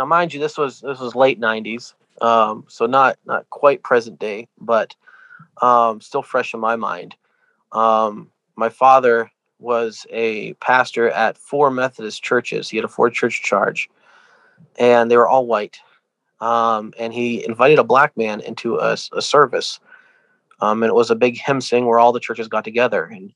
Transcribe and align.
now, 0.00 0.06
mind 0.06 0.32
you, 0.32 0.40
this 0.40 0.56
was 0.56 0.80
this 0.80 0.98
was 0.98 1.14
late 1.14 1.38
'90s, 1.38 1.92
um, 2.22 2.64
so 2.68 2.86
not 2.86 3.18
not 3.26 3.50
quite 3.50 3.82
present 3.82 4.18
day, 4.18 4.48
but 4.58 4.96
um, 5.60 6.00
still 6.00 6.22
fresh 6.22 6.54
in 6.54 6.60
my 6.60 6.74
mind. 6.74 7.16
Um, 7.72 8.30
my 8.56 8.70
father 8.70 9.30
was 9.58 10.06
a 10.08 10.54
pastor 10.54 11.10
at 11.10 11.36
four 11.36 11.70
Methodist 11.70 12.22
churches. 12.22 12.70
He 12.70 12.78
had 12.78 12.86
a 12.86 12.88
four 12.88 13.10
church 13.10 13.42
charge, 13.42 13.90
and 14.78 15.10
they 15.10 15.18
were 15.18 15.28
all 15.28 15.46
white. 15.46 15.78
Um, 16.40 16.94
and 16.98 17.12
he 17.12 17.44
invited 17.44 17.78
a 17.78 17.84
black 17.84 18.16
man 18.16 18.40
into 18.40 18.78
a, 18.78 18.96
a 19.12 19.20
service. 19.20 19.80
Um, 20.62 20.82
and 20.82 20.88
it 20.88 20.94
was 20.94 21.10
a 21.10 21.14
big 21.14 21.36
hymn 21.36 21.60
sing 21.60 21.84
where 21.84 21.98
all 21.98 22.12
the 22.12 22.20
churches 22.20 22.48
got 22.48 22.64
together. 22.64 23.04
And 23.04 23.34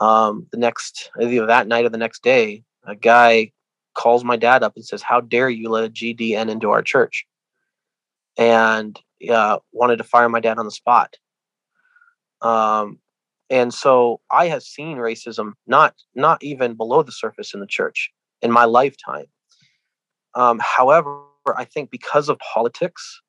um, 0.00 0.48
the 0.50 0.56
next, 0.56 1.12
either 1.20 1.46
that 1.46 1.68
night 1.68 1.84
or 1.84 1.88
the 1.88 1.98
next 1.98 2.24
day, 2.24 2.64
a 2.84 2.96
guy 2.96 3.52
calls 3.94 4.24
my 4.24 4.36
dad 4.36 4.62
up 4.62 4.74
and 4.76 4.84
says, 4.84 5.02
How 5.02 5.20
dare 5.20 5.48
you 5.48 5.68
let 5.68 5.84
a 5.84 5.90
GDN 5.90 6.50
into 6.50 6.70
our 6.70 6.82
church? 6.82 7.26
And 8.36 8.98
uh, 9.28 9.58
wanted 9.72 9.96
to 9.96 10.04
fire 10.04 10.28
my 10.28 10.40
dad 10.40 10.58
on 10.58 10.64
the 10.64 10.70
spot. 10.70 11.16
Um, 12.40 12.98
and 13.50 13.74
so 13.74 14.20
I 14.30 14.46
have 14.46 14.62
seen 14.62 14.96
racism 14.96 15.52
not 15.66 15.94
not 16.14 16.42
even 16.42 16.74
below 16.74 17.02
the 17.02 17.12
surface 17.12 17.52
in 17.52 17.60
the 17.60 17.66
church 17.66 18.10
in 18.40 18.52
my 18.52 18.64
lifetime. 18.64 19.26
Um, 20.34 20.60
however, 20.62 21.22
I 21.56 21.64
think 21.64 21.90
because 21.90 22.28
of 22.28 22.38
politics 22.38 23.20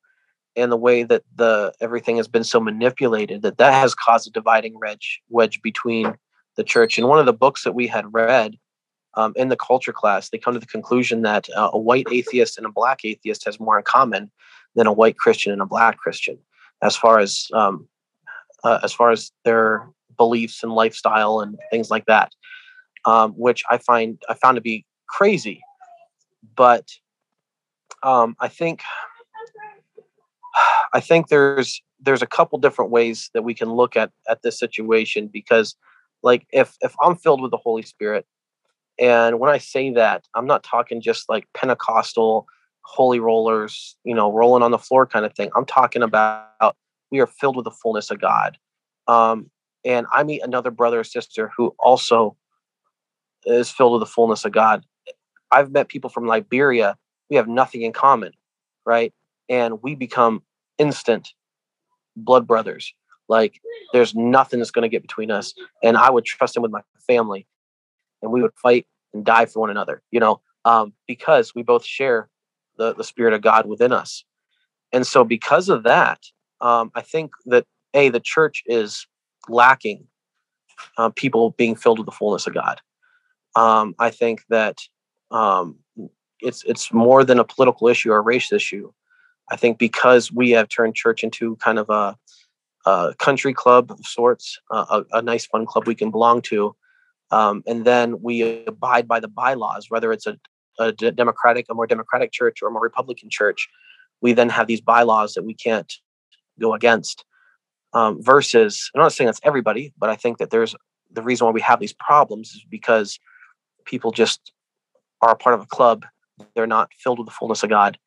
and 0.54 0.70
the 0.70 0.76
way 0.76 1.02
that 1.02 1.22
the 1.34 1.72
everything 1.80 2.16
has 2.18 2.28
been 2.28 2.44
so 2.44 2.60
manipulated, 2.60 3.42
that 3.42 3.58
that 3.58 3.74
has 3.74 3.94
caused 3.94 4.28
a 4.28 4.30
dividing 4.30 4.78
wedge 4.78 5.20
wedge 5.28 5.60
between 5.60 6.14
the 6.56 6.64
church. 6.64 6.98
And 6.98 7.08
one 7.08 7.18
of 7.18 7.26
the 7.26 7.32
books 7.32 7.64
that 7.64 7.74
we 7.74 7.86
had 7.86 8.12
read 8.12 8.56
um, 9.14 9.32
in 9.36 9.48
the 9.48 9.56
culture 9.56 9.92
class, 9.92 10.28
they 10.28 10.38
come 10.38 10.54
to 10.54 10.60
the 10.60 10.66
conclusion 10.66 11.22
that 11.22 11.48
uh, 11.56 11.70
a 11.72 11.78
white 11.78 12.06
atheist 12.10 12.56
and 12.56 12.66
a 12.66 12.72
black 12.72 13.04
atheist 13.04 13.44
has 13.44 13.60
more 13.60 13.78
in 13.78 13.84
common 13.84 14.30
than 14.74 14.86
a 14.86 14.92
white 14.92 15.18
Christian 15.18 15.52
and 15.52 15.60
a 15.60 15.66
black 15.66 15.98
Christian, 15.98 16.38
as 16.82 16.96
far 16.96 17.18
as 17.18 17.48
um, 17.52 17.88
uh, 18.64 18.80
as 18.82 18.92
far 18.92 19.10
as 19.10 19.32
their 19.44 19.88
beliefs 20.16 20.62
and 20.62 20.72
lifestyle 20.72 21.40
and 21.40 21.58
things 21.70 21.90
like 21.90 22.06
that, 22.06 22.32
um, 23.04 23.32
which 23.32 23.62
I 23.70 23.78
find 23.78 24.20
I 24.28 24.34
found 24.34 24.56
to 24.56 24.62
be 24.62 24.86
crazy. 25.08 25.60
But 26.56 26.88
um, 28.02 28.34
I 28.40 28.48
think 28.48 28.82
I 30.94 31.00
think 31.00 31.28
there's 31.28 31.82
there's 32.00 32.22
a 32.22 32.26
couple 32.26 32.58
different 32.58 32.90
ways 32.90 33.30
that 33.34 33.42
we 33.42 33.54
can 33.54 33.70
look 33.70 33.96
at 33.96 34.10
at 34.28 34.42
this 34.42 34.58
situation 34.58 35.28
because 35.32 35.76
like 36.22 36.46
if 36.52 36.76
if 36.80 36.94
I'm 37.02 37.16
filled 37.16 37.42
with 37.42 37.50
the 37.50 37.58
Holy 37.58 37.82
Spirit 37.82 38.26
and 38.98 39.38
when 39.40 39.50
I 39.50 39.58
say 39.58 39.90
that 39.92 40.26
I'm 40.34 40.46
not 40.46 40.62
talking 40.62 41.00
just 41.00 41.28
like 41.28 41.46
Pentecostal 41.54 42.46
holy 42.82 43.20
rollers, 43.20 43.96
you 44.04 44.14
know, 44.14 44.30
rolling 44.32 44.62
on 44.62 44.70
the 44.70 44.78
floor 44.78 45.06
kind 45.06 45.24
of 45.24 45.34
thing. 45.34 45.50
I'm 45.56 45.64
talking 45.64 46.02
about 46.02 46.76
we 47.10 47.20
are 47.20 47.26
filled 47.26 47.56
with 47.56 47.64
the 47.64 47.70
fullness 47.70 48.10
of 48.10 48.20
God. 48.20 48.58
Um, 49.06 49.50
and 49.84 50.06
I 50.12 50.24
meet 50.24 50.42
another 50.42 50.70
brother 50.70 51.00
or 51.00 51.04
sister 51.04 51.52
who 51.56 51.74
also 51.78 52.36
is 53.44 53.70
filled 53.70 53.92
with 53.92 54.00
the 54.00 54.12
fullness 54.12 54.44
of 54.44 54.52
God. 54.52 54.84
I've 55.50 55.70
met 55.70 55.88
people 55.88 56.08
from 56.08 56.26
Liberia. 56.26 56.96
We 57.28 57.36
have 57.36 57.48
nothing 57.48 57.82
in 57.82 57.92
common, 57.92 58.32
right? 58.86 59.12
And 59.48 59.82
we 59.82 59.94
become 59.94 60.42
instant 60.78 61.34
blood 62.16 62.46
brothers. 62.46 62.94
Like 63.28 63.60
there's 63.92 64.14
nothing 64.14 64.60
that's 64.60 64.70
going 64.70 64.82
to 64.82 64.88
get 64.88 65.02
between 65.02 65.30
us. 65.30 65.54
And 65.82 65.96
I 65.96 66.10
would 66.10 66.24
trust 66.24 66.56
him 66.56 66.62
with 66.62 66.72
my 66.72 66.82
family, 67.06 67.46
and 68.22 68.32
we 68.32 68.42
would 68.42 68.54
fight 68.54 68.86
and 69.12 69.24
die 69.24 69.46
for 69.46 69.60
one 69.60 69.70
another. 69.70 70.02
You 70.10 70.20
know, 70.20 70.40
um, 70.64 70.92
because 71.06 71.54
we 71.54 71.62
both 71.62 71.84
share 71.84 72.28
the 72.78 72.94
the 72.94 73.04
spirit 73.04 73.34
of 73.34 73.42
God 73.42 73.66
within 73.66 73.92
us. 73.92 74.24
And 74.92 75.06
so, 75.06 75.24
because 75.24 75.68
of 75.68 75.84
that, 75.84 76.20
um, 76.60 76.90
I 76.94 77.00
think 77.02 77.32
that 77.46 77.66
a 77.94 78.08
the 78.08 78.20
church 78.20 78.62
is 78.66 79.06
lacking 79.48 80.06
uh, 80.98 81.10
people 81.10 81.50
being 81.50 81.76
filled 81.76 81.98
with 81.98 82.06
the 82.06 82.12
fullness 82.12 82.46
of 82.46 82.54
God. 82.54 82.80
Um, 83.56 83.94
I 83.98 84.10
think 84.10 84.42
that 84.48 84.78
um, 85.30 85.76
it's 86.40 86.62
it's 86.64 86.92
more 86.92 87.24
than 87.24 87.38
a 87.38 87.44
political 87.44 87.88
issue 87.88 88.12
or 88.12 88.18
a 88.18 88.22
race 88.22 88.52
issue. 88.52 88.92
I 89.50 89.56
think 89.56 89.78
because 89.78 90.32
we 90.32 90.50
have 90.50 90.68
turned 90.68 90.94
church 90.94 91.22
into 91.22 91.56
kind 91.56 91.78
of 91.78 91.90
a, 91.90 92.16
a 92.86 93.14
country 93.18 93.52
club 93.52 93.90
of 93.90 94.06
sorts, 94.06 94.58
a, 94.70 95.04
a, 95.12 95.20
nice 95.20 95.44
fun 95.46 95.66
club 95.66 95.86
we 95.86 95.94
can 95.94 96.10
belong 96.10 96.40
to, 96.42 96.74
um, 97.32 97.62
and 97.66 97.84
then 97.84 98.20
we 98.22 98.64
abide 98.66 99.08
by 99.08 99.18
the 99.18 99.28
bylaws, 99.28 99.86
whether 99.88 100.12
it's 100.12 100.26
a, 100.26 100.36
democratic, 100.92 101.66
a 101.68 101.74
more 101.74 101.86
democratic 101.86 102.32
church 102.32 102.62
or 102.62 102.68
a 102.68 102.70
more 102.70 102.82
Republican 102.82 103.28
church. 103.30 103.68
We 104.20 104.32
then 104.32 104.48
have 104.48 104.66
these 104.66 104.80
bylaws 104.80 105.34
that 105.34 105.44
we 105.44 105.54
can't 105.54 105.92
go 106.60 106.74
against 106.74 107.24
um, 107.94 108.22
versus 108.22 108.90
i'm 108.94 109.00
not 109.00 109.12
saying 109.12 109.26
that's 109.26 109.40
everybody 109.42 109.92
but 109.98 110.10
i 110.10 110.16
think 110.16 110.38
that 110.38 110.50
there's 110.50 110.74
the 111.10 111.22
reason 111.22 111.46
why 111.46 111.50
we 111.50 111.60
have 111.60 111.80
these 111.80 111.92
problems 111.92 112.50
is 112.50 112.64
because 112.70 113.18
people 113.84 114.12
just 114.12 114.52
are 115.20 115.32
a 115.32 115.36
part 115.36 115.54
of 115.54 115.60
a 115.60 115.66
club 115.66 116.04
they're 116.54 116.66
not 116.66 116.90
filled 116.98 117.18
with 117.18 117.26
the 117.26 117.34
fullness 117.34 117.62
of 117.62 117.70
god 117.70 117.98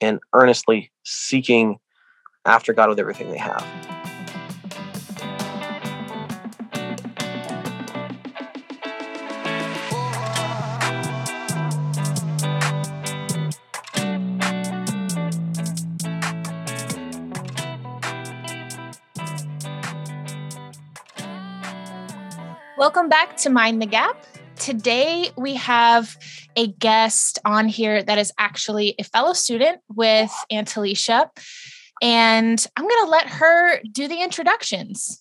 and 0.00 0.20
earnestly 0.32 0.90
seeking 1.04 1.76
after 2.44 2.72
god 2.72 2.88
with 2.88 2.98
everything 2.98 3.30
they 3.30 3.38
have 3.38 3.64
Welcome 22.86 23.08
back 23.08 23.36
to 23.38 23.50
Mind 23.50 23.82
the 23.82 23.86
Gap. 23.86 24.24
Today 24.54 25.30
we 25.36 25.56
have 25.56 26.16
a 26.54 26.68
guest 26.68 27.40
on 27.44 27.66
here 27.66 28.00
that 28.00 28.16
is 28.16 28.32
actually 28.38 28.94
a 29.00 29.02
fellow 29.02 29.32
student 29.32 29.80
with 29.96 30.32
Aunt 30.52 30.76
Alicia, 30.76 31.28
and 32.00 32.64
I'm 32.76 32.84
going 32.84 33.04
to 33.04 33.10
let 33.10 33.26
her 33.26 33.80
do 33.90 34.06
the 34.06 34.22
introductions. 34.22 35.20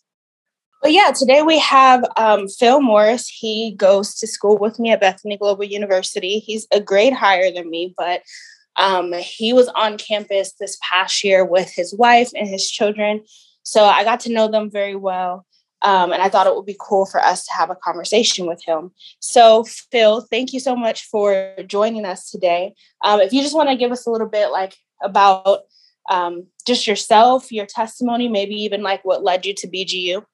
Well, 0.84 0.92
yeah, 0.92 1.10
today 1.10 1.42
we 1.42 1.58
have 1.58 2.06
um, 2.18 2.48
Phil 2.48 2.82
Morris. 2.82 3.28
He 3.28 3.74
goes 3.76 4.14
to 4.20 4.28
school 4.28 4.60
with 4.60 4.80
me 4.80 4.92
at 4.92 5.02
Bethany 5.02 5.36
Global 5.36 5.64
University. 5.64 6.38
He's 6.38 6.68
a 6.72 6.80
grade 6.80 7.14
higher 7.14 7.50
than 7.52 7.72
me, 7.72 7.96
but 7.98 8.22
um, 8.76 9.12
he 9.14 9.54
was 9.54 9.70
on 9.70 9.98
campus 9.98 10.54
this 10.60 10.78
past 10.84 11.24
year 11.24 11.44
with 11.44 11.74
his 11.74 11.96
wife 11.96 12.30
and 12.36 12.48
his 12.48 12.70
children. 12.70 13.24
So 13.64 13.86
I 13.86 14.04
got 14.04 14.20
to 14.20 14.32
know 14.32 14.52
them 14.52 14.70
very 14.70 14.96
well. 14.96 15.48
Um, 15.86 16.12
and 16.12 16.22
I 16.22 16.30
thought 16.30 16.48
it 16.48 16.56
would 16.56 16.66
be 16.66 16.76
cool 16.80 17.06
for 17.06 17.24
us 17.24 17.46
to 17.46 17.54
have 17.54 17.70
a 17.70 17.76
conversation 17.76 18.48
with 18.48 18.60
him. 18.66 18.90
So, 19.20 19.64
Phil, 19.92 20.22
thank 20.32 20.52
you 20.52 20.60
so 20.60 20.76
much 20.76 21.06
for 21.06 21.54
joining 21.68 22.06
us 22.06 22.32
today. 22.32 22.74
Um, 23.04 23.22
if 23.22 23.32
you 23.32 23.44
just 23.44 23.56
want 23.56 23.70
to 23.70 23.78
give 23.78 23.92
us 23.92 24.08
a 24.08 24.10
little 24.10 24.28
bit 24.28 24.50
like 24.50 24.76
about 25.04 25.60
um, 26.10 26.48
just 26.66 26.88
yourself, 26.88 27.52
your 27.52 27.68
testimony, 27.68 28.28
maybe 28.28 28.56
even 28.56 28.82
like 28.82 29.06
what 29.06 29.24
led 29.24 29.46
you 29.46 29.54
to 29.54 29.68
BGU. 29.68 30.26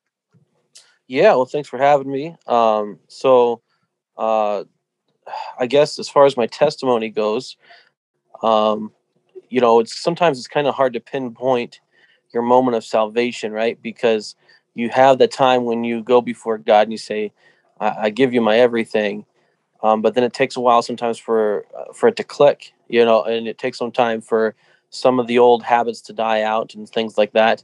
Yeah, 1.07 1.35
well, 1.35 1.45
thanks 1.45 1.67
for 1.67 1.77
having 1.77 2.09
me. 2.09 2.33
Um, 2.47 2.99
so, 3.09 3.61
uh, 4.17 4.63
I 5.59 5.67
guess 5.67 5.99
as 5.99 6.07
far 6.07 6.25
as 6.25 6.37
my 6.37 6.47
testimony 6.47 7.09
goes, 7.09 7.57
um, 8.41 8.93
you 9.49 9.59
know, 9.59 9.81
it's 9.81 10.01
sometimes 10.01 10.37
it's 10.37 10.47
kind 10.47 10.67
of 10.67 10.75
hard 10.75 10.93
to 10.93 11.01
pinpoint 11.01 11.81
your 12.33 12.43
moment 12.43 12.77
of 12.77 12.85
salvation, 12.85 13.51
right? 13.51 13.81
Because 13.81 14.35
you 14.73 14.89
have 14.89 15.17
the 15.17 15.27
time 15.27 15.65
when 15.65 15.83
you 15.83 16.01
go 16.03 16.21
before 16.21 16.57
God 16.57 16.83
and 16.83 16.91
you 16.91 16.97
say, 16.97 17.31
I, 17.79 18.05
I 18.05 18.09
give 18.09 18.33
you 18.33 18.41
my 18.41 18.57
everything. 18.57 19.25
Um, 19.83 20.01
but 20.01 20.13
then 20.13 20.23
it 20.23 20.33
takes 20.33 20.55
a 20.55 20.61
while 20.61 20.81
sometimes 20.81 21.17
for 21.17 21.65
uh, 21.77 21.93
for 21.93 22.07
it 22.07 22.15
to 22.17 22.23
click, 22.23 22.73
you 22.87 23.03
know, 23.03 23.23
and 23.23 23.47
it 23.47 23.57
takes 23.57 23.77
some 23.77 23.91
time 23.91 24.21
for 24.21 24.55
some 24.89 25.19
of 25.19 25.27
the 25.27 25.39
old 25.39 25.63
habits 25.63 26.01
to 26.01 26.13
die 26.13 26.43
out 26.43 26.75
and 26.75 26.87
things 26.87 27.17
like 27.17 27.33
that. 27.33 27.63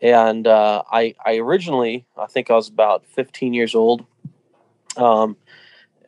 And 0.00 0.46
uh, 0.46 0.82
I, 0.90 1.14
I 1.24 1.36
originally, 1.36 2.06
I 2.16 2.26
think 2.26 2.50
I 2.50 2.54
was 2.54 2.68
about 2.68 3.04
15 3.06 3.52
years 3.52 3.74
old. 3.74 4.06
Um, 4.96 5.36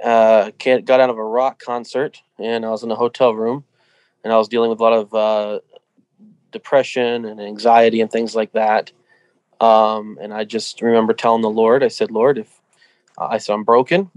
uh, 0.02 0.50
got 0.58 1.00
out 1.00 1.10
of 1.10 1.18
a 1.18 1.24
rock 1.24 1.62
concert 1.62 2.22
and 2.38 2.64
I 2.64 2.70
was 2.70 2.82
in 2.82 2.90
a 2.90 2.96
hotel 2.96 3.34
room 3.34 3.64
and 4.24 4.32
I 4.32 4.38
was 4.38 4.48
dealing 4.48 4.70
with 4.70 4.80
a 4.80 4.82
lot 4.82 4.92
of 4.92 5.14
uh, 5.14 5.60
depression 6.50 7.24
and 7.24 7.40
anxiety 7.40 8.00
and 8.00 8.10
things 8.10 8.34
like 8.34 8.52
that. 8.52 8.92
Um, 9.62 10.18
and 10.20 10.34
I 10.34 10.42
just 10.42 10.82
remember 10.82 11.14
telling 11.14 11.40
the 11.40 11.48
Lord, 11.48 11.84
I 11.84 11.88
said, 11.88 12.10
Lord, 12.10 12.36
if 12.36 12.60
uh, 13.16 13.28
I 13.30 13.38
said 13.38 13.52
I'm 13.52 13.62
broken, 13.62 14.10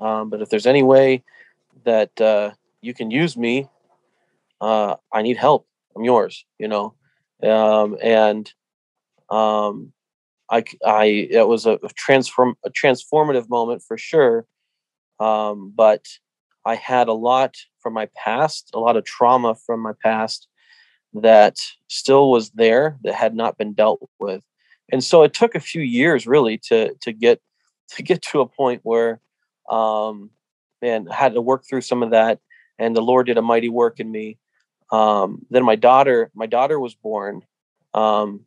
um, 0.00 0.28
but 0.28 0.42
if 0.42 0.50
there's 0.50 0.66
any 0.66 0.82
way 0.82 1.24
that 1.84 2.20
uh, 2.20 2.50
you 2.82 2.92
can 2.92 3.10
use 3.10 3.38
me, 3.38 3.68
uh, 4.60 4.96
I 5.10 5.22
need 5.22 5.38
help. 5.38 5.66
I'm 5.96 6.04
yours, 6.04 6.44
you 6.58 6.68
know. 6.68 6.94
Um, 7.42 7.96
and 8.02 8.52
um, 9.30 9.92
I, 10.50 10.62
I, 10.84 11.04
it 11.30 11.48
was 11.48 11.64
a 11.64 11.78
transform, 11.96 12.56
a 12.62 12.70
transformative 12.70 13.48
moment 13.48 13.82
for 13.82 13.96
sure. 13.96 14.46
Um, 15.18 15.72
but 15.74 16.04
I 16.66 16.74
had 16.74 17.08
a 17.08 17.14
lot 17.14 17.54
from 17.80 17.94
my 17.94 18.08
past, 18.14 18.72
a 18.74 18.78
lot 18.78 18.98
of 18.98 19.06
trauma 19.06 19.54
from 19.54 19.80
my 19.80 19.92
past 20.02 20.48
that 21.14 21.56
still 21.88 22.30
was 22.30 22.50
there 22.50 22.98
that 23.04 23.14
had 23.14 23.34
not 23.34 23.56
been 23.56 23.72
dealt 23.72 24.06
with. 24.18 24.42
And 24.92 25.02
so 25.02 25.22
it 25.22 25.34
took 25.34 25.54
a 25.54 25.60
few 25.60 25.82
years 25.82 26.26
really 26.26 26.58
to 26.68 26.94
to 26.94 27.12
get 27.12 27.40
to 27.96 28.02
get 28.02 28.22
to 28.22 28.40
a 28.40 28.46
point 28.46 28.80
where 28.82 29.20
um 29.70 30.30
man 30.82 31.08
I 31.10 31.14
had 31.14 31.34
to 31.34 31.40
work 31.40 31.64
through 31.68 31.82
some 31.82 32.02
of 32.02 32.10
that 32.10 32.40
and 32.78 32.94
the 32.94 33.02
Lord 33.02 33.26
did 33.26 33.38
a 33.38 33.42
mighty 33.42 33.68
work 33.68 34.00
in 34.00 34.10
me. 34.10 34.38
Um 34.90 35.46
then 35.50 35.64
my 35.64 35.76
daughter 35.76 36.30
my 36.34 36.46
daughter 36.46 36.78
was 36.80 36.94
born 36.94 37.42
um 37.94 38.40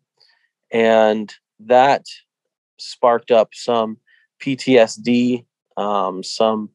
and 0.71 1.33
that 1.61 2.05
sparked 2.77 3.31
up 3.31 3.49
some 3.53 3.97
PTSD 4.41 5.45
um 5.77 6.23
some 6.23 6.69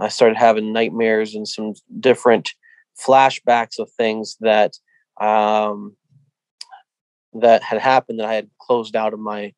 I 0.00 0.08
started 0.08 0.38
having 0.38 0.72
nightmares 0.72 1.34
and 1.34 1.46
some 1.46 1.74
different 2.00 2.54
flashbacks 2.98 3.78
of 3.78 3.90
things 3.90 4.36
that 4.40 4.72
um, 5.20 5.94
that 7.34 7.62
had 7.62 7.80
happened 7.80 8.18
that 8.18 8.26
I 8.26 8.34
had 8.34 8.50
closed 8.60 8.96
out 8.96 9.12
of 9.12 9.20
my 9.20 9.52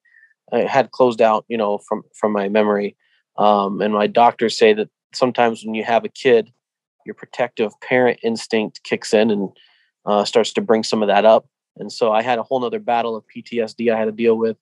I 0.52 0.60
had 0.62 0.90
closed 0.90 1.22
out, 1.22 1.44
you 1.48 1.56
know, 1.56 1.78
from 1.78 2.02
from 2.14 2.32
my 2.32 2.48
memory. 2.48 2.96
Um, 3.38 3.80
and 3.80 3.94
my 3.94 4.06
doctors 4.06 4.58
say 4.58 4.74
that 4.74 4.90
sometimes 5.14 5.64
when 5.64 5.74
you 5.74 5.84
have 5.84 6.04
a 6.04 6.10
kid, 6.10 6.52
your 7.06 7.14
protective 7.14 7.72
parent 7.80 8.20
instinct 8.22 8.82
kicks 8.84 9.14
in 9.14 9.30
and 9.30 9.48
uh, 10.04 10.24
starts 10.24 10.52
to 10.54 10.60
bring 10.60 10.82
some 10.82 11.02
of 11.02 11.08
that 11.08 11.24
up. 11.24 11.46
And 11.76 11.90
so 11.90 12.12
I 12.12 12.22
had 12.22 12.38
a 12.38 12.42
whole 12.42 12.60
nother 12.60 12.78
battle 12.78 13.16
of 13.16 13.24
PTSD 13.34 13.92
I 13.92 13.98
had 13.98 14.04
to 14.06 14.12
deal 14.12 14.36
with. 14.36 14.58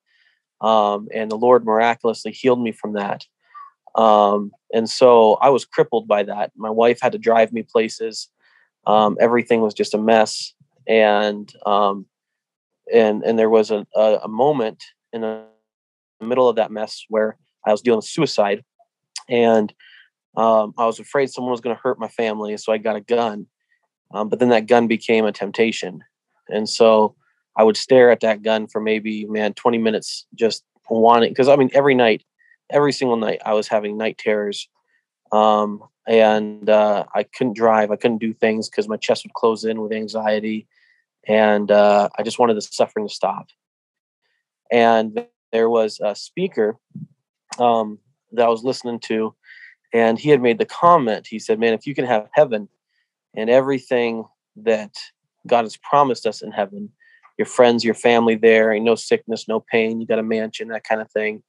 Um, 0.60 1.08
and 1.12 1.30
the 1.30 1.36
Lord 1.36 1.64
miraculously 1.64 2.32
healed 2.32 2.62
me 2.62 2.70
from 2.70 2.92
that. 2.92 3.26
Um, 3.96 4.52
and 4.72 4.88
so 4.88 5.34
I 5.34 5.48
was 5.48 5.64
crippled 5.64 6.06
by 6.06 6.22
that. 6.24 6.52
My 6.56 6.70
wife 6.70 7.00
had 7.00 7.12
to 7.12 7.18
drive 7.18 7.52
me 7.52 7.62
places. 7.62 8.28
Um, 8.86 9.16
everything 9.20 9.62
was 9.62 9.74
just 9.74 9.94
a 9.94 9.98
mess 9.98 10.54
and 10.86 11.52
um, 11.66 12.06
and 12.92 13.22
and 13.22 13.38
there 13.38 13.50
was 13.50 13.70
a, 13.70 13.86
a, 13.96 14.28
moment 14.28 14.82
in 15.12 15.22
the 15.22 15.44
middle 16.20 16.48
of 16.48 16.56
that 16.56 16.70
mess 16.70 17.04
where 17.08 17.36
I 17.66 17.72
was 17.72 17.80
dealing 17.80 17.98
with 17.98 18.06
suicide, 18.06 18.64
and 19.28 19.72
um, 20.36 20.74
I 20.78 20.86
was 20.86 20.98
afraid 21.00 21.30
someone 21.30 21.50
was 21.50 21.60
going 21.60 21.76
to 21.76 21.82
hurt 21.82 21.98
my 21.98 22.08
family, 22.08 22.56
so 22.56 22.72
I 22.72 22.78
got 22.78 22.96
a 22.96 23.00
gun. 23.00 23.46
Um, 24.12 24.28
but 24.28 24.38
then 24.38 24.48
that 24.48 24.66
gun 24.66 24.88
became 24.88 25.24
a 25.24 25.32
temptation, 25.32 26.02
and 26.48 26.68
so 26.68 27.14
I 27.56 27.62
would 27.62 27.76
stare 27.76 28.10
at 28.10 28.20
that 28.20 28.42
gun 28.42 28.66
for 28.66 28.80
maybe 28.80 29.24
man 29.26 29.54
twenty 29.54 29.78
minutes, 29.78 30.26
just 30.34 30.64
wanting 30.88 31.30
because 31.30 31.48
I 31.48 31.56
mean 31.56 31.70
every 31.72 31.94
night, 31.94 32.24
every 32.70 32.92
single 32.92 33.16
night 33.16 33.40
I 33.44 33.54
was 33.54 33.68
having 33.68 33.96
night 33.96 34.18
terrors, 34.18 34.68
um, 35.32 35.82
and 36.06 36.68
uh, 36.68 37.04
I 37.14 37.22
couldn't 37.22 37.56
drive, 37.56 37.90
I 37.90 37.96
couldn't 37.96 38.18
do 38.18 38.32
things 38.32 38.68
because 38.68 38.88
my 38.88 38.96
chest 38.96 39.24
would 39.24 39.34
close 39.34 39.64
in 39.64 39.80
with 39.80 39.92
anxiety, 39.92 40.66
and 41.26 41.70
uh, 41.70 42.08
I 42.18 42.22
just 42.22 42.38
wanted 42.38 42.54
the 42.54 42.62
suffering 42.62 43.06
to 43.06 43.14
stop. 43.14 43.46
And 44.70 45.26
there 45.52 45.68
was 45.68 46.00
a 46.02 46.14
speaker 46.14 46.76
um, 47.58 47.98
that 48.32 48.46
I 48.46 48.48
was 48.48 48.62
listening 48.62 49.00
to, 49.00 49.34
and 49.92 50.18
he 50.18 50.30
had 50.30 50.40
made 50.40 50.58
the 50.58 50.66
comment. 50.66 51.26
He 51.26 51.38
said, 51.38 51.58
"Man, 51.58 51.74
if 51.74 51.86
you 51.86 51.94
can 51.94 52.04
have 52.04 52.28
heaven 52.32 52.68
and 53.34 53.50
everything 53.50 54.24
that 54.56 54.94
God 55.46 55.64
has 55.64 55.76
promised 55.76 56.26
us 56.26 56.42
in 56.42 56.52
heaven, 56.52 56.90
your 57.38 57.46
friends, 57.46 57.84
your 57.84 57.94
family 57.94 58.36
there, 58.36 58.70
and 58.70 58.84
no 58.84 58.94
sickness, 58.94 59.48
no 59.48 59.60
pain, 59.60 60.00
you 60.00 60.06
got 60.06 60.18
a 60.18 60.22
mansion, 60.22 60.68
that 60.68 60.84
kind 60.84 61.00
of 61.00 61.10
thing, 61.10 61.42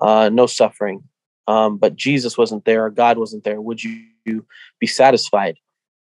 uh, 0.00 0.28
no 0.28 0.46
suffering. 0.46 1.02
Um, 1.46 1.78
but 1.78 1.96
Jesus 1.96 2.36
wasn't 2.36 2.66
there, 2.66 2.84
or 2.84 2.90
God 2.90 3.16
wasn't 3.16 3.44
there. 3.44 3.60
Would 3.60 3.82
you 3.82 4.46
be 4.78 4.86
satisfied?" 4.86 5.56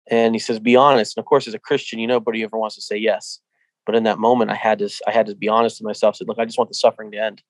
And 0.10 0.36
he 0.36 0.40
says, 0.40 0.60
"Be 0.60 0.76
honest." 0.76 1.18
And 1.18 1.24
of 1.24 1.28
course, 1.28 1.48
as 1.48 1.54
a 1.54 1.60
Christian, 1.60 2.00
you 2.00 2.08
know, 2.08 2.16
nobody 2.16 2.44
ever 2.44 2.58
wants 2.58 2.76
to 2.76 2.82
say 2.82 2.98
yes. 2.98 3.40
But 3.86 3.96
in 3.96 4.04
that 4.04 4.20
moment, 4.20 4.52
I 4.52 4.56
had 4.56 4.80
to 4.80 4.90
I 5.08 5.12
had 5.12 5.28
to 5.28 5.36
be 5.36 5.48
honest 5.48 5.80
with 5.80 5.88
myself. 5.88 6.16
Said, 6.16 6.28
"Look, 6.28 6.40
I 6.40 6.46
just 6.46 6.58
want 6.58 6.70
the 6.70 6.76
suffering 6.76 7.12
to 7.12 7.18
end." 7.18 7.42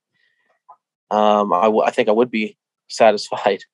Um, 1.12 1.54
I, 1.54 1.64
w- 1.66 1.84
I 1.84 1.92
think 1.92 2.10
I 2.10 2.14
would 2.14 2.32
be 2.32 2.58
satisfied. 2.88 3.64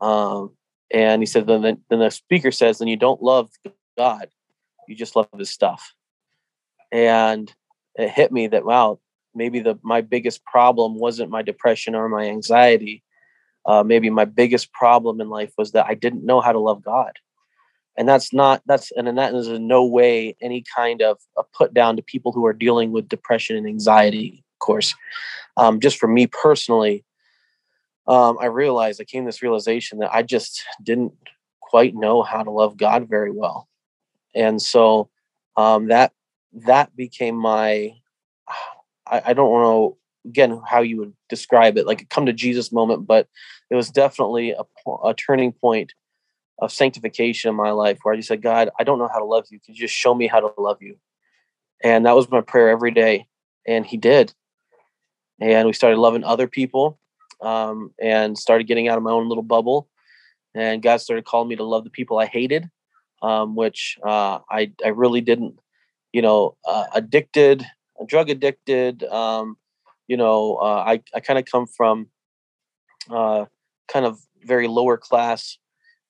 Um, 0.00 0.50
and 0.92 1.22
he 1.22 1.26
said, 1.26 1.46
then 1.46 1.62
the, 1.62 1.78
then 1.88 2.00
the 2.00 2.10
speaker 2.10 2.50
says, 2.50 2.78
then 2.78 2.88
you 2.88 2.96
don't 2.96 3.22
love 3.22 3.48
God, 3.96 4.28
you 4.86 4.94
just 4.94 5.16
love 5.16 5.28
his 5.38 5.48
stuff. 5.48 5.94
And 6.92 7.50
it 7.94 8.10
hit 8.10 8.30
me 8.30 8.48
that 8.48 8.66
wow, 8.66 9.00
maybe 9.34 9.60
the 9.60 9.78
my 9.82 10.02
biggest 10.02 10.44
problem 10.44 10.98
wasn't 10.98 11.30
my 11.30 11.40
depression 11.40 11.94
or 11.94 12.08
my 12.08 12.24
anxiety. 12.24 13.02
Uh, 13.64 13.82
maybe 13.82 14.10
my 14.10 14.26
biggest 14.26 14.72
problem 14.72 15.22
in 15.22 15.30
life 15.30 15.54
was 15.56 15.72
that 15.72 15.86
I 15.88 15.94
didn't 15.94 16.26
know 16.26 16.42
how 16.42 16.52
to 16.52 16.58
love 16.58 16.82
God 16.82 17.12
and 17.96 18.08
that's 18.08 18.32
not 18.32 18.62
that's 18.66 18.90
and 18.92 19.18
that 19.18 19.34
is 19.34 19.48
in 19.48 19.66
no 19.66 19.84
way 19.84 20.36
any 20.40 20.64
kind 20.74 21.02
of 21.02 21.18
a 21.36 21.42
put 21.42 21.74
down 21.74 21.96
to 21.96 22.02
people 22.02 22.32
who 22.32 22.44
are 22.46 22.52
dealing 22.52 22.92
with 22.92 23.08
depression 23.08 23.56
and 23.56 23.66
anxiety 23.66 24.42
of 24.54 24.58
course. 24.58 24.94
Um, 25.56 25.78
just 25.78 25.98
for 25.98 26.08
me 26.08 26.26
personally 26.26 27.04
um, 28.06 28.38
i 28.40 28.46
realized 28.46 29.00
i 29.00 29.04
came 29.04 29.24
this 29.24 29.42
realization 29.42 29.98
that 29.98 30.12
i 30.12 30.22
just 30.22 30.62
didn't 30.82 31.12
quite 31.74 31.94
know 31.96 32.22
how 32.22 32.42
to 32.44 32.52
love 32.52 32.76
god 32.76 33.08
very 33.08 33.32
well. 33.32 33.68
And 34.34 34.62
so 34.62 35.10
um, 35.56 35.88
that 35.88 36.12
that 36.52 36.94
became 36.94 37.34
my 37.34 37.94
I, 39.06 39.22
I 39.26 39.32
don't 39.32 39.60
know 39.60 39.98
again 40.24 40.60
how 40.64 40.82
you 40.82 40.98
would 40.98 41.14
describe 41.28 41.76
it 41.76 41.86
like 41.86 42.02
a 42.02 42.06
come 42.06 42.26
to 42.26 42.32
jesus 42.32 42.70
moment 42.70 43.08
but 43.08 43.26
it 43.70 43.74
was 43.74 43.90
definitely 43.90 44.52
a, 44.52 44.62
a 45.04 45.14
turning 45.14 45.52
point 45.52 45.92
of 46.58 46.72
sanctification 46.72 47.48
in 47.48 47.56
my 47.56 47.70
life 47.70 47.98
where 48.02 48.14
I 48.14 48.16
just 48.16 48.28
said, 48.28 48.42
God, 48.42 48.70
I 48.78 48.84
don't 48.84 48.98
know 48.98 49.08
how 49.12 49.18
to 49.18 49.24
love 49.24 49.46
you. 49.50 49.58
Can 49.60 49.74
you 49.74 49.80
just 49.80 49.94
show 49.94 50.14
me 50.14 50.26
how 50.26 50.40
to 50.40 50.52
love 50.60 50.78
you? 50.80 50.96
And 51.82 52.06
that 52.06 52.14
was 52.14 52.30
my 52.30 52.40
prayer 52.40 52.70
every 52.70 52.90
day. 52.90 53.26
And 53.66 53.84
he 53.84 53.96
did. 53.96 54.32
And 55.40 55.66
we 55.66 55.72
started 55.72 55.98
loving 55.98 56.24
other 56.24 56.46
people 56.46 56.98
um, 57.42 57.90
and 58.00 58.38
started 58.38 58.66
getting 58.66 58.88
out 58.88 58.96
of 58.96 59.04
my 59.04 59.10
own 59.10 59.28
little 59.28 59.42
bubble. 59.42 59.88
And 60.54 60.82
God 60.82 61.00
started 61.00 61.24
calling 61.24 61.48
me 61.48 61.56
to 61.56 61.64
love 61.64 61.84
the 61.84 61.90
people 61.90 62.18
I 62.18 62.26
hated, 62.26 62.70
um, 63.22 63.56
which 63.56 63.98
uh, 64.04 64.38
I, 64.48 64.72
I 64.84 64.88
really 64.88 65.20
didn't, 65.20 65.58
you 66.12 66.22
know, 66.22 66.56
uh, 66.64 66.84
addicted, 66.94 67.66
drug 68.06 68.30
addicted. 68.30 69.02
Um, 69.04 69.56
you 70.06 70.16
know, 70.16 70.56
uh, 70.56 70.84
I, 70.86 71.02
I 71.12 71.20
kind 71.20 71.38
of 71.38 71.44
come 71.44 71.66
from 71.66 72.08
uh, 73.10 73.46
kind 73.88 74.06
of 74.06 74.18
very 74.44 74.68
lower 74.68 74.96
class 74.96 75.58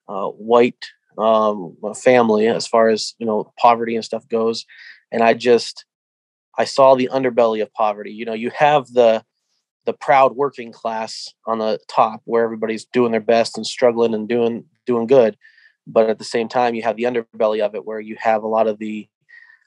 uh, 0.09 0.29
white 0.29 0.85
um, 1.19 1.77
family 1.95 2.47
as 2.49 2.67
far 2.67 2.89
as 2.89 3.15
you 3.19 3.27
know 3.27 3.53
poverty 3.59 3.95
and 3.95 4.05
stuff 4.05 4.29
goes, 4.29 4.65
and 5.13 5.23
I 5.23 5.35
just 5.35 5.85
I 6.59 6.65
saw 6.65 6.95
the 6.95 7.09
underbelly 7.13 7.63
of 7.63 7.73
poverty. 7.73 8.13
You 8.13 8.25
know, 8.25 8.35
you 8.35 8.51
have 8.51 8.89
the 8.89 9.25
the 9.87 9.93
proud 9.93 10.35
working 10.35 10.73
class 10.73 11.29
on 11.47 11.59
the 11.59 11.79
top 11.89 12.23
where 12.25 12.45
everybody's 12.45 12.87
doing 12.87 13.13
their 13.13 13.21
best 13.21 13.57
and 13.57 13.67
struggling 13.67 14.15
and 14.15 14.29
doing 14.29 14.65
doing 14.87 15.07
good, 15.07 15.37
but 15.87 16.09
at 16.11 16.19
the 16.19 16.25
same 16.25 16.49
time 16.49 16.75
you 16.75 16.83
have 16.83 16.97
the 16.97 17.05
underbelly 17.05 17.61
of 17.61 17.75
it 17.75 17.85
where 17.85 18.01
you 18.01 18.17
have 18.19 18.43
a 18.43 18.49
lot 18.49 18.67
of 18.67 18.79
the 18.79 19.09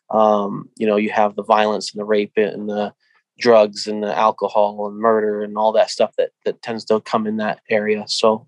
um, 0.09 0.69
you 0.77 0.87
know 0.87 0.95
you 0.97 1.11
have 1.11 1.35
the 1.35 1.43
violence 1.43 1.91
and 1.91 1.99
the 1.99 2.05
rape 2.05 2.33
and 2.37 2.69
the 2.69 2.93
drugs 3.39 3.87
and 3.87 4.01
the 4.01 4.17
alcohol 4.17 4.87
and 4.87 4.97
murder 4.97 5.43
and 5.43 5.57
all 5.57 5.71
that 5.71 5.91
stuff 5.91 6.11
that 6.17 6.31
that 6.45 6.61
tends 6.61 6.85
to 6.85 6.99
come 7.01 7.27
in 7.27 7.37
that 7.37 7.61
area. 7.69 8.03
So 8.07 8.47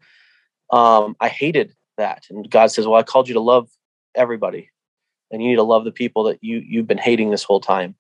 um, 0.72 1.16
I 1.20 1.30
hated 1.30 1.74
that. 2.00 2.26
And 2.30 2.50
God 2.50 2.72
says, 2.72 2.88
Well, 2.88 3.00
I 3.00 3.04
called 3.04 3.28
you 3.28 3.36
to 3.36 3.40
love 3.40 3.70
everybody. 4.16 4.72
And 5.32 5.44
you 5.44 5.50
need 5.50 5.58
to 5.58 5.64
love 5.64 5.86
the 5.86 5.92
people 5.92 6.24
that 6.24 6.40
you 6.42 6.64
you've 6.66 6.88
been 6.88 6.98
hating 6.98 7.30
this 7.30 7.44
whole 7.44 7.62
time. 7.62 7.96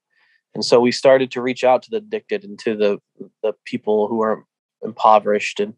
And 0.55 0.65
so 0.65 0.79
we 0.79 0.91
started 0.91 1.29
to 1.31 1.41
reach 1.41 1.63
out 1.63 1.83
to 1.83 1.91
the 1.91 1.97
addicted 1.97 2.43
and 2.43 2.57
to 2.59 2.75
the 2.75 2.97
the 3.43 3.53
people 3.65 4.07
who 4.07 4.21
are 4.21 4.45
impoverished 4.81 5.59
and 5.59 5.75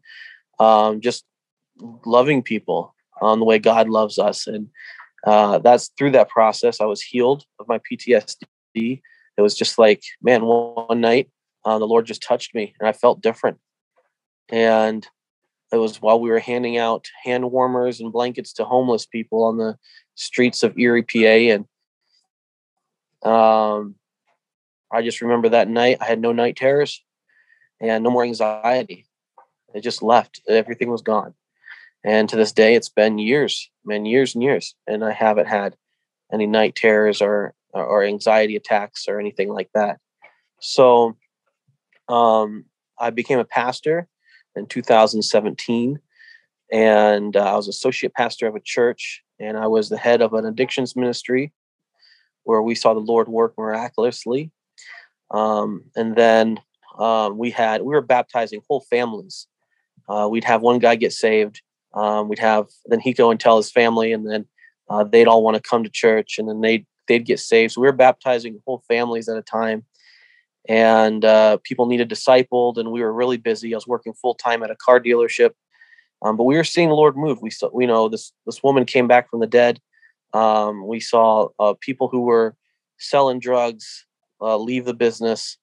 um, 0.58 1.00
just 1.00 1.24
loving 2.06 2.42
people 2.42 2.94
on 3.20 3.38
the 3.38 3.44
way 3.44 3.58
God 3.58 3.88
loves 3.88 4.18
us. 4.18 4.46
And 4.46 4.68
uh, 5.26 5.58
that's 5.58 5.90
through 5.98 6.12
that 6.12 6.30
process 6.30 6.80
I 6.80 6.86
was 6.86 7.02
healed 7.02 7.44
of 7.58 7.68
my 7.68 7.78
PTSD. 7.78 8.36
It 8.74 9.40
was 9.40 9.56
just 9.56 9.78
like, 9.78 10.02
man, 10.22 10.44
one, 10.44 10.86
one 10.86 11.00
night 11.00 11.30
uh, 11.64 11.78
the 11.78 11.86
Lord 11.86 12.06
just 12.06 12.22
touched 12.22 12.54
me 12.54 12.74
and 12.80 12.88
I 12.88 12.92
felt 12.92 13.20
different. 13.20 13.58
And 14.48 15.06
it 15.72 15.78
was 15.78 16.02
while 16.02 16.20
we 16.20 16.30
were 16.30 16.38
handing 16.38 16.76
out 16.76 17.08
hand 17.24 17.50
warmers 17.50 18.00
and 18.00 18.12
blankets 18.12 18.52
to 18.54 18.64
homeless 18.64 19.06
people 19.06 19.44
on 19.44 19.56
the 19.56 19.78
streets 20.14 20.62
of 20.62 20.78
Erie, 20.78 21.02
PA. 21.02 21.18
And 21.54 21.64
um, 23.22 23.94
I 24.92 25.02
just 25.02 25.22
remember 25.22 25.48
that 25.48 25.68
night 25.68 25.98
I 26.00 26.04
had 26.04 26.20
no 26.20 26.32
night 26.32 26.56
terrors 26.56 27.02
and 27.80 28.04
no 28.04 28.10
more 28.10 28.22
anxiety. 28.22 29.06
It 29.74 29.80
just 29.80 30.02
left. 30.02 30.42
Everything 30.46 30.90
was 30.90 31.00
gone. 31.00 31.34
And 32.04 32.28
to 32.28 32.36
this 32.36 32.52
day, 32.52 32.74
it's 32.74 32.90
been 32.90 33.18
years, 33.18 33.70
man, 33.84 34.04
years 34.04 34.34
and 34.34 34.42
years, 34.42 34.74
and 34.86 35.04
I 35.04 35.12
haven't 35.12 35.46
had 35.46 35.76
any 36.32 36.46
night 36.46 36.74
terrors 36.74 37.22
or 37.22 37.54
or 37.72 38.04
anxiety 38.04 38.56
attacks 38.56 39.06
or 39.08 39.18
anything 39.18 39.48
like 39.48 39.70
that. 39.74 39.98
So, 40.60 41.16
um, 42.08 42.66
I 42.98 43.10
became 43.10 43.38
a 43.38 43.44
pastor 43.44 44.08
in 44.56 44.66
2017. 44.66 45.98
and 46.70 47.36
uh, 47.36 47.52
I 47.52 47.56
was 47.56 47.68
associate 47.68 48.14
pastor 48.14 48.46
of 48.46 48.54
a 48.54 48.60
church, 48.60 49.22
and 49.38 49.56
I 49.56 49.66
was 49.66 49.88
the 49.88 49.98
head 49.98 50.22
of 50.22 50.32
an 50.34 50.46
addictions 50.46 50.96
ministry 50.96 51.52
where 52.44 52.62
we 52.62 52.74
saw 52.74 52.94
the 52.94 53.00
Lord 53.00 53.28
work 53.28 53.54
miraculously. 53.56 54.50
Um, 55.30 55.84
and 55.96 56.16
then 56.16 56.60
um, 56.98 57.38
we 57.38 57.50
had 57.50 57.82
we 57.82 57.94
were 57.94 58.02
baptizing 58.02 58.62
whole 58.68 58.84
families. 58.90 59.46
Uh, 60.08 60.28
we'd 60.30 60.44
have 60.44 60.62
one 60.62 60.78
guy 60.78 60.94
get 60.94 61.12
saved. 61.12 61.62
Um, 61.94 62.28
we'd 62.28 62.38
have 62.38 62.66
then 62.86 63.00
he'd 63.00 63.16
go 63.16 63.30
and 63.30 63.40
tell 63.40 63.56
his 63.56 63.70
family, 63.70 64.12
and 64.12 64.28
then 64.28 64.46
uh, 64.88 65.04
they'd 65.04 65.28
all 65.28 65.42
want 65.42 65.56
to 65.56 65.62
come 65.62 65.84
to 65.84 65.90
church, 65.90 66.38
and 66.38 66.48
then 66.48 66.60
they'd 66.60 66.86
they'd 67.08 67.26
get 67.26 67.40
saved. 67.40 67.72
So 67.72 67.80
we 67.80 67.86
were 67.86 67.92
baptizing 67.92 68.60
whole 68.66 68.82
families 68.88 69.28
at 69.28 69.36
a 69.36 69.42
time, 69.42 69.84
and 70.68 71.24
uh, 71.24 71.58
people 71.64 71.86
needed 71.86 72.08
discipled, 72.08 72.76
and 72.78 72.92
we 72.92 73.02
were 73.02 73.12
really 73.12 73.36
busy. 73.36 73.74
I 73.74 73.76
was 73.76 73.86
working 73.86 74.12
full 74.12 74.34
time 74.34 74.62
at 74.62 74.70
a 74.70 74.76
car 74.76 75.00
dealership, 75.00 75.50
um, 76.22 76.36
but 76.36 76.44
we 76.44 76.56
were 76.56 76.64
seeing 76.64 76.88
the 76.88 76.94
Lord 76.94 77.16
move. 77.16 77.42
We 77.42 77.50
saw, 77.50 77.70
we 77.72 77.86
know 77.86 78.08
this 78.08 78.32
this 78.46 78.62
woman 78.62 78.84
came 78.84 79.08
back 79.08 79.28
from 79.28 79.40
the 79.40 79.46
dead. 79.46 79.80
Um, 80.32 80.86
we 80.86 81.00
saw 81.00 81.48
uh, 81.58 81.74
people 81.80 82.08
who 82.08 82.20
were 82.20 82.56
selling 82.98 83.40
drugs 83.40 84.06
uh, 84.40 84.56
leave 84.56 84.84
the 84.84 84.94
business, 84.94 85.58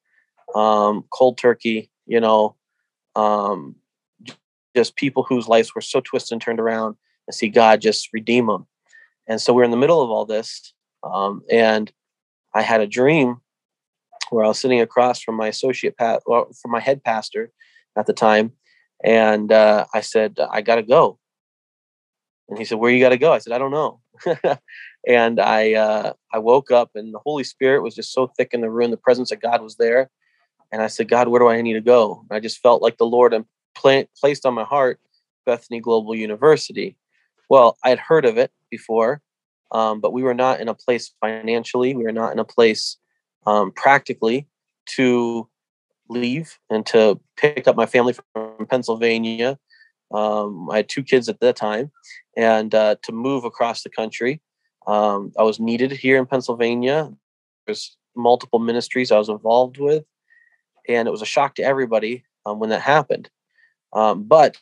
um, 0.54 1.06
cold 1.12 1.38
turkey. 1.38 1.90
You 2.06 2.20
know, 2.20 2.56
um, 3.16 3.76
just 4.76 4.96
people 4.96 5.24
whose 5.24 5.48
lives 5.48 5.74
were 5.74 5.82
so 5.82 6.02
twisted 6.02 6.34
and 6.34 6.42
turned 6.42 6.60
around, 6.60 6.98
and 7.28 7.34
see 7.34 7.48
God 7.48 7.82
just 7.82 8.10
redeem 8.12 8.48
them. 8.48 8.68
And 9.28 9.40
so 9.40 9.54
we're 9.54 9.64
in 9.64 9.72
the 9.72 9.78
middle 9.78 10.02
of 10.02 10.10
all 10.10 10.26
this, 10.26 10.74
um, 11.04 11.44
and 11.50 11.92
I 12.54 12.64
had 12.64 12.82
a 12.82 12.88
dream 12.88 13.42
where 14.30 14.46
I 14.46 14.48
was 14.48 14.60
sitting 14.60 14.82
across 14.82 15.22
from 15.22 15.36
my 15.36 15.48
associate, 15.48 15.98
pa- 15.98 16.20
well, 16.26 16.50
from 16.62 16.72
my 16.72 16.80
head 16.80 17.04
pastor 17.04 17.52
at 17.98 18.06
the 18.06 18.14
time, 18.14 18.54
and 19.04 19.52
uh, 19.52 19.86
I 19.94 20.02
said, 20.02 20.38
I 20.52 20.62
got 20.62 20.76
to 20.76 20.84
go. 20.84 21.20
And 22.50 22.58
he 22.58 22.66
said, 22.66 22.80
Where 22.80 22.92
you 22.92 23.00
got 23.00 23.10
to 23.10 23.18
go? 23.18 23.32
I 23.32 23.38
said, 23.38 23.54
I 23.54 23.58
don't 23.58 23.72
know. 23.72 24.02
and 25.08 25.40
I 25.40 25.74
uh, 25.74 26.14
I 26.34 26.40
woke 26.40 26.72
up, 26.72 26.92
and 26.96 27.14
the 27.14 27.20
Holy 27.20 27.44
Spirit 27.44 27.84
was 27.84 27.96
just 27.96 28.14
so 28.14 28.28
thick 28.28 28.50
in 28.54 28.62
the 28.62 28.70
room. 28.70 28.92
The 28.92 28.98
presence 28.98 29.32
of 29.32 29.42
God 29.42 29.62
was 29.62 29.76
there. 29.78 30.10
And 30.72 30.82
I 30.82 30.88
said, 30.88 31.10
God, 31.10 31.28
where 31.28 31.40
do 31.40 31.48
I 31.48 31.62
need 31.62 31.74
to 31.74 31.82
go? 31.82 32.24
And 32.30 32.38
I 32.38 32.40
just 32.40 32.60
felt 32.60 32.82
like 32.82 32.98
the 32.98 33.06
Lord 33.06 33.34
pla- 33.76 34.04
placed 34.20 34.46
on 34.46 34.54
my 34.54 34.64
heart 34.64 35.00
Bethany 35.46 35.80
Global 35.80 36.16
University. 36.16 36.96
Well, 37.50 37.78
I 37.84 37.90
had 37.90 38.00
heard 38.00 38.26
of 38.26 38.38
it 38.38 38.52
before, 38.70 39.22
um, 39.72 40.00
but 40.00 40.14
we 40.14 40.22
were 40.22 40.36
not 40.36 40.60
in 40.60 40.68
a 40.68 40.76
place 40.76 41.12
financially. 41.20 41.96
We 41.96 42.04
were 42.04 42.12
not 42.12 42.32
in 42.34 42.40
a 42.40 42.46
place 42.46 42.98
um, 43.50 43.72
practically 43.72 44.48
to 44.86 45.48
leave 46.08 46.60
and 46.70 46.86
to 46.86 47.20
pick 47.36 47.68
up 47.68 47.76
my 47.76 47.88
family 47.88 48.14
from 48.14 48.68
Pennsylvania. 48.70 49.58
Um, 50.12 50.70
I 50.70 50.78
had 50.78 50.90
two 50.90 51.04
kids 51.04 51.30
at 51.30 51.40
that 51.40 51.56
time, 51.56 51.92
and 52.38 52.74
uh, 52.74 52.96
to 53.04 53.12
move 53.12 53.44
across 53.44 53.82
the 53.82 53.90
country. 53.90 54.42
Um, 54.88 55.32
I 55.38 55.44
was 55.44 55.60
needed 55.60 55.92
here 55.92 56.18
in 56.18 56.26
Pennsylvania. 56.26 57.12
There's 57.66 57.96
multiple 58.16 58.60
ministries 58.60 59.12
I 59.12 59.18
was 59.18 59.30
involved 59.30 59.78
with, 59.78 60.04
and 60.88 61.08
it 61.08 61.12
was 61.12 61.22
a 61.22 61.28
shock 61.28 61.56
to 61.56 61.64
everybody 61.64 62.24
um, 62.46 62.60
when 62.60 62.70
that 62.70 62.82
happened. 62.82 63.30
Um, 63.94 64.24
but 64.24 64.58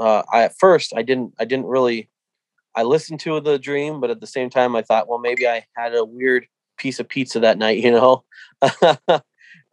uh, 0.00 0.22
I, 0.32 0.42
at 0.42 0.58
first, 0.58 0.92
I 0.96 1.02
didn't. 1.02 1.34
I 1.40 1.44
didn't 1.44 1.66
really. 1.66 2.08
I 2.76 2.82
listened 2.82 3.20
to 3.20 3.40
the 3.40 3.58
dream, 3.58 4.00
but 4.00 4.10
at 4.10 4.20
the 4.20 4.26
same 4.26 4.50
time, 4.50 4.76
I 4.76 4.82
thought, 4.82 5.08
well, 5.08 5.18
maybe 5.18 5.48
I 5.48 5.64
had 5.76 5.94
a 5.94 6.04
weird 6.04 6.46
piece 6.76 7.00
of 7.00 7.08
pizza 7.08 7.40
that 7.40 7.58
night, 7.58 7.78
you 7.82 7.90
know. 7.90 8.24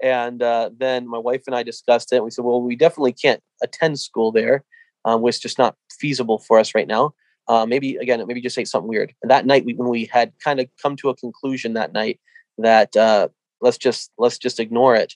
and 0.01 0.41
uh, 0.41 0.69
then 0.77 1.07
my 1.07 1.17
wife 1.17 1.43
and 1.47 1.55
I 1.55 1.63
discussed 1.63 2.11
it. 2.13 2.23
We 2.23 2.31
said, 2.31 2.45
well, 2.45 2.61
we 2.61 2.75
definitely 2.75 3.13
can't 3.13 3.41
attend 3.61 3.99
school 3.99 4.31
there, 4.31 4.63
um, 5.05 5.21
which 5.21 5.35
is 5.35 5.41
just 5.41 5.57
not 5.57 5.75
feasible 5.91 6.39
for 6.39 6.59
us 6.59 6.75
right 6.75 6.87
now. 6.87 7.13
Uh, 7.47 7.65
maybe 7.65 7.97
again, 7.97 8.25
maybe 8.25 8.41
just 8.41 8.55
say 8.55 8.63
something 8.63 8.87
weird. 8.87 9.13
And 9.21 9.29
that 9.29 9.45
night, 9.45 9.65
we, 9.65 9.73
when 9.73 9.89
we 9.89 10.05
had 10.05 10.31
kind 10.43 10.59
of 10.59 10.67
come 10.81 10.95
to 10.97 11.09
a 11.09 11.15
conclusion 11.15 11.73
that 11.73 11.91
night 11.91 12.19
that 12.57 12.95
uh, 12.95 13.27
let's 13.61 13.77
just 13.77 14.11
let's 14.17 14.37
just 14.37 14.59
ignore 14.59 14.95
it, 14.95 15.15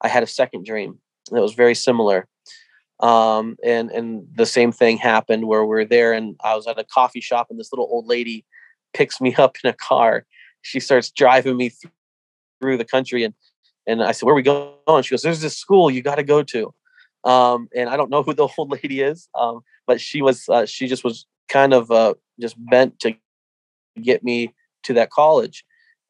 I 0.00 0.08
had 0.08 0.22
a 0.22 0.28
second 0.28 0.64
dream 0.64 0.98
that 1.30 1.40
was 1.40 1.54
very 1.54 1.74
similar. 1.74 2.28
Um, 3.00 3.56
and 3.64 3.90
and 3.90 4.26
the 4.34 4.46
same 4.46 4.70
thing 4.70 4.98
happened 4.98 5.46
where 5.46 5.64
we 5.64 5.80
are 5.80 5.84
there, 5.84 6.12
and 6.12 6.36
I 6.44 6.54
was 6.54 6.66
at 6.66 6.78
a 6.78 6.84
coffee 6.84 7.20
shop, 7.20 7.48
and 7.50 7.58
this 7.58 7.72
little 7.72 7.88
old 7.90 8.06
lady 8.06 8.44
picks 8.92 9.20
me 9.20 9.34
up 9.38 9.56
in 9.62 9.70
a 9.70 9.74
car. 9.74 10.24
She 10.64 10.80
starts 10.80 11.10
driving 11.10 11.58
me 11.58 11.70
through 12.60 12.78
the 12.78 12.84
country, 12.84 13.22
and 13.22 13.34
and 13.86 14.02
I 14.02 14.12
said, 14.12 14.24
"Where 14.24 14.32
are 14.32 14.36
we 14.36 14.42
going?" 14.42 15.02
She 15.02 15.10
goes, 15.10 15.22
"There's 15.22 15.42
this 15.42 15.56
school 15.56 15.90
you 15.90 16.02
got 16.02 16.16
to 16.16 16.24
go 16.24 16.42
to." 16.42 16.74
Um, 17.24 17.68
and 17.76 17.88
I 17.90 17.96
don't 17.96 18.10
know 18.10 18.22
who 18.22 18.34
the 18.34 18.48
old 18.58 18.70
lady 18.70 19.00
is, 19.02 19.28
um, 19.34 19.60
but 19.86 20.00
she 20.00 20.22
was 20.22 20.48
uh, 20.48 20.66
she 20.66 20.86
just 20.86 21.04
was 21.04 21.26
kind 21.48 21.74
of 21.74 21.90
uh, 21.90 22.14
just 22.40 22.56
bent 22.58 22.98
to 23.00 23.14
get 24.00 24.24
me 24.24 24.54
to 24.84 24.94
that 24.94 25.10
college, 25.10 25.64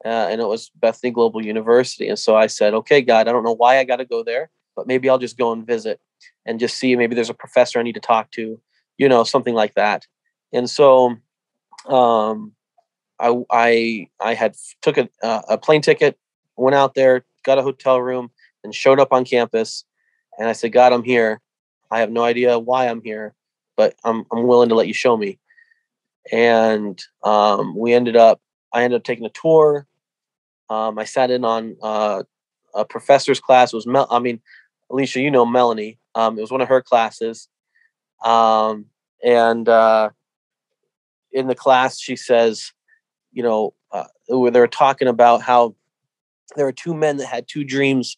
uh, 0.04 0.28
and 0.30 0.40
it 0.40 0.46
was 0.46 0.70
Bethany 0.76 1.11
Global 1.11 1.44
University. 1.44 2.08
And 2.08 2.18
so 2.18 2.37
I 2.37 2.46
said, 2.46 2.75
"Okay, 2.75 3.02
God, 3.02 3.26
I 3.26 3.32
don't 3.32 3.44
know 3.44 3.56
why 3.56 3.78
I 3.78 3.84
got 3.84 3.96
to 3.96 4.04
go 4.04 4.23
there, 4.23 4.50
but 4.76 4.87
maybe 4.87 5.11
I'll 5.11 5.18
just 5.18 5.37
go 5.37 5.52
and 5.52 5.66
visit 5.66 6.00
and 6.46 6.61
just 6.61 6.76
see. 6.78 6.94
Maybe 6.94 7.16
there's 7.16 7.30
a 7.30 7.34
professor 7.34 7.80
I 7.80 7.82
need 7.82 7.94
to 7.94 8.00
talk 8.00 8.30
to, 8.32 8.61
you 8.99 9.08
know, 9.08 9.25
something 9.25 9.54
like 9.54 9.75
that." 9.75 10.06
And 10.52 10.70
so 10.70 11.16
um, 11.87 12.52
I 13.21 13.35
I 13.50 14.09
I 14.21 14.35
had 14.35 14.56
took 14.83 14.99
a, 14.99 15.09
uh, 15.23 15.42
a 15.50 15.59
plane 15.59 15.83
ticket, 15.83 16.18
went 16.56 16.75
out 16.75 16.94
there, 16.94 17.25
got 17.44 17.59
a 17.59 17.62
hotel 17.62 18.00
room, 18.00 18.30
and 18.62 18.75
showed 18.75 19.00
up 19.00 19.12
on 19.12 19.25
campus. 19.25 19.85
And 20.38 20.49
I 20.49 20.52
said, 20.52 20.73
God, 20.73 20.92
I'm 20.92 21.04
here. 21.04 21.40
I 21.90 22.00
have 22.00 22.11
no 22.11 22.25
idea 22.25 22.59
why 22.59 22.88
I'm 22.88 23.02
here, 23.02 23.35
but 23.76 23.94
I'm 24.04 24.25
I'm 24.33 24.47
willing 24.47 24.68
to 24.71 24.75
let 24.75 24.88
you 24.88 24.94
show 24.94 25.16
me. 25.16 25.38
And 26.33 27.00
um, 27.23 27.76
we 27.76 27.92
ended 27.92 28.16
up. 28.16 28.40
I 28.73 28.83
ended 28.83 28.99
up 28.99 29.04
taking 29.04 29.26
a 29.26 29.30
tour. 29.30 29.87
Um, 30.68 30.99
I 30.99 31.04
sat 31.04 31.30
in 31.30 31.44
on 31.44 31.76
uh, 31.83 32.25
a 32.75 32.85
professor's 32.85 33.40
class. 33.40 33.73
It 33.73 33.76
was 33.76 33.87
Mel. 33.87 34.09
I 34.11 34.18
mean, 34.18 34.40
Alicia, 34.90 35.21
you 35.21 35.30
know 35.30 35.47
Melanie. 35.47 35.99
Um, 36.14 36.38
it 36.38 36.40
was 36.40 36.50
one 36.50 36.61
of 36.61 36.68
her 36.68 36.83
classes. 36.83 37.49
Um, 38.25 38.87
and 39.23 39.68
uh, 39.68 40.11
in 41.33 41.47
the 41.47 41.54
class, 41.54 42.00
she 42.00 42.16
says, 42.16 42.73
you 43.35 43.43
know, 43.43 43.75
uh, 43.93 44.05
where 44.29 44.50
they're 44.50 44.67
talking 44.67 45.09
about 45.09 45.43
how 45.43 45.75
there 46.57 46.64
were 46.64 46.73
two 46.73 46.95
men 46.95 47.19
that 47.19 47.26
had 47.26 47.47
two 47.49 47.64
dreams, 47.64 48.17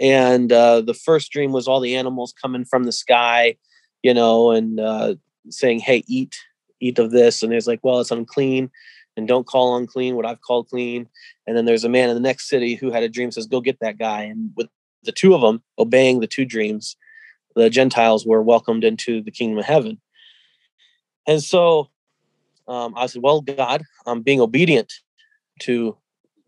and 0.00 0.50
uh, 0.52 0.80
the 0.80 0.94
first 0.94 1.30
dream 1.30 1.52
was 1.52 1.68
all 1.68 1.80
the 1.80 1.96
animals 1.96 2.32
coming 2.40 2.64
from 2.64 2.84
the 2.84 2.92
sky, 2.92 3.56
you 4.02 4.14
know, 4.14 4.50
and 4.50 4.80
uh, 4.80 5.14
saying, 5.50 5.80
"Hey, 5.80 6.04
eat, 6.06 6.36
eat 6.80 6.98
of 6.98 7.10
this," 7.10 7.42
and 7.42 7.52
there's 7.52 7.66
like, 7.66 7.80
"Well, 7.82 8.00
it's 8.00 8.10
unclean." 8.10 8.70
And 9.16 9.28
don't 9.28 9.46
call 9.46 9.76
unclean 9.76 10.16
what 10.16 10.26
I've 10.26 10.40
called 10.40 10.68
clean. 10.68 11.08
And 11.46 11.56
then 11.56 11.66
there's 11.66 11.84
a 11.84 11.88
man 11.88 12.08
in 12.08 12.16
the 12.16 12.20
next 12.20 12.48
city 12.48 12.74
who 12.74 12.90
had 12.90 13.04
a 13.04 13.08
dream 13.08 13.30
says, 13.30 13.46
"Go 13.46 13.60
get 13.60 13.80
that 13.80 13.98
guy." 13.98 14.22
And 14.22 14.50
with 14.56 14.68
the 15.04 15.12
two 15.12 15.34
of 15.34 15.40
them 15.40 15.62
obeying 15.78 16.20
the 16.20 16.26
two 16.26 16.44
dreams, 16.44 16.96
the 17.54 17.70
Gentiles 17.70 18.26
were 18.26 18.42
welcomed 18.42 18.84
into 18.84 19.22
the 19.22 19.30
kingdom 19.30 19.58
of 19.58 19.64
heaven. 19.64 20.00
And 21.26 21.42
so 21.42 21.90
um, 22.66 22.94
I 22.96 23.06
said, 23.06 23.22
Well, 23.22 23.40
God, 23.40 23.82
I'm 24.06 24.22
being 24.22 24.40
obedient 24.40 24.92
to 25.60 25.96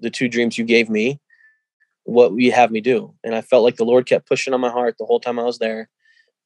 the 0.01 0.11
two 0.11 0.29
dreams 0.29 0.59
you 0.59 0.65
gave 0.65 0.89
me. 0.89 1.21
What 2.05 2.33
will 2.33 2.41
you 2.41 2.53
have 2.53 2.71
me 2.71 2.81
do? 2.81 3.15
And 3.25 3.35
I 3.35 3.41
felt 3.41 3.65
like 3.65 3.77
the 3.77 3.85
Lord 3.85 4.07
kept 4.07 4.29
pushing 4.29 4.55
on 4.55 4.61
my 4.61 4.71
heart 4.71 4.97
the 4.99 5.05
whole 5.05 5.21
time 5.21 5.39
I 5.39 5.45
was 5.45 5.59
there 5.59 5.89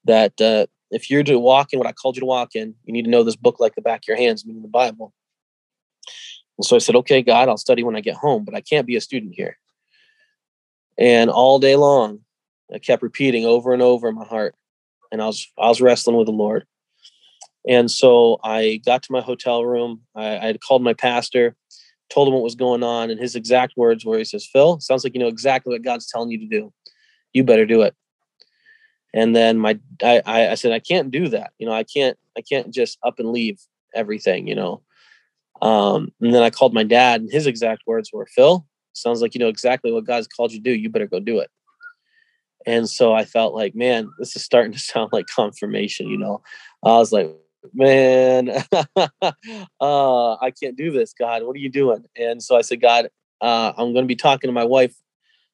that 0.04 0.40
uh, 0.40 0.66
if 0.90 1.10
you're 1.10 1.22
to 1.22 1.38
walk 1.38 1.72
in 1.72 1.78
what 1.78 1.88
I 1.88 1.92
called 1.92 2.16
you 2.16 2.20
to 2.20 2.26
walk 2.26 2.54
in, 2.54 2.74
you 2.84 2.92
need 2.92 3.04
to 3.04 3.10
know 3.10 3.22
this 3.22 3.36
book 3.36 3.60
like 3.60 3.74
the 3.74 3.82
back 3.82 4.00
of 4.00 4.08
your 4.08 4.16
hands, 4.16 4.46
meaning 4.46 4.62
the 4.62 4.68
Bible. 4.68 5.12
And 6.58 6.64
so 6.64 6.76
I 6.76 6.78
said, 6.78 6.96
Okay, 6.96 7.22
God, 7.22 7.48
I'll 7.48 7.56
study 7.56 7.82
when 7.82 7.96
I 7.96 8.00
get 8.00 8.16
home, 8.16 8.44
but 8.44 8.54
I 8.54 8.60
can't 8.60 8.86
be 8.86 8.96
a 8.96 9.00
student 9.00 9.34
here. 9.34 9.58
And 10.98 11.30
all 11.30 11.58
day 11.58 11.76
long, 11.76 12.20
I 12.72 12.78
kept 12.78 13.02
repeating 13.02 13.46
over 13.46 13.72
and 13.72 13.82
over 13.82 14.08
in 14.08 14.14
my 14.14 14.24
heart. 14.24 14.54
And 15.12 15.20
I 15.20 15.26
was 15.26 15.50
I 15.58 15.68
was 15.68 15.80
wrestling 15.80 16.16
with 16.16 16.26
the 16.26 16.32
Lord. 16.32 16.66
And 17.68 17.90
so 17.90 18.38
I 18.42 18.80
got 18.86 19.02
to 19.02 19.12
my 19.12 19.20
hotel 19.20 19.64
room. 19.64 20.00
I, 20.14 20.38
I 20.38 20.46
had 20.46 20.60
called 20.60 20.82
my 20.82 20.94
pastor, 20.94 21.56
told 22.08 22.28
him 22.28 22.34
what 22.34 22.42
was 22.42 22.54
going 22.54 22.82
on, 22.82 23.10
and 23.10 23.20
his 23.20 23.34
exact 23.34 23.74
words 23.76 24.04
were, 24.04 24.18
"He 24.18 24.24
says, 24.24 24.48
Phil, 24.50 24.80
sounds 24.80 25.04
like 25.04 25.14
you 25.14 25.20
know 25.20 25.28
exactly 25.28 25.72
what 25.72 25.82
God's 25.82 26.06
telling 26.10 26.30
you 26.30 26.38
to 26.38 26.46
do. 26.46 26.72
You 27.32 27.44
better 27.44 27.66
do 27.66 27.82
it." 27.82 27.94
And 29.12 29.34
then 29.34 29.58
my, 29.58 29.78
I, 30.02 30.22
I 30.26 30.54
said, 30.54 30.72
I 30.72 30.78
can't 30.78 31.10
do 31.10 31.28
that. 31.28 31.50
You 31.58 31.66
know, 31.66 31.72
I 31.72 31.82
can't, 31.82 32.16
I 32.38 32.42
can't 32.42 32.72
just 32.72 32.96
up 33.04 33.18
and 33.18 33.30
leave 33.30 33.60
everything. 33.94 34.46
You 34.46 34.54
know. 34.54 34.82
Um, 35.62 36.10
and 36.22 36.32
then 36.32 36.42
I 36.42 36.48
called 36.48 36.72
my 36.72 36.84
dad, 36.84 37.20
and 37.20 37.30
his 37.30 37.46
exact 37.46 37.82
words 37.86 38.10
were, 38.12 38.26
"Phil, 38.26 38.66
sounds 38.94 39.20
like 39.20 39.34
you 39.34 39.40
know 39.40 39.48
exactly 39.48 39.92
what 39.92 40.06
God's 40.06 40.28
called 40.28 40.52
you 40.52 40.58
to 40.58 40.64
do. 40.64 40.72
You 40.72 40.88
better 40.88 41.06
go 41.06 41.20
do 41.20 41.38
it." 41.38 41.50
And 42.66 42.88
so 42.88 43.14
I 43.14 43.24
felt 43.24 43.54
like, 43.54 43.74
man, 43.74 44.10
this 44.18 44.36
is 44.36 44.44
starting 44.44 44.72
to 44.72 44.78
sound 44.78 45.10
like 45.12 45.26
confirmation. 45.26 46.08
You 46.08 46.18
know, 46.18 46.42
I 46.84 46.96
was 46.96 47.12
like, 47.12 47.30
man, 47.72 48.48
uh, 48.96 50.34
I 50.34 50.50
can't 50.50 50.76
do 50.76 50.90
this, 50.90 51.12
God. 51.12 51.42
What 51.42 51.56
are 51.56 51.60
you 51.60 51.70
doing? 51.70 52.04
And 52.16 52.42
so 52.42 52.56
I 52.56 52.62
said, 52.62 52.80
God, 52.80 53.08
uh, 53.40 53.72
I'm 53.76 53.92
going 53.92 54.04
to 54.04 54.08
be 54.08 54.16
talking 54.16 54.48
to 54.48 54.52
my 54.52 54.64
wife 54.64 54.94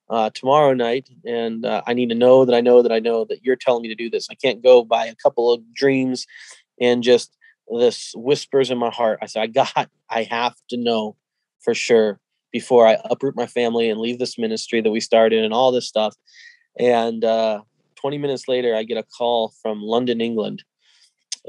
uh, 0.08 0.30
tomorrow 0.34 0.72
night, 0.72 1.08
and 1.24 1.64
uh, 1.64 1.82
I 1.86 1.94
need 1.94 2.10
to 2.10 2.14
know 2.14 2.44
that 2.44 2.54
I 2.54 2.60
know 2.60 2.82
that 2.82 2.92
I 2.92 3.00
know 3.00 3.24
that 3.24 3.44
you're 3.44 3.56
telling 3.56 3.82
me 3.82 3.88
to 3.88 3.94
do 3.94 4.08
this. 4.08 4.28
I 4.30 4.34
can't 4.34 4.62
go 4.62 4.84
by 4.84 5.06
a 5.06 5.14
couple 5.16 5.52
of 5.52 5.62
dreams 5.74 6.26
and 6.80 7.02
just 7.02 7.36
this 7.68 8.12
whispers 8.14 8.70
in 8.70 8.78
my 8.78 8.90
heart. 8.90 9.18
I 9.22 9.26
said, 9.26 9.42
I 9.42 9.46
got, 9.46 9.90
I 10.10 10.22
have 10.24 10.54
to 10.70 10.76
know 10.76 11.16
for 11.62 11.74
sure 11.74 12.20
before 12.52 12.86
I 12.86 12.98
uproot 13.10 13.36
my 13.36 13.46
family 13.46 13.90
and 13.90 14.00
leave 14.00 14.18
this 14.18 14.38
ministry 14.38 14.80
that 14.80 14.90
we 14.90 15.00
started 15.00 15.44
and 15.44 15.52
all 15.52 15.72
this 15.72 15.88
stuff. 15.88 16.14
And 16.78 17.24
uh, 17.24 17.62
20 17.96 18.18
minutes 18.18 18.48
later, 18.48 18.74
I 18.74 18.84
get 18.84 18.98
a 18.98 19.02
call 19.02 19.52
from 19.60 19.82
London, 19.82 20.20
England, 20.20 20.62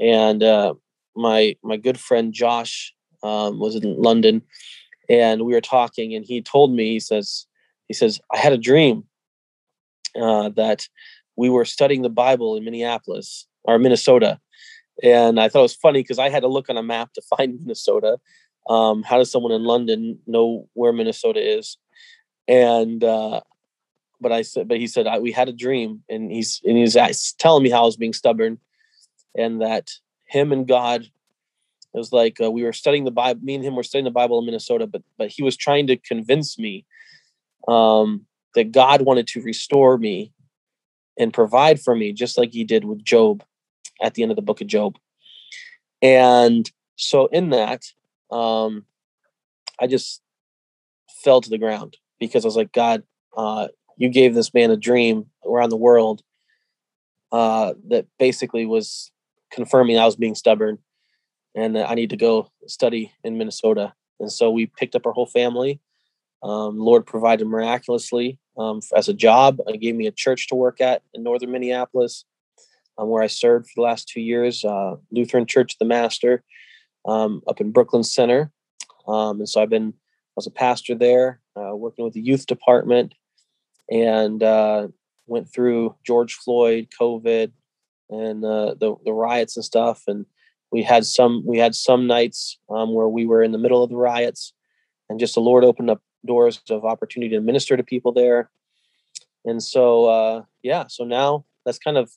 and 0.00 0.42
uh, 0.42 0.74
my 1.16 1.56
my 1.62 1.76
good 1.76 1.98
friend 1.98 2.32
Josh 2.32 2.94
um, 3.22 3.58
was 3.58 3.74
in 3.76 4.00
London, 4.00 4.42
and 5.08 5.42
we 5.42 5.52
were 5.52 5.60
talking, 5.60 6.14
and 6.14 6.24
he 6.24 6.42
told 6.42 6.72
me 6.72 6.92
he 6.92 7.00
says 7.00 7.46
he 7.88 7.94
says 7.94 8.20
I 8.32 8.38
had 8.38 8.52
a 8.52 8.58
dream 8.58 9.04
uh, 10.20 10.50
that 10.50 10.88
we 11.36 11.48
were 11.48 11.64
studying 11.64 12.02
the 12.02 12.08
Bible 12.08 12.56
in 12.56 12.64
Minneapolis 12.64 13.46
or 13.64 13.78
Minnesota, 13.78 14.38
and 15.02 15.40
I 15.40 15.48
thought 15.48 15.60
it 15.60 15.62
was 15.62 15.74
funny 15.74 16.02
because 16.02 16.18
I 16.18 16.28
had 16.28 16.42
to 16.42 16.48
look 16.48 16.68
on 16.68 16.76
a 16.76 16.82
map 16.82 17.12
to 17.14 17.22
find 17.36 17.60
Minnesota. 17.60 18.18
Um, 18.68 19.02
how 19.02 19.16
does 19.16 19.30
someone 19.30 19.52
in 19.52 19.64
London 19.64 20.18
know 20.26 20.68
where 20.74 20.92
Minnesota 20.92 21.40
is? 21.40 21.78
And 22.46 23.02
uh, 23.02 23.40
but 24.20 24.32
I 24.32 24.42
said, 24.42 24.68
but 24.68 24.78
he 24.78 24.86
said 24.86 25.06
I, 25.06 25.18
we 25.18 25.32
had 25.32 25.48
a 25.48 25.52
dream, 25.52 26.02
and 26.08 26.30
he's 26.30 26.60
and 26.64 26.76
he's 26.76 26.96
telling 27.38 27.62
me 27.62 27.70
how 27.70 27.82
I 27.82 27.86
was 27.86 27.96
being 27.96 28.12
stubborn, 28.12 28.58
and 29.38 29.60
that 29.60 29.90
him 30.26 30.52
and 30.52 30.66
God 30.66 31.08
it 31.94 31.98
was 31.98 32.12
like 32.12 32.38
uh, 32.40 32.50
we 32.50 32.64
were 32.64 32.72
studying 32.72 33.04
the 33.04 33.10
Bible. 33.10 33.40
Me 33.42 33.54
and 33.54 33.64
him 33.64 33.74
were 33.74 33.82
studying 33.82 34.04
the 34.04 34.10
Bible 34.10 34.38
in 34.38 34.44
Minnesota, 34.44 34.86
but 34.86 35.02
but 35.16 35.30
he 35.30 35.42
was 35.42 35.56
trying 35.56 35.86
to 35.86 35.96
convince 35.96 36.58
me 36.58 36.84
um, 37.66 38.26
that 38.54 38.72
God 38.72 39.02
wanted 39.02 39.26
to 39.28 39.42
restore 39.42 39.96
me 39.96 40.32
and 41.18 41.32
provide 41.32 41.80
for 41.80 41.96
me, 41.96 42.12
just 42.12 42.36
like 42.36 42.52
He 42.52 42.64
did 42.64 42.84
with 42.84 43.04
Job 43.04 43.42
at 44.02 44.14
the 44.14 44.22
end 44.22 44.30
of 44.30 44.36
the 44.36 44.42
book 44.42 44.60
of 44.60 44.66
Job. 44.66 44.98
And 46.02 46.70
so, 46.96 47.26
in 47.26 47.50
that, 47.50 47.84
um, 48.30 48.84
I 49.80 49.86
just 49.86 50.20
fell 51.24 51.40
to 51.40 51.50
the 51.50 51.58
ground 51.58 51.96
because 52.20 52.44
I 52.44 52.48
was 52.48 52.56
like, 52.56 52.72
God, 52.72 53.02
uh, 53.36 53.68
you 53.96 54.10
gave 54.10 54.34
this 54.34 54.52
man 54.52 54.70
a 54.70 54.76
dream 54.76 55.26
around 55.44 55.70
the 55.70 55.76
world 55.76 56.22
uh, 57.32 57.74
that 57.88 58.06
basically 58.18 58.66
was 58.66 59.10
confirming 59.50 59.98
I 59.98 60.06
was 60.06 60.16
being 60.16 60.34
stubborn 60.34 60.78
and 61.54 61.76
I 61.78 61.94
need 61.94 62.10
to 62.10 62.16
go 62.16 62.50
study 62.66 63.12
in 63.24 63.38
Minnesota. 63.38 63.92
And 64.20 64.30
so 64.30 64.50
we 64.50 64.66
picked 64.66 64.94
up 64.94 65.06
our 65.06 65.12
whole 65.12 65.26
family. 65.26 65.80
Um, 66.42 66.78
Lord 66.78 67.06
provided 67.06 67.46
miraculously 67.46 68.38
um, 68.56 68.80
as 68.94 69.08
a 69.08 69.14
job. 69.14 69.58
He 69.68 69.78
gave 69.78 69.96
me 69.96 70.06
a 70.06 70.12
church 70.12 70.48
to 70.48 70.54
work 70.54 70.80
at 70.80 71.02
in 71.14 71.22
northern 71.22 71.50
Minneapolis, 71.50 72.24
um, 72.96 73.08
where 73.08 73.22
I 73.22 73.26
served 73.26 73.66
for 73.66 73.72
the 73.76 73.82
last 73.82 74.08
two 74.08 74.20
years, 74.20 74.64
uh, 74.64 74.96
Lutheran 75.10 75.46
Church 75.46 75.74
of 75.74 75.78
the 75.78 75.84
Master, 75.84 76.44
um, 77.06 77.42
up 77.48 77.60
in 77.60 77.72
Brooklyn 77.72 78.04
Center. 78.04 78.52
Um, 79.06 79.38
and 79.40 79.48
so 79.48 79.62
I've 79.62 79.70
been, 79.70 79.94
I 79.96 80.36
was 80.36 80.46
a 80.46 80.52
pastor 80.52 80.94
there, 80.94 81.40
uh, 81.56 81.74
working 81.74 82.04
with 82.04 82.14
the 82.14 82.20
youth 82.20 82.46
department, 82.46 83.14
and 83.90 84.42
uh, 84.42 84.88
went 85.26 85.52
through 85.52 85.94
George 86.06 86.34
Floyd, 86.34 86.88
COVID, 87.00 87.52
and 88.10 88.44
uh, 88.44 88.74
the 88.74 88.94
the 89.04 89.12
riots 89.12 89.56
and 89.56 89.64
stuff. 89.64 90.02
And 90.06 90.26
we 90.70 90.82
had 90.82 91.04
some 91.04 91.44
we 91.46 91.58
had 91.58 91.74
some 91.74 92.06
nights 92.06 92.58
um, 92.70 92.94
where 92.94 93.08
we 93.08 93.26
were 93.26 93.42
in 93.42 93.52
the 93.52 93.58
middle 93.58 93.82
of 93.82 93.90
the 93.90 93.96
riots, 93.96 94.52
and 95.08 95.20
just 95.20 95.34
the 95.34 95.40
Lord 95.40 95.64
opened 95.64 95.90
up 95.90 96.02
doors 96.26 96.60
of 96.70 96.84
opportunity 96.84 97.34
to 97.34 97.40
minister 97.40 97.76
to 97.76 97.82
people 97.82 98.12
there. 98.12 98.50
And 99.44 99.62
so 99.62 100.06
uh, 100.06 100.42
yeah, 100.62 100.86
so 100.88 101.04
now 101.04 101.44
that's 101.64 101.78
kind 101.78 101.96
of 101.96 102.10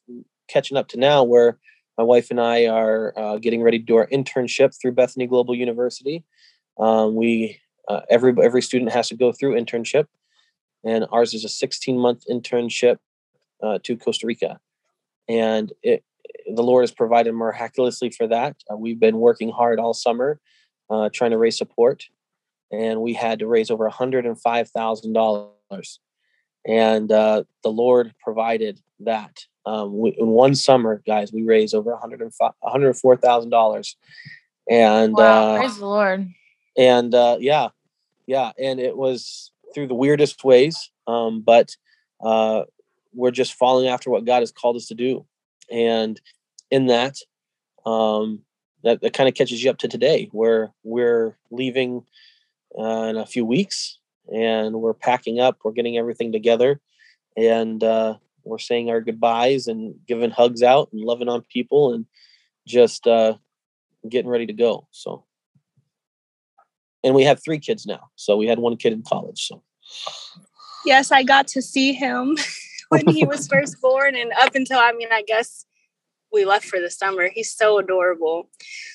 catching 0.48 0.78
up 0.78 0.88
to 0.90 0.98
now 0.98 1.24
where 1.24 1.58
my 1.98 2.04
wife 2.04 2.32
and 2.32 2.40
I 2.40 2.68
are 2.68 3.14
uh, 3.18 3.38
getting 3.38 3.62
ready 3.62 3.80
to 3.80 3.86
do 3.86 3.96
our 3.96 4.08
internship 4.08 4.76
through 4.80 4.94
Bethany 4.94 5.28
Global 5.28 5.56
University. 5.56 6.24
Um, 6.80 7.16
we 7.16 7.60
uh, 7.88 8.02
every 8.10 8.34
every 8.42 8.62
student 8.62 8.92
has 8.92 9.10
to 9.10 9.16
go 9.16 9.32
through 9.32 9.56
internship, 9.56 10.08
and 10.84 11.06
ours 11.12 11.34
is 11.34 11.46
a 11.46 11.50
16 11.50 11.98
month 11.98 12.24
internship 12.30 12.98
uh, 13.62 13.80
to 13.84 13.98
Costa 13.98 14.26
Rica 14.26 14.60
and 15.32 15.72
it, 15.82 16.04
the 16.54 16.64
Lord 16.64 16.84
has 16.84 16.92
provided 16.92 17.34
miraculously 17.34 18.10
for 18.10 18.28
that. 18.28 18.58
Uh, 18.70 18.76
we've 18.76 19.00
been 19.00 19.18
working 19.18 19.50
hard 19.50 19.80
all 19.80 19.94
summer, 19.94 20.40
uh, 20.90 21.10
trying 21.14 21.32
to 21.32 21.38
raise 21.38 21.58
support, 21.58 22.04
and 22.72 23.02
we 23.02 23.14
had 23.14 23.40
to 23.40 23.48
raise 23.48 23.72
over 23.72 23.90
$105,000. 23.90 25.98
And 26.68 27.12
uh, 27.12 27.44
the 27.64 27.72
Lord 27.72 28.14
provided 28.24 28.82
that. 29.00 29.46
Um, 29.66 29.98
we, 29.98 30.16
in 30.18 30.28
one 30.28 30.56
summer, 30.56 31.02
guys, 31.06 31.32
we 31.32 31.44
raised 31.44 31.74
over 31.74 31.96
$104,000. 31.96 33.96
And 34.70 35.14
wow, 35.14 35.54
uh, 35.54 35.58
praise 35.58 35.78
the 35.78 35.86
Lord. 35.86 36.28
And 36.78 37.16
uh, 37.16 37.38
yeah, 37.40 37.70
yeah. 38.28 38.52
And 38.60 38.80
it 38.80 38.98
was 38.98 39.52
through 39.74 39.88
the 39.88 39.96
weirdest 39.96 40.44
ways, 40.44 40.92
um, 41.08 41.42
but 41.42 41.76
uh, 42.22 42.64
we're 43.14 43.32
just 43.32 43.54
following 43.54 43.88
after 43.88 44.10
what 44.10 44.26
God 44.26 44.40
has 44.40 44.52
called 44.52 44.76
us 44.76 44.88
to 44.88 44.96
do. 44.96 45.26
And 45.70 46.20
in 46.70 46.88
that, 46.88 47.18
um, 47.86 48.42
that, 48.84 49.02
that 49.02 49.14
kind 49.14 49.30
of 49.30 49.36
catches 49.36 49.64
you 49.64 49.70
up 49.70 49.78
to 49.80 49.88
today, 49.88 50.30
where 50.32 50.72
we're 50.84 51.38
leaving 51.52 52.04
uh, 52.78 53.08
in 53.10 53.18
a 53.18 53.26
few 53.26 53.46
weeks 53.46 53.98
and 54.34 54.76
we're 54.76 54.94
packing 54.94 55.40
up, 55.40 55.60
we're 55.64 55.72
getting 55.72 55.98
everything 55.98 56.32
together, 56.32 56.80
and 57.36 57.84
uh, 57.84 58.16
we're 58.44 58.58
saying 58.58 58.90
our 58.90 59.02
goodbyes 59.02 59.68
and 59.68 59.96
giving 60.08 60.32
hugs 60.32 60.64
out 60.64 60.90
and 60.92 61.02
loving 61.02 61.30
on 61.30 61.42
people 61.42 61.94
and 61.94 62.06
just 62.68 63.08
uh, 63.08 63.36
getting 64.08 64.30
ready 64.30 64.46
to 64.46 64.54
go. 64.54 64.88
So, 64.92 65.26
and 67.04 67.16
we 67.16 67.24
have 67.24 67.44
three 67.44 67.60
kids 67.60 67.86
now. 67.86 68.10
So 68.16 68.38
we 68.38 68.48
had 68.48 68.60
one 68.60 68.78
kid 68.78 68.94
in 68.94 69.04
college. 69.04 69.48
So, 69.48 69.64
yes, 70.86 71.12
I 71.12 71.24
got 71.24 71.48
to 71.50 71.62
see 71.62 71.94
him. 71.94 72.38
when 72.92 73.08
he 73.08 73.26
was 73.26 73.48
first 73.52 73.82
born 73.82 74.16
and 74.16 74.32
up 74.34 74.54
until 74.54 74.80
I 74.80 74.92
mean 74.92 75.08
I 75.12 75.24
guess 75.24 75.66
we 76.32 76.46
left 76.46 76.66
for 76.66 76.80
the 76.80 76.90
summer. 76.90 77.30
He's 77.34 77.54
so 77.54 77.78
adorable. 77.78 78.50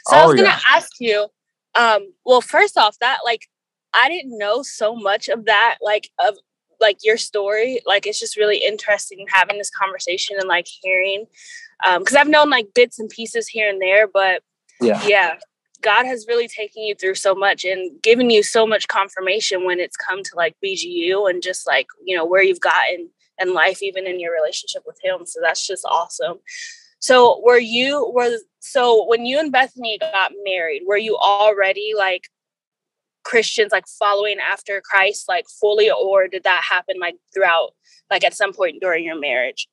So 0.07 0.17
oh, 0.17 0.21
I 0.21 0.27
was 0.27 0.35
gonna 0.37 0.49
yeah. 0.49 0.61
ask 0.69 0.91
you, 1.01 1.29
um, 1.75 2.13
well, 2.25 2.41
first 2.41 2.79
off, 2.79 2.99
that 3.01 3.19
like 3.25 3.49
I 3.93 4.09
didn't 4.09 4.39
know 4.39 4.63
so 4.63 4.95
much 4.95 5.29
of 5.29 5.47
that, 5.47 5.79
like 5.81 6.11
of 6.19 6.37
like 6.81 6.99
your 7.03 7.17
story. 7.17 7.81
Like 7.87 8.07
it's 8.07 8.21
just 8.21 8.37
really 8.37 8.59
interesting 8.59 9.27
having 9.33 9.59
this 9.59 9.71
conversation 9.71 10.37
and 10.39 10.49
like 10.49 10.67
hearing. 10.83 11.27
Um, 11.87 12.01
because 12.01 12.17
I've 12.17 12.29
known 12.29 12.51
like 12.51 12.69
bits 12.75 12.99
and 12.99 13.11
pieces 13.11 13.49
here 13.49 13.69
and 13.69 13.81
there, 13.81 14.07
but 14.07 14.43
yeah, 14.81 15.03
yeah. 15.07 15.35
God 15.83 16.07
has 16.07 16.27
really 16.27 16.49
taken 16.49 16.83
you 16.83 16.95
through 16.95 17.17
so 17.17 17.35
much 17.35 17.65
and 17.65 18.01
given 18.03 18.31
you 18.31 18.43
so 18.43 18.67
much 18.67 18.89
confirmation 18.89 19.65
when 19.65 19.79
it's 19.79 19.97
come 19.97 20.23
to 20.23 20.31
like 20.35 20.57
BGU 20.65 21.29
and 21.31 21.43
just 21.43 21.67
like, 21.67 21.87
you 22.05 22.17
know, 22.17 22.25
where 22.25 22.43
you've 22.43 22.61
gotten 22.61 23.11
and 23.39 23.53
life 23.53 23.83
even 23.83 24.07
in 24.07 24.21
your 24.21 24.33
relationship 24.33 24.83
with 24.87 24.99
him 25.03 25.27
so 25.27 25.41
that's 25.43 25.67
just 25.67 25.85
awesome. 25.85 26.39
So 26.99 27.41
were 27.45 27.59
you 27.59 28.11
were 28.15 28.39
so 28.61 29.05
when 29.07 29.27
you 29.27 29.39
and 29.39 29.53
bethany 29.53 29.99
got 29.99 30.33
married 30.45 30.83
were 30.87 30.97
you 30.97 31.17
already 31.17 31.93
like 31.97 32.23
christians 33.25 33.73
like 33.73 33.87
following 33.87 34.39
after 34.39 34.81
christ 34.81 35.27
like 35.29 35.47
fully 35.61 35.91
or 35.91 36.29
did 36.29 36.45
that 36.45 36.63
happen 36.69 36.97
like 37.01 37.17
throughout 37.35 37.71
like 38.11 38.25
at 38.25 38.35
some 38.35 38.53
point 38.53 38.81
during 38.81 39.05
your 39.05 39.19
marriage? 39.19 39.69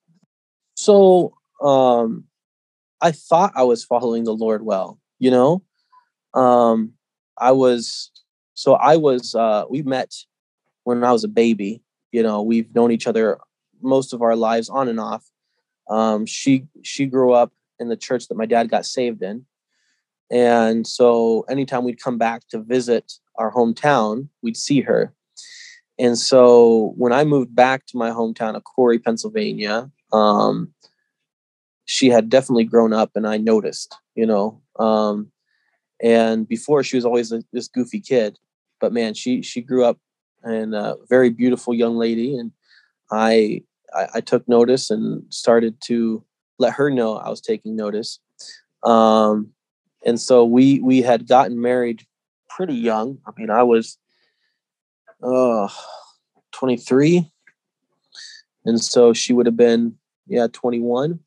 So 0.76 1.34
um 1.62 2.26
i 3.02 3.12
thought 3.12 3.54
i 3.56 3.64
was 3.64 3.84
following 3.86 4.24
the 4.26 4.34
lord 4.34 4.64
well 4.64 5.00
you 5.20 5.32
know? 5.32 5.64
Um 6.34 6.94
i 7.38 7.52
was 7.52 8.12
so 8.54 8.74
i 8.74 8.98
was 8.98 9.34
uh 9.34 9.66
we 9.70 9.82
met 9.82 10.14
when 10.84 11.04
i 11.04 11.12
was 11.12 11.24
a 11.24 11.30
baby 11.30 11.82
you 12.14 12.24
know? 12.24 12.42
We've 12.44 12.74
known 12.74 12.92
each 12.92 13.08
other 13.08 13.40
most 13.84 14.14
of 14.14 14.22
our 14.22 14.36
lives 14.36 14.70
on 14.70 14.88
and 14.88 15.00
off. 15.00 15.30
Um, 15.90 16.26
she 16.26 16.68
she 16.82 17.06
grew 17.06 17.34
up 17.34 17.52
in 17.80 17.90
the 17.90 17.98
church 17.98 18.28
that 18.28 18.38
my 18.38 18.46
dad 18.46 18.70
got 18.70 18.86
saved 18.86 19.22
in, 19.22 19.46
and 20.32 20.88
so 20.88 21.46
anytime 21.50 21.84
we'd 21.84 22.02
come 22.02 22.18
back 22.18 22.48
to 22.50 22.60
visit 22.60 23.14
our 23.36 23.52
hometown, 23.52 24.30
we'd 24.42 24.58
see 24.58 24.82
her. 24.82 25.14
And 26.00 26.18
so 26.18 26.94
when 26.98 27.14
I 27.14 27.24
moved 27.24 27.56
back 27.56 27.86
to 27.88 27.98
my 27.98 28.10
hometown 28.10 28.56
of 28.56 28.64
Corry, 28.64 29.04
Pennsylvania, 29.04 29.92
um, 30.12 30.74
she 31.86 32.10
had 32.10 32.30
definitely 32.30 32.64
grown 32.64 32.94
up, 32.94 33.12
and 33.16 33.28
I 33.28 33.38
noticed, 33.38 33.96
you 34.16 34.26
know. 34.26 34.62
Um, 34.80 35.32
and 36.02 36.48
before 36.48 36.84
she 36.84 36.98
was 36.98 37.06
always 37.06 37.32
a, 37.32 37.44
this 37.52 37.68
goofy 37.68 38.00
kid, 38.00 38.40
but 38.80 38.94
man, 38.94 39.14
she 39.14 39.42
she 39.42 39.62
grew 39.62 39.86
up 39.86 40.00
and 40.44 40.76
a 40.76 40.98
very 41.10 41.30
beautiful 41.30 41.74
young 41.74 41.96
lady, 41.96 42.38
and 42.38 42.52
I 43.12 43.64
I, 43.96 44.08
I, 44.16 44.22
took 44.22 44.48
notice 44.48 44.90
and 44.90 45.24
started 45.30 45.80
to 45.86 46.24
let 46.60 46.74
her 46.74 46.90
know 46.90 47.18
I 47.18 47.30
was 47.30 47.42
taking 47.42 47.76
notice. 47.76 48.20
Um, 48.84 49.52
and 50.06 50.20
so 50.20 50.46
we 50.46 50.80
we 50.80 51.02
had 51.02 51.28
gotten 51.28 51.62
married 51.62 52.06
pretty 52.50 52.76
young. 52.76 53.20
I 53.26 53.32
mean, 53.38 53.50
I 53.50 53.64
was 53.64 53.98
uh, 55.22 55.70
23, 56.52 57.30
and 58.66 58.82
so 58.82 59.14
she 59.14 59.34
would 59.34 59.46
have 59.46 59.58
been 59.58 59.96
yeah 60.28 60.48
21. 60.52 61.20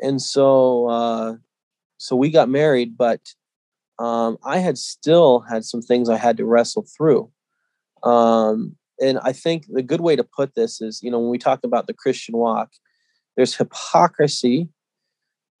And 0.00 0.22
so 0.22 0.88
uh, 0.88 1.34
so 1.96 2.14
we 2.14 2.30
got 2.30 2.48
married, 2.48 2.96
but 2.96 3.20
um, 3.98 4.38
I 4.44 4.58
had 4.58 4.78
still 4.78 5.40
had 5.40 5.64
some 5.64 5.82
things 5.82 6.08
I 6.08 6.16
had 6.16 6.36
to 6.36 6.44
wrestle 6.44 6.86
through. 6.96 7.30
Um, 8.04 8.76
and 9.00 9.18
I 9.22 9.32
think 9.32 9.66
the 9.68 9.82
good 9.82 10.00
way 10.00 10.16
to 10.16 10.24
put 10.24 10.54
this 10.54 10.80
is, 10.80 11.02
you 11.02 11.10
know, 11.10 11.18
when 11.18 11.30
we 11.30 11.38
talk 11.38 11.64
about 11.64 11.86
the 11.86 11.94
Christian 11.94 12.36
walk, 12.36 12.70
there's 13.36 13.56
hypocrisy 13.56 14.68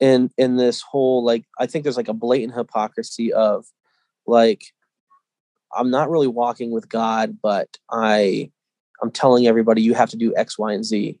in 0.00 0.30
in 0.36 0.56
this 0.56 0.82
whole 0.82 1.24
like 1.24 1.44
I 1.58 1.66
think 1.66 1.82
there's 1.82 1.96
like 1.96 2.08
a 2.08 2.14
blatant 2.14 2.54
hypocrisy 2.54 3.32
of 3.32 3.66
like 4.26 4.64
I'm 5.74 5.90
not 5.90 6.10
really 6.10 6.26
walking 6.26 6.70
with 6.70 6.88
God, 6.88 7.38
but 7.42 7.68
I 7.90 8.50
I'm 9.02 9.10
telling 9.10 9.46
everybody 9.46 9.82
you 9.82 9.94
have 9.94 10.10
to 10.10 10.16
do 10.16 10.34
X, 10.36 10.58
Y, 10.58 10.72
and 10.72 10.84
Z 10.84 11.18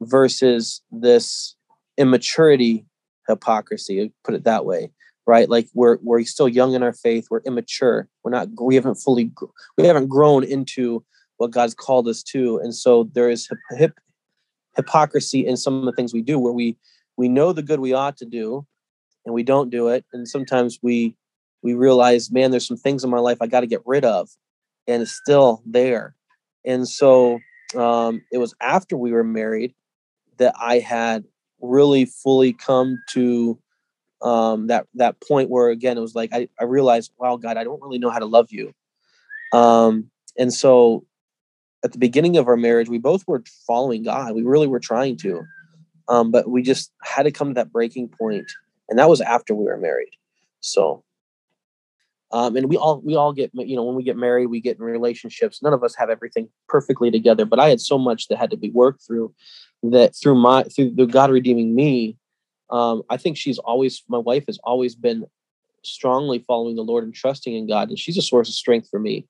versus 0.00 0.82
this 0.90 1.56
immaturity 1.96 2.86
hypocrisy, 3.28 4.12
put 4.24 4.34
it 4.34 4.44
that 4.44 4.64
way, 4.64 4.90
right? 5.26 5.48
Like 5.48 5.68
we're 5.74 5.98
we're 6.02 6.22
still 6.24 6.48
young 6.48 6.74
in 6.74 6.82
our 6.82 6.92
faith, 6.92 7.26
we're 7.30 7.40
immature, 7.40 8.08
we're 8.22 8.30
not 8.30 8.48
we 8.60 8.74
haven't 8.74 8.96
fully 8.96 9.32
we 9.76 9.86
haven't 9.86 10.08
grown 10.08 10.44
into 10.44 11.04
what 11.38 11.50
God's 11.50 11.74
called 11.74 12.06
us 12.08 12.22
to, 12.24 12.58
and 12.58 12.74
so 12.74 13.08
there 13.14 13.30
is 13.30 13.48
hip, 13.48 13.58
hip, 13.70 14.00
hypocrisy 14.76 15.46
in 15.46 15.56
some 15.56 15.78
of 15.78 15.84
the 15.84 15.92
things 15.92 16.14
we 16.14 16.22
do 16.22 16.38
where 16.38 16.52
we 16.52 16.76
we 17.16 17.28
know 17.28 17.52
the 17.52 17.62
good 17.62 17.80
we 17.80 17.92
ought 17.92 18.16
to 18.16 18.24
do 18.24 18.64
and 19.26 19.34
we 19.34 19.42
don't 19.42 19.70
do 19.70 19.88
it. 19.88 20.04
And 20.12 20.26
sometimes 20.26 20.78
we 20.82 21.14
we 21.62 21.74
realize 21.74 22.30
man 22.30 22.50
there's 22.50 22.66
some 22.66 22.76
things 22.76 23.02
in 23.02 23.10
my 23.10 23.18
life 23.18 23.38
i 23.40 23.46
got 23.48 23.60
to 23.60 23.66
get 23.66 23.82
rid 23.84 24.04
of 24.04 24.30
and 24.86 25.02
it's 25.02 25.12
still 25.12 25.62
there. 25.66 26.14
And 26.64 26.88
so 26.88 27.40
um, 27.76 28.22
it 28.32 28.38
was 28.38 28.54
after 28.62 28.96
we 28.96 29.12
were 29.12 29.24
married 29.24 29.74
that 30.38 30.54
i 30.58 30.78
had 30.78 31.24
really 31.60 32.04
fully 32.04 32.52
come 32.52 32.96
to 33.10 33.58
um, 34.22 34.68
that 34.68 34.86
that 34.94 35.20
point 35.20 35.50
where 35.50 35.68
again 35.68 35.98
it 35.98 36.00
was 36.00 36.14
like 36.14 36.30
I, 36.32 36.48
I 36.60 36.64
realized 36.64 37.12
wow 37.18 37.36
god 37.36 37.56
i 37.56 37.64
don't 37.64 37.82
really 37.82 37.98
know 37.98 38.10
how 38.10 38.20
to 38.20 38.26
love 38.26 38.48
you. 38.50 38.72
Um, 39.52 40.10
and 40.38 40.54
so 40.54 41.04
at 41.84 41.92
the 41.92 41.98
beginning 41.98 42.36
of 42.36 42.48
our 42.48 42.56
marriage 42.56 42.88
we 42.88 42.98
both 42.98 43.26
were 43.26 43.42
following 43.66 44.02
god 44.02 44.34
we 44.34 44.42
really 44.42 44.66
were 44.66 44.80
trying 44.80 45.16
to 45.16 45.44
um, 46.08 46.30
but 46.30 46.48
we 46.48 46.62
just 46.62 46.92
had 47.02 47.24
to 47.24 47.30
come 47.30 47.48
to 47.48 47.54
that 47.54 47.72
breaking 47.72 48.08
point, 48.08 48.50
and 48.88 48.98
that 48.98 49.08
was 49.08 49.20
after 49.20 49.54
we 49.54 49.64
were 49.64 49.76
married. 49.76 50.10
So, 50.60 51.04
um, 52.32 52.56
and 52.56 52.68
we 52.68 52.76
all 52.76 53.00
we 53.00 53.14
all 53.14 53.32
get 53.32 53.50
you 53.54 53.76
know 53.76 53.84
when 53.84 53.94
we 53.94 54.02
get 54.02 54.16
married, 54.16 54.46
we 54.46 54.60
get 54.60 54.78
in 54.78 54.84
relationships. 54.84 55.62
None 55.62 55.74
of 55.74 55.84
us 55.84 55.94
have 55.96 56.10
everything 56.10 56.48
perfectly 56.68 57.10
together, 57.10 57.44
but 57.44 57.60
I 57.60 57.68
had 57.68 57.80
so 57.80 57.98
much 57.98 58.28
that 58.28 58.38
had 58.38 58.50
to 58.50 58.56
be 58.56 58.70
worked 58.70 59.06
through. 59.06 59.34
That 59.82 60.16
through 60.16 60.34
my 60.34 60.64
through 60.64 60.94
the 60.96 61.06
God 61.06 61.30
redeeming 61.30 61.74
me, 61.74 62.16
um, 62.70 63.02
I 63.10 63.16
think 63.16 63.36
she's 63.36 63.58
always 63.58 64.02
my 64.08 64.18
wife 64.18 64.44
has 64.48 64.58
always 64.64 64.96
been 64.96 65.24
strongly 65.84 66.40
following 66.40 66.74
the 66.74 66.82
Lord 66.82 67.04
and 67.04 67.14
trusting 67.14 67.54
in 67.54 67.68
God, 67.68 67.90
and 67.90 67.98
she's 67.98 68.18
a 68.18 68.22
source 68.22 68.48
of 68.48 68.54
strength 68.54 68.88
for 68.90 68.98
me. 68.98 69.28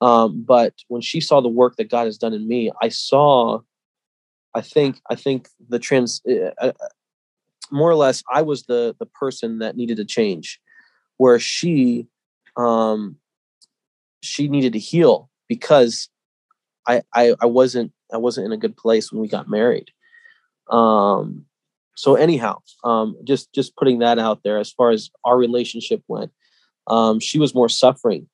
Um, 0.00 0.42
but 0.42 0.74
when 0.88 1.02
she 1.02 1.20
saw 1.20 1.40
the 1.40 1.48
work 1.48 1.76
that 1.76 1.90
God 1.90 2.04
has 2.04 2.18
done 2.18 2.32
in 2.32 2.46
me, 2.46 2.70
I 2.80 2.88
saw 2.88 3.60
I 4.54 4.60
think 4.60 5.00
I 5.10 5.14
think 5.14 5.48
the 5.68 5.78
trans 5.78 6.22
uh, 6.26 6.72
more 7.70 7.90
or 7.90 7.94
less 7.94 8.22
I 8.32 8.42
was 8.42 8.64
the 8.64 8.94
the 8.98 9.06
person 9.06 9.58
that 9.58 9.76
needed 9.76 9.96
to 9.98 10.04
change, 10.04 10.60
where 11.16 11.38
she 11.38 12.06
um, 12.56 13.16
she 14.22 14.48
needed 14.48 14.72
to 14.72 14.78
heal 14.78 15.30
because 15.48 16.08
I, 16.86 17.02
I 17.14 17.34
I 17.40 17.46
wasn't 17.46 17.92
I 18.12 18.16
wasn't 18.16 18.46
in 18.46 18.52
a 18.52 18.56
good 18.56 18.76
place 18.76 19.12
when 19.12 19.20
we 19.20 19.28
got 19.28 19.48
married. 19.48 19.90
Um, 20.70 21.44
so 21.94 22.14
anyhow, 22.14 22.62
um, 22.84 23.16
just 23.24 23.52
just 23.52 23.76
putting 23.76 23.98
that 23.98 24.18
out 24.18 24.42
there 24.44 24.58
as 24.58 24.70
far 24.70 24.90
as 24.90 25.10
our 25.24 25.36
relationship 25.36 26.02
went, 26.08 26.32
um, 26.86 27.20
she 27.20 27.38
was 27.38 27.54
more 27.54 27.68
suffering 27.68 28.28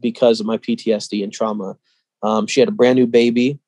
because 0.00 0.40
of 0.40 0.46
my 0.46 0.58
PTSD 0.58 1.22
and 1.22 1.32
trauma. 1.32 1.76
Um, 2.22 2.46
she 2.46 2.60
had 2.60 2.68
a 2.68 2.72
brand 2.72 2.96
new 2.96 3.06
baby 3.06 3.58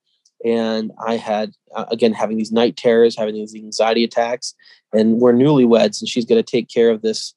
and 0.44 0.92
I 1.04 1.16
had 1.16 1.54
uh, 1.74 1.86
again 1.90 2.12
having 2.12 2.36
these 2.36 2.52
night 2.52 2.76
terrors, 2.76 3.16
having 3.16 3.34
these 3.34 3.54
anxiety 3.54 4.04
attacks, 4.04 4.54
and 4.92 5.18
we're 5.18 5.32
newlyweds, 5.32 6.00
and 6.00 6.08
she's 6.08 6.24
going 6.24 6.42
to 6.42 6.48
take 6.48 6.68
care 6.68 6.90
of 6.90 7.02
this, 7.02 7.34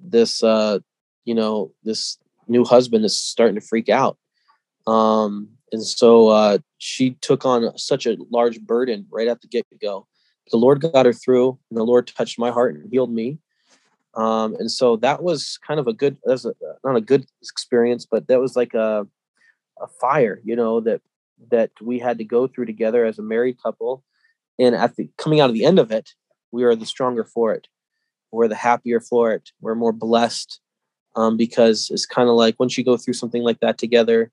this, 0.00 0.42
uh, 0.42 0.78
you 1.24 1.34
know, 1.34 1.72
this 1.84 2.18
new 2.48 2.64
husband 2.64 3.04
is 3.04 3.18
starting 3.18 3.56
to 3.56 3.60
freak 3.60 3.88
out, 3.88 4.16
um, 4.86 5.48
and 5.72 5.84
so 5.84 6.28
uh, 6.28 6.58
she 6.78 7.10
took 7.20 7.44
on 7.44 7.76
such 7.76 8.06
a 8.06 8.16
large 8.30 8.60
burden 8.60 9.06
right 9.10 9.28
at 9.28 9.40
the 9.40 9.48
get 9.48 9.66
go. 9.80 10.06
The 10.50 10.56
Lord 10.56 10.80
got 10.80 11.06
her 11.06 11.12
through, 11.12 11.58
and 11.70 11.78
the 11.78 11.84
Lord 11.84 12.08
touched 12.08 12.38
my 12.38 12.50
heart 12.50 12.74
and 12.74 12.90
healed 12.90 13.12
me. 13.12 13.38
Um, 14.14 14.56
and 14.56 14.70
so 14.70 14.96
that 14.96 15.22
was 15.22 15.58
kind 15.66 15.78
of 15.78 15.86
a 15.86 15.92
good, 15.92 16.16
that's 16.24 16.46
not 16.84 16.96
a 16.96 17.00
good 17.00 17.26
experience, 17.42 18.06
but 18.06 18.26
that 18.28 18.40
was 18.40 18.56
like 18.56 18.74
a, 18.74 19.06
a 19.80 19.86
fire, 20.00 20.40
you 20.44 20.56
know, 20.56 20.80
that 20.80 21.00
that 21.50 21.70
we 21.80 21.98
had 21.98 22.18
to 22.18 22.24
go 22.24 22.46
through 22.46 22.66
together 22.66 23.04
as 23.04 23.18
a 23.18 23.22
married 23.22 23.62
couple. 23.62 24.04
And 24.58 24.74
at 24.74 24.96
the 24.96 25.08
coming 25.16 25.40
out 25.40 25.48
of 25.48 25.54
the 25.54 25.64
end 25.64 25.78
of 25.78 25.90
it, 25.90 26.10
we 26.52 26.64
are 26.64 26.74
the 26.74 26.86
stronger 26.86 27.24
for 27.24 27.52
it. 27.52 27.68
We're 28.30 28.48
the 28.48 28.54
happier 28.54 29.00
for 29.00 29.32
it. 29.32 29.50
We're 29.60 29.74
more 29.74 29.92
blessed 29.92 30.60
um, 31.16 31.36
because 31.36 31.88
it's 31.90 32.06
kind 32.06 32.28
of 32.28 32.34
like 32.34 32.60
once 32.60 32.76
you 32.76 32.84
go 32.84 32.96
through 32.96 33.14
something 33.14 33.42
like 33.42 33.60
that 33.60 33.78
together, 33.78 34.30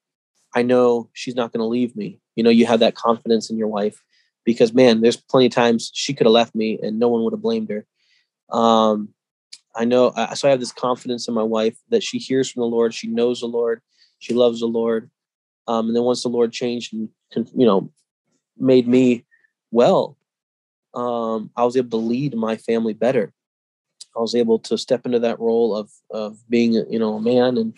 I 0.54 0.64
know 0.64 1.10
she's 1.14 1.36
not 1.36 1.52
going 1.52 1.62
to 1.62 1.66
leave 1.66 1.96
me. 1.96 2.20
You 2.36 2.44
know, 2.44 2.50
you 2.50 2.66
have 2.66 2.80
that 2.82 2.96
confidence 2.96 3.50
in 3.50 3.58
your 3.58 3.68
wife 3.68 4.04
because 4.44 4.74
man, 4.74 5.02
there's 5.02 5.18
plenty 5.18 5.48
of 5.48 5.54
times 5.54 5.92
she 5.94 6.14
could 6.14 6.28
have 6.28 6.34
left 6.34 6.56
me 6.56 6.80
and 6.82 7.00
no 7.00 7.08
one 7.08 7.24
would 7.24 7.34
have 7.34 7.42
blamed 7.42 7.70
her. 7.70 7.86
Um, 8.50 9.10
I 9.78 9.86
know, 9.86 10.12
so 10.34 10.48
I 10.48 10.52
have 10.52 10.60
this 10.60 10.72
confidence 10.72 11.28
in 11.28 11.36
my 11.36 11.44
wife 11.44 11.78
that 11.90 12.02
she 12.02 12.18
hears 12.18 12.50
from 12.50 12.62
the 12.62 12.68
Lord. 12.68 12.96
She 12.96 13.08
knows 13.08 13.42
the 13.42 13.46
Lord. 13.46 13.82
She 14.18 14.34
loves 14.34 14.60
the 14.60 14.66
Lord. 14.66 15.12
Um, 15.68 15.88
and 15.88 15.96
then 15.96 16.04
once 16.04 16.24
the 16.24 16.30
Lord 16.30 16.52
changed 16.52 16.94
and 16.94 17.10
you 17.36 17.66
know 17.66 17.92
made 18.58 18.88
me 18.88 19.24
well, 19.72 20.18
um, 20.96 21.52
I 21.56 21.64
was 21.64 21.78
able 21.78 22.00
to 22.00 22.06
lead 22.06 22.36
my 22.36 22.58
family 22.58 22.94
better. 22.94 23.34
I 24.16 24.20
was 24.20 24.34
able 24.34 24.58
to 24.60 24.78
step 24.78 25.06
into 25.06 25.20
that 25.20 25.40
role 25.40 25.76
of 25.76 25.92
of 26.10 26.38
being 26.50 26.74
you 26.74 26.98
know 26.98 27.16
a 27.16 27.22
man 27.22 27.58
and 27.58 27.74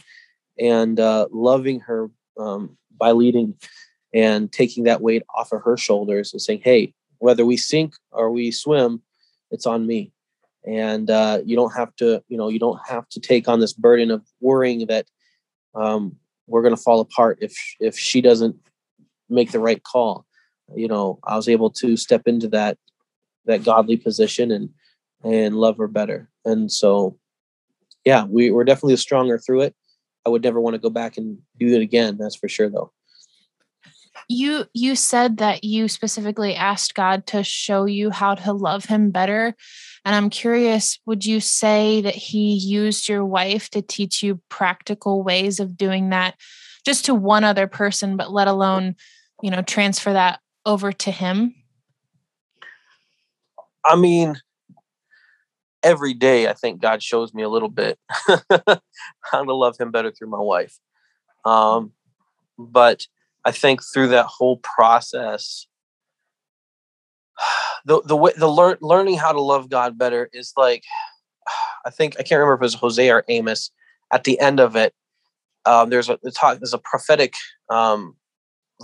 and 0.57 0.99
uh, 0.99 1.27
loving 1.31 1.81
her 1.81 2.09
um, 2.39 2.77
by 2.97 3.11
leading 3.11 3.55
and 4.13 4.51
taking 4.51 4.85
that 4.85 5.01
weight 5.01 5.23
off 5.35 5.51
of 5.51 5.63
her 5.63 5.75
shoulders 5.75 6.31
and 6.31 6.41
saying, 6.41 6.61
"Hey, 6.63 6.93
whether 7.17 7.45
we 7.45 7.57
sink 7.57 7.95
or 8.11 8.31
we 8.31 8.51
swim, 8.51 9.01
it's 9.51 9.65
on 9.65 9.85
me." 9.85 10.13
And 10.69 11.09
uh, 11.09 11.39
you 11.43 11.55
don't 11.55 11.75
have 11.75 11.95
to, 11.95 12.23
you 12.27 12.37
know, 12.37 12.47
you 12.47 12.59
don't 12.59 12.79
have 12.87 13.09
to 13.09 13.19
take 13.19 13.47
on 13.47 13.59
this 13.59 13.73
burden 13.73 14.11
of 14.11 14.23
worrying 14.39 14.85
that 14.85 15.07
um, 15.73 16.15
we're 16.45 16.61
going 16.61 16.75
to 16.75 16.81
fall 16.81 16.99
apart 16.99 17.39
if 17.41 17.55
if 17.79 17.97
she 17.97 18.21
doesn't 18.21 18.55
make 19.29 19.51
the 19.51 19.59
right 19.59 19.81
call. 19.83 20.25
You 20.75 20.87
know 20.87 21.17
i 21.23 21.35
was 21.35 21.49
able 21.49 21.71
to 21.71 21.97
step 21.97 22.27
into 22.27 22.47
that 22.49 22.77
that 23.45 23.63
godly 23.63 23.97
position 23.97 24.51
and 24.51 24.69
and 25.23 25.55
love 25.55 25.77
her 25.77 25.87
better. 25.87 26.29
And 26.45 26.71
so 26.71 27.17
yeah 28.05 28.25
we 28.25 28.51
were 28.51 28.63
definitely 28.63 28.97
stronger 28.97 29.39
through 29.39 29.61
it. 29.61 29.75
I 30.27 30.29
would 30.29 30.43
never 30.43 30.61
want 30.61 30.75
to 30.75 30.79
go 30.79 30.91
back 30.91 31.17
and 31.17 31.39
do 31.57 31.73
it 31.73 31.81
again 31.81 32.17
that's 32.19 32.35
for 32.35 32.47
sure 32.47 32.69
though 32.69 32.91
you 34.27 34.65
you 34.73 34.95
said 34.95 35.37
that 35.37 35.63
you 35.63 35.87
specifically 35.87 36.55
asked 36.55 36.95
god 36.95 37.25
to 37.27 37.43
show 37.43 37.85
you 37.85 38.09
how 38.09 38.35
to 38.35 38.53
love 38.53 38.85
him 38.85 39.11
better. 39.11 39.55
And 40.05 40.15
i'm 40.15 40.29
curious 40.29 40.99
would 41.05 41.25
you 41.25 41.39
say 41.39 42.01
that 42.01 42.15
he 42.15 42.53
used 42.53 43.09
your 43.09 43.25
wife 43.25 43.69
to 43.71 43.81
teach 43.81 44.23
you 44.23 44.41
practical 44.49 45.23
ways 45.23 45.59
of 45.59 45.77
doing 45.77 46.09
that 46.09 46.35
just 46.85 47.05
to 47.05 47.15
one 47.15 47.43
other 47.43 47.67
person 47.67 48.17
but 48.17 48.31
let 48.31 48.47
alone 48.47 48.95
you 49.41 49.51
know 49.51 49.61
transfer 49.61 50.13
that 50.13 50.39
over 50.65 50.91
to 50.91 51.11
him? 51.11 51.55
I 53.85 53.95
mean 53.95 54.39
every 55.81 56.13
day 56.13 56.45
i 56.45 56.51
think 56.51 56.81
god 56.81 57.01
shows 57.01 57.33
me 57.33 57.41
a 57.41 57.47
little 57.47 57.69
bit 57.69 57.97
how 59.21 59.43
to 59.45 59.53
love 59.53 59.77
him 59.79 59.91
better 59.91 60.11
through 60.11 60.29
my 60.29 60.39
wife. 60.39 60.77
Um 61.45 61.93
but 62.57 63.07
I 63.49 63.51
think 63.51 63.81
through 63.83 64.09
that 64.09 64.27
whole 64.27 64.57
process, 64.57 65.65
the 67.85 67.99
the 68.05 68.15
way 68.15 68.31
the 68.37 68.47
learn 68.47 68.77
learning 68.79 69.17
how 69.17 69.31
to 69.31 69.41
love 69.41 69.71
God 69.71 69.97
better 69.97 70.29
is 70.31 70.53
like, 70.55 70.83
I 71.85 71.89
think 71.89 72.13
I 72.19 72.23
can't 72.23 72.37
remember 72.37 72.53
if 72.53 72.61
it 72.61 72.65
was 72.65 72.73
Hosea 72.75 73.15
or 73.15 73.25
Amos. 73.27 73.71
At 74.13 74.23
the 74.23 74.39
end 74.39 74.59
of 74.59 74.75
it, 74.75 74.93
um, 75.65 75.89
there's 75.89 76.09
a 76.09 76.19
the 76.21 76.31
talk. 76.31 76.59
There's 76.59 76.75
a 76.75 76.77
prophetic 76.77 77.33
um, 77.71 78.15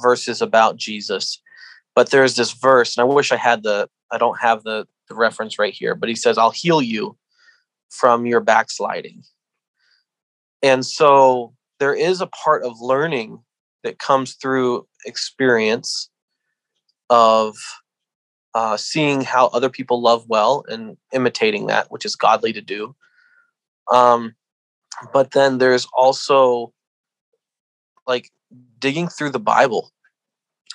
verses 0.02 0.42
about 0.42 0.78
Jesus, 0.78 1.40
but 1.94 2.10
there's 2.10 2.36
this 2.36 2.52
verse, 2.52 2.98
and 2.98 3.04
I 3.04 3.14
wish 3.14 3.32
I 3.32 3.38
had 3.38 3.62
the. 3.62 3.88
I 4.12 4.18
don't 4.18 4.40
have 4.42 4.64
the 4.64 4.88
the 5.10 5.16
reference 5.16 5.60
right 5.60 5.74
here, 5.76 5.94
but 5.94 6.10
he 6.10 6.16
says, 6.16 6.40
"I'll 6.40 6.50
heal 6.50 6.82
you 6.82 7.18
from 7.92 8.26
your 8.26 8.40
backsliding." 8.40 9.22
And 10.64 10.84
so 10.84 11.54
there 11.80 11.94
is 11.94 12.20
a 12.20 12.28
part 12.28 12.64
of 12.64 12.82
learning 12.82 13.44
that 13.86 14.00
comes 14.00 14.34
through 14.34 14.88
experience 15.06 16.10
of 17.12 17.56
uh, 18.56 18.76
seeing 18.76 19.22
how 19.22 19.48
other 19.48 19.70
people 19.70 20.02
love 20.02 20.26
well 20.28 20.66
and 20.68 20.98
imitating 21.14 21.68
that, 21.68 21.92
which 21.92 22.04
is 22.04 22.16
godly 22.16 22.52
to 22.52 22.62
do. 22.62 22.96
Um, 23.94 24.34
but 25.14 25.32
then 25.32 25.60
there's 25.60 25.88
also 25.96 26.74
like 28.08 28.32
digging 28.80 29.08
through 29.08 29.30
the 29.30 29.40
Bible. 29.40 29.92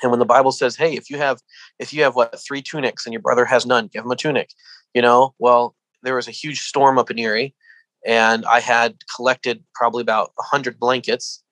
And 0.02 0.12
when 0.12 0.20
the 0.20 0.24
Bible 0.24 0.52
says, 0.52 0.76
"Hey, 0.76 0.94
if 0.94 1.10
you 1.10 1.18
have 1.18 1.40
if 1.80 1.92
you 1.92 2.04
have 2.04 2.14
what 2.14 2.38
three 2.38 2.62
tunics 2.62 3.06
and 3.06 3.12
your 3.12 3.22
brother 3.22 3.44
has 3.44 3.66
none, 3.66 3.88
give 3.88 4.04
him 4.04 4.10
a 4.12 4.16
tunic," 4.16 4.50
you 4.94 5.02
know, 5.02 5.34
well, 5.40 5.74
there 6.04 6.14
was 6.14 6.28
a 6.28 6.32
huge 6.42 6.60
storm 6.60 6.96
up 6.96 7.10
in 7.10 7.18
Erie, 7.18 7.54
and 8.06 8.46
I 8.46 8.60
had 8.60 8.98
collected 9.14 9.64
probably 9.74 10.02
about 10.02 10.32
a 10.38 10.42
hundred 10.42 10.78
blankets, 10.78 11.42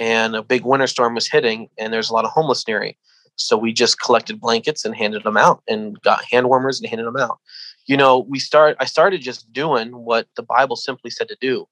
and 0.00 0.34
a 0.34 0.42
big 0.42 0.64
winter 0.64 0.86
storm 0.86 1.14
was 1.14 1.28
hitting, 1.28 1.68
and 1.78 1.92
there's 1.92 2.10
a 2.10 2.14
lot 2.14 2.24
of 2.24 2.30
homeless 2.30 2.64
Erie. 2.68 2.98
So 3.36 3.56
we 3.56 3.72
just 3.72 4.00
collected 4.00 4.40
blankets 4.40 4.84
and 4.84 4.94
handed 4.94 5.24
them 5.24 5.36
out, 5.36 5.62
and 5.68 6.00
got 6.02 6.24
hand 6.24 6.48
warmers 6.48 6.80
and 6.80 6.88
handed 6.88 7.06
them 7.06 7.16
out. 7.16 7.38
You 7.86 7.96
know, 7.96 8.20
we 8.20 8.38
start. 8.38 8.76
I 8.80 8.84
started 8.84 9.20
just 9.20 9.52
doing 9.52 9.96
what 9.96 10.28
the 10.36 10.42
Bible 10.42 10.76
simply 10.76 11.10
said 11.10 11.28
to 11.28 11.36
do, 11.40 11.68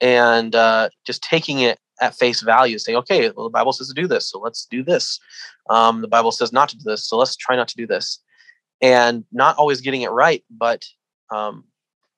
and 0.00 0.54
uh, 0.54 0.90
just 1.04 1.22
taking 1.22 1.60
it 1.60 1.78
at 2.00 2.14
face 2.14 2.40
value, 2.40 2.78
saying, 2.78 2.96
"Okay, 2.98 3.30
well, 3.30 3.44
the 3.44 3.50
Bible 3.50 3.72
says 3.72 3.88
to 3.88 3.94
do 3.94 4.06
this, 4.06 4.28
so 4.28 4.38
let's 4.38 4.66
do 4.66 4.82
this." 4.82 5.18
Um, 5.68 6.00
the 6.00 6.08
Bible 6.08 6.32
says 6.32 6.52
not 6.52 6.68
to 6.70 6.78
do 6.78 6.84
this, 6.84 7.06
so 7.06 7.16
let's 7.16 7.36
try 7.36 7.56
not 7.56 7.68
to 7.68 7.76
do 7.76 7.86
this, 7.86 8.20
and 8.80 9.24
not 9.32 9.56
always 9.56 9.80
getting 9.80 10.02
it 10.02 10.10
right, 10.10 10.44
but 10.50 10.84
um, 11.30 11.64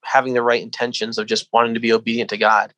having 0.05 0.35
the 0.35 0.42
right 0.42 0.62
intentions 0.62 1.18
of 1.18 1.27
just 1.27 1.48
wanting 1.53 1.75
to 1.75 1.81
be 1.81 1.92
obedient 1.92 2.31
to 2.31 2.37
God. 2.37 2.72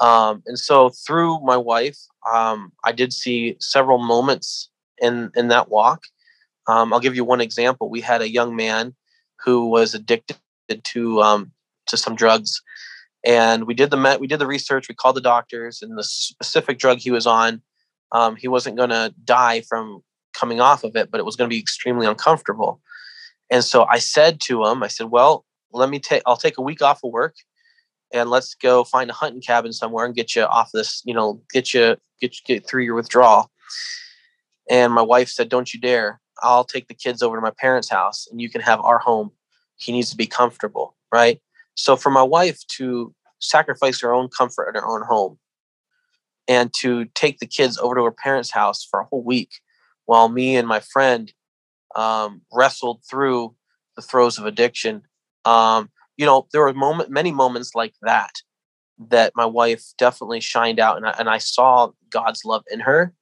Um, 0.00 0.42
and 0.46 0.58
so 0.58 0.90
through 0.90 1.40
my 1.40 1.56
wife, 1.56 1.98
um, 2.30 2.72
I 2.84 2.92
did 2.92 3.12
see 3.12 3.56
several 3.60 3.98
moments 3.98 4.70
in 4.98 5.30
in 5.34 5.48
that 5.48 5.70
walk. 5.70 6.04
Um, 6.68 6.92
I'll 6.92 7.00
give 7.00 7.16
you 7.16 7.24
one 7.24 7.40
example. 7.40 7.88
We 7.88 8.00
had 8.00 8.22
a 8.22 8.30
young 8.30 8.56
man 8.56 8.94
who 9.44 9.68
was 9.68 9.94
addicted 9.94 10.36
to 10.84 11.22
um, 11.22 11.52
to 11.86 11.96
some 11.96 12.14
drugs, 12.14 12.60
and 13.24 13.66
we 13.66 13.74
did 13.74 13.90
the 13.90 13.96
met, 13.96 14.20
we 14.20 14.26
did 14.26 14.38
the 14.38 14.46
research. 14.46 14.88
We 14.88 14.94
called 14.94 15.16
the 15.16 15.20
doctors, 15.20 15.82
and 15.82 15.96
the 15.96 16.04
specific 16.04 16.78
drug 16.78 16.98
he 16.98 17.10
was 17.10 17.26
on, 17.26 17.62
um, 18.12 18.36
he 18.36 18.48
wasn't 18.48 18.76
going 18.76 18.90
to 18.90 19.14
die 19.24 19.62
from 19.62 20.02
coming 20.34 20.60
off 20.60 20.84
of 20.84 20.96
it, 20.96 21.10
but 21.10 21.18
it 21.18 21.24
was 21.24 21.36
going 21.36 21.48
to 21.48 21.54
be 21.54 21.60
extremely 21.60 22.06
uncomfortable. 22.06 22.80
And 23.50 23.64
so 23.64 23.84
I 23.84 23.98
said 23.98 24.40
to 24.42 24.64
him, 24.66 24.82
I 24.82 24.88
said, 24.88 25.10
"Well, 25.10 25.44
let 25.72 25.88
me 25.88 25.98
take. 25.98 26.22
I'll 26.26 26.36
take 26.36 26.58
a 26.58 26.62
week 26.62 26.82
off 26.82 27.04
of 27.04 27.12
work." 27.12 27.36
And 28.12 28.30
let's 28.30 28.54
go 28.54 28.84
find 28.84 29.10
a 29.10 29.14
hunting 29.14 29.42
cabin 29.42 29.72
somewhere 29.72 30.06
and 30.06 30.14
get 30.14 30.34
you 30.34 30.42
off 30.42 30.70
this, 30.72 31.02
you 31.04 31.14
know, 31.14 31.40
get 31.52 31.74
you 31.74 31.96
get 32.20 32.34
you, 32.36 32.44
get 32.46 32.66
through 32.66 32.82
your 32.82 32.94
withdrawal. 32.94 33.50
And 34.70 34.92
my 34.92 35.02
wife 35.02 35.28
said, 35.28 35.48
Don't 35.48 35.72
you 35.72 35.80
dare. 35.80 36.20
I'll 36.42 36.64
take 36.64 36.88
the 36.88 36.94
kids 36.94 37.22
over 37.22 37.36
to 37.36 37.42
my 37.42 37.52
parents' 37.58 37.90
house 37.90 38.26
and 38.30 38.40
you 38.40 38.50
can 38.50 38.60
have 38.60 38.80
our 38.80 38.98
home. 38.98 39.30
He 39.76 39.92
needs 39.92 40.10
to 40.10 40.16
be 40.16 40.26
comfortable, 40.26 40.96
right? 41.12 41.40
So 41.74 41.96
for 41.96 42.10
my 42.10 42.22
wife 42.22 42.60
to 42.76 43.14
sacrifice 43.38 44.00
her 44.00 44.12
own 44.12 44.28
comfort 44.28 44.68
in 44.68 44.74
her 44.74 44.86
own 44.86 45.02
home 45.02 45.38
and 46.48 46.72
to 46.80 47.06
take 47.14 47.38
the 47.38 47.46
kids 47.46 47.78
over 47.78 47.94
to 47.94 48.04
her 48.04 48.12
parents' 48.12 48.50
house 48.50 48.84
for 48.84 49.00
a 49.00 49.04
whole 49.04 49.22
week 49.22 49.50
while 50.04 50.28
me 50.28 50.56
and 50.56 50.68
my 50.68 50.80
friend 50.80 51.32
um, 51.94 52.42
wrestled 52.52 53.02
through 53.08 53.54
the 53.96 54.02
throes 54.02 54.38
of 54.38 54.46
addiction. 54.46 55.02
Um, 55.44 55.90
you 56.16 56.26
know, 56.26 56.46
there 56.52 56.62
were 56.62 56.72
moment, 56.72 57.10
many 57.10 57.32
moments 57.32 57.74
like 57.74 57.94
that 58.02 58.32
that 59.10 59.32
my 59.36 59.44
wife 59.44 59.84
definitely 59.98 60.40
shined 60.40 60.80
out, 60.80 60.96
and 60.96 61.06
I, 61.06 61.14
and 61.18 61.28
I 61.28 61.38
saw 61.38 61.90
God's 62.10 62.44
love 62.44 62.64
in 62.70 62.80
her 62.80 63.12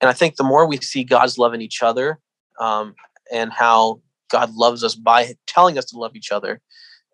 and 0.00 0.08
I 0.08 0.12
think 0.12 0.36
the 0.36 0.44
more 0.44 0.66
we 0.66 0.78
see 0.78 1.04
God's 1.04 1.38
love 1.38 1.54
in 1.54 1.60
each 1.60 1.82
other 1.82 2.18
um, 2.58 2.94
and 3.32 3.52
how 3.52 4.00
God 4.30 4.54
loves 4.54 4.82
us 4.82 4.94
by 4.94 5.34
telling 5.46 5.78
us 5.78 5.86
to 5.86 5.98
love 5.98 6.16
each 6.16 6.32
other 6.32 6.60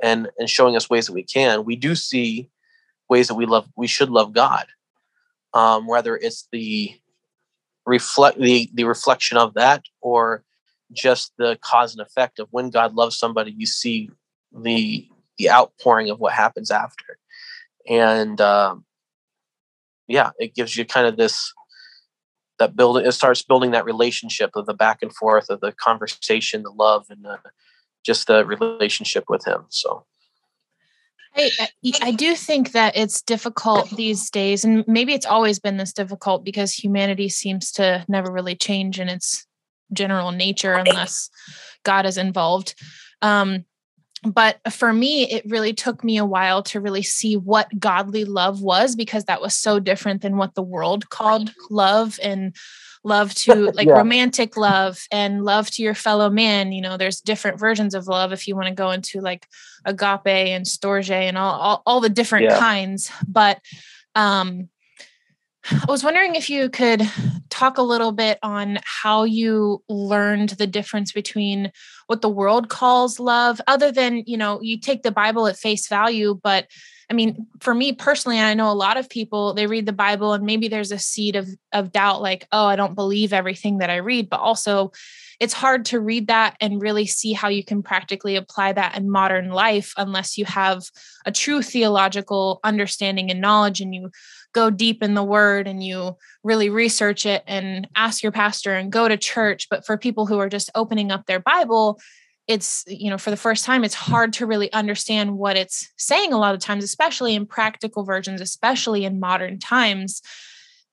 and, 0.03 0.29
and 0.39 0.49
showing 0.49 0.77
us 0.77 0.91
ways 0.91 1.07
that 1.07 1.13
we 1.13 1.23
can, 1.23 1.65
we 1.65 1.77
do 1.77 1.95
see 1.95 2.49
ways 3.09 3.29
that 3.29 3.35
we 3.35 3.47
love, 3.47 3.69
we 3.77 3.87
should 3.87 4.11
love 4.11 4.33
God. 4.33 4.67
Um, 5.55 5.87
whether 5.87 6.17
it's 6.17 6.49
the 6.53 6.95
reflect 7.87 8.39
the, 8.39 8.69
the 8.75 8.85
reflection 8.85 9.39
of 9.39 9.55
that 9.55 9.85
or 10.01 10.45
just 10.93 11.33
the 11.39 11.59
cause 11.63 11.95
and 11.95 12.03
effect 12.03 12.39
of 12.39 12.49
when 12.51 12.71
God 12.71 12.95
loves 12.95 13.19
somebody, 13.19 13.55
you 13.57 13.67
see 13.67 14.11
the 14.53 15.09
the 15.39 15.51
outpouring 15.51 16.11
of 16.11 16.19
what 16.19 16.33
happens 16.33 16.71
after. 16.71 17.19
And 17.89 18.41
um, 18.41 18.85
yeah, 20.09 20.31
it 20.39 20.55
gives 20.55 20.77
you 20.77 20.85
kind 20.85 21.07
of 21.07 21.17
this 21.17 21.53
that 22.59 22.77
build 22.77 22.99
it 22.99 23.13
starts 23.13 23.43
building 23.43 23.73
that 23.73 23.85
relationship 23.85 24.51
of 24.55 24.67
the 24.67 24.75
back 24.75 24.99
and 25.03 25.15
forth 25.15 25.51
of 25.51 25.61
the 25.61 25.73
conversation 25.73 26.63
the 26.63 26.71
love 26.71 27.07
and 27.11 27.25
the, 27.25 27.39
just 28.05 28.27
the 28.27 28.45
relationship 28.45 29.25
with 29.29 29.47
him 29.47 29.65
so 29.69 30.05
I, 31.39 31.69
I 32.01 32.11
do 32.13 32.35
think 32.35 32.73
that 32.73 32.97
it's 32.97 33.21
difficult 33.21 33.91
these 33.91 34.31
days, 34.31 34.65
and 34.65 34.85
maybe 34.89 35.13
it's 35.13 35.27
always 35.27 35.59
been 35.59 35.77
this 35.77 35.93
difficult 35.93 36.45
because 36.45 36.73
humanity 36.73 37.29
seems 37.29 37.73
to 37.73 38.07
never 38.09 38.33
really 38.33 38.55
change 38.55 38.99
in 38.99 39.11
its 39.11 39.47
general 39.93 40.33
nature 40.33 40.73
unless 40.73 41.29
God 41.85 42.07
is 42.07 42.17
involved. 42.17 42.75
Um, 43.21 43.67
but 44.23 44.59
for 44.73 44.93
me 44.93 45.31
it 45.31 45.45
really 45.47 45.73
took 45.73 46.03
me 46.03 46.17
a 46.17 46.25
while 46.25 46.63
to 46.63 46.81
really 46.81 47.03
see 47.03 47.37
what 47.37 47.69
godly 47.79 48.25
love 48.25 48.63
was 48.63 48.97
because 48.97 49.25
that 49.25 49.41
was 49.41 49.55
so 49.55 49.79
different 49.79 50.23
than 50.23 50.37
what 50.37 50.55
the 50.55 50.63
world 50.63 51.11
called 51.11 51.53
love 51.71 52.19
and 52.23 52.55
love 53.05 53.35
to 53.35 53.55
like 53.75 53.87
yeah. 53.87 53.95
romantic 53.95 54.57
love 54.57 55.05
and 55.13 55.45
love 55.45 55.71
to 55.71 55.83
your 55.83 55.95
fellow 55.95 56.31
man 56.31 56.73
you 56.73 56.81
know 56.81 56.97
there's 56.97 57.21
different 57.21 57.59
versions 57.59 57.95
of 57.95 58.09
love 58.09 58.33
if 58.33 58.49
you 58.49 58.57
want 58.57 58.69
to 58.69 58.75
go 58.75 58.91
into 58.91 59.21
like 59.21 59.47
agape 59.85 60.27
and 60.27 60.65
storge 60.65 61.11
and 61.11 61.37
all 61.39 61.61
all, 61.61 61.83
all 61.87 62.01
the 62.01 62.09
different 62.09 62.45
yeah. 62.45 62.59
kinds 62.59 63.11
but 63.29 63.61
um 64.15 64.69
I 65.69 65.87
was 65.89 66.05
wondering 66.05 66.37
if 66.37 66.49
you 66.49 66.71
could 66.71 67.03
talk 67.51 67.79
a 67.79 67.83
little 67.83 68.13
bit 68.13 68.39
on 68.43 68.79
how 68.85 69.25
you 69.25 69.83
learned 69.89 70.51
the 70.51 70.67
difference 70.67 71.11
between 71.11 71.73
what 72.07 72.23
the 72.23 72.29
world 72.29 72.69
calls 72.69 73.19
love, 73.19 73.61
other 73.67 73.91
than, 73.91 74.23
you 74.27 74.37
know, 74.37 74.61
you 74.61 74.79
take 74.79 75.03
the 75.03 75.11
Bible 75.11 75.47
at 75.47 75.57
face 75.57 75.89
value. 75.89 76.39
But 76.43 76.67
I 77.09 77.15
mean, 77.15 77.47
for 77.61 77.73
me 77.75 77.93
personally, 77.93 78.39
and 78.39 78.47
I 78.47 78.55
know 78.55 78.71
a 78.71 78.75
lot 78.75 78.97
of 78.97 79.09
people, 79.09 79.55
they 79.55 79.67
read 79.67 79.87
the 79.87 79.93
Bible 79.93 80.33
and 80.33 80.45
maybe 80.45 80.67
there's 80.67 80.91
a 80.91 80.99
seed 80.99 81.37
of, 81.37 81.49
of 81.73 81.93
doubt, 81.93 82.21
like, 82.21 82.49
oh, 82.51 82.67
I 82.67 82.75
don't 82.75 82.97
believe 82.97 83.33
everything 83.33 83.79
that 83.79 83.91
I 83.91 83.97
read. 83.97 84.29
But 84.29 84.41
also, 84.41 84.91
it's 85.39 85.53
hard 85.53 85.85
to 85.87 86.01
read 86.01 86.29
that 86.29 86.57
and 86.61 86.81
really 86.81 87.07
see 87.07 87.33
how 87.33 87.49
you 87.49 87.63
can 87.63 87.83
practically 87.83 88.37
apply 88.37 88.73
that 88.73 88.97
in 88.97 89.11
modern 89.11 89.51
life 89.51 89.93
unless 89.97 90.39
you 90.39 90.45
have 90.47 90.85
a 91.27 91.33
true 91.33 91.63
theological 91.63 92.59
understanding 92.65 93.31
and 93.31 93.41
knowledge 93.41 93.81
and 93.81 93.95
you 93.95 94.11
go 94.57 94.71
deep 94.71 95.03
in 95.03 95.13
the 95.13 95.23
word 95.23 95.69
and 95.69 95.85
you 95.85 96.17
really 96.43 96.71
research 96.71 97.27
it 97.27 97.45
and 97.47 97.87
ask 97.95 98.23
your 98.23 98.33
pastor 98.33 98.73
and 98.73 98.91
go 98.91 99.07
to 99.07 99.19
church. 99.19 99.69
But 99.69 99.85
for 99.85 99.99
people 99.99 100.25
who 100.25 100.39
are 100.39 100.49
just 100.49 100.71
opening 100.75 101.13
up 101.13 101.27
their 101.27 101.41
bible 101.41 102.01
it's 102.49 102.85
you 102.87 103.11
know 103.11 103.19
for 103.19 103.31
the 103.31 103.37
first 103.37 103.65
time 103.65 103.83
it's 103.83 103.95
hard 103.95 104.33
to 104.33 104.47
really 104.47 104.73
understand 104.73 105.37
what 105.37 105.57
it's 105.57 105.93
saying 105.97 106.33
a 106.33 106.39
lot 106.39 106.55
of 106.55 106.61
times 106.61 106.85
especially 106.85 107.35
in 107.35 107.45
practical 107.45 108.05
versions 108.05 108.41
especially 108.41 109.05
in 109.05 109.21
modern 109.21 109.59
times. 109.59 110.23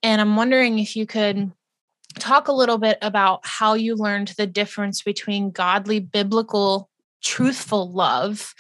And 0.02 0.20
i'm 0.20 0.36
wondering 0.36 0.80
if 0.80 0.96
you 0.96 1.06
could 1.06 1.52
talk 2.20 2.48
a 2.48 2.54
little 2.62 2.78
bit 2.78 2.98
about 3.02 3.42
how 3.44 3.76
you 3.76 3.96
learned 3.96 4.30
the 4.30 4.48
difference 4.48 5.02
between 5.02 5.52
godly 5.52 6.00
biblical 6.00 6.90
truthful 7.24 7.92
love 7.92 8.54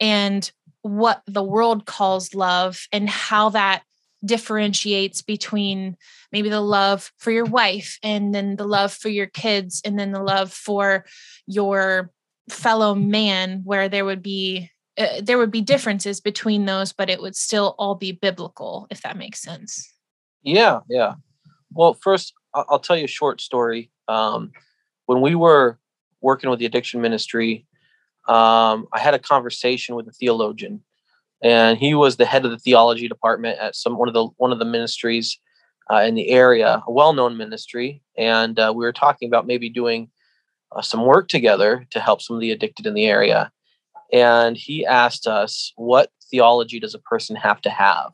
and 0.00 0.50
what 0.82 1.22
the 1.26 1.42
world 1.42 1.86
calls 1.86 2.34
love 2.34 2.86
and 2.92 3.08
how 3.08 3.50
that 3.50 3.82
differentiates 4.24 5.22
between 5.22 5.96
maybe 6.32 6.48
the 6.48 6.60
love 6.60 7.12
for 7.18 7.30
your 7.30 7.44
wife 7.44 7.98
and 8.02 8.34
then 8.34 8.56
the 8.56 8.66
love 8.66 8.92
for 8.92 9.08
your 9.08 9.26
kids 9.26 9.80
and 9.84 9.98
then 9.98 10.12
the 10.12 10.22
love 10.22 10.52
for 10.52 11.04
your 11.46 12.10
fellow 12.50 12.94
man 12.94 13.62
where 13.64 13.88
there 13.88 14.04
would 14.04 14.22
be 14.22 14.70
uh, 14.96 15.20
there 15.22 15.38
would 15.38 15.52
be 15.52 15.60
differences 15.60 16.20
between 16.20 16.64
those 16.64 16.92
but 16.92 17.08
it 17.08 17.20
would 17.20 17.36
still 17.36 17.74
all 17.78 17.94
be 17.94 18.10
biblical 18.10 18.86
if 18.90 19.02
that 19.02 19.16
makes 19.16 19.40
sense. 19.40 19.92
Yeah 20.42 20.80
yeah. 20.88 21.14
Well 21.72 21.94
first 21.94 22.34
i'll 22.54 22.80
tell 22.80 22.96
you 22.96 23.04
a 23.04 23.08
short 23.08 23.40
story. 23.40 23.90
Um, 24.08 24.52
when 25.06 25.20
we 25.20 25.34
were 25.34 25.78
working 26.20 26.50
with 26.50 26.58
the 26.58 26.66
addiction 26.66 27.00
ministry 27.00 27.66
um, 28.26 28.88
i 28.92 28.98
had 28.98 29.14
a 29.14 29.18
conversation 29.18 29.94
with 29.94 30.08
a 30.08 30.12
theologian 30.12 30.82
and 31.42 31.78
he 31.78 31.94
was 31.94 32.16
the 32.16 32.26
head 32.26 32.44
of 32.44 32.50
the 32.50 32.58
theology 32.58 33.08
department 33.08 33.58
at 33.58 33.76
some 33.76 33.96
one 33.96 34.08
of 34.08 34.14
the 34.14 34.26
one 34.36 34.52
of 34.52 34.58
the 34.58 34.64
ministries 34.64 35.38
uh, 35.90 36.02
in 36.02 36.14
the 36.14 36.30
area, 36.30 36.82
a 36.86 36.92
well-known 36.92 37.36
ministry, 37.36 38.02
and 38.16 38.58
uh, 38.58 38.72
we 38.74 38.84
were 38.84 38.92
talking 38.92 39.28
about 39.28 39.46
maybe 39.46 39.70
doing 39.70 40.10
uh, 40.72 40.82
some 40.82 41.06
work 41.06 41.28
together 41.28 41.86
to 41.90 42.00
help 42.00 42.20
some 42.20 42.36
of 42.36 42.40
the 42.40 42.50
addicted 42.50 42.86
in 42.86 42.94
the 42.94 43.06
area. 43.06 43.50
And 44.12 44.56
he 44.56 44.84
asked 44.84 45.26
us, 45.26 45.72
"What 45.76 46.10
theology 46.30 46.80
does 46.80 46.94
a 46.94 46.98
person 46.98 47.36
have 47.36 47.60
to 47.62 47.70
have 47.70 48.12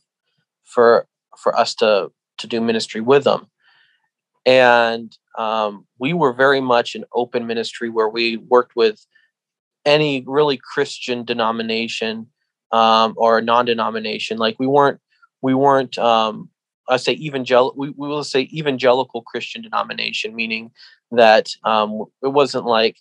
for 0.65 1.07
for 1.37 1.57
us 1.59 1.75
to 1.77 2.11
to 2.39 2.47
do 2.47 2.61
ministry 2.61 3.01
with 3.01 3.25
them?" 3.25 3.47
And 4.47 5.17
um, 5.39 5.87
we 5.99 6.13
were 6.13 6.33
very 6.33 6.61
much 6.61 6.95
an 6.95 7.05
open 7.15 7.47
ministry 7.47 7.89
where 7.89 8.09
we 8.09 8.37
worked 8.37 8.77
with 8.77 9.07
any 9.87 10.23
really 10.27 10.59
Christian 10.59 11.25
denomination 11.25 12.27
um, 12.75 13.15
or 13.17 13.39
a 13.39 13.43
non-denomination. 13.43 14.37
Like 14.37 14.57
we 14.59 14.67
weren't 14.67 15.01
we 15.43 15.55
weren't 15.55 15.97
um, 15.97 16.51
I 16.89 16.97
say 16.97 17.13
evangelical. 17.13 17.79
We, 17.79 17.91
we 17.91 18.09
will 18.09 18.25
say 18.25 18.49
evangelical 18.53 19.23
Christian 19.23 19.63
denomination, 19.63 20.35
meaning 20.35 20.73
that 21.13 21.51
um, 21.63 22.05
it 22.23 22.33
wasn't 22.33 22.67
like 22.67 22.97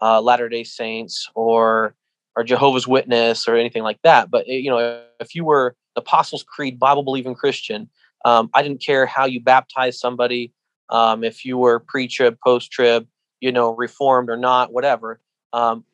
uh, 0.00 0.20
Latter 0.20 0.48
Day 0.48 0.62
Saints 0.64 1.28
or 1.34 1.94
or 2.36 2.44
Jehovah's 2.44 2.86
Witness 2.86 3.48
or 3.48 3.56
anything 3.56 3.82
like 3.82 3.98
that. 4.04 4.30
But 4.30 4.46
you 4.46 4.70
know, 4.70 5.02
if 5.18 5.34
you 5.34 5.44
were 5.44 5.74
the 5.96 6.00
Apostles' 6.00 6.44
Creed 6.44 6.78
Bible 6.78 7.02
believing 7.02 7.34
Christian, 7.34 7.90
um, 8.24 8.48
I 8.54 8.62
didn't 8.62 8.84
care 8.84 9.04
how 9.04 9.26
you 9.26 9.40
baptized 9.40 9.98
somebody, 9.98 10.52
um, 10.90 11.24
if 11.24 11.44
you 11.44 11.58
were 11.58 11.80
pre-trib, 11.80 12.38
post-trib, 12.44 13.08
you 13.40 13.50
know, 13.50 13.74
reformed 13.74 14.30
or 14.30 14.36
not, 14.36 14.72
whatever. 14.72 15.20
Um, 15.52 15.84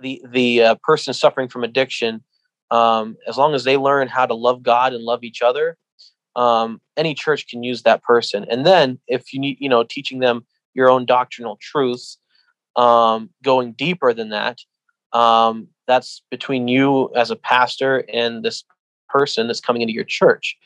the 0.00 0.22
the 0.28 0.62
uh, 0.62 0.74
person 0.82 1.14
suffering 1.14 1.48
from 1.48 1.64
addiction, 1.64 2.22
um, 2.70 3.16
as 3.26 3.36
long 3.36 3.54
as 3.54 3.64
they 3.64 3.76
learn 3.76 4.08
how 4.08 4.26
to 4.26 4.34
love 4.34 4.62
God 4.62 4.92
and 4.92 5.02
love 5.02 5.24
each 5.24 5.42
other, 5.42 5.76
um, 6.36 6.80
any 6.96 7.14
church 7.14 7.48
can 7.48 7.62
use 7.62 7.82
that 7.82 8.02
person. 8.02 8.46
And 8.50 8.66
then 8.66 9.00
if 9.08 9.32
you 9.32 9.40
need, 9.40 9.58
you 9.60 9.68
know, 9.68 9.82
teaching 9.82 10.20
them 10.20 10.46
your 10.74 10.88
own 10.88 11.06
doctrinal 11.06 11.58
truths, 11.60 12.18
um, 12.76 13.30
going 13.42 13.72
deeper 13.72 14.14
than 14.14 14.30
that, 14.30 14.58
um, 15.12 15.68
that's 15.86 16.22
between 16.30 16.68
you 16.68 17.12
as 17.14 17.30
a 17.30 17.36
pastor 17.36 18.04
and 18.12 18.44
this 18.44 18.64
person 19.08 19.46
that's 19.46 19.60
coming 19.60 19.82
into 19.82 19.94
your 19.94 20.04
church. 20.04 20.56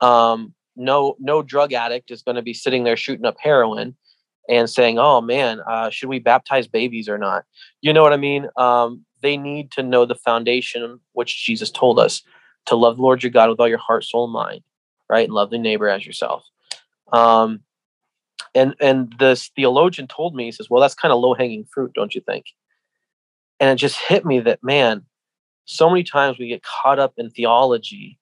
Um, 0.00 0.54
no, 0.76 1.16
no 1.20 1.42
drug 1.42 1.72
addict 1.72 2.10
is 2.10 2.22
going 2.22 2.34
to 2.36 2.42
be 2.42 2.54
sitting 2.54 2.84
there 2.84 2.96
shooting 2.96 3.24
up 3.24 3.36
heroin 3.40 3.96
and 4.48 4.68
saying, 4.68 4.98
"Oh 4.98 5.20
man, 5.20 5.60
uh, 5.66 5.90
should 5.90 6.08
we 6.08 6.18
baptize 6.18 6.66
babies 6.66 7.08
or 7.08 7.18
not?" 7.18 7.44
You 7.80 7.92
know 7.92 8.02
what 8.02 8.12
I 8.12 8.16
mean? 8.16 8.48
Um, 8.56 9.04
they 9.20 9.36
need 9.36 9.70
to 9.72 9.82
know 9.82 10.04
the 10.04 10.14
foundation 10.14 11.00
which 11.12 11.44
Jesus 11.44 11.70
told 11.70 11.98
us 11.98 12.22
to 12.66 12.76
love 12.76 12.96
the 12.96 13.02
Lord 13.02 13.22
your 13.22 13.30
God 13.30 13.50
with 13.50 13.60
all 13.60 13.68
your 13.68 13.78
heart, 13.78 14.04
soul, 14.04 14.24
and 14.24 14.32
mind, 14.32 14.62
right, 15.08 15.24
and 15.24 15.32
love 15.34 15.50
the 15.50 15.58
neighbor 15.58 15.88
as 15.88 16.06
yourself. 16.06 16.44
Um, 17.12 17.60
and 18.54 18.74
and 18.80 19.14
this 19.18 19.50
theologian 19.54 20.08
told 20.08 20.34
me, 20.34 20.44
he 20.44 20.52
says, 20.52 20.68
"Well, 20.68 20.80
that's 20.80 20.94
kind 20.94 21.12
of 21.12 21.20
low 21.20 21.34
hanging 21.34 21.64
fruit, 21.64 21.92
don't 21.94 22.14
you 22.14 22.20
think?" 22.20 22.46
And 23.60 23.70
it 23.70 23.76
just 23.76 23.98
hit 23.98 24.24
me 24.24 24.40
that 24.40 24.62
man, 24.62 25.04
so 25.64 25.88
many 25.88 26.02
times 26.02 26.38
we 26.38 26.48
get 26.48 26.62
caught 26.62 26.98
up 26.98 27.14
in 27.16 27.30
theology, 27.30 28.18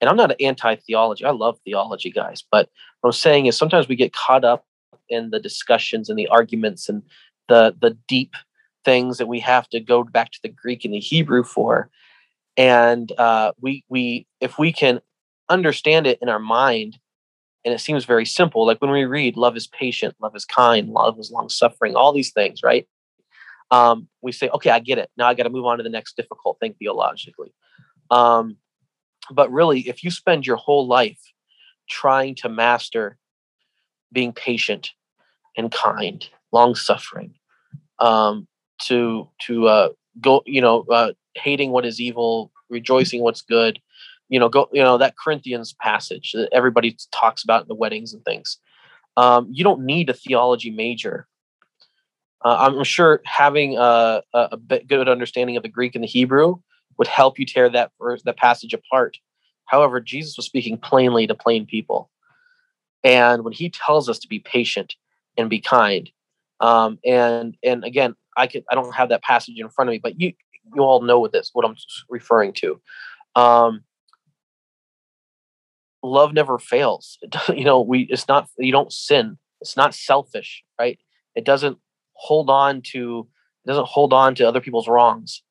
and 0.00 0.08
I'm 0.08 0.16
not 0.16 0.30
an 0.30 0.36
anti 0.40 0.76
theology. 0.76 1.24
I 1.24 1.30
love 1.30 1.58
theology, 1.64 2.10
guys, 2.10 2.44
but 2.50 2.68
what 3.00 3.08
I'm 3.08 3.12
saying 3.12 3.46
is 3.46 3.56
sometimes 3.56 3.88
we 3.88 3.96
get 3.96 4.12
caught 4.12 4.44
up 4.44 4.64
in 5.08 5.30
the 5.30 5.40
discussions 5.40 6.08
and 6.08 6.18
the 6.18 6.28
arguments 6.28 6.88
and 6.88 7.02
the 7.48 7.74
the 7.80 7.96
deep 8.08 8.34
things 8.84 9.18
that 9.18 9.26
we 9.26 9.40
have 9.40 9.68
to 9.70 9.80
go 9.80 10.04
back 10.04 10.30
to 10.32 10.38
the 10.42 10.48
Greek 10.48 10.84
and 10.84 10.94
the 10.94 11.00
Hebrew 11.00 11.42
for. 11.42 11.90
And 12.56 13.10
uh, 13.18 13.52
we 13.60 13.84
we 13.88 14.26
if 14.40 14.58
we 14.58 14.72
can 14.72 15.00
understand 15.48 16.06
it 16.06 16.18
in 16.22 16.28
our 16.28 16.38
mind, 16.38 16.98
and 17.64 17.74
it 17.74 17.80
seems 17.80 18.04
very 18.04 18.26
simple. 18.26 18.66
Like 18.66 18.80
when 18.80 18.90
we 18.90 19.04
read, 19.04 19.36
"Love 19.36 19.56
is 19.56 19.66
patient, 19.66 20.14
love 20.20 20.36
is 20.36 20.44
kind, 20.44 20.88
love 20.88 21.18
is 21.18 21.32
long 21.32 21.48
suffering," 21.48 21.96
all 21.96 22.12
these 22.12 22.32
things, 22.32 22.62
right? 22.62 22.86
Um, 23.70 24.08
we 24.22 24.30
say, 24.30 24.48
"Okay, 24.50 24.70
I 24.70 24.78
get 24.78 24.98
it. 24.98 25.10
Now 25.16 25.26
I 25.26 25.34
got 25.34 25.44
to 25.44 25.50
move 25.50 25.66
on 25.66 25.78
to 25.78 25.82
the 25.82 25.90
next 25.90 26.16
difficult 26.16 26.58
thing 26.60 26.74
theologically." 26.78 27.52
Um, 28.10 28.58
but 29.32 29.50
really, 29.50 29.88
if 29.88 30.04
you 30.04 30.10
spend 30.10 30.46
your 30.46 30.56
whole 30.56 30.86
life 30.86 31.20
trying 31.88 32.34
to 32.36 32.48
master 32.48 33.18
being 34.14 34.32
patient 34.32 34.92
and 35.56 35.70
kind, 35.70 36.26
long 36.52 36.74
suffering, 36.74 37.34
um, 37.98 38.48
to 38.82 39.28
to 39.46 39.68
uh, 39.68 39.88
go, 40.20 40.42
you 40.46 40.60
know, 40.60 40.84
uh, 40.90 41.12
hating 41.34 41.70
what 41.70 41.84
is 41.84 42.00
evil, 42.00 42.50
rejoicing 42.70 43.22
what's 43.22 43.42
good, 43.42 43.80
you 44.28 44.38
know, 44.38 44.48
go, 44.48 44.68
you 44.72 44.82
know, 44.82 44.98
that 44.98 45.16
Corinthians 45.22 45.74
passage 45.80 46.32
that 46.32 46.48
everybody 46.52 46.96
talks 47.12 47.44
about 47.44 47.62
in 47.62 47.68
the 47.68 47.74
weddings 47.74 48.14
and 48.14 48.24
things. 48.24 48.58
Um, 49.16 49.48
you 49.50 49.62
don't 49.62 49.84
need 49.84 50.10
a 50.10 50.14
theology 50.14 50.70
major. 50.70 51.28
Uh, 52.44 52.56
I'm 52.58 52.84
sure 52.84 53.22
having 53.24 53.78
a, 53.78 54.22
a, 54.34 54.56
bit 54.56 54.86
good 54.86 55.08
understanding 55.08 55.56
of 55.56 55.62
the 55.62 55.68
Greek 55.68 55.94
and 55.94 56.04
the 56.04 56.08
Hebrew 56.08 56.56
would 56.98 57.08
help 57.08 57.38
you 57.38 57.46
tear 57.46 57.70
that 57.70 57.92
verse, 57.98 58.22
that 58.24 58.36
passage 58.36 58.74
apart. 58.74 59.16
However, 59.66 60.00
Jesus 60.00 60.36
was 60.36 60.44
speaking 60.46 60.76
plainly 60.76 61.26
to 61.26 61.34
plain 61.34 61.64
people. 61.64 62.10
And 63.04 63.44
when 63.44 63.52
he 63.52 63.70
tells 63.70 64.08
us 64.08 64.18
to 64.20 64.28
be 64.28 64.40
patient 64.40 64.96
and 65.36 65.50
be 65.50 65.60
kind, 65.60 66.10
um, 66.60 66.98
and 67.04 67.56
and 67.62 67.84
again, 67.84 68.16
I 68.36 68.46
could 68.46 68.64
I 68.70 68.74
don't 68.74 68.94
have 68.94 69.10
that 69.10 69.22
passage 69.22 69.58
in 69.58 69.68
front 69.68 69.90
of 69.90 69.92
me, 69.92 70.00
but 70.02 70.20
you 70.20 70.32
you 70.74 70.82
all 70.82 71.02
know 71.02 71.20
what 71.20 71.32
this 71.32 71.50
what 71.52 71.66
I'm 71.66 71.76
referring 72.08 72.54
to. 72.54 72.80
Um, 73.36 73.84
love 76.02 76.32
never 76.32 76.58
fails. 76.58 77.18
you 77.54 77.64
know, 77.64 77.80
we 77.80 78.02
it's 78.10 78.26
not 78.26 78.48
you 78.58 78.72
don't 78.72 78.92
sin. 78.92 79.38
It's 79.60 79.76
not 79.76 79.94
selfish, 79.94 80.64
right? 80.78 80.98
It 81.34 81.44
doesn't 81.44 81.78
hold 82.14 82.48
on 82.50 82.82
to 82.92 83.28
it 83.64 83.68
doesn't 83.68 83.88
hold 83.88 84.12
on 84.12 84.34
to 84.36 84.48
other 84.48 84.60
people's 84.60 84.88
wrongs. 84.88 85.42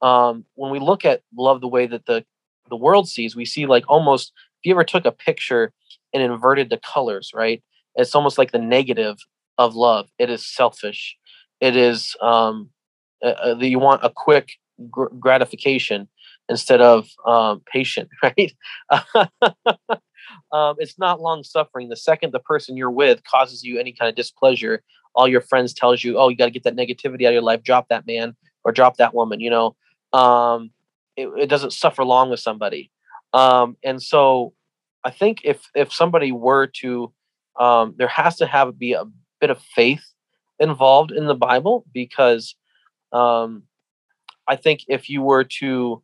Um, 0.00 0.44
when 0.54 0.70
we 0.70 0.78
look 0.78 1.04
at 1.04 1.22
love 1.36 1.60
the 1.60 1.68
way 1.68 1.86
that 1.86 2.06
the 2.06 2.24
the 2.68 2.76
world 2.76 3.08
sees, 3.08 3.36
we 3.36 3.44
see 3.44 3.66
like 3.66 3.84
almost 3.88 4.32
if 4.60 4.66
you 4.66 4.74
ever 4.74 4.84
took 4.84 5.04
a 5.06 5.12
picture 5.12 5.72
and 6.12 6.22
inverted 6.22 6.70
the 6.70 6.78
colors, 6.78 7.32
right? 7.34 7.62
It's 7.94 8.14
almost 8.14 8.38
like 8.38 8.52
the 8.52 8.58
negative 8.58 9.16
of 9.58 9.74
love. 9.74 10.08
It 10.18 10.30
is 10.30 10.46
selfish. 10.46 11.16
It 11.60 11.76
is 11.76 12.14
um, 12.22 12.70
uh, 13.22 13.34
uh 13.44 13.56
you 13.58 13.78
want 13.78 14.04
a 14.04 14.10
quick 14.10 14.52
gr- 14.90 15.12
gratification 15.18 16.08
instead 16.48 16.80
of 16.80 17.08
um, 17.26 17.62
patient, 17.70 18.08
right? 18.22 18.52
um, 20.52 20.76
it's 20.78 20.98
not 20.98 21.20
long 21.20 21.42
suffering. 21.42 21.88
The 21.88 21.96
second 21.96 22.32
the 22.32 22.40
person 22.40 22.76
you're 22.76 22.90
with 22.90 23.22
causes 23.24 23.62
you 23.62 23.78
any 23.78 23.92
kind 23.92 24.08
of 24.08 24.14
displeasure, 24.14 24.82
all 25.14 25.28
your 25.28 25.40
friends 25.40 25.74
tells 25.74 26.04
you, 26.04 26.18
"Oh, 26.18 26.28
you 26.28 26.36
got 26.36 26.46
to 26.46 26.50
get 26.50 26.64
that 26.64 26.76
negativity 26.76 27.24
out 27.24 27.28
of 27.28 27.34
your 27.34 27.42
life. 27.42 27.62
Drop 27.62 27.88
that 27.88 28.06
man 28.06 28.36
or 28.64 28.72
drop 28.72 28.96
that 28.96 29.14
woman." 29.14 29.40
You 29.40 29.50
know, 29.50 29.76
um, 30.12 30.70
it, 31.16 31.28
it, 31.36 31.46
doesn't 31.48 31.72
suffer 31.72 32.04
long 32.04 32.30
with 32.30 32.40
somebody. 32.40 32.90
Um, 33.32 33.76
and 33.82 34.02
so 34.02 34.54
I 35.04 35.10
think 35.10 35.40
if 35.44 35.68
if 35.74 35.92
somebody 35.92 36.32
were 36.32 36.66
to, 36.80 37.12
um, 37.58 37.94
there 37.98 38.08
has 38.08 38.36
to 38.36 38.46
have 38.46 38.78
be 38.78 38.92
a 38.92 39.04
bit 39.40 39.50
of 39.50 39.60
faith 39.74 40.04
involved 40.58 41.12
in 41.12 41.26
the 41.26 41.34
Bible 41.34 41.84
because 41.92 42.56
um, 43.12 43.62
I 44.48 44.56
think 44.56 44.84
if 44.88 45.08
you 45.08 45.22
were 45.22 45.44
to 45.44 46.02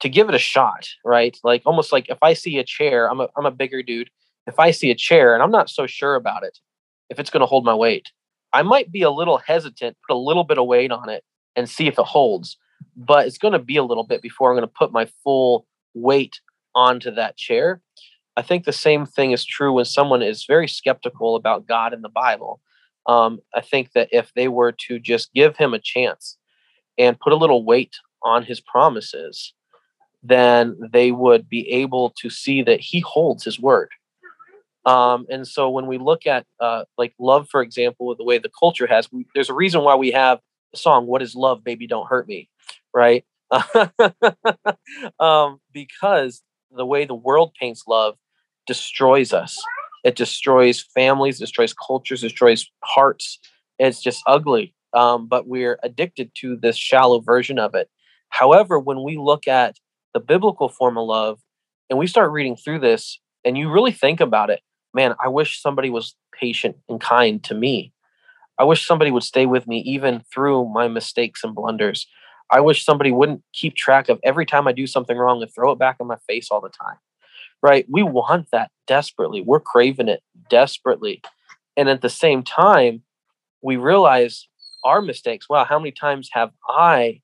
to 0.00 0.08
give 0.08 0.28
it 0.28 0.34
a 0.34 0.38
shot, 0.38 0.88
right? 1.04 1.36
Like 1.44 1.62
almost 1.64 1.92
like 1.92 2.08
if 2.08 2.18
I 2.22 2.32
see 2.32 2.58
a 2.58 2.64
chair, 2.64 3.10
I'm 3.10 3.20
a 3.20 3.28
I'm 3.36 3.46
a 3.46 3.50
bigger 3.50 3.82
dude. 3.82 4.10
If 4.46 4.58
I 4.58 4.72
see 4.72 4.90
a 4.90 4.96
chair 4.96 5.34
and 5.34 5.42
I'm 5.42 5.52
not 5.52 5.70
so 5.70 5.86
sure 5.86 6.16
about 6.16 6.42
it, 6.42 6.58
if 7.10 7.20
it's 7.20 7.30
going 7.30 7.42
to 7.42 7.46
hold 7.46 7.64
my 7.64 7.74
weight, 7.74 8.10
I 8.52 8.62
might 8.62 8.90
be 8.90 9.02
a 9.02 9.10
little 9.10 9.38
hesitant, 9.38 9.96
put 10.06 10.14
a 10.14 10.18
little 10.18 10.44
bit 10.44 10.58
of 10.58 10.66
weight 10.66 10.90
on 10.90 11.08
it 11.08 11.22
and 11.54 11.68
see 11.68 11.86
if 11.86 11.98
it 11.98 12.04
holds. 12.04 12.56
But 12.96 13.26
it's 13.26 13.38
going 13.38 13.52
to 13.52 13.60
be 13.60 13.76
a 13.76 13.84
little 13.84 14.04
bit 14.04 14.20
before 14.20 14.50
I'm 14.50 14.56
going 14.56 14.68
to 14.68 14.74
put 14.74 14.92
my 14.92 15.08
full 15.22 15.66
weight 15.94 16.40
onto 16.74 17.10
that 17.12 17.36
chair. 17.36 17.80
I 18.36 18.42
think 18.42 18.64
the 18.64 18.72
same 18.72 19.04
thing 19.04 19.32
is 19.32 19.44
true 19.44 19.72
when 19.72 19.84
someone 19.84 20.22
is 20.22 20.46
very 20.46 20.68
skeptical 20.68 21.36
about 21.36 21.66
God 21.66 21.92
and 21.92 22.02
the 22.02 22.08
Bible. 22.08 22.60
Um, 23.06 23.40
I 23.54 23.60
think 23.60 23.92
that 23.92 24.08
if 24.12 24.32
they 24.34 24.48
were 24.48 24.72
to 24.86 24.98
just 24.98 25.32
give 25.34 25.56
him 25.56 25.74
a 25.74 25.78
chance 25.78 26.38
and 26.98 27.18
put 27.20 27.32
a 27.32 27.36
little 27.36 27.64
weight 27.64 27.96
on 28.22 28.44
his 28.44 28.60
promises, 28.60 29.52
then 30.22 30.78
they 30.92 31.10
would 31.10 31.48
be 31.48 31.68
able 31.68 32.10
to 32.10 32.30
see 32.30 32.62
that 32.62 32.80
he 32.80 33.00
holds 33.00 33.44
his 33.44 33.60
word. 33.60 33.90
Um, 34.84 35.26
and 35.30 35.46
so 35.46 35.70
when 35.70 35.86
we 35.86 35.98
look 35.98 36.26
at 36.26 36.46
uh, 36.60 36.84
like 36.96 37.14
love, 37.18 37.48
for 37.50 37.62
example, 37.62 38.14
the 38.16 38.24
way 38.24 38.38
the 38.38 38.50
culture 38.58 38.86
has, 38.86 39.10
we, 39.12 39.26
there's 39.34 39.50
a 39.50 39.54
reason 39.54 39.82
why 39.82 39.94
we 39.94 40.10
have 40.12 40.40
the 40.72 40.78
song 40.78 41.06
"What 41.06 41.22
Is 41.22 41.34
Love, 41.34 41.62
Baby 41.62 41.86
Don't 41.86 42.08
Hurt 42.08 42.26
Me," 42.26 42.48
right? 42.92 43.24
um, 45.20 45.60
because 45.72 46.42
the 46.76 46.86
way 46.86 47.04
the 47.04 47.14
world 47.14 47.52
paints 47.58 47.84
love 47.86 48.16
destroys 48.66 49.32
us. 49.32 49.62
It 50.04 50.16
destroys 50.16 50.80
families, 50.80 51.38
destroys 51.38 51.74
cultures, 51.74 52.22
destroys 52.22 52.70
hearts. 52.82 53.38
It's 53.78 54.02
just 54.02 54.22
ugly. 54.26 54.74
Um, 54.94 55.26
but 55.26 55.46
we're 55.46 55.78
addicted 55.82 56.32
to 56.36 56.56
this 56.56 56.76
shallow 56.76 57.20
version 57.20 57.58
of 57.58 57.74
it. 57.74 57.88
However, 58.28 58.78
when 58.78 59.02
we 59.02 59.16
look 59.16 59.46
at 59.46 59.76
the 60.14 60.20
biblical 60.20 60.68
form 60.68 60.98
of 60.98 61.06
love 61.06 61.40
and 61.88 61.98
we 61.98 62.06
start 62.06 62.30
reading 62.30 62.56
through 62.56 62.80
this 62.80 63.20
and 63.44 63.56
you 63.56 63.70
really 63.70 63.92
think 63.92 64.20
about 64.20 64.50
it, 64.50 64.60
man, 64.94 65.14
I 65.22 65.28
wish 65.28 65.60
somebody 65.60 65.90
was 65.90 66.14
patient 66.38 66.76
and 66.88 67.00
kind 67.00 67.42
to 67.44 67.54
me. 67.54 67.92
I 68.58 68.64
wish 68.64 68.86
somebody 68.86 69.10
would 69.10 69.22
stay 69.22 69.46
with 69.46 69.66
me 69.66 69.78
even 69.80 70.22
through 70.32 70.68
my 70.72 70.88
mistakes 70.88 71.42
and 71.42 71.54
blunders. 71.54 72.06
I 72.52 72.60
wish 72.60 72.84
somebody 72.84 73.10
wouldn't 73.10 73.42
keep 73.52 73.74
track 73.74 74.08
of 74.08 74.20
every 74.22 74.44
time 74.44 74.68
I 74.68 74.72
do 74.72 74.86
something 74.86 75.16
wrong 75.16 75.42
and 75.42 75.52
throw 75.52 75.72
it 75.72 75.78
back 75.78 75.96
in 76.00 76.06
my 76.06 76.18
face 76.28 76.48
all 76.50 76.60
the 76.60 76.68
time. 76.68 76.96
Right? 77.62 77.86
We 77.88 78.02
want 78.02 78.48
that 78.52 78.70
desperately. 78.86 79.40
We're 79.40 79.60
craving 79.60 80.08
it 80.08 80.22
desperately. 80.50 81.22
And 81.76 81.88
at 81.88 82.02
the 82.02 82.10
same 82.10 82.42
time, 82.42 83.02
we 83.62 83.76
realize 83.76 84.48
our 84.84 85.00
mistakes. 85.00 85.48
Wow, 85.48 85.64
how 85.64 85.78
many 85.78 85.92
times 85.92 86.28
have 86.32 86.50
I 86.68 87.20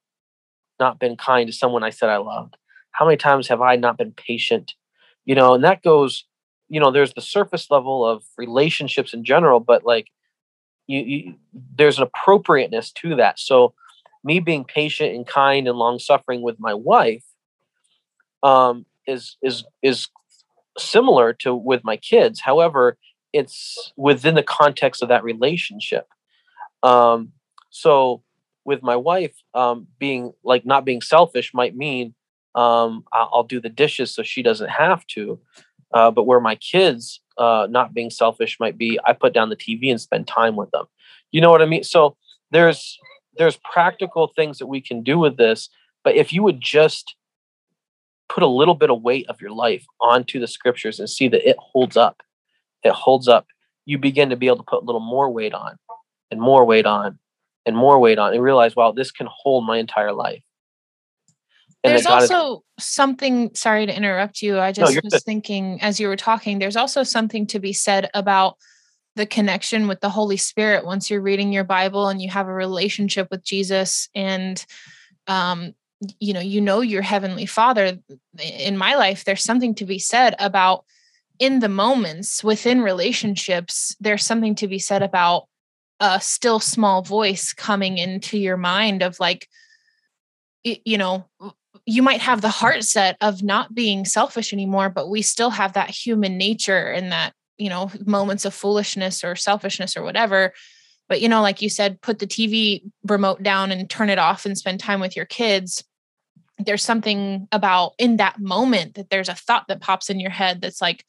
not 0.81 0.99
been 0.99 1.16
kind 1.16 1.49
to 1.49 1.53
someone 1.53 1.83
I 1.83 1.91
said 1.91 2.09
I 2.09 2.18
loved? 2.18 2.57
How 2.93 3.05
many 3.05 3.16
times 3.16 3.49
have 3.49 3.61
I 3.61 3.76
not 3.76 3.99
been 3.99 4.12
patient? 4.12 4.74
You 5.24 5.35
know, 5.35 5.55
and 5.55 5.64
that 5.64 5.83
goes, 5.83 6.24
you 6.68 6.81
know, 6.81 6.91
there's 6.91 7.14
the 7.14 7.20
surface 7.20 7.70
level 7.70 8.07
of 8.07 8.24
relationships 8.37 9.12
in 9.12 9.24
general, 9.24 9.61
but 9.61 9.85
like 9.85 10.09
you, 10.87 11.01
you 11.01 11.35
there's 11.76 11.99
an 11.99 12.05
appropriateness 12.05 12.93
to 12.93 13.16
that. 13.16 13.39
So 13.39 13.74
me 14.29 14.41
being 14.41 14.64
patient 14.64 15.14
and 15.14 15.26
kind 15.26 15.66
and 15.66 15.79
long 15.79 15.99
suffering 15.99 16.43
with 16.43 16.61
my 16.61 16.74
wife 16.74 17.24
um, 18.43 18.85
is 19.07 19.39
is 19.43 19.64
is 19.83 20.09
similar 20.76 21.33
to 21.33 21.55
with 21.55 21.83
my 21.83 21.97
kids. 21.97 22.39
However, 22.39 22.99
it's 23.33 23.93
within 23.97 24.35
the 24.35 24.43
context 24.43 25.03
of 25.03 25.09
that 25.09 25.24
relationship. 25.24 26.07
Um, 26.83 27.33
so 27.70 28.22
with 28.66 28.83
my 28.83 28.97
wife, 28.97 29.35
um, 29.55 29.87
being 29.99 30.33
like 30.45 30.66
not 30.66 30.85
being 30.85 31.01
selfish 31.01 31.55
might 31.55 31.74
mean 31.74 32.14
um, 32.55 33.05
I'll 33.12 33.45
do 33.45 33.61
the 33.62 33.70
dishes 33.83 34.14
so 34.14 34.22
she 34.22 34.43
doesn't 34.43 34.70
have 34.70 35.07
to. 35.09 35.41
Uh, 35.95 36.11
but 36.11 36.24
where 36.24 36.41
my 36.41 36.57
kids 36.57 37.22
uh, 37.39 37.66
not 37.70 37.95
being 37.95 38.11
selfish 38.11 38.59
might 38.61 38.76
be 38.76 39.01
I 39.07 39.14
put 39.14 39.33
down 39.33 39.49
the 39.49 39.57
TV 39.57 39.91
and 39.91 40.01
spend 40.01 40.26
time 40.26 40.55
with 40.55 40.70
them. 40.70 40.85
You 41.31 41.41
know 41.41 41.51
what 41.51 41.62
I 41.62 41.66
mean? 41.66 41.85
So 41.85 42.16
there's 42.51 42.99
there's 43.39 43.57
practical 43.57 44.32
things 44.34 44.59
that 44.59 44.66
we 44.66 44.80
can 44.80 45.03
do 45.03 45.18
with 45.18 45.36
this. 45.36 45.70
But 46.05 46.16
if 46.16 46.32
you 46.32 46.43
would 46.43 46.61
just 46.61 47.14
put 48.28 48.43
a 48.43 48.47
little 48.47 48.74
bit 48.74 48.91
of 48.91 49.03
weight 49.03 49.26
of 49.28 49.41
your 49.41 49.53
life 49.53 49.86
onto 50.01 50.39
the 50.39 50.47
scriptures 50.47 50.99
and 50.99 51.09
see 51.09 51.28
that 51.28 51.49
it 51.49 51.57
holds 51.59 51.97
up, 51.97 52.22
it 52.82 52.93
holds 52.93 53.28
up, 53.28 53.47
you 53.86 53.99
begin 53.99 54.30
to 54.30 54.36
be 54.36 54.47
able 54.47 54.59
to 54.59 54.62
put 54.64 54.82
a 54.82 54.84
little 54.84 55.01
more 55.01 55.30
weight 55.30 55.55
on 55.55 55.78
and 56.30 56.41
more 56.41 56.64
weight 56.64 56.86
on 56.86 57.18
and 57.64 57.76
more 57.76 57.99
weight 57.99 58.18
on 58.18 58.34
and 58.34 58.43
realize, 58.43 58.76
wow, 58.76 58.93
this 58.93 59.11
can 59.11 59.28
hold 59.30 59.66
my 59.66 59.78
entire 59.78 60.12
life. 60.12 60.43
And 61.84 61.93
there's 61.93 62.07
also 62.07 62.64
is, 62.78 62.84
something, 62.84 63.55
sorry 63.55 63.86
to 63.86 63.97
interrupt 63.97 64.43
you. 64.43 64.59
I 64.59 64.72
just 64.72 64.95
no, 64.95 65.01
was 65.03 65.12
good. 65.14 65.22
thinking 65.22 65.80
as 65.80 66.01
you 66.01 66.09
were 66.09 66.16
talking, 66.16 66.59
there's 66.59 66.76
also 66.76 67.03
something 67.03 67.47
to 67.47 67.61
be 67.61 67.72
said 67.72 68.11
about 68.14 68.57
the 69.19 69.27
connection 69.27 69.89
with 69.89 70.01
the 70.01 70.09
Holy 70.09 70.37
Spirit 70.37 70.87
once 70.87 71.11
you're 71.11 71.21
reading 71.21 71.53
your 71.53 71.64
Bible 71.64 72.09
and 72.09 72.23
you 72.23 72.31
have 72.31 72.47
a 72.47 72.53
relationship 72.53 73.27
with 73.33 73.43
Jesus 73.43 74.09
and 74.14 74.64
um, 75.27 75.75
you 76.21 76.33
know 76.33 76.41
you 76.41 76.61
know 76.61 76.81
your 76.81 77.03
heavenly 77.03 77.45
father 77.45 77.99
in 78.41 78.79
my 78.79 78.95
life 78.95 79.25
there's 79.25 79.43
something 79.43 79.75
to 79.75 79.85
be 79.85 79.99
said 79.99 80.37
about 80.39 80.85
in 81.41 81.59
the 81.59 81.69
moments 81.69 82.45
within 82.45 82.81
relationships 82.81 83.97
there's 83.99 84.25
something 84.25 84.55
to 84.55 84.69
be 84.69 84.79
said 84.79 85.03
about 85.03 85.49
a 85.99 86.21
still 86.21 86.61
small 86.61 87.03
voice 87.03 87.53
coming 87.53 87.99
into 87.99 88.39
your 88.39 88.57
mind 88.57 89.03
of 89.03 89.19
like 89.19 89.49
you 90.62 90.97
know 90.97 91.25
you 91.85 92.03
might 92.03 92.21
have 92.21 92.41
the 92.41 92.49
heart 92.49 92.85
set 92.85 93.16
of 93.21 93.43
not 93.43 93.75
being 93.75 94.05
selfish 94.05 94.53
anymore 94.53 94.89
but 94.89 95.11
we 95.11 95.23
still 95.23 95.51
have 95.51 95.73
that 95.73 95.91
human 95.91 96.39
nature 96.39 96.87
and 96.93 97.11
that 97.11 97.33
you 97.59 97.69
know 97.69 97.91
moments 98.07 98.45
of 98.45 98.55
foolishness 98.55 99.23
or 99.23 99.37
selfishness 99.37 99.97
or 99.97 100.03
whatever. 100.03 100.53
But 101.09 101.21
you 101.21 101.29
know 101.29 101.43
like 101.43 101.63
you 101.63 101.69
said 101.69 102.01
put 102.01 102.19
the 102.19 102.27
tv 102.27 102.83
remote 103.05 103.43
down 103.43 103.71
and 103.71 103.89
turn 103.89 104.11
it 104.11 104.19
off 104.19 104.47
and 104.47 104.57
spend 104.57 104.81
time 104.81 105.01
with 105.01 105.17
your 105.17 105.27
kids. 105.27 105.85
There's 106.59 106.83
something 106.83 107.47
about 107.53 107.93
in 107.99 108.17
that 108.17 108.41
moment 108.41 108.95
that 108.95 109.11
there's 109.11 109.29
a 109.29 109.35
thought 109.35 109.69
that 109.69 109.81
pops 109.81 110.11
in 110.11 110.21
your 110.21 110.31
head 110.31 110.61
that's 110.61 110.81
like 110.81 111.05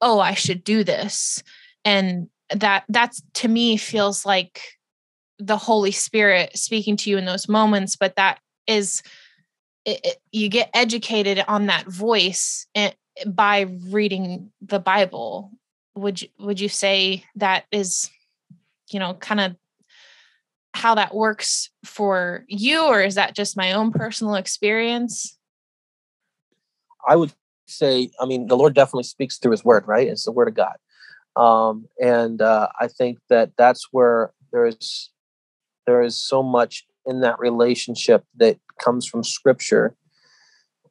oh 0.00 0.20
i 0.20 0.34
should 0.34 0.64
do 0.64 0.84
this. 0.84 1.42
And 1.84 2.28
that 2.50 2.84
that's 2.88 3.22
to 3.34 3.48
me 3.48 3.76
feels 3.76 4.26
like 4.26 4.60
the 5.38 5.56
holy 5.56 5.90
spirit 5.90 6.56
speaking 6.56 6.96
to 6.96 7.10
you 7.10 7.18
in 7.18 7.24
those 7.24 7.48
moments 7.48 7.96
but 7.96 8.16
that 8.16 8.38
is 8.66 9.02
it, 9.84 10.00
it, 10.04 10.16
you 10.32 10.48
get 10.48 10.70
educated 10.72 11.44
on 11.48 11.66
that 11.66 11.86
voice 11.86 12.66
eh, 12.74 12.92
by 13.26 13.62
reading 13.90 14.50
the 14.60 14.78
bible 14.78 15.50
would 15.94 16.22
you 16.22 16.28
would 16.38 16.60
you 16.60 16.68
say 16.68 17.24
that 17.36 17.64
is 17.70 18.10
you 18.90 18.98
know 18.98 19.14
kind 19.14 19.40
of 19.40 19.56
how 20.74 20.94
that 20.96 21.14
works 21.14 21.70
for 21.84 22.44
you 22.48 22.84
or 22.84 23.00
is 23.00 23.14
that 23.14 23.34
just 23.34 23.56
my 23.56 23.72
own 23.72 23.92
personal 23.92 24.34
experience? 24.34 25.38
I 27.06 27.16
would 27.16 27.32
say 27.66 28.10
i 28.20 28.26
mean 28.26 28.46
the 28.46 28.56
lord 28.56 28.74
definitely 28.74 29.04
speaks 29.04 29.38
through 29.38 29.52
his 29.52 29.64
word 29.64 29.84
right? 29.86 30.08
It's 30.08 30.24
the 30.24 30.32
word 30.32 30.48
of 30.48 30.54
god. 30.54 30.76
Um, 31.36 31.86
and 32.00 32.42
uh, 32.42 32.68
i 32.80 32.88
think 32.88 33.18
that 33.28 33.52
that's 33.56 33.88
where 33.92 34.32
there 34.52 34.66
is 34.66 35.10
there 35.86 36.02
is 36.02 36.16
so 36.16 36.42
much 36.42 36.84
in 37.06 37.20
that 37.20 37.38
relationship 37.38 38.24
that 38.36 38.58
comes 38.82 39.06
from 39.06 39.22
scripture. 39.22 39.94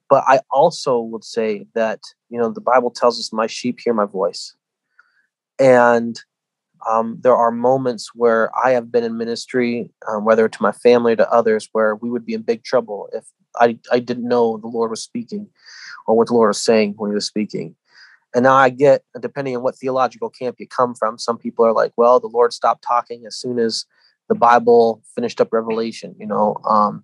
But 0.10 0.24
i 0.28 0.40
also 0.52 1.00
would 1.00 1.24
say 1.24 1.68
that 1.76 2.00
you 2.30 2.40
know 2.40 2.50
the 2.52 2.62
bible 2.62 2.90
tells 2.90 3.20
us 3.20 3.34
my 3.34 3.48
sheep 3.48 3.80
hear 3.84 3.94
my 3.94 4.06
voice 4.06 4.56
and 5.60 6.20
um, 6.90 7.18
there 7.22 7.36
are 7.36 7.52
moments 7.52 8.12
where 8.14 8.52
I 8.58 8.72
have 8.72 8.92
been 8.92 9.04
in 9.04 9.18
ministry, 9.18 9.92
um, 10.08 10.26
whether 10.26 10.50
to 10.50 10.62
my 10.62 10.72
family 10.72 11.14
or 11.14 11.18
to 11.18 11.32
others, 11.32 11.70
where 11.72 11.96
we 11.96 12.10
would 12.10 12.26
be 12.26 12.34
in 12.34 12.42
big 12.42 12.64
trouble 12.64 13.10
if 13.14 13.26
I, 13.60 13.78
I 13.92 14.00
didn't 14.00 14.28
know 14.28 14.58
the 14.58 14.68
Lord 14.68 14.90
was 14.90 15.04
speaking 15.04 15.48
or 16.08 16.18
what 16.18 16.28
the 16.28 16.34
Lord 16.34 16.50
was 16.50 16.62
saying 16.62 16.96
when 16.98 17.12
he 17.12 17.16
was 17.16 17.26
speaking. 17.26 17.76
And 18.36 18.44
now 18.44 18.56
I 18.56 18.70
get, 18.70 19.04
depending 19.20 19.56
on 19.56 19.64
what 19.64 19.78
theological 19.78 20.30
camp 20.30 20.56
you 20.60 20.68
come 20.68 20.96
from, 20.96 21.20
some 21.20 21.38
people 21.38 21.66
are 21.66 21.74
like, 21.74 21.94
well, 21.98 22.20
the 22.20 22.28
Lord 22.28 22.52
stopped 22.52 22.84
talking 22.84 23.26
as 23.28 23.36
soon 23.36 23.60
as 23.60 23.86
the 24.28 24.36
Bible 24.36 25.04
finished 25.14 25.40
up 25.40 25.54
Revelation, 25.54 26.16
you 26.20 26.26
know. 26.26 26.58
Um, 26.68 27.04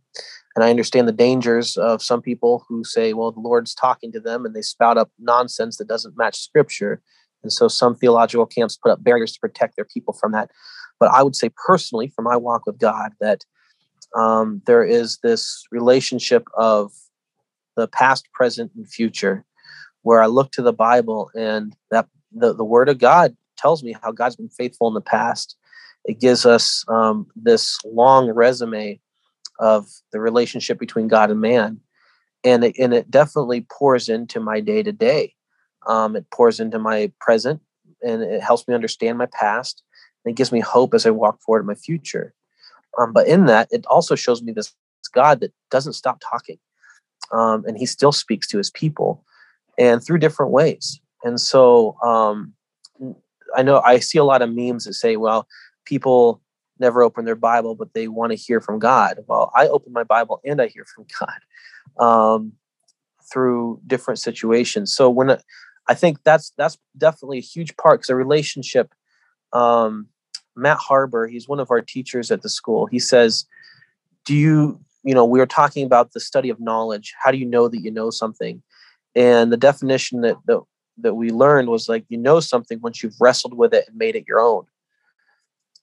and 0.56 0.64
I 0.64 0.72
understand 0.72 1.08
the 1.08 1.14
dangers 1.14 1.78
of 1.78 2.02
some 2.02 2.22
people 2.22 2.66
who 2.68 2.84
say, 2.84 3.14
well, 3.14 3.32
the 3.32 3.39
Lord's 3.39 3.76
talking 3.76 4.12
to 4.14 4.20
them 4.20 4.45
and 4.45 4.56
they 4.56 4.62
spout 4.62 4.97
up 4.97 5.12
nonsense 5.20 5.78
that 5.78 5.88
doesn't 5.88 6.18
match 6.18 6.39
scripture. 6.39 7.02
And 7.43 7.51
so 7.51 7.67
some 7.67 7.95
theological 7.95 8.45
camps 8.45 8.77
put 8.77 8.91
up 8.91 9.03
barriers 9.03 9.33
to 9.33 9.39
protect 9.39 9.75
their 9.75 9.85
people 9.85 10.13
from 10.13 10.31
that. 10.33 10.51
But 10.99 11.11
I 11.11 11.23
would 11.23 11.35
say 11.35 11.49
personally, 11.65 12.11
from 12.15 12.25
my 12.25 12.35
walk 12.35 12.65
with 12.65 12.77
God, 12.77 13.13
that 13.21 13.45
um, 14.15 14.61
there 14.65 14.83
is 14.83 15.19
this 15.23 15.65
relationship 15.71 16.47
of 16.55 16.91
the 17.77 17.87
past, 17.87 18.27
present, 18.33 18.71
and 18.75 18.89
future, 18.89 19.45
where 20.01 20.21
I 20.21 20.27
look 20.27 20.51
to 20.53 20.61
the 20.61 20.73
Bible 20.73 21.29
and 21.35 21.75
that 21.91 22.07
the, 22.31 22.53
the 22.53 22.65
Word 22.65 22.89
of 22.89 22.97
God 22.97 23.35
tells 23.57 23.83
me 23.83 23.95
how 24.01 24.11
God's 24.11 24.35
been 24.35 24.49
faithful 24.49 24.87
in 24.87 24.93
the 24.93 25.01
past. 25.01 25.55
It 26.05 26.19
gives 26.19 26.45
us 26.45 26.83
um, 26.87 27.27
this 27.35 27.77
long 27.85 28.29
resume 28.29 28.99
of 29.59 29.87
the 30.11 30.19
relationship 30.19 30.79
between 30.79 31.07
God 31.07 31.29
and 31.29 31.41
man. 31.41 31.79
And 32.43 32.63
it, 32.63 32.77
and 32.79 32.93
it 32.93 33.11
definitely 33.11 33.65
pours 33.69 34.07
into 34.07 34.39
my 34.39 34.61
day 34.61 34.81
to 34.81 34.93
day. 34.93 35.33
Um, 35.88 36.15
it 36.15 36.30
pours 36.32 36.59
into 36.59 36.80
my 36.80 37.11
present 37.19 37.61
and 38.03 38.21
it 38.21 38.41
helps 38.41 38.67
me 38.67 38.73
understand 38.73 39.17
my 39.17 39.27
past. 39.27 39.84
And 40.23 40.32
it 40.32 40.38
gives 40.38 40.51
me 40.51 40.59
hope 40.59 40.93
as 40.93 41.05
I 41.05 41.11
walk 41.11 41.41
forward 41.41 41.61
in 41.61 41.65
my 41.67 41.75
future. 41.75 42.34
Um, 42.97 43.13
but 43.13 43.27
in 43.27 43.45
that, 43.45 43.67
it 43.71 43.86
also 43.86 44.15
shows 44.15 44.41
me 44.41 44.51
this 44.51 44.73
God 45.13 45.39
that 45.39 45.53
doesn't 45.71 45.93
stop 45.93 46.21
talking. 46.21 46.57
Um, 47.32 47.63
and 47.65 47.77
he 47.77 47.86
still 47.86 48.11
speaks 48.11 48.47
to 48.47 48.57
his 48.57 48.71
people 48.71 49.23
and 49.77 50.03
through 50.03 50.17
different 50.17 50.51
ways. 50.51 50.99
And 51.23 51.39
so 51.39 51.95
um, 52.03 52.53
I 53.55 53.63
know 53.63 53.80
I 53.82 53.99
see 53.99 54.17
a 54.17 54.23
lot 54.23 54.41
of 54.41 54.53
memes 54.53 54.86
that 54.86 54.93
say, 54.93 55.15
well, 55.15 55.47
people 55.86 56.41
never 56.80 57.01
open 57.01 57.25
their 57.25 57.36
Bible, 57.36 57.75
but 57.75 57.93
they 57.93 58.07
want 58.07 58.32
to 58.32 58.38
hear 58.38 58.61
from 58.61 58.80
God. 58.80 59.19
Well, 59.27 59.51
I 59.55 59.67
open 59.67 59.93
my 59.93 60.03
Bible 60.03 60.39
and 60.45 60.61
I 60.61 60.67
hear 60.67 60.86
from 60.86 61.05
God 61.19 62.03
um, 62.03 62.53
through 63.32 63.82
different 63.86 64.19
situations. 64.19 64.93
So 64.93 65.09
when 65.09 65.38
I 65.89 65.95
think 65.95 66.19
that's 66.23 66.53
that's 66.55 66.77
definitely 66.97 67.39
a 67.39 67.41
huge 67.41 67.75
part 67.75 67.99
because 67.99 68.11
a 68.11 68.15
relationship. 68.15 68.93
Um, 69.51 70.07
Matt 70.55 70.77
Harbor, 70.77 71.27
he's 71.27 71.47
one 71.47 71.59
of 71.59 71.71
our 71.71 71.81
teachers 71.81 72.29
at 72.29 72.43
the 72.43 72.49
school. 72.49 72.85
He 72.85 72.99
says, 72.99 73.45
"Do 74.23 74.35
you, 74.35 74.79
you 75.03 75.15
know, 75.15 75.25
we 75.25 75.39
were 75.39 75.47
talking 75.47 75.85
about 75.85 76.13
the 76.13 76.19
study 76.19 76.49
of 76.49 76.59
knowledge. 76.59 77.13
How 77.21 77.31
do 77.31 77.37
you 77.37 77.45
know 77.45 77.67
that 77.67 77.81
you 77.81 77.89
know 77.89 78.11
something?" 78.11 78.61
And 79.15 79.51
the 79.51 79.57
definition 79.57 80.21
that 80.21 80.37
that, 80.45 80.61
that 80.99 81.15
we 81.15 81.31
learned 81.31 81.69
was 81.69 81.89
like 81.89 82.05
you 82.07 82.17
know 82.17 82.39
something 82.39 82.79
once 82.81 83.01
you've 83.01 83.19
wrestled 83.19 83.55
with 83.55 83.73
it 83.73 83.85
and 83.87 83.97
made 83.97 84.15
it 84.15 84.27
your 84.27 84.39
own. 84.39 84.65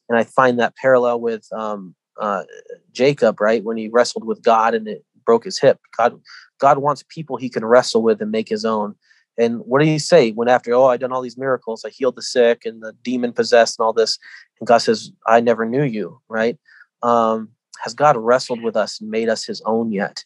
And 0.08 0.16
I 0.16 0.22
find 0.22 0.60
that 0.60 0.76
parallel 0.76 1.20
with 1.20 1.52
um, 1.52 1.96
uh, 2.20 2.44
Jacob, 2.92 3.40
right, 3.40 3.64
when 3.64 3.76
he 3.76 3.88
wrestled 3.88 4.24
with 4.24 4.40
God 4.40 4.72
and 4.72 4.86
it 4.86 5.04
broke 5.24 5.44
his 5.44 5.58
hip. 5.58 5.80
God, 5.98 6.20
God 6.60 6.78
wants 6.78 7.02
people 7.08 7.36
he 7.36 7.48
can 7.48 7.64
wrestle 7.64 8.02
with 8.02 8.22
and 8.22 8.30
make 8.30 8.48
his 8.48 8.64
own. 8.64 8.94
And 9.38 9.60
what 9.60 9.80
did 9.80 9.88
he 9.88 9.98
say 9.98 10.32
when 10.32 10.48
after, 10.48 10.72
oh, 10.74 10.86
I've 10.86 11.00
done 11.00 11.12
all 11.12 11.22
these 11.22 11.38
miracles, 11.38 11.84
I 11.84 11.90
healed 11.90 12.16
the 12.16 12.22
sick 12.22 12.64
and 12.64 12.82
the 12.82 12.94
demon 13.02 13.32
possessed 13.32 13.78
and 13.78 13.84
all 13.84 13.92
this. 13.92 14.18
And 14.60 14.66
God 14.66 14.78
says, 14.78 15.12
I 15.26 15.40
never 15.40 15.66
knew 15.66 15.84
you, 15.84 16.20
right? 16.28 16.58
Um, 17.02 17.50
has 17.84 17.94
God 17.94 18.16
wrestled 18.16 18.62
with 18.62 18.76
us 18.76 19.00
and 19.00 19.10
made 19.10 19.28
us 19.28 19.44
his 19.44 19.60
own 19.66 19.92
yet? 19.92 20.24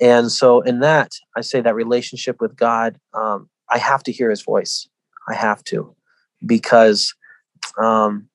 And 0.00 0.30
so 0.30 0.60
in 0.60 0.80
that, 0.80 1.12
I 1.36 1.40
say 1.40 1.60
that 1.60 1.74
relationship 1.74 2.40
with 2.40 2.54
God, 2.56 2.98
um, 3.14 3.48
I 3.68 3.78
have 3.78 4.04
to 4.04 4.12
hear 4.12 4.30
his 4.30 4.42
voice. 4.42 4.88
I 5.28 5.34
have 5.34 5.64
to, 5.64 5.94
because, 6.46 7.14
um, 7.76 8.28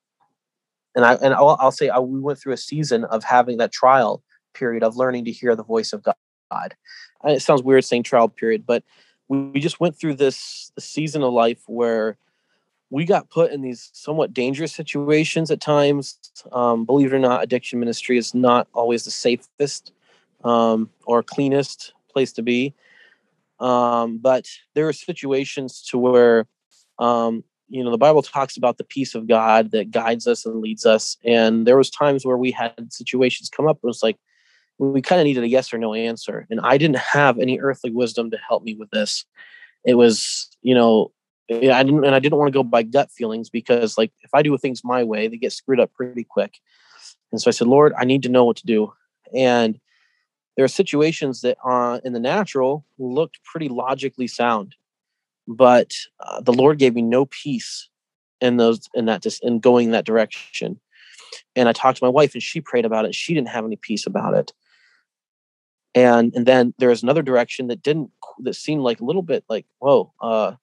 and 0.95 1.05
I, 1.05 1.15
and 1.15 1.33
I'll, 1.33 1.57
I'll 1.59 1.71
say 1.71 1.89
I, 1.89 1.99
we 1.99 2.19
went 2.19 2.39
through 2.39 2.53
a 2.53 2.57
season 2.57 3.05
of 3.05 3.23
having 3.23 3.57
that 3.57 3.71
trial 3.71 4.21
period 4.53 4.83
of 4.83 4.97
learning 4.97 5.25
to 5.25 5.31
hear 5.31 5.55
the 5.55 5.63
voice 5.63 5.93
of 5.93 6.03
God. 6.03 6.75
It 7.25 7.41
sounds 7.41 7.63
weird 7.63 7.85
saying 7.85 8.03
trial 8.03 8.27
period, 8.27 8.65
but 8.65 8.83
we, 9.27 9.39
we 9.39 9.59
just 9.59 9.79
went 9.79 9.97
through 9.97 10.15
this 10.15 10.71
season 10.79 11.23
of 11.23 11.33
life 11.33 11.61
where 11.67 12.17
we 12.89 13.05
got 13.05 13.29
put 13.29 13.51
in 13.51 13.61
these 13.61 13.89
somewhat 13.93 14.33
dangerous 14.33 14.71
situations 14.71 15.49
at 15.49 15.59
times. 15.59 16.19
Um, 16.51 16.85
believe 16.85 17.11
it 17.11 17.15
or 17.15 17.19
not, 17.19 17.43
addiction 17.43 17.79
ministry 17.79 18.17
is 18.17 18.35
not 18.35 18.67
always 18.73 19.03
the 19.03 19.11
safest 19.11 19.91
um, 20.43 20.89
or 21.05 21.23
cleanest 21.23 21.93
place 22.11 22.31
to 22.33 22.43
be. 22.43 22.73
Um, 23.59 24.19
but 24.19 24.47
there 24.75 24.87
are 24.87 24.93
situations 24.93 25.81
to 25.89 25.97
where, 25.97 26.45
um, 26.99 27.43
you 27.67 27.83
know, 27.83 27.89
the 27.89 27.97
Bible 27.97 28.21
talks 28.21 28.57
about 28.57 28.77
the 28.77 28.83
peace 28.83 29.15
of 29.15 29.27
God 29.27 29.71
that 29.71 29.89
guides 29.89 30.27
us 30.27 30.45
and 30.45 30.61
leads 30.61 30.85
us. 30.85 31.17
And 31.23 31.65
there 31.65 31.77
was 31.77 31.89
times 31.89 32.25
where 32.25 32.37
we 32.37 32.51
had 32.51 32.93
situations 32.93 33.49
come 33.49 33.67
up. 33.67 33.77
It 33.77 33.87
was 33.87 34.03
like 34.03 34.17
we 34.91 35.01
kind 35.01 35.21
of 35.21 35.25
needed 35.25 35.43
a 35.43 35.47
yes 35.47 35.73
or 35.73 35.77
no 35.77 35.93
answer, 35.93 36.47
and 36.49 36.59
I 36.61 36.77
didn't 36.77 36.97
have 36.97 37.39
any 37.39 37.59
earthly 37.59 37.91
wisdom 37.91 38.31
to 38.31 38.37
help 38.37 38.63
me 38.63 38.75
with 38.75 38.89
this. 38.91 39.25
It 39.85 39.95
was, 39.95 40.49
you 40.61 40.73
know, 40.73 41.11
I 41.51 41.83
didn't, 41.83 42.05
and 42.05 42.15
I 42.15 42.19
didn't 42.19 42.37
want 42.37 42.47
to 42.47 42.57
go 42.57 42.63
by 42.63 42.83
gut 42.83 43.11
feelings 43.11 43.49
because, 43.49 43.97
like, 43.97 44.11
if 44.21 44.29
I 44.33 44.41
do 44.41 44.57
things 44.57 44.81
my 44.83 45.03
way, 45.03 45.27
they 45.27 45.37
get 45.37 45.51
screwed 45.51 45.79
up 45.79 45.93
pretty 45.93 46.23
quick. 46.23 46.55
And 47.31 47.41
so 47.41 47.49
I 47.49 47.51
said, 47.51 47.67
Lord, 47.67 47.93
I 47.97 48.05
need 48.05 48.23
to 48.23 48.29
know 48.29 48.45
what 48.45 48.57
to 48.57 48.65
do. 48.65 48.93
And 49.35 49.79
there 50.55 50.63
are 50.63 50.69
situations 50.69 51.41
that, 51.41 51.57
uh, 51.65 51.99
in 52.03 52.13
the 52.13 52.19
natural, 52.19 52.85
looked 52.97 53.43
pretty 53.43 53.69
logically 53.69 54.27
sound, 54.27 54.75
but 55.47 55.93
uh, 56.19 56.41
the 56.41 56.53
Lord 56.53 56.79
gave 56.79 56.95
me 56.95 57.01
no 57.01 57.25
peace 57.25 57.89
in 58.39 58.57
those, 58.57 58.87
in 58.93 59.05
that, 59.05 59.25
in 59.41 59.59
going 59.59 59.91
that 59.91 60.05
direction. 60.05 60.79
And 61.55 61.67
I 61.67 61.73
talked 61.73 61.97
to 61.97 62.05
my 62.05 62.09
wife, 62.09 62.33
and 62.33 62.43
she 62.43 62.61
prayed 62.61 62.85
about 62.85 63.05
it. 63.05 63.15
She 63.15 63.33
didn't 63.33 63.49
have 63.49 63.65
any 63.65 63.75
peace 63.75 64.05
about 64.05 64.33
it. 64.33 64.53
And 65.95 66.33
and 66.35 66.45
then 66.45 66.73
there 66.79 66.89
was 66.89 67.03
another 67.03 67.21
direction 67.21 67.67
that 67.67 67.83
didn't, 67.83 68.09
that 68.39 68.55
seemed 68.55 68.81
like 68.81 68.99
a 68.99 69.05
little 69.05 69.21
bit 69.21 69.43
like, 69.47 69.65
whoa, 69.79 70.11
uh, 70.21 70.53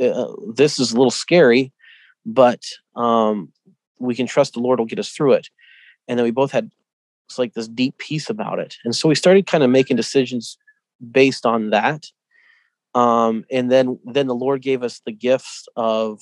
uh, 0.00 0.32
this 0.54 0.78
is 0.78 0.92
a 0.92 0.96
little 0.96 1.10
scary, 1.10 1.72
but 2.24 2.62
um, 2.94 3.52
we 3.98 4.14
can 4.14 4.26
trust 4.26 4.54
the 4.54 4.60
Lord 4.60 4.78
will 4.78 4.86
get 4.86 4.98
us 4.98 5.10
through 5.10 5.32
it. 5.32 5.48
And 6.08 6.18
then 6.18 6.24
we 6.24 6.30
both 6.30 6.52
had 6.52 6.70
it's 7.26 7.38
like 7.38 7.54
this 7.54 7.68
deep 7.68 7.96
peace 7.98 8.28
about 8.28 8.58
it. 8.58 8.76
And 8.84 8.94
so 8.94 9.08
we 9.08 9.14
started 9.14 9.46
kind 9.46 9.64
of 9.64 9.70
making 9.70 9.96
decisions 9.96 10.58
based 11.10 11.46
on 11.46 11.70
that. 11.70 12.06
Um, 12.94 13.44
and 13.50 13.70
then 13.70 13.98
then 14.04 14.26
the 14.26 14.34
Lord 14.34 14.62
gave 14.62 14.82
us 14.82 15.00
the 15.04 15.12
gifts 15.12 15.66
of 15.76 16.20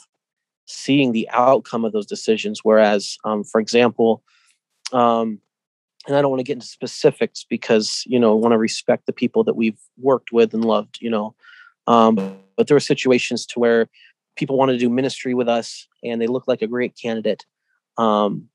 seeing 0.66 1.12
the 1.12 1.28
outcome 1.30 1.84
of 1.84 1.92
those 1.92 2.06
decisions. 2.06 2.60
Whereas, 2.62 3.18
um, 3.24 3.42
for 3.42 3.60
example, 3.60 4.22
um, 4.92 5.40
and 6.06 6.16
I 6.16 6.22
don't 6.22 6.30
want 6.30 6.40
to 6.40 6.44
get 6.44 6.54
into 6.54 6.66
specifics 6.66 7.44
because 7.48 8.04
you 8.06 8.18
know 8.18 8.32
I 8.32 8.40
want 8.40 8.52
to 8.52 8.58
respect 8.58 9.06
the 9.06 9.12
people 9.12 9.44
that 9.44 9.56
we've 9.56 9.78
worked 9.98 10.32
with 10.32 10.54
and 10.54 10.64
loved. 10.64 10.98
You 11.00 11.10
know, 11.10 11.34
um, 11.86 12.38
but 12.56 12.66
there 12.66 12.74
were 12.74 12.80
situations 12.80 13.46
to 13.46 13.60
where 13.60 13.88
people 14.36 14.56
wanted 14.56 14.72
to 14.72 14.78
do 14.78 14.88
ministry 14.88 15.34
with 15.34 15.48
us 15.48 15.86
and 16.02 16.20
they 16.20 16.26
looked 16.26 16.48
like 16.48 16.62
a 16.62 16.66
great 16.66 16.96
candidate. 17.00 17.44
Um, 17.98 18.48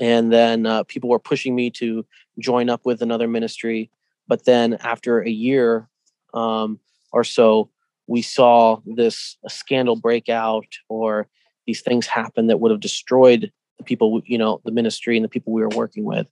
and 0.00 0.32
then 0.32 0.66
uh, 0.66 0.84
people 0.84 1.10
were 1.10 1.18
pushing 1.18 1.54
me 1.54 1.70
to 1.70 2.06
join 2.38 2.70
up 2.70 2.86
with 2.86 3.02
another 3.02 3.26
ministry. 3.26 3.90
But 4.28 4.44
then 4.44 4.74
after 4.74 5.20
a 5.20 5.30
year 5.30 5.88
um, 6.34 6.78
or 7.12 7.24
so, 7.24 7.70
we 8.06 8.22
saw 8.22 8.80
this 8.86 9.36
scandal 9.48 9.96
break 9.96 10.28
out 10.28 10.66
or 10.88 11.26
these 11.66 11.80
things 11.80 12.06
happen 12.06 12.46
that 12.46 12.60
would 12.60 12.70
have 12.70 12.80
destroyed 12.80 13.52
the 13.78 13.84
people, 13.84 14.22
you 14.24 14.38
know, 14.38 14.60
the 14.64 14.70
ministry 14.70 15.16
and 15.16 15.24
the 15.24 15.28
people 15.28 15.52
we 15.52 15.62
were 15.62 15.68
working 15.68 16.04
with. 16.04 16.26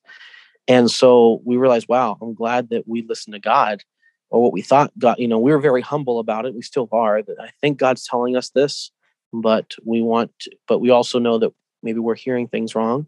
And 0.68 0.90
so 0.90 1.40
we 1.44 1.56
realized, 1.56 1.88
wow, 1.88 2.18
I'm 2.20 2.34
glad 2.34 2.70
that 2.70 2.88
we 2.88 3.02
listened 3.02 3.34
to 3.34 3.40
God 3.40 3.82
or 4.30 4.42
what 4.42 4.52
we 4.52 4.62
thought 4.62 4.92
God, 4.98 5.16
you 5.18 5.28
know, 5.28 5.38
we 5.38 5.52
were 5.52 5.60
very 5.60 5.82
humble 5.82 6.18
about 6.18 6.46
it. 6.46 6.54
We 6.54 6.62
still 6.62 6.88
are. 6.92 7.22
That 7.22 7.36
I 7.40 7.50
think 7.60 7.78
God's 7.78 8.06
telling 8.06 8.36
us 8.36 8.50
this, 8.50 8.90
but 9.32 9.74
we 9.84 10.02
want, 10.02 10.32
to, 10.40 10.50
but 10.66 10.80
we 10.80 10.90
also 10.90 11.18
know 11.18 11.38
that 11.38 11.52
maybe 11.82 12.00
we're 12.00 12.16
hearing 12.16 12.48
things 12.48 12.74
wrong. 12.74 13.06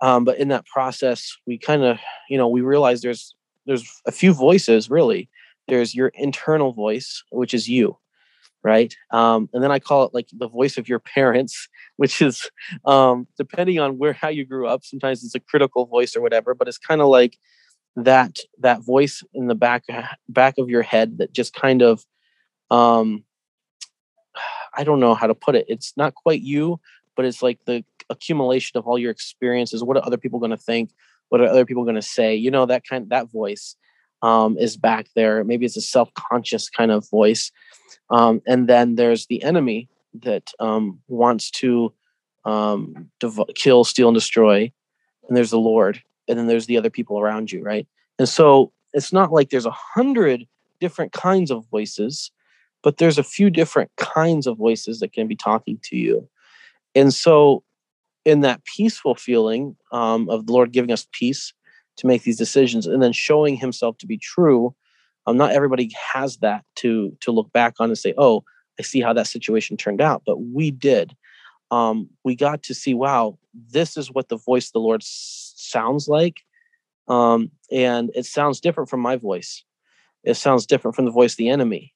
Um, 0.00 0.24
but 0.24 0.38
in 0.38 0.48
that 0.48 0.64
process, 0.66 1.36
we 1.46 1.58
kind 1.58 1.82
of, 1.82 1.98
you 2.30 2.38
know, 2.38 2.48
we 2.48 2.62
realize 2.62 3.02
there's 3.02 3.34
there's 3.66 4.00
a 4.06 4.12
few 4.12 4.32
voices 4.32 4.88
really. 4.88 5.28
There's 5.68 5.94
your 5.94 6.08
internal 6.14 6.72
voice, 6.72 7.22
which 7.30 7.52
is 7.54 7.68
you, 7.68 7.98
right? 8.62 8.94
Um, 9.10 9.48
and 9.52 9.62
then 9.62 9.72
I 9.72 9.78
call 9.78 10.04
it 10.04 10.14
like 10.14 10.28
the 10.32 10.48
voice 10.48 10.76
of 10.76 10.88
your 10.88 10.98
parents, 10.98 11.68
which 11.96 12.20
is 12.22 12.50
um, 12.84 13.26
depending 13.36 13.78
on 13.78 13.98
where 13.98 14.12
how 14.12 14.28
you 14.28 14.44
grew 14.44 14.66
up. 14.66 14.84
Sometimes 14.84 15.24
it's 15.24 15.34
a 15.34 15.40
critical 15.40 15.86
voice 15.86 16.16
or 16.16 16.20
whatever, 16.20 16.54
but 16.54 16.68
it's 16.68 16.78
kind 16.78 17.00
of 17.00 17.08
like 17.08 17.38
that 17.96 18.38
that 18.58 18.82
voice 18.82 19.22
in 19.34 19.46
the 19.46 19.54
back 19.54 19.84
back 20.28 20.58
of 20.58 20.68
your 20.68 20.82
head 20.82 21.18
that 21.18 21.32
just 21.32 21.54
kind 21.54 21.82
of 21.82 22.04
um 22.70 23.24
i 24.76 24.84
don't 24.84 25.00
know 25.00 25.14
how 25.14 25.26
to 25.26 25.34
put 25.34 25.56
it 25.56 25.66
it's 25.68 25.92
not 25.96 26.14
quite 26.14 26.40
you 26.40 26.78
but 27.16 27.24
it's 27.24 27.42
like 27.42 27.58
the 27.66 27.84
accumulation 28.08 28.78
of 28.78 28.86
all 28.86 28.98
your 28.98 29.10
experiences 29.10 29.82
what 29.82 29.96
are 29.96 30.06
other 30.06 30.16
people 30.16 30.38
going 30.38 30.50
to 30.50 30.56
think 30.56 30.90
what 31.28 31.40
are 31.40 31.46
other 31.46 31.66
people 31.66 31.84
going 31.84 31.96
to 31.96 32.02
say 32.02 32.34
you 32.34 32.50
know 32.50 32.66
that 32.66 32.86
kind 32.86 33.10
that 33.10 33.30
voice 33.30 33.76
um, 34.22 34.56
is 34.58 34.76
back 34.76 35.06
there. 35.14 35.44
Maybe 35.44 35.66
it's 35.66 35.76
a 35.76 35.82
self-conscious 35.82 36.68
kind 36.70 36.90
of 36.90 37.08
voice. 37.10 37.50
Um, 38.10 38.42
and 38.46 38.68
then 38.68 38.96
there's 38.96 39.26
the 39.26 39.42
enemy 39.42 39.88
that 40.22 40.50
um, 40.58 41.00
wants 41.08 41.50
to 41.52 41.92
um, 42.44 43.10
dev- 43.20 43.40
kill 43.54 43.84
steal 43.84 44.08
and 44.08 44.14
destroy. 44.14 44.72
And 45.28 45.36
there's 45.36 45.50
the 45.50 45.58
lord 45.58 46.02
and 46.28 46.38
then 46.38 46.46
there's 46.46 46.66
the 46.66 46.76
other 46.76 46.90
people 46.90 47.20
around 47.20 47.52
you 47.52 47.62
right? 47.62 47.86
And 48.18 48.28
so 48.28 48.72
it's 48.92 49.12
not 49.12 49.32
like 49.32 49.50
there's 49.50 49.66
a 49.66 49.70
hundred 49.70 50.46
different 50.80 51.12
kinds 51.12 51.50
of 51.50 51.66
voices 51.70 52.30
but 52.82 52.96
there's 52.96 53.18
a 53.18 53.22
few 53.22 53.50
different 53.50 53.90
kinds 53.96 54.46
of 54.46 54.56
voices 54.56 55.00
that 55.00 55.12
can 55.12 55.28
be 55.28 55.36
talking 55.36 55.78
to 55.84 55.96
you. 55.96 56.26
And 56.94 57.12
so 57.12 57.62
in 58.24 58.40
that 58.40 58.64
peaceful 58.64 59.14
feeling 59.14 59.76
um, 59.92 60.28
of 60.28 60.46
the 60.46 60.52
lord 60.52 60.72
giving 60.72 60.92
us 60.92 61.06
peace 61.12 61.52
to 62.00 62.06
make 62.06 62.22
these 62.22 62.38
decisions 62.38 62.86
and 62.86 63.02
then 63.02 63.12
showing 63.12 63.56
himself 63.56 63.96
to 63.98 64.06
be 64.06 64.18
true 64.18 64.74
um, 65.26 65.36
not 65.36 65.52
everybody 65.52 65.90
has 66.12 66.38
that 66.38 66.64
to 66.76 67.16
to 67.20 67.30
look 67.30 67.52
back 67.52 67.74
on 67.78 67.90
and 67.90 67.98
say 67.98 68.14
oh 68.18 68.42
i 68.78 68.82
see 68.82 69.00
how 69.00 69.12
that 69.12 69.26
situation 69.26 69.76
turned 69.76 70.00
out 70.00 70.22
but 70.26 70.38
we 70.38 70.70
did 70.70 71.14
um, 71.72 72.10
we 72.24 72.34
got 72.34 72.64
to 72.64 72.74
see 72.74 72.94
wow 72.94 73.38
this 73.54 73.96
is 73.96 74.10
what 74.10 74.28
the 74.28 74.36
voice 74.36 74.68
of 74.68 74.72
the 74.72 74.80
lord 74.80 75.02
sounds 75.60 76.08
like. 76.08 76.42
Um, 77.08 77.50
and 77.70 78.10
it 78.14 78.26
sounds 78.26 78.60
different 78.60 78.90
from 78.90 79.00
my 79.00 79.16
voice. 79.16 79.64
It 80.24 80.34
sounds 80.34 80.66
different 80.66 80.94
from 80.94 81.06
the 81.06 81.10
voice 81.10 81.32
of 81.32 81.38
the 81.38 81.48
enemy, 81.48 81.94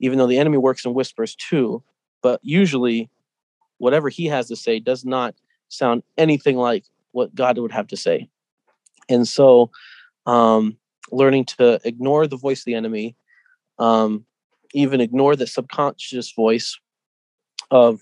even 0.00 0.18
though 0.18 0.26
the 0.26 0.38
enemy 0.38 0.58
works 0.58 0.84
in 0.84 0.94
whispers 0.94 1.34
too. 1.34 1.82
But 2.22 2.40
usually, 2.42 3.10
whatever 3.78 4.08
he 4.08 4.26
has 4.26 4.48
to 4.48 4.56
say 4.56 4.78
does 4.78 5.04
not 5.04 5.34
sound 5.68 6.02
anything 6.16 6.56
like 6.56 6.84
what 7.12 7.34
God 7.34 7.58
would 7.58 7.72
have 7.72 7.88
to 7.88 7.96
say. 7.96 8.28
And 9.08 9.26
so, 9.26 9.70
um, 10.26 10.76
learning 11.10 11.46
to 11.46 11.80
ignore 11.84 12.26
the 12.26 12.36
voice 12.36 12.60
of 12.60 12.64
the 12.66 12.74
enemy, 12.74 13.16
um, 13.78 14.24
even 14.74 15.00
ignore 15.00 15.36
the 15.36 15.46
subconscious 15.46 16.32
voice 16.32 16.78
of 17.70 18.00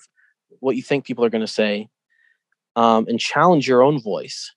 what 0.61 0.77
you 0.77 0.83
think 0.83 1.05
people 1.05 1.25
are 1.25 1.31
going 1.31 1.41
to 1.41 1.47
say, 1.47 1.89
um, 2.75 3.07
and 3.09 3.21
challenge 3.21 3.69
your 3.69 3.83
own 3.83 4.01
voice 4.01 4.53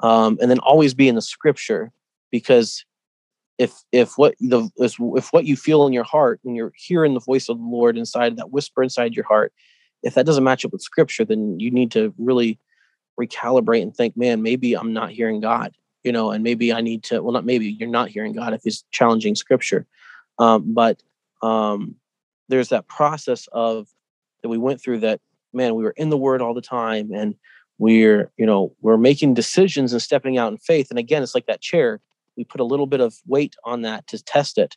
um, 0.00 0.38
and 0.40 0.50
then 0.50 0.58
always 0.60 0.94
be 0.94 1.08
in 1.08 1.14
the 1.14 1.22
scripture 1.22 1.92
because 2.30 2.84
if 3.58 3.74
if 3.92 4.16
what 4.16 4.34
the 4.40 4.70
if 4.76 5.32
what 5.32 5.44
you 5.44 5.56
feel 5.56 5.86
in 5.86 5.92
your 5.92 6.04
heart 6.04 6.38
when 6.42 6.54
you're 6.54 6.72
hearing 6.76 7.14
the 7.14 7.20
voice 7.20 7.48
of 7.48 7.58
the 7.58 7.64
lord 7.64 7.98
inside 7.98 8.36
that 8.36 8.52
whisper 8.52 8.82
inside 8.82 9.14
your 9.14 9.24
heart 9.24 9.52
if 10.02 10.14
that 10.14 10.26
doesn't 10.26 10.44
match 10.44 10.64
up 10.64 10.72
with 10.72 10.82
scripture 10.82 11.24
then 11.24 11.58
you 11.58 11.70
need 11.70 11.90
to 11.90 12.14
really 12.18 12.58
recalibrate 13.18 13.82
and 13.82 13.94
think 13.94 14.16
man 14.16 14.42
maybe 14.42 14.74
i'm 14.74 14.92
not 14.92 15.10
hearing 15.10 15.40
god 15.40 15.74
you 16.04 16.12
know 16.12 16.30
and 16.30 16.44
maybe 16.44 16.72
i 16.72 16.80
need 16.80 17.02
to 17.02 17.22
well 17.22 17.32
not 17.32 17.44
maybe 17.44 17.66
you're 17.78 17.88
not 17.88 18.08
hearing 18.08 18.32
god 18.32 18.52
if 18.52 18.62
he's 18.62 18.84
challenging 18.90 19.34
scripture. 19.34 19.86
Um, 20.38 20.72
but 20.72 21.02
um, 21.42 21.96
there's 22.48 22.68
that 22.68 22.88
process 22.88 23.48
of 23.52 23.88
that 24.42 24.48
we 24.48 24.58
went 24.58 24.80
through 24.80 25.00
that 25.00 25.20
man 25.52 25.74
we 25.74 25.82
were 25.82 25.94
in 25.96 26.10
the 26.10 26.16
word 26.16 26.40
all 26.40 26.54
the 26.54 26.60
time 26.60 27.10
and 27.12 27.34
we're 27.78 28.30
you 28.36 28.46
know 28.46 28.74
we're 28.80 28.96
making 28.96 29.34
decisions 29.34 29.92
and 29.92 30.02
stepping 30.02 30.38
out 30.38 30.52
in 30.52 30.58
faith. 30.58 30.90
And 30.90 30.98
again 30.98 31.22
it's 31.22 31.34
like 31.34 31.46
that 31.46 31.60
chair. 31.60 32.00
We 32.36 32.44
put 32.44 32.60
a 32.60 32.64
little 32.64 32.86
bit 32.86 33.00
of 33.00 33.16
weight 33.26 33.56
on 33.64 33.82
that 33.82 34.06
to 34.08 34.22
test 34.22 34.58
it. 34.58 34.76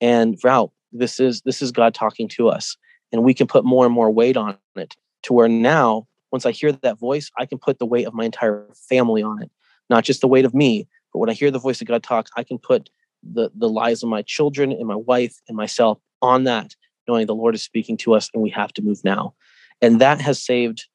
And 0.00 0.38
wow 0.42 0.72
this 0.92 1.20
is 1.20 1.42
this 1.42 1.62
is 1.62 1.72
god 1.72 1.94
talking 1.94 2.28
to 2.28 2.48
us. 2.48 2.76
And 3.12 3.22
we 3.22 3.34
can 3.34 3.46
put 3.46 3.64
more 3.64 3.84
and 3.84 3.94
more 3.94 4.10
weight 4.10 4.36
on 4.36 4.56
it 4.76 4.96
to 5.24 5.34
where 5.34 5.48
now 5.48 6.06
once 6.32 6.46
i 6.46 6.50
hear 6.50 6.72
that 6.72 6.98
voice 6.98 7.30
i 7.38 7.46
can 7.46 7.58
put 7.58 7.78
the 7.78 7.86
weight 7.86 8.06
of 8.06 8.14
my 8.14 8.24
entire 8.24 8.66
family 8.88 9.22
on 9.22 9.42
it. 9.42 9.50
Not 9.90 10.04
just 10.04 10.20
the 10.20 10.28
weight 10.28 10.44
of 10.44 10.54
me 10.54 10.88
but 11.12 11.18
when 11.20 11.30
i 11.30 11.34
hear 11.34 11.50
the 11.50 11.58
voice 11.58 11.80
of 11.80 11.86
god 11.86 12.02
talk 12.02 12.28
i 12.36 12.42
can 12.42 12.58
put 12.58 12.90
the 13.22 13.50
the 13.54 13.68
lives 13.68 14.02
of 14.02 14.08
my 14.08 14.22
children 14.22 14.72
and 14.72 14.86
my 14.86 14.96
wife 14.96 15.36
and 15.48 15.56
myself 15.56 15.98
on 16.20 16.44
that 16.44 16.74
knowing 17.06 17.26
the 17.26 17.34
lord 17.34 17.54
is 17.54 17.62
speaking 17.62 17.96
to 17.96 18.14
us 18.14 18.30
and 18.32 18.42
we 18.42 18.50
have 18.50 18.72
to 18.72 18.82
move 18.82 19.02
now. 19.04 19.34
And 19.80 20.00
that 20.00 20.20
has 20.20 20.42
saved 20.42 20.86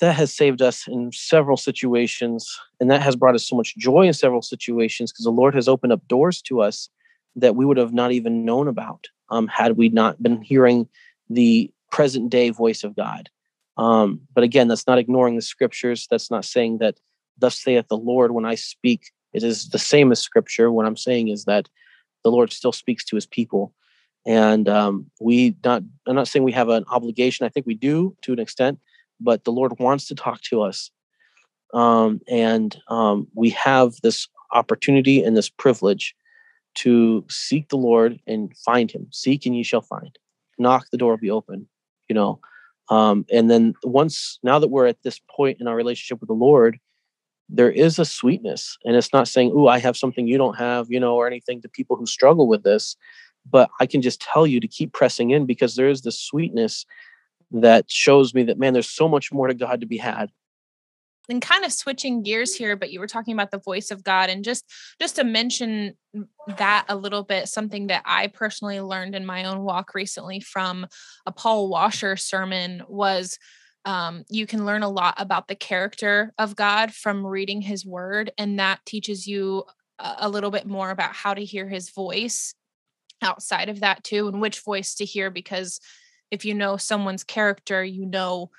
that 0.00 0.14
has 0.14 0.34
saved 0.34 0.60
us 0.60 0.86
in 0.86 1.10
several 1.12 1.56
situations 1.56 2.58
and 2.80 2.90
that 2.90 3.00
has 3.00 3.16
brought 3.16 3.34
us 3.34 3.48
so 3.48 3.56
much 3.56 3.76
joy 3.76 4.06
in 4.06 4.12
several 4.12 4.42
situations 4.42 5.10
because 5.10 5.24
the 5.24 5.30
lord 5.30 5.54
has 5.54 5.68
opened 5.68 5.92
up 5.92 6.06
doors 6.06 6.42
to 6.42 6.60
us 6.60 6.88
that 7.34 7.56
we 7.56 7.64
would 7.64 7.76
have 7.76 7.92
not 7.92 8.12
even 8.12 8.44
known 8.44 8.68
about 8.68 9.06
um, 9.30 9.48
had 9.48 9.76
we 9.76 9.88
not 9.88 10.22
been 10.22 10.40
hearing 10.42 10.86
the 11.30 11.70
present 11.90 12.30
day 12.30 12.50
voice 12.50 12.84
of 12.84 12.94
god 12.94 13.30
um, 13.76 14.20
but 14.34 14.44
again 14.44 14.68
that's 14.68 14.86
not 14.86 14.98
ignoring 14.98 15.36
the 15.36 15.42
scriptures. 15.42 16.06
That's 16.10 16.30
not 16.30 16.44
saying 16.44 16.78
that 16.78 16.96
thus 17.38 17.60
saith 17.60 17.86
the 17.88 17.96
lord 17.98 18.32
when 18.32 18.46
i 18.46 18.54
speak 18.54 19.12
it 19.34 19.42
is 19.42 19.68
the 19.68 19.78
same 19.78 20.12
as 20.12 20.20
scripture. 20.20 20.72
What 20.72 20.86
i'm 20.86 20.96
saying 20.96 21.28
is 21.28 21.44
that 21.44 21.68
the 22.24 22.30
lord 22.30 22.52
still 22.52 22.72
speaks 22.72 23.04
to 23.06 23.16
his 23.16 23.26
people. 23.26 23.72
And 24.26 24.68
um, 24.68 25.10
we 25.20 25.56
not 25.64 25.82
i'm 26.06 26.16
not 26.16 26.28
saying 26.28 26.44
we 26.44 26.52
have 26.52 26.68
an 26.68 26.84
obligation. 26.90 27.46
I 27.46 27.48
think 27.48 27.66
we 27.66 27.74
do 27.74 28.16
to 28.22 28.32
an 28.32 28.38
extent 28.38 28.78
but 29.20 29.44
the 29.44 29.52
lord 29.52 29.78
wants 29.78 30.06
to 30.08 30.14
talk 30.14 30.40
to 30.42 30.62
us. 30.62 30.90
Um, 31.74 32.20
and 32.28 32.76
um, 32.88 33.28
we 33.34 33.50
have 33.50 33.94
this 34.02 34.28
opportunity 34.52 35.22
and 35.22 35.36
this 35.36 35.48
privilege 35.48 36.14
to 36.76 37.24
seek 37.28 37.68
the 37.68 37.76
lord 37.76 38.20
and 38.26 38.54
find 38.58 38.90
him. 38.90 39.08
Seek 39.10 39.46
and 39.46 39.56
ye 39.56 39.62
shall 39.62 39.80
find. 39.80 40.18
Knock 40.58 40.86
the 40.90 40.98
door 40.98 41.12
will 41.12 41.18
be 41.18 41.30
open. 41.30 41.68
You 42.08 42.14
know 42.14 42.40
um, 42.88 43.24
and 43.32 43.50
then 43.50 43.74
once 43.82 44.38
now 44.42 44.58
that 44.58 44.68
we're 44.68 44.86
at 44.86 45.02
this 45.02 45.20
point 45.34 45.60
in 45.60 45.66
our 45.66 45.76
relationship 45.76 46.20
with 46.20 46.28
the 46.28 46.34
lord 46.34 46.78
there 47.48 47.70
is 47.70 47.98
a 47.98 48.04
sweetness 48.04 48.76
and 48.84 48.96
it's 48.96 49.12
not 49.12 49.28
saying 49.28 49.52
oh 49.54 49.68
i 49.68 49.78
have 49.78 49.96
something 49.96 50.26
you 50.26 50.38
don't 50.38 50.56
have 50.56 50.86
you 50.88 50.98
know 50.98 51.14
or 51.14 51.26
anything 51.26 51.60
to 51.60 51.68
people 51.68 51.96
who 51.96 52.06
struggle 52.06 52.48
with 52.48 52.62
this 52.62 52.96
but 53.50 53.70
I 53.80 53.86
can 53.86 54.02
just 54.02 54.20
tell 54.20 54.46
you 54.46 54.60
to 54.60 54.68
keep 54.68 54.92
pressing 54.92 55.30
in 55.30 55.46
because 55.46 55.76
there 55.76 55.88
is 55.88 56.02
this 56.02 56.20
sweetness 56.20 56.84
that 57.52 57.90
shows 57.90 58.34
me 58.34 58.42
that 58.44 58.58
man, 58.58 58.72
there's 58.72 58.88
so 58.88 59.08
much 59.08 59.32
more 59.32 59.46
to 59.46 59.54
God 59.54 59.80
to 59.80 59.86
be 59.86 59.98
had. 59.98 60.30
And 61.28 61.42
kind 61.42 61.64
of 61.64 61.72
switching 61.72 62.22
gears 62.22 62.54
here, 62.54 62.76
but 62.76 62.92
you 62.92 63.00
were 63.00 63.08
talking 63.08 63.34
about 63.34 63.50
the 63.50 63.58
voice 63.58 63.90
of 63.90 64.04
God, 64.04 64.30
and 64.30 64.44
just 64.44 64.64
just 65.00 65.16
to 65.16 65.24
mention 65.24 65.94
that 66.56 66.84
a 66.88 66.96
little 66.96 67.24
bit, 67.24 67.48
something 67.48 67.88
that 67.88 68.02
I 68.04 68.28
personally 68.28 68.80
learned 68.80 69.14
in 69.14 69.26
my 69.26 69.44
own 69.44 69.62
walk 69.62 69.94
recently 69.94 70.40
from 70.40 70.86
a 71.26 71.32
Paul 71.32 71.68
Washer 71.68 72.16
sermon 72.16 72.82
was 72.88 73.38
um, 73.84 74.24
you 74.28 74.46
can 74.46 74.66
learn 74.66 74.82
a 74.82 74.88
lot 74.88 75.14
about 75.18 75.48
the 75.48 75.54
character 75.54 76.32
of 76.38 76.56
God 76.56 76.92
from 76.92 77.26
reading 77.26 77.60
His 77.60 77.84
Word, 77.84 78.30
and 78.38 78.58
that 78.58 78.80
teaches 78.86 79.26
you 79.26 79.64
a 79.98 80.28
little 80.28 80.50
bit 80.50 80.66
more 80.66 80.90
about 80.90 81.14
how 81.14 81.34
to 81.34 81.44
hear 81.44 81.68
His 81.68 81.90
voice 81.90 82.54
outside 83.22 83.68
of 83.68 83.80
that 83.80 84.04
too 84.04 84.28
and 84.28 84.40
which 84.40 84.60
voice 84.60 84.94
to 84.96 85.04
hear 85.04 85.30
because 85.30 85.80
if 86.30 86.44
you 86.44 86.54
know 86.54 86.76
someone's 86.76 87.24
character 87.24 87.82
you 87.82 88.06
know 88.06 88.50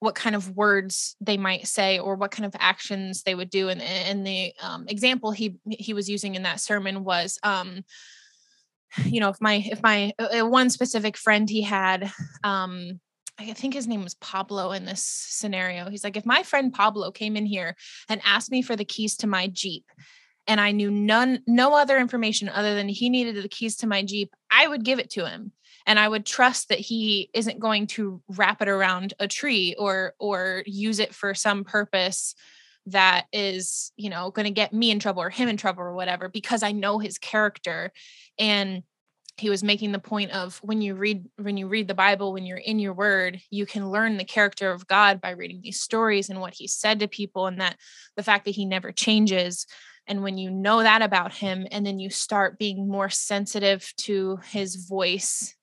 what 0.00 0.14
kind 0.14 0.36
of 0.36 0.56
words 0.56 1.16
they 1.20 1.36
might 1.36 1.66
say 1.66 1.98
or 1.98 2.16
what 2.16 2.30
kind 2.30 2.44
of 2.44 2.54
actions 2.58 3.22
they 3.22 3.34
would 3.34 3.50
do 3.50 3.68
and, 3.68 3.80
and 3.80 4.26
the 4.26 4.52
um, 4.62 4.86
example 4.88 5.30
he 5.30 5.56
he 5.68 5.94
was 5.94 6.08
using 6.08 6.34
in 6.34 6.42
that 6.42 6.60
sermon 6.60 7.04
was 7.04 7.38
um 7.42 7.82
you 9.04 9.20
know 9.20 9.30
if 9.30 9.40
my 9.40 9.64
if 9.70 9.82
my 9.82 10.12
uh, 10.18 10.46
one 10.46 10.70
specific 10.70 11.16
friend 11.16 11.48
he 11.48 11.62
had 11.62 12.10
um 12.44 13.00
I 13.38 13.52
think 13.52 13.74
his 13.74 13.86
name 13.86 14.02
was 14.02 14.14
Pablo 14.14 14.72
in 14.72 14.86
this 14.86 15.02
scenario. 15.02 15.90
He's 15.90 16.04
like, 16.04 16.16
if 16.16 16.24
my 16.24 16.42
friend 16.42 16.72
Pablo 16.72 17.10
came 17.10 17.36
in 17.36 17.44
here 17.44 17.76
and 18.08 18.20
asked 18.24 18.50
me 18.50 18.62
for 18.62 18.76
the 18.76 18.84
keys 18.84 19.14
to 19.18 19.26
my 19.26 19.46
Jeep 19.48 19.84
and 20.46 20.60
I 20.60 20.72
knew 20.72 20.90
none, 20.90 21.42
no 21.46 21.74
other 21.74 21.98
information 21.98 22.48
other 22.48 22.74
than 22.74 22.88
he 22.88 23.10
needed 23.10 23.36
the 23.36 23.48
keys 23.48 23.76
to 23.78 23.86
my 23.86 24.02
Jeep, 24.02 24.34
I 24.50 24.66
would 24.66 24.84
give 24.84 24.98
it 24.98 25.10
to 25.10 25.28
him. 25.28 25.52
And 25.86 25.98
I 25.98 26.08
would 26.08 26.26
trust 26.26 26.68
that 26.68 26.80
he 26.80 27.30
isn't 27.32 27.60
going 27.60 27.86
to 27.88 28.20
wrap 28.28 28.60
it 28.60 28.68
around 28.68 29.14
a 29.18 29.28
tree 29.28 29.74
or 29.78 30.14
or 30.18 30.62
use 30.66 30.98
it 30.98 31.14
for 31.14 31.34
some 31.34 31.64
purpose 31.64 32.34
that 32.86 33.26
is, 33.32 33.92
you 33.96 34.10
know, 34.10 34.30
going 34.30 34.44
to 34.46 34.52
get 34.52 34.72
me 34.72 34.90
in 34.90 34.98
trouble 34.98 35.22
or 35.22 35.30
him 35.30 35.48
in 35.48 35.56
trouble 35.56 35.82
or 35.82 35.94
whatever, 35.94 36.28
because 36.28 36.62
I 36.62 36.72
know 36.72 36.98
his 36.98 37.18
character. 37.18 37.92
And 38.38 38.82
he 39.38 39.50
was 39.50 39.62
making 39.62 39.92
the 39.92 39.98
point 39.98 40.30
of 40.30 40.58
when 40.62 40.80
you 40.80 40.94
read 40.94 41.26
when 41.36 41.58
you 41.58 41.68
read 41.68 41.88
the 41.88 41.94
bible 41.94 42.32
when 42.32 42.46
you're 42.46 42.56
in 42.56 42.78
your 42.78 42.94
word 42.94 43.38
you 43.50 43.66
can 43.66 43.90
learn 43.90 44.16
the 44.16 44.24
character 44.24 44.70
of 44.70 44.86
god 44.86 45.20
by 45.20 45.28
reading 45.28 45.60
these 45.62 45.78
stories 45.78 46.30
and 46.30 46.40
what 46.40 46.54
he 46.54 46.66
said 46.66 46.98
to 47.00 47.06
people 47.06 47.46
and 47.46 47.60
that 47.60 47.76
the 48.16 48.22
fact 48.22 48.46
that 48.46 48.54
he 48.54 48.64
never 48.64 48.92
changes 48.92 49.66
and 50.06 50.22
when 50.22 50.38
you 50.38 50.50
know 50.50 50.82
that 50.82 51.02
about 51.02 51.34
him, 51.34 51.66
and 51.70 51.84
then 51.84 51.98
you 51.98 52.10
start 52.10 52.58
being 52.58 52.88
more 52.88 53.10
sensitive 53.10 53.92
to 53.98 54.38
his 54.48 54.76
voice 54.76 55.55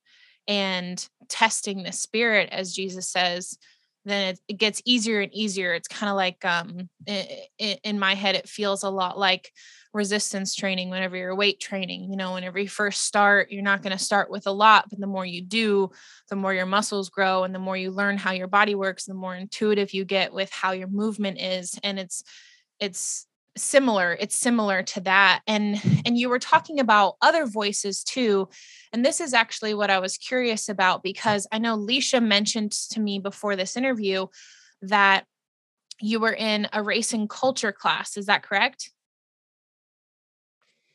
and 0.48 1.08
testing 1.30 1.84
the 1.84 1.92
spirit, 1.92 2.50
as 2.52 2.74
Jesus 2.74 3.10
says, 3.10 3.58
then 4.06 4.30
it, 4.34 4.40
it 4.48 4.58
gets 4.58 4.82
easier 4.86 5.22
and 5.22 5.34
easier. 5.34 5.74
It's 5.74 5.88
kind 5.88 6.10
of 6.10 6.16
like 6.16 6.44
um, 6.44 6.90
in, 7.08 7.78
in 7.84 8.00
my 8.00 8.16
head, 8.16 8.36
it 8.36 8.50
feels 8.50 8.84
a 8.84 8.90
lot 8.90 9.18
like 9.18 9.52
resistance 9.94 10.56
training 10.56 10.90
whenever 10.90 11.16
you're 11.16 11.36
weight 11.36 11.60
training. 11.60 12.10
You 12.10 12.18
know, 12.18 12.34
whenever 12.34 12.60
you 12.60 12.68
first 12.68 13.04
start, 13.04 13.52
you're 13.52 13.64
not 13.64 13.82
going 13.82 13.96
to 13.98 14.04
start 14.04 14.30
with 14.30 14.48
a 14.48 14.52
lot, 14.52 14.90
but 14.90 15.00
the 15.00 15.08
more 15.08 15.26
you 15.26 15.42
do, 15.42 15.92
the 16.30 16.36
more 16.36 16.54
your 16.54 16.66
muscles 16.66 17.10
grow 17.10 17.44
and 17.44 17.56
the 17.56 17.60
more 17.60 17.78
you 17.78 17.92
learn 17.92 18.18
how 18.18 18.32
your 18.32 18.48
body 18.48 18.76
works, 18.76 19.06
the 19.06 19.14
more 19.14 19.36
intuitive 19.36 19.94
you 19.94 20.04
get 20.04 20.34
with 20.34 20.52
how 20.52 20.72
your 20.72 20.88
movement 20.88 21.40
is. 21.40 21.80
And 21.84 21.98
it's, 21.98 22.24
it's 22.80 23.26
similar 23.56 24.18
it's 24.20 24.36
similar 24.36 24.82
to 24.82 25.00
that 25.02 25.42
and 25.46 25.80
and 26.06 26.18
you 26.18 26.28
were 26.28 26.40
talking 26.40 26.80
about 26.80 27.16
other 27.22 27.46
voices 27.46 28.04
too 28.04 28.50
and 28.92 29.06
this 29.06 29.22
is 29.22 29.34
actually 29.34 29.76
what 29.76 29.92
i 29.92 30.00
was 30.00 30.18
curious 30.18 30.70
about 30.70 31.04
because 31.04 31.46
i 31.52 31.60
know 31.60 31.78
leisha 31.78 32.24
mentioned 32.24 32.72
to 32.72 33.00
me 33.00 33.20
before 33.20 33.56
this 33.56 33.78
interview 33.78 34.26
that 34.82 35.26
you 36.02 36.20
were 36.20 36.34
in 36.34 36.68
a 36.74 36.82
race 36.82 37.14
and 37.14 37.30
culture 37.30 37.72
class 37.72 38.18
is 38.18 38.26
that 38.26 38.44
correct? 38.44 38.92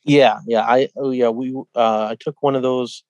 Yeah 0.05 0.39
yeah 0.47 0.63
i 0.63 0.89
oh 0.97 1.11
yeah 1.11 1.29
we 1.29 1.55
uh 1.77 2.09
i 2.11 2.17
took 2.19 2.43
one 2.43 2.57
of 2.57 2.63
those 2.63 3.05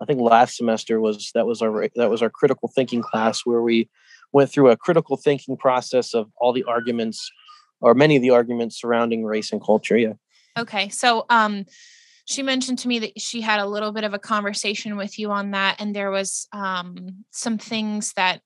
i 0.00 0.04
think 0.04 0.20
last 0.20 0.56
semester 0.56 1.00
was 1.00 1.32
that 1.34 1.46
was 1.46 1.60
our 1.60 1.88
that 1.96 2.10
was 2.10 2.22
our 2.22 2.30
critical 2.30 2.70
thinking 2.72 3.02
class 3.02 3.40
where 3.44 3.62
we 3.62 3.88
went 4.32 4.50
through 4.50 4.70
a 4.70 4.76
critical 4.76 5.16
thinking 5.16 5.56
process 5.56 6.14
of 6.14 6.30
all 6.36 6.52
the 6.52 6.64
arguments 6.64 7.30
or 7.82 7.94
many 7.94 8.16
of 8.16 8.22
the 8.22 8.30
arguments 8.30 8.80
surrounding 8.80 9.24
race 9.24 9.52
and 9.52 9.62
culture. 9.62 9.98
Yeah. 9.98 10.14
Okay. 10.58 10.88
So, 10.88 11.26
um, 11.28 11.66
she 12.24 12.42
mentioned 12.42 12.78
to 12.78 12.88
me 12.88 13.00
that 13.00 13.20
she 13.20 13.40
had 13.40 13.58
a 13.58 13.66
little 13.66 13.92
bit 13.92 14.04
of 14.04 14.14
a 14.14 14.18
conversation 14.18 14.96
with 14.96 15.18
you 15.18 15.30
on 15.32 15.50
that, 15.50 15.80
and 15.80 15.94
there 15.94 16.10
was 16.10 16.46
um, 16.52 17.24
some 17.30 17.58
things 17.58 18.12
that, 18.14 18.40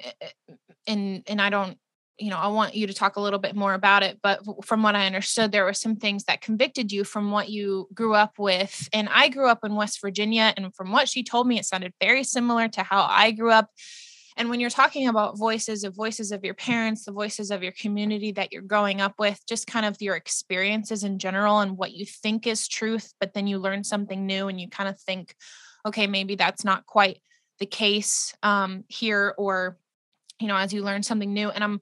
eh, 0.00 0.10
eh, 0.20 0.54
and 0.86 1.22
and 1.26 1.40
I 1.40 1.50
don't, 1.50 1.76
you 2.18 2.30
know, 2.30 2.38
I 2.38 2.48
want 2.48 2.74
you 2.74 2.86
to 2.86 2.94
talk 2.94 3.16
a 3.16 3.20
little 3.20 3.38
bit 3.38 3.54
more 3.54 3.74
about 3.74 4.02
it. 4.02 4.18
But 4.22 4.40
from 4.64 4.82
what 4.82 4.96
I 4.96 5.06
understood, 5.06 5.52
there 5.52 5.64
were 5.64 5.74
some 5.74 5.96
things 5.96 6.24
that 6.24 6.40
convicted 6.40 6.90
you 6.90 7.04
from 7.04 7.30
what 7.30 7.50
you 7.50 7.86
grew 7.92 8.14
up 8.14 8.38
with, 8.38 8.88
and 8.94 9.10
I 9.10 9.28
grew 9.28 9.48
up 9.48 9.60
in 9.62 9.74
West 9.74 10.00
Virginia, 10.00 10.54
and 10.56 10.74
from 10.74 10.90
what 10.90 11.06
she 11.06 11.22
told 11.22 11.46
me, 11.46 11.58
it 11.58 11.66
sounded 11.66 11.92
very 12.00 12.24
similar 12.24 12.66
to 12.68 12.82
how 12.82 13.06
I 13.08 13.32
grew 13.32 13.50
up 13.50 13.68
and 14.36 14.48
when 14.48 14.60
you're 14.60 14.70
talking 14.70 15.08
about 15.08 15.38
voices 15.38 15.84
of 15.84 15.94
voices 15.94 16.32
of 16.32 16.44
your 16.44 16.54
parents, 16.54 17.04
the 17.04 17.12
voices 17.12 17.50
of 17.50 17.62
your 17.62 17.72
community 17.72 18.32
that 18.32 18.52
you're 18.52 18.62
growing 18.62 19.00
up 19.00 19.14
with, 19.18 19.40
just 19.46 19.66
kind 19.66 19.84
of 19.84 20.00
your 20.00 20.16
experiences 20.16 21.04
in 21.04 21.18
general 21.18 21.60
and 21.60 21.76
what 21.76 21.92
you 21.92 22.06
think 22.06 22.46
is 22.46 22.68
truth, 22.68 23.12
but 23.20 23.34
then 23.34 23.46
you 23.46 23.58
learn 23.58 23.84
something 23.84 24.26
new 24.26 24.48
and 24.48 24.60
you 24.60 24.68
kind 24.68 24.88
of 24.88 24.98
think, 25.00 25.34
okay, 25.86 26.06
maybe 26.06 26.34
that's 26.34 26.64
not 26.64 26.86
quite 26.86 27.20
the 27.58 27.66
case 27.66 28.34
um, 28.42 28.84
here, 28.88 29.34
or, 29.36 29.76
you 30.40 30.48
know, 30.48 30.56
as 30.56 30.72
you 30.72 30.82
learn 30.82 31.02
something 31.02 31.32
new. 31.32 31.50
And 31.50 31.62
I'm 31.62 31.80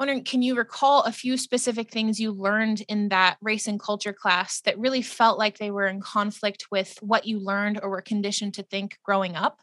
wondering, 0.00 0.24
can 0.24 0.42
you 0.42 0.56
recall 0.56 1.02
a 1.02 1.12
few 1.12 1.36
specific 1.36 1.90
things 1.90 2.18
you 2.18 2.32
learned 2.32 2.82
in 2.88 3.10
that 3.10 3.36
race 3.40 3.68
and 3.68 3.78
culture 3.78 4.12
class 4.12 4.60
that 4.62 4.78
really 4.78 5.02
felt 5.02 5.38
like 5.38 5.58
they 5.58 5.70
were 5.70 5.86
in 5.86 6.00
conflict 6.00 6.66
with 6.70 6.98
what 7.00 7.26
you 7.26 7.38
learned 7.38 7.78
or 7.82 7.90
were 7.90 8.02
conditioned 8.02 8.54
to 8.54 8.62
think 8.64 8.98
growing 9.04 9.36
up? 9.36 9.60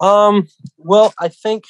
Um, 0.00 0.48
well, 0.76 1.14
I 1.18 1.28
think 1.28 1.64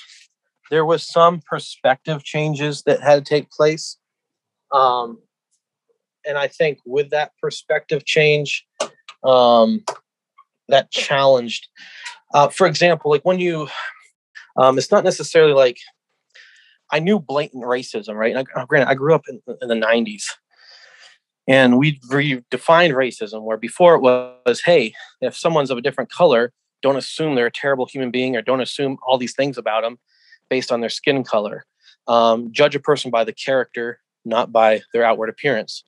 there 0.70 0.84
was 0.84 1.06
some 1.06 1.40
perspective 1.48 2.24
changes 2.24 2.82
that 2.82 3.00
had 3.00 3.24
to 3.24 3.28
take 3.28 3.50
place. 3.50 3.98
Um, 4.72 5.18
and 6.26 6.36
I 6.36 6.48
think 6.48 6.78
with 6.84 7.10
that 7.10 7.32
perspective 7.40 8.04
change, 8.04 8.66
um, 9.24 9.84
that 10.68 10.90
challenged. 10.90 11.68
Uh, 12.34 12.48
for 12.48 12.66
example, 12.66 13.10
like 13.10 13.24
when 13.24 13.38
you, 13.38 13.68
um, 14.56 14.76
it's 14.78 14.90
not 14.90 15.04
necessarily 15.04 15.52
like 15.52 15.78
I 16.90 16.98
knew 16.98 17.18
blatant 17.18 17.64
racism, 17.64 18.14
right? 18.14 18.34
And 18.34 18.46
I, 18.56 18.64
granted, 18.64 18.88
I 18.88 18.94
grew 18.94 19.14
up 19.14 19.22
in, 19.28 19.40
in 19.60 19.68
the 19.68 19.74
'90s, 19.74 20.24
and 21.46 21.78
we 21.78 22.00
redefined 22.10 22.92
racism 22.92 23.42
where 23.42 23.56
before 23.56 23.94
it 23.94 24.00
was, 24.00 24.62
hey, 24.64 24.94
if 25.20 25.36
someone's 25.36 25.70
of 25.70 25.78
a 25.78 25.82
different 25.82 26.10
color, 26.10 26.52
don't 26.82 26.96
assume 26.96 27.34
they're 27.34 27.46
a 27.46 27.52
terrible 27.52 27.86
human 27.86 28.10
being 28.10 28.36
or 28.36 28.42
don't 28.42 28.60
assume 28.60 28.98
all 29.06 29.18
these 29.18 29.34
things 29.34 29.58
about 29.58 29.82
them 29.82 29.98
based 30.48 30.70
on 30.70 30.80
their 30.80 30.90
skin 30.90 31.24
color. 31.24 31.64
Um, 32.06 32.52
judge 32.52 32.76
a 32.76 32.80
person 32.80 33.10
by 33.10 33.24
the 33.24 33.32
character, 33.32 34.00
not 34.24 34.52
by 34.52 34.82
their 34.92 35.04
outward 35.04 35.28
appearance. 35.28 35.84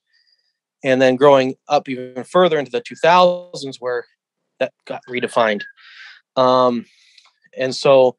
And 0.83 1.01
then 1.01 1.15
growing 1.15 1.55
up 1.67 1.89
even 1.89 2.23
further 2.23 2.57
into 2.57 2.71
the 2.71 2.81
2000s, 2.81 3.77
where 3.79 4.05
that 4.59 4.73
got 4.85 5.01
redefined. 5.09 5.63
Um, 6.35 6.85
and 7.57 7.75
so 7.75 8.15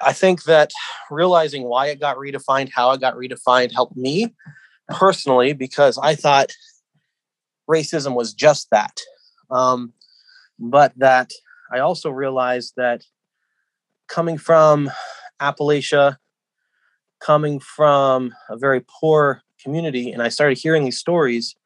I 0.00 0.12
think 0.12 0.44
that 0.44 0.72
realizing 1.10 1.64
why 1.64 1.86
it 1.88 2.00
got 2.00 2.16
redefined, 2.16 2.70
how 2.74 2.90
it 2.92 3.00
got 3.00 3.14
redefined, 3.14 3.72
helped 3.72 3.96
me 3.96 4.34
personally 4.88 5.52
because 5.52 5.98
I 5.98 6.14
thought 6.14 6.52
racism 7.68 8.14
was 8.14 8.34
just 8.34 8.68
that. 8.70 9.00
Um, 9.50 9.92
but 10.58 10.92
that 10.96 11.30
I 11.72 11.78
also 11.78 12.10
realized 12.10 12.74
that 12.76 13.04
coming 14.08 14.36
from 14.36 14.90
Appalachia, 15.40 16.18
coming 17.20 17.60
from 17.60 18.34
a 18.50 18.56
very 18.58 18.82
poor 19.00 19.42
community, 19.62 20.12
and 20.12 20.22
I 20.22 20.28
started 20.28 20.58
hearing 20.58 20.84
these 20.84 20.98
stories, 20.98 21.56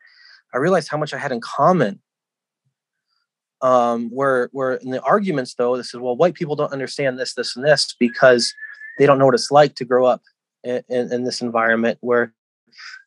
I 0.54 0.58
realized 0.58 0.88
how 0.88 0.96
much 0.96 1.12
I 1.12 1.18
had 1.18 1.32
in 1.32 1.40
common. 1.40 2.00
Um, 3.62 4.10
where 4.10 4.50
where 4.52 4.74
in 4.74 4.90
the 4.90 5.00
arguments 5.00 5.54
though, 5.54 5.78
this 5.78 5.94
is 5.94 5.98
well, 5.98 6.14
white 6.14 6.34
people 6.34 6.56
don't 6.56 6.74
understand 6.74 7.18
this, 7.18 7.32
this, 7.34 7.56
and 7.56 7.64
this 7.64 7.96
because 7.98 8.52
they 8.98 9.06
don't 9.06 9.18
know 9.18 9.24
what 9.24 9.34
it's 9.34 9.50
like 9.50 9.74
to 9.76 9.84
grow 9.84 10.04
up 10.04 10.22
in, 10.62 10.82
in, 10.90 11.10
in 11.10 11.24
this 11.24 11.40
environment 11.40 11.96
where 12.02 12.34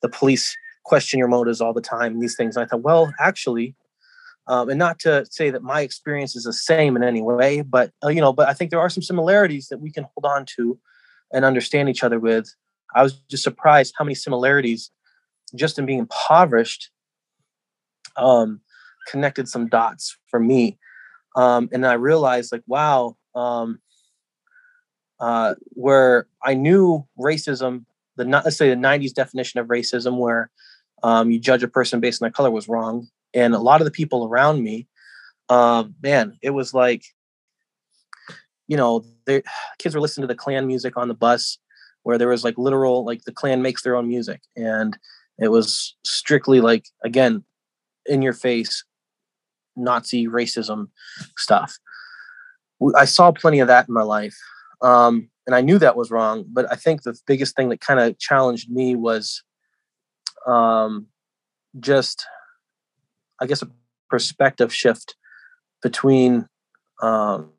the 0.01 0.09
police 0.09 0.57
question 0.83 1.19
your 1.19 1.27
motives 1.27 1.61
all 1.61 1.71
the 1.71 1.81
time, 1.81 2.19
these 2.19 2.35
things. 2.35 2.57
And 2.57 2.65
I 2.65 2.67
thought, 2.67 2.81
well, 2.81 3.13
actually, 3.19 3.75
um, 4.49 4.67
and 4.67 4.79
not 4.79 4.97
to 4.97 5.25
say 5.29 5.51
that 5.51 5.61
my 5.61 5.81
experience 5.81 6.35
is 6.35 6.43
the 6.43 6.51
same 6.51 6.97
in 6.97 7.03
any 7.03 7.21
way, 7.21 7.61
but 7.61 7.91
uh, 8.03 8.09
you 8.09 8.19
know, 8.19 8.33
but 8.33 8.49
I 8.49 8.53
think 8.53 8.71
there 8.71 8.79
are 8.79 8.89
some 8.89 9.03
similarities 9.03 9.67
that 9.67 9.79
we 9.79 9.91
can 9.91 10.05
hold 10.15 10.25
on 10.25 10.45
to 10.57 10.77
and 11.31 11.45
understand 11.45 11.87
each 11.87 12.03
other 12.03 12.19
with. 12.19 12.53
I 12.95 13.03
was 13.03 13.21
just 13.29 13.43
surprised 13.43 13.93
how 13.95 14.03
many 14.03 14.15
similarities, 14.15 14.89
just 15.55 15.77
in 15.77 15.85
being 15.85 15.99
impoverished, 15.99 16.89
um, 18.17 18.61
connected 19.07 19.47
some 19.47 19.67
dots 19.67 20.17
for 20.27 20.39
me, 20.39 20.79
um, 21.35 21.69
and 21.71 21.85
I 21.85 21.93
realized 21.93 22.51
like, 22.51 22.63
wow, 22.65 23.17
um, 23.35 23.79
uh, 25.19 25.53
where 25.73 26.25
I 26.43 26.55
knew 26.55 27.05
racism, 27.19 27.85
the 28.15 28.25
not 28.25 28.45
let's 28.45 28.57
say 28.57 28.69
the 28.69 28.75
'90s 28.75 29.13
definition 29.13 29.59
of 29.59 29.67
racism, 29.67 30.17
where 30.17 30.49
um, 31.03 31.29
you 31.29 31.39
judge 31.39 31.61
a 31.61 31.67
person 31.67 31.99
based 31.99 32.19
on 32.19 32.25
their 32.25 32.33
color 32.33 32.49
was 32.49 32.67
wrong. 32.67 33.07
And 33.33 33.53
a 33.53 33.59
lot 33.59 33.81
of 33.81 33.85
the 33.85 33.91
people 33.91 34.25
around 34.25 34.63
me, 34.63 34.87
um, 35.49 35.95
man, 36.01 36.37
it 36.41 36.51
was 36.51 36.73
like, 36.73 37.03
you 38.67 38.77
know, 38.77 39.03
the 39.25 39.43
kids 39.79 39.95
were 39.95 40.01
listening 40.01 40.27
to 40.27 40.33
the 40.33 40.37
Klan 40.37 40.67
music 40.67 40.97
on 40.97 41.07
the 41.07 41.13
bus, 41.13 41.57
where 42.03 42.17
there 42.17 42.29
was 42.29 42.43
like 42.43 42.57
literal, 42.57 43.05
like 43.05 43.23
the 43.23 43.31
Klan 43.31 43.61
makes 43.61 43.83
their 43.83 43.95
own 43.95 44.07
music, 44.07 44.41
and 44.55 44.97
it 45.37 45.49
was 45.49 45.95
strictly 46.03 46.61
like 46.61 46.85
again, 47.03 47.43
in 48.05 48.21
your 48.21 48.33
face, 48.33 48.83
Nazi 49.75 50.27
racism 50.27 50.87
stuff. 51.37 51.77
I 52.95 53.05
saw 53.05 53.31
plenty 53.31 53.59
of 53.59 53.67
that 53.67 53.87
in 53.89 53.93
my 53.93 54.03
life, 54.03 54.37
um, 54.81 55.29
and 55.45 55.55
I 55.55 55.61
knew 55.61 55.79
that 55.79 55.97
was 55.97 56.11
wrong. 56.11 56.45
But 56.47 56.71
I 56.71 56.75
think 56.75 57.03
the 57.03 57.19
biggest 57.27 57.55
thing 57.55 57.69
that 57.69 57.81
kind 57.81 57.99
of 57.99 58.17
challenged 58.19 58.71
me 58.71 58.95
was 58.95 59.43
um, 60.47 61.07
just, 61.79 62.25
I 63.41 63.45
guess, 63.45 63.61
a 63.61 63.69
perspective 64.09 64.73
shift 64.73 65.15
between 65.81 66.47
um, 67.01 67.51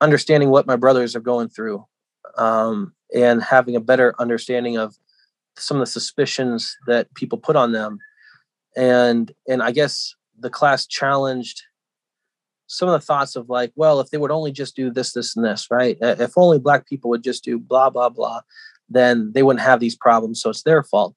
understanding 0.00 0.50
what 0.50 0.66
my 0.66 0.76
brothers 0.76 1.16
are 1.16 1.20
going 1.20 1.48
through 1.48 1.84
um, 2.36 2.92
and 3.14 3.42
having 3.42 3.76
a 3.76 3.80
better 3.80 4.14
understanding 4.18 4.76
of 4.76 4.94
some 5.56 5.76
of 5.76 5.80
the 5.80 5.86
suspicions 5.86 6.76
that 6.86 7.12
people 7.14 7.38
put 7.38 7.56
on 7.56 7.72
them 7.72 7.98
and 8.74 9.32
and 9.46 9.62
i 9.62 9.70
guess 9.70 10.14
the 10.38 10.48
class 10.48 10.86
challenged 10.86 11.62
some 12.68 12.88
of 12.88 12.98
the 12.98 13.04
thoughts 13.04 13.36
of 13.36 13.50
like 13.50 13.70
well 13.76 14.00
if 14.00 14.08
they 14.08 14.16
would 14.16 14.30
only 14.30 14.50
just 14.50 14.74
do 14.74 14.90
this 14.90 15.12
this 15.12 15.36
and 15.36 15.44
this 15.44 15.66
right 15.70 15.98
if 16.00 16.38
only 16.38 16.58
black 16.58 16.88
people 16.88 17.10
would 17.10 17.22
just 17.22 17.44
do 17.44 17.58
blah 17.58 17.90
blah 17.90 18.08
blah 18.08 18.40
then 18.92 19.32
they 19.32 19.42
wouldn't 19.42 19.64
have 19.64 19.80
these 19.80 19.96
problems. 19.96 20.40
So 20.40 20.50
it's 20.50 20.62
their 20.62 20.82
fault. 20.82 21.16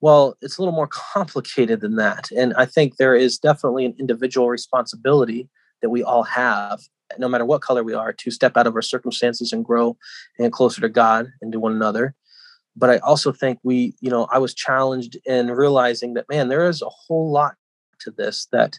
Well, 0.00 0.36
it's 0.42 0.58
a 0.58 0.60
little 0.60 0.74
more 0.74 0.88
complicated 0.88 1.80
than 1.80 1.96
that. 1.96 2.30
And 2.30 2.52
I 2.54 2.66
think 2.66 2.96
there 2.96 3.14
is 3.14 3.38
definitely 3.38 3.86
an 3.86 3.94
individual 3.98 4.50
responsibility 4.50 5.48
that 5.80 5.90
we 5.90 6.02
all 6.02 6.22
have, 6.24 6.80
no 7.18 7.28
matter 7.28 7.44
what 7.44 7.62
color 7.62 7.82
we 7.82 7.94
are, 7.94 8.12
to 8.12 8.30
step 8.30 8.56
out 8.56 8.66
of 8.66 8.74
our 8.74 8.82
circumstances 8.82 9.52
and 9.52 9.64
grow 9.64 9.96
and 10.38 10.52
closer 10.52 10.80
to 10.82 10.88
God 10.88 11.28
and 11.40 11.52
to 11.52 11.60
one 11.60 11.72
another. 11.72 12.14
But 12.76 12.90
I 12.90 12.98
also 12.98 13.32
think 13.32 13.58
we, 13.62 13.94
you 14.00 14.10
know, 14.10 14.26
I 14.30 14.38
was 14.38 14.52
challenged 14.52 15.16
in 15.24 15.50
realizing 15.50 16.14
that, 16.14 16.26
man, 16.28 16.48
there 16.48 16.68
is 16.68 16.82
a 16.82 16.90
whole 16.90 17.30
lot 17.30 17.54
to 18.00 18.10
this 18.10 18.48
that 18.52 18.78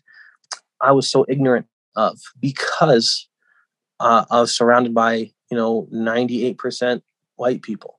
I 0.82 0.92
was 0.92 1.10
so 1.10 1.26
ignorant 1.28 1.66
of 1.96 2.20
because 2.40 3.28
uh, 4.00 4.26
I 4.30 4.42
was 4.42 4.56
surrounded 4.56 4.94
by, 4.94 5.32
you 5.50 5.58
know, 5.58 5.88
98% 5.92 7.02
white 7.38 7.64
people 7.64 7.97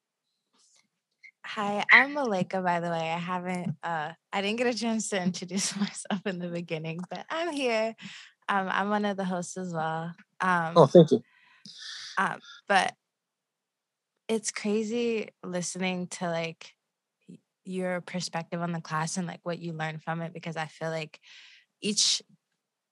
Hi, 1.53 1.82
I'm 1.90 2.12
Malika, 2.12 2.61
by 2.61 2.80
the 2.80 2.90
way. 2.90 3.11
I 3.11 3.18
haven't, 3.18 3.74
uh, 3.82 4.12
I 4.30 4.42
didn't 4.42 4.59
get 4.59 4.66
a 4.66 4.78
chance 4.78 5.09
to 5.09 5.22
introduce 5.22 5.74
myself 5.80 6.26
in 6.26 6.38
the 6.40 6.49
beginning, 6.49 7.01
but 7.09 7.24
I'm 7.30 7.53
here. 7.53 7.96
Um, 8.51 8.68
I'm 8.70 8.90
one 8.90 9.07
of 9.07 9.16
the 9.16 9.24
hosts 9.24 9.57
as 9.57 9.72
well. 9.72 10.12
Um, 10.42 10.72
oh, 10.76 10.86
thank 10.86 11.11
you. 11.11 11.22
Um, 12.18 12.38
but 12.68 12.92
it's 14.28 14.51
crazy 14.51 15.30
listening 15.42 16.09
to 16.09 16.28
like 16.28 16.74
your 17.64 18.03
perspective 18.03 18.61
on 18.61 18.72
the 18.72 18.82
class 18.82 19.16
and 19.16 19.26
like 19.26 19.40
what 19.42 19.59
you 19.59 19.72
learned 19.72 20.03
from 20.03 20.20
it 20.20 20.34
because 20.34 20.59
I 20.59 20.66
feel 20.66 20.90
like 20.90 21.18
each 21.80 22.20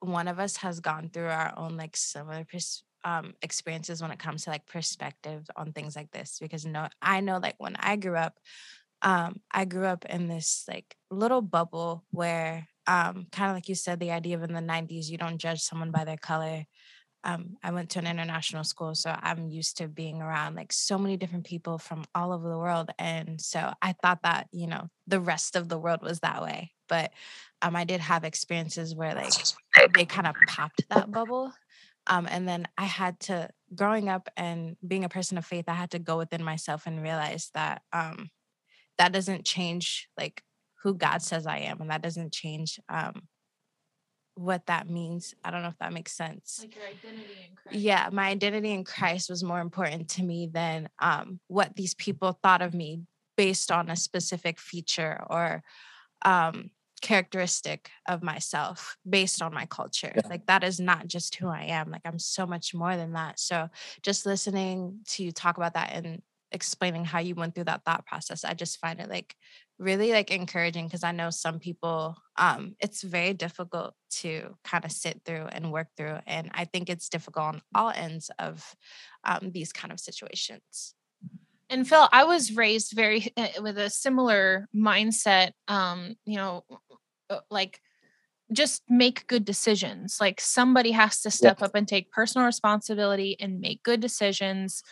one 0.01 0.29
of 0.29 0.41
us 0.41 0.57
has 0.59 0.81
gone 0.81 1.11
through 1.13 1.29
our 1.29 1.53
own 1.59 1.77
like 1.77 1.95
similar 1.95 2.47
pers- 2.51 2.85
um, 3.07 3.35
experiences 3.41 4.03
when 4.03 4.11
it 4.11 4.19
comes 4.19 4.45
to 4.45 4.51
like 4.51 4.67
perspective 4.67 5.49
on 5.57 5.73
things 5.73 5.95
like 5.95 6.11
this 6.11 6.39
because 6.41 6.67
no 6.67 6.89
i 7.01 7.21
know 7.21 7.39
like 7.39 7.55
when 7.59 7.77
i 7.77 7.95
grew 7.95 8.17
up 8.17 8.39
um, 9.03 9.41
i 9.53 9.65
grew 9.65 9.87
up 9.87 10.05
in 10.07 10.27
this 10.27 10.65
like 10.67 10.97
little 11.11 11.41
bubble 11.41 12.05
where 12.11 12.69
um, 12.89 13.27
kind 13.33 13.51
of 13.51 13.57
like 13.57 13.69
you 13.69 13.75
said 13.77 14.01
the 14.01 14.11
idea 14.11 14.37
of 14.37 14.43
in 14.43 14.53
the 14.53 14.61
90s 14.61 15.09
you 15.09 15.19
don't 15.19 15.39
judge 15.39 15.61
someone 15.61 15.93
by 15.93 16.05
their 16.05 16.17
color 16.17 16.67
um, 17.27 17.57
I 17.61 17.73
went 17.73 17.91
to 17.91 17.99
an 17.99 18.07
international 18.07 18.63
school, 18.63 18.95
so 18.95 19.13
I'm 19.21 19.49
used 19.49 19.79
to 19.79 19.89
being 19.89 20.23
around 20.23 20.55
like 20.55 20.73
so 20.73 20.97
many 20.97 21.17
different 21.17 21.45
people 21.45 21.77
from 21.77 22.05
all 22.15 22.33
over 22.33 22.49
the 22.49 22.57
world. 22.57 22.91
And 23.01 23.41
so 23.41 23.73
I 23.83 23.95
thought 24.01 24.23
that, 24.23 24.47
you 24.53 24.69
know, 24.69 24.89
the 25.09 25.19
rest 25.19 25.57
of 25.57 25.69
the 25.69 25.77
world 25.77 26.03
was 26.03 26.21
that 26.21 26.41
way. 26.41 26.71
But 26.89 27.11
um, 27.63 27.75
I 27.75 27.83
did 27.83 28.01
have 28.01 28.23
experiences 28.23 28.95
where 28.95 29.13
like 29.17 29.33
they 29.93 30.05
kind 30.05 30.29
of 30.29 30.37
popped 30.47 30.89
that 30.89 31.11
bubble. 31.11 31.53
Um, 32.07 32.27
and 32.31 32.49
then 32.49 32.69
I 32.79 32.85
had 32.85 33.19
to, 33.21 33.51
growing 33.75 34.09
up 34.09 34.29
and 34.37 34.77
being 34.87 35.05
a 35.05 35.09
person 35.09 35.39
of 35.39 35.47
faith, 35.47 35.65
I 35.69 35.75
had 35.75 35.91
to 35.93 35.99
go 35.99 36.19
within 36.19 36.43
myself 36.43 36.87
and 36.87 37.03
realize 37.03 37.51
that 37.55 37.83
um, 37.93 38.31
that 38.99 39.13
doesn't 39.13 39.45
change 39.45 40.09
like 40.17 40.43
who 40.83 40.95
God 40.95 41.23
says 41.23 41.47
I 41.47 41.59
am, 41.59 41.81
and 41.81 41.91
that 41.91 42.03
doesn't 42.03 42.33
change 42.33 42.79
um, 42.89 43.23
what 44.37 44.67
that 44.67 44.89
means. 44.89 45.35
I 45.43 45.51
don't 45.51 45.63
know 45.63 45.69
if 45.69 45.79
that 45.79 45.93
makes 45.93 46.13
sense. 46.13 46.59
Like 46.61 46.77
your 46.77 46.85
identity 46.85 47.49
in 47.49 47.57
Christ. 47.57 47.79
Yeah, 47.79 48.09
my 48.13 48.29
identity 48.29 48.73
in 48.73 48.85
Christ 48.85 49.29
was 49.29 49.43
more 49.43 49.61
important 49.61 50.11
to 50.11 50.23
me 50.23 50.49
than 50.53 50.89
um, 51.01 51.41
what 51.49 51.75
these 51.75 51.95
people 51.95 52.39
thought 52.43 52.63
of 52.63 52.75
me 52.75 53.03
based 53.37 53.73
on 53.73 53.91
a 53.91 53.97
specific 53.97 54.61
feature 54.61 55.25
or 55.29 55.63
um, 56.25 56.71
characteristic 57.03 57.91
of 58.09 58.23
myself 58.23 58.97
based 59.09 59.43
on 59.43 59.53
my 59.53 59.67
culture. 59.67 60.13
Yeah. 60.15 60.23
Like 60.29 60.47
that 60.47 60.65
is 60.65 60.81
not 60.81 61.07
just 61.07 61.35
who 61.37 61.49
I 61.49 61.65
am. 61.65 61.91
Like 61.91 62.03
I'm 62.05 62.19
so 62.19 62.47
much 62.47 62.75
more 62.75 62.97
than 62.97 63.13
that. 63.13 63.39
So 63.39 63.69
just 64.03 64.27
listening 64.27 65.01
to 65.09 65.23
you 65.23 65.33
talk 65.33 65.57
about 65.57 65.75
that 65.75 65.93
and 65.93 66.23
explaining 66.53 67.05
how 67.05 67.19
you 67.19 67.35
went 67.35 67.55
through 67.55 67.65
that 67.65 67.85
thought 67.85 68.07
process, 68.07 68.45
I 68.45 68.55
just 68.55 68.79
find 68.79 69.01
it 69.01 69.11
like 69.11 69.35
really 69.79 70.13
like 70.13 70.31
encouraging 70.31 70.87
because 70.87 71.05
I 71.05 71.13
know 71.13 71.29
some 71.29 71.59
people 71.59 72.17
um 72.39 72.77
it's 72.81 73.03
very 73.03 73.35
difficult 73.35 73.93
to 74.09 74.57
kind 74.65 74.87
of 74.87 74.91
sit 74.91 75.21
through 75.27 75.49
and 75.53 75.71
work 75.71 75.89
through 75.99 76.19
and 76.27 76.51
I 76.55 76.65
think 76.65 76.89
it's 76.89 77.11
difficult 77.11 77.47
on 77.47 77.63
all 77.75 77.91
ends 77.91 78.31
of 78.39 78.75
um, 79.25 79.51
these 79.53 79.75
kind 79.75 79.93
of 79.93 80.01
situations. 80.01 80.95
And 81.69 81.87
Phil, 81.87 82.09
I 82.13 82.25
was 82.25 82.55
raised 82.55 82.93
very 82.93 83.33
uh, 83.37 83.49
with 83.61 83.79
a 83.79 83.91
similar 83.91 84.69
mindset. 84.75 85.51
Um, 85.67 86.15
you 86.25 86.37
know, 86.37 86.65
Uh, 87.29 87.41
like 87.51 87.81
just 88.53 88.83
make 88.89 89.27
good 89.27 89.45
decisions. 89.45 90.19
Like 90.21 90.41
somebody 90.41 90.93
has 90.93 91.21
to 91.23 91.31
step 91.31 91.63
up 91.63 91.75
and 91.75 91.87
take 91.87 92.13
personal 92.13 92.47
responsibility 92.47 93.37
and 93.41 93.61
make 93.61 93.83
good 93.83 94.01
decisions. 94.01 94.83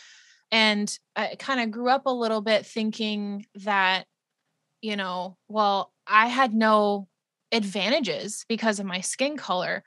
And 0.51 0.97
I 1.15 1.35
kind 1.39 1.61
of 1.61 1.71
grew 1.71 1.89
up 1.89 2.05
a 2.05 2.11
little 2.11 2.41
bit 2.41 2.65
thinking 2.65 3.45
that, 3.63 4.05
you 4.81 4.95
know, 4.95 5.37
well, 5.47 5.93
I 6.05 6.27
had 6.27 6.53
no 6.53 7.07
advantages 7.51 8.45
because 8.49 8.79
of 8.79 8.85
my 8.85 8.99
skin 9.01 9.37
color. 9.37 9.83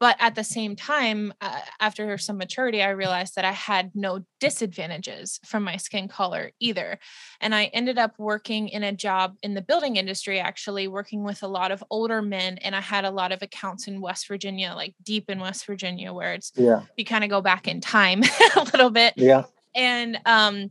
But 0.00 0.16
at 0.18 0.34
the 0.34 0.44
same 0.44 0.76
time 0.76 1.32
uh, 1.40 1.60
after 1.80 2.16
some 2.18 2.38
maturity 2.38 2.82
i 2.82 2.90
realized 2.90 3.34
that 3.34 3.44
i 3.44 3.52
had 3.52 3.90
no 3.94 4.20
disadvantages 4.40 5.40
from 5.44 5.64
my 5.64 5.76
skin 5.76 6.06
color 6.06 6.52
either. 6.60 6.98
And 7.40 7.54
i 7.54 7.64
ended 7.66 7.98
up 7.98 8.14
working 8.18 8.68
in 8.68 8.82
a 8.82 8.92
job 8.92 9.36
in 9.42 9.54
the 9.54 9.62
building 9.62 9.96
industry 9.96 10.40
actually 10.40 10.88
working 10.88 11.24
with 11.24 11.42
a 11.42 11.48
lot 11.48 11.70
of 11.70 11.82
older 11.90 12.22
men 12.22 12.58
and 12.58 12.74
i 12.74 12.80
had 12.80 13.04
a 13.04 13.10
lot 13.10 13.32
of 13.32 13.42
accounts 13.42 13.88
in 13.88 14.00
west 14.00 14.28
virginia 14.28 14.72
like 14.74 14.94
deep 15.02 15.28
in 15.28 15.40
west 15.40 15.66
virginia 15.66 16.12
where 16.12 16.34
it's 16.34 16.52
yeah. 16.54 16.82
you 16.96 17.04
kind 17.04 17.24
of 17.24 17.30
go 17.30 17.40
back 17.40 17.66
in 17.66 17.80
time 17.80 18.22
a 18.56 18.62
little 18.64 18.90
bit. 18.90 19.14
Yeah. 19.16 19.44
And 19.74 20.18
um 20.26 20.70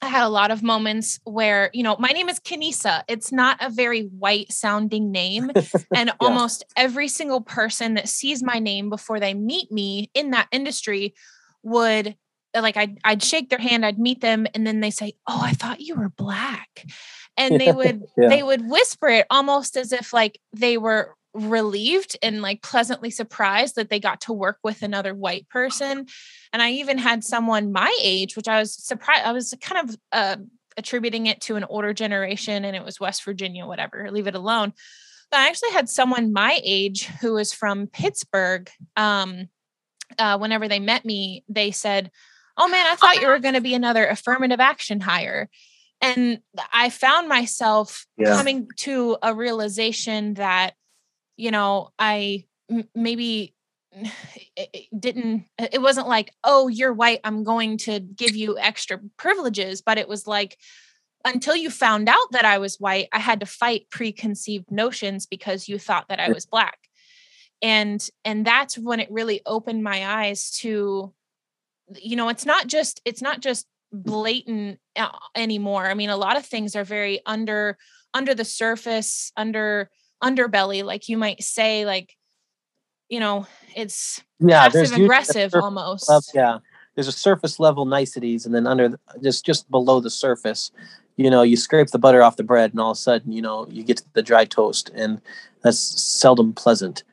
I 0.00 0.08
had 0.08 0.24
a 0.24 0.28
lot 0.28 0.50
of 0.50 0.62
moments 0.62 1.18
where, 1.24 1.70
you 1.72 1.82
know, 1.82 1.96
my 1.98 2.08
name 2.08 2.28
is 2.28 2.38
Kanisa. 2.38 3.02
It's 3.08 3.32
not 3.32 3.58
a 3.60 3.70
very 3.70 4.02
white 4.02 4.52
sounding 4.52 5.10
name. 5.10 5.50
And 5.94 6.08
yeah. 6.08 6.14
almost 6.20 6.64
every 6.76 7.08
single 7.08 7.40
person 7.40 7.94
that 7.94 8.08
sees 8.08 8.42
my 8.42 8.58
name 8.58 8.90
before 8.90 9.20
they 9.20 9.34
meet 9.34 9.72
me 9.72 10.10
in 10.14 10.30
that 10.30 10.48
industry 10.52 11.14
would 11.62 12.16
like 12.54 12.76
I'd, 12.76 12.98
I'd 13.04 13.22
shake 13.22 13.50
their 13.50 13.58
hand, 13.58 13.84
I'd 13.84 13.98
meet 13.98 14.20
them, 14.20 14.46
and 14.54 14.66
then 14.66 14.80
they 14.80 14.90
say, 14.90 15.14
Oh, 15.26 15.40
I 15.42 15.52
thought 15.52 15.80
you 15.80 15.96
were 15.96 16.10
black. 16.10 16.84
And 17.36 17.60
they 17.60 17.72
would 17.72 18.04
yeah. 18.16 18.28
they 18.28 18.42
would 18.42 18.68
whisper 18.68 19.08
it 19.08 19.26
almost 19.30 19.76
as 19.76 19.92
if 19.92 20.12
like 20.12 20.40
they 20.52 20.78
were 20.78 21.14
relieved 21.34 22.16
and 22.22 22.42
like 22.42 22.62
pleasantly 22.62 23.10
surprised 23.10 23.76
that 23.76 23.90
they 23.90 24.00
got 24.00 24.22
to 24.22 24.32
work 24.32 24.58
with 24.62 24.82
another 24.82 25.14
white 25.14 25.48
person. 25.48 26.06
And 26.52 26.62
I 26.62 26.72
even 26.72 26.98
had 26.98 27.24
someone 27.24 27.72
my 27.72 27.96
age, 28.02 28.36
which 28.36 28.48
I 28.48 28.58
was 28.58 28.74
surprised, 28.74 29.24
I 29.24 29.32
was 29.32 29.54
kind 29.60 29.88
of 29.88 29.96
uh, 30.12 30.36
attributing 30.76 31.26
it 31.26 31.40
to 31.42 31.56
an 31.56 31.64
older 31.64 31.92
generation 31.92 32.64
and 32.64 32.74
it 32.74 32.84
was 32.84 33.00
West 33.00 33.24
Virginia, 33.24 33.66
whatever, 33.66 34.10
leave 34.10 34.26
it 34.26 34.34
alone. 34.34 34.72
But 35.30 35.40
I 35.40 35.48
actually 35.48 35.72
had 35.72 35.88
someone 35.88 36.32
my 36.32 36.58
age 36.62 37.06
who 37.20 37.34
was 37.34 37.52
from 37.52 37.86
Pittsburgh. 37.86 38.70
Um, 38.96 39.48
uh, 40.18 40.38
whenever 40.38 40.68
they 40.68 40.80
met 40.80 41.04
me, 41.04 41.44
they 41.48 41.70
said, 41.70 42.10
Oh 42.56 42.68
man, 42.68 42.86
I 42.86 42.96
thought 42.96 43.20
you 43.20 43.28
were 43.28 43.38
going 43.38 43.54
to 43.54 43.60
be 43.60 43.74
another 43.74 44.06
affirmative 44.06 44.58
action 44.58 45.00
hire. 45.00 45.48
And 46.00 46.40
I 46.72 46.90
found 46.90 47.28
myself 47.28 48.06
yeah. 48.16 48.36
coming 48.36 48.68
to 48.78 49.16
a 49.22 49.34
realization 49.34 50.34
that 50.34 50.74
you 51.38 51.50
know, 51.50 51.90
I 51.98 52.44
m- 52.70 52.88
maybe 52.94 53.54
didn't 54.98 55.46
it 55.58 55.80
wasn't 55.80 56.06
like 56.06 56.30
oh 56.44 56.68
you're 56.68 56.92
white 56.92 57.20
i'm 57.24 57.42
going 57.42 57.78
to 57.78 58.00
give 58.00 58.36
you 58.36 58.58
extra 58.58 59.00
privileges 59.16 59.80
but 59.80 59.96
it 59.96 60.06
was 60.06 60.26
like 60.26 60.58
until 61.24 61.56
you 61.56 61.70
found 61.70 62.06
out 62.06 62.32
that 62.32 62.44
i 62.44 62.58
was 62.58 62.78
white 62.78 63.08
i 63.14 63.18
had 63.18 63.40
to 63.40 63.46
fight 63.46 63.88
preconceived 63.90 64.70
notions 64.70 65.24
because 65.24 65.68
you 65.68 65.78
thought 65.78 66.06
that 66.08 66.20
i 66.20 66.28
was 66.28 66.44
black. 66.44 66.78
And 67.62 68.06
and 68.24 68.44
that's 68.44 68.78
when 68.78 69.00
it 69.00 69.10
really 69.10 69.40
opened 69.44 69.82
my 69.82 70.06
eyes 70.06 70.50
to 70.58 71.12
you 71.96 72.16
know 72.16 72.28
it's 72.28 72.46
not 72.46 72.66
just 72.66 73.00
it's 73.04 73.22
not 73.22 73.40
just 73.40 73.66
blatant 73.92 74.78
uh, 74.96 75.08
anymore. 75.34 75.86
I 75.86 75.94
mean 75.94 76.10
a 76.10 76.16
lot 76.16 76.36
of 76.36 76.46
things 76.46 76.76
are 76.76 76.84
very 76.84 77.20
under 77.26 77.78
under 78.14 78.34
the 78.34 78.44
surface 78.44 79.32
under 79.36 79.90
underbelly, 80.22 80.84
like 80.84 81.08
you 81.08 81.16
might 81.16 81.42
say, 81.42 81.84
like, 81.84 82.14
you 83.08 83.20
know, 83.20 83.46
it's 83.74 84.22
yeah, 84.40 84.68
passive 84.68 84.98
aggressive 84.98 85.54
almost. 85.54 86.08
Level, 86.08 86.22
yeah. 86.34 86.58
There's 86.94 87.08
a 87.08 87.12
surface 87.12 87.60
level 87.60 87.84
niceties, 87.84 88.44
and 88.44 88.54
then 88.54 88.66
under 88.66 88.98
just 89.22 89.46
just 89.46 89.70
below 89.70 90.00
the 90.00 90.10
surface, 90.10 90.72
you 91.16 91.30
know, 91.30 91.42
you 91.42 91.56
scrape 91.56 91.88
the 91.88 91.98
butter 91.98 92.22
off 92.22 92.36
the 92.36 92.42
bread, 92.42 92.72
and 92.72 92.80
all 92.80 92.90
of 92.90 92.96
a 92.96 93.00
sudden, 93.00 93.32
you 93.32 93.40
know, 93.40 93.66
you 93.68 93.84
get 93.84 93.98
to 93.98 94.04
the 94.14 94.22
dry 94.22 94.44
toast, 94.44 94.90
and 94.94 95.20
that's 95.62 95.78
seldom 95.78 96.52
pleasant. 96.52 97.04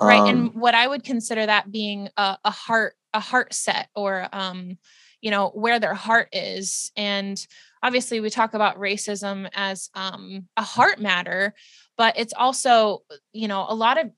Right, 0.00 0.20
um, 0.20 0.28
and 0.28 0.54
what 0.54 0.74
I 0.74 0.86
would 0.86 1.04
consider 1.04 1.46
that 1.46 1.72
being 1.72 2.10
a, 2.16 2.38
a 2.44 2.50
heart 2.50 2.94
a 3.14 3.20
heart 3.20 3.54
set, 3.54 3.88
or 3.94 4.28
um, 4.32 4.76
you 5.22 5.30
know, 5.30 5.48
where 5.48 5.80
their 5.80 5.94
heart 5.94 6.28
is, 6.32 6.92
and 6.96 7.44
obviously 7.82 8.20
we 8.20 8.30
talk 8.30 8.54
about 8.54 8.78
racism 8.78 9.48
as 9.54 9.90
um, 9.94 10.48
a 10.56 10.62
heart 10.62 11.00
matter 11.00 11.54
but 12.00 12.14
it's 12.16 12.32
also 12.32 13.02
you 13.34 13.46
know 13.46 13.66
a 13.68 13.74
lot 13.74 14.00
of 14.00 14.10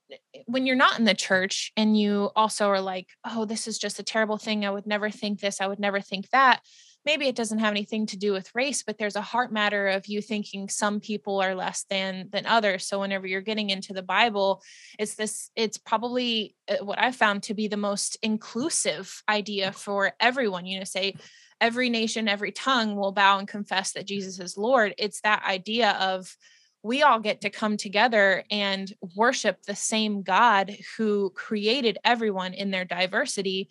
when 0.47 0.67
you're 0.67 0.77
not 0.77 1.01
in 1.01 1.05
the 1.05 1.15
church 1.15 1.73
and 1.77 1.99
you 1.99 2.31
also 2.37 2.69
are 2.69 2.81
like 2.81 3.09
oh 3.25 3.45
this 3.45 3.67
is 3.67 3.77
just 3.77 3.99
a 3.99 4.05
terrible 4.05 4.39
thing. 4.39 4.65
I 4.65 4.71
would 4.71 4.87
never 4.87 5.11
think 5.11 5.41
this. 5.41 5.61
I 5.61 5.67
would 5.67 5.81
never 5.81 6.01
think 6.01 6.31
that. 6.31 6.61
Maybe 7.05 7.27
it 7.27 7.35
doesn't 7.35 7.59
have 7.59 7.73
anything 7.73 8.07
to 8.07 8.17
do 8.17 8.33
with 8.33 8.55
race 8.55 8.85
but 8.85 8.99
there's 8.99 9.17
a 9.17 9.21
heart 9.33 9.53
matter 9.53 9.89
of 9.89 10.07
you 10.07 10.23
thinking 10.23 10.69
some 10.69 11.01
people 11.01 11.43
are 11.43 11.57
less 11.57 11.85
than 11.91 12.29
than 12.31 12.47
others. 12.47 12.87
So 12.87 13.01
whenever 13.01 13.27
you're 13.27 13.41
getting 13.41 13.71
into 13.71 13.93
the 13.93 14.09
bible 14.17 14.63
it's 14.97 15.17
this 15.17 15.51
it's 15.57 15.77
probably 15.77 16.55
uh, 16.69 16.85
what 16.85 17.01
i 17.01 17.11
found 17.11 17.43
to 17.43 17.55
be 17.55 17.67
the 17.67 17.77
most 17.91 18.17
inclusive 18.23 19.25
idea 19.29 19.73
for 19.73 20.13
everyone 20.21 20.67
you 20.67 20.79
know 20.79 20.85
say 20.85 21.17
every 21.61 21.91
nation 21.91 22.29
every 22.29 22.53
tongue 22.53 22.95
will 22.95 23.11
bow 23.11 23.41
and 23.41 23.49
confess 23.49 23.91
that 23.93 24.07
jesus 24.07 24.39
is 24.39 24.57
lord. 24.57 24.95
It's 24.99 25.21
that 25.23 25.43
idea 25.45 25.91
of 26.13 26.37
we 26.83 27.03
all 27.03 27.21
get 27.21 27.43
to 27.43 27.51
come 27.51 27.77
together 27.77 28.45
and 28.51 28.93
worship 29.15 29.63
the 29.63 29.77
same 29.77 30.23
God 30.23 30.77
who 30.97 31.31
created 31.31 31.99
everyone 32.05 32.55
in 32.55 32.71
their 32.71 32.85
diversity. 32.85 33.69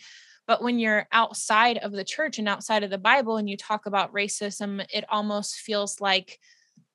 But 0.48 0.64
when 0.64 0.80
you're 0.80 1.08
outside 1.12 1.78
of 1.78 1.92
the 1.92 2.04
church 2.04 2.40
and 2.40 2.48
outside 2.48 2.84
of 2.84 2.90
the 2.90 2.98
Bible 2.98 3.38
and 3.38 3.50
you 3.50 3.58
talk 3.58 3.86
about 3.86 4.14
racism, 4.14 4.86
it 4.94 5.04
almost 5.10 5.56
feels 5.56 6.00
like 6.00 6.40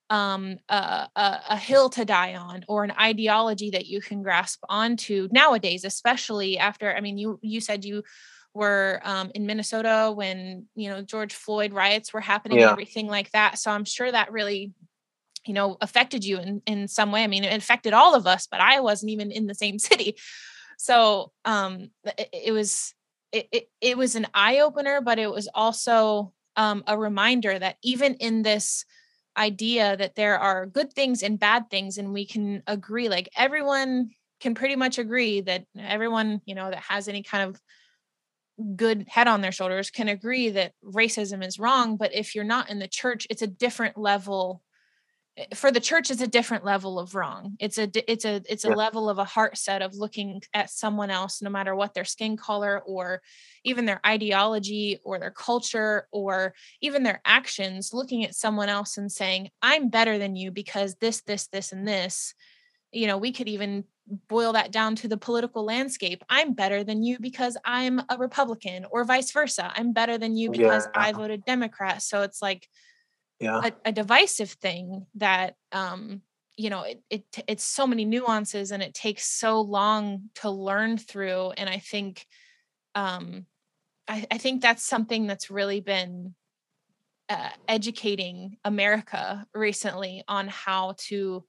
um, 0.09 0.59
a, 0.69 1.09
a, 1.17 1.41
a, 1.51 1.57
hill 1.57 1.91
to 1.91 2.05
die 2.05 2.37
on 2.37 2.64
or 2.69 2.85
an 2.85 2.93
ideology 2.93 3.71
that 3.71 3.87
you 3.87 4.01
can 4.01 4.23
grasp 4.23 4.61
onto 4.69 5.29
nowadays, 5.33 5.85
especially 5.85 6.59
after, 6.59 6.95
I 6.95 7.01
mean, 7.01 7.19
you, 7.19 7.41
you 7.43 7.61
said 7.61 7.85
you 7.85 8.05
were 8.55 9.01
um, 9.03 9.33
in 9.35 9.47
Minnesota 9.47 10.12
when, 10.14 10.67
you 10.77 10.89
know, 10.91 11.03
George 11.03 11.35
Floyd 11.35 11.73
riots 11.73 12.12
were 12.12 12.21
happening 12.21 12.59
yeah. 12.59 12.64
and 12.64 12.73
everything 12.73 13.09
like 13.09 13.33
that. 13.33 13.59
So 13.59 13.73
I'm 13.73 13.85
sure 13.85 14.11
that 14.11 14.31
really 14.31 14.73
you 15.47 15.55
know 15.55 15.76
affected 15.80 16.24
you 16.24 16.38
in 16.38 16.62
in 16.66 16.88
some 16.88 17.12
way. 17.12 17.22
I 17.22 17.26
mean 17.26 17.44
it 17.44 17.57
affected 17.57 17.92
all 17.92 18.14
of 18.14 18.26
us 18.26 18.47
but 18.51 18.61
i 18.61 18.80
wasn't 18.80 19.11
even 19.11 19.30
in 19.30 19.47
the 19.47 19.55
same 19.55 19.78
city. 19.90 20.16
So 20.78 21.32
um 21.44 21.90
it, 22.05 22.28
it 22.32 22.53
was 22.53 22.94
it, 23.32 23.49
it, 23.53 23.68
it 23.80 23.99
was 23.99 24.14
an 24.14 24.26
eye 24.34 24.61
opener 24.61 25.01
but 25.01 25.18
it 25.18 25.30
was 25.30 25.49
also 25.55 26.32
um, 26.57 26.84
a 26.86 26.97
reminder 26.97 27.59
that 27.59 27.76
even 27.82 28.14
in 28.14 28.42
this 28.42 28.84
idea 29.36 29.97
that 29.97 30.14
there 30.14 30.38
are 30.38 30.66
good 30.66 30.92
things 30.92 31.22
and 31.22 31.38
bad 31.38 31.68
things 31.70 31.99
and 31.99 32.12
we 32.12 32.26
can 32.26 32.62
agree 32.66 33.09
like 33.09 33.28
everyone 33.36 34.11
can 34.40 34.55
pretty 34.55 34.76
much 34.76 34.99
agree 34.99 35.40
that 35.42 35.64
everyone 35.78 36.40
you 36.47 36.55
know 36.55 36.70
that 36.70 36.78
has 36.78 37.09
any 37.09 37.22
kind 37.22 37.49
of 37.49 37.61
good 38.74 39.07
head 39.09 39.28
on 39.28 39.42
their 39.42 39.53
shoulders 39.53 39.90
can 39.90 40.09
agree 40.09 40.49
that 40.49 40.72
racism 40.82 41.47
is 41.47 41.59
wrong. 41.59 41.99
But 41.99 42.14
if 42.14 42.34
you're 42.34 42.44
not 42.44 42.70
in 42.70 42.78
the 42.78 42.88
church 42.88 43.26
it's 43.28 43.42
a 43.42 43.47
different 43.47 43.99
level 43.99 44.62
Eh, 45.37 45.55
for 45.55 45.70
the 45.70 45.80
church 45.80 46.11
it's 46.11 46.20
a 46.20 46.26
different 46.26 46.64
level 46.64 46.99
of 46.99 47.14
wrong. 47.14 47.57
It's 47.59 47.78
a 47.78 47.91
it's 48.11 48.24
a 48.24 48.43
it's 48.49 48.64
a 48.64 48.70
yeah. 48.70 48.74
level 48.74 49.09
of 49.09 49.18
a 49.18 49.24
heart 49.24 49.57
set 49.57 49.82
of 49.82 49.95
looking 49.95 50.43
at 50.55 50.70
someone 50.70 51.11
else 51.11 51.43
no 51.43 51.51
matter 51.51 51.74
what 51.74 51.95
their 51.95 52.05
skin 52.05 52.37
color 52.37 52.80
or 52.87 53.22
even 53.64 53.84
their 53.84 54.01
ideology 54.07 54.99
or 55.05 55.18
their 55.18 55.30
culture 55.30 56.09
or 56.11 56.55
even 56.80 57.03
their 57.03 57.20
actions 57.24 57.93
looking 57.93 58.24
at 58.24 58.34
someone 58.34 58.68
else 58.68 58.97
and 58.97 59.11
saying 59.11 59.51
i'm 59.62 59.89
better 59.89 60.18
than 60.18 60.37
you 60.37 60.51
because 60.51 60.95
this 60.97 61.20
this 61.22 61.47
this 61.49 61.72
and 61.72 61.87
this. 61.87 62.34
You 62.93 63.07
know 63.07 63.18
we 63.18 63.32
could 63.32 63.49
even 63.49 63.84
boil 64.28 64.53
that 64.53 64.70
down 64.70 64.95
to 64.95 65.09
the 65.09 65.16
political 65.16 65.64
landscape. 65.64 66.22
I'm 66.30 66.55
better 66.55 66.84
than 66.84 67.03
you 67.03 67.18
because 67.18 67.57
i'm 67.64 68.01
a 68.09 68.16
republican 68.16 68.87
or 68.91 69.05
vice 69.05 69.32
versa. 69.32 69.72
I'm 69.74 69.93
better 69.93 70.16
than 70.16 70.37
you 70.37 70.51
because 70.51 70.87
yeah. 70.95 71.03
i 71.03 71.12
voted 71.12 71.45
democrat. 71.45 72.03
So 72.03 72.22
it's 72.22 72.41
like 72.41 72.68
yeah. 73.41 73.61
a, 73.64 73.89
a 73.89 73.93
divisive 73.93 74.51
thing 74.51 75.07
that 75.16 75.57
um 75.72 76.22
you 76.57 76.70
know 76.70 76.82
it, 76.82 77.03
it 77.11 77.24
it's 77.47 77.64
so 77.64 77.87
many 77.87 78.05
nuances 78.05 78.72
and 78.72 78.82
it 78.82 78.95
takes 78.95 79.26
so 79.26 79.61
long 79.61 80.30
to 80.37 80.51
learn 80.51 80.97
through 80.97 81.51
and 81.57 81.68
i 81.68 81.78
think 81.78 82.26
um 82.95 83.47
i, 84.09 84.26
I 84.30 84.39
think 84.39 84.62
that's 84.62 84.84
something 84.84 85.26
that's 85.26 85.51
really 85.51 85.80
been 85.80 86.34
uh, 87.28 87.51
educating 87.68 88.57
america 88.64 89.47
recently 89.55 90.22
on 90.28 90.49
how 90.49 90.95
to 91.09 91.45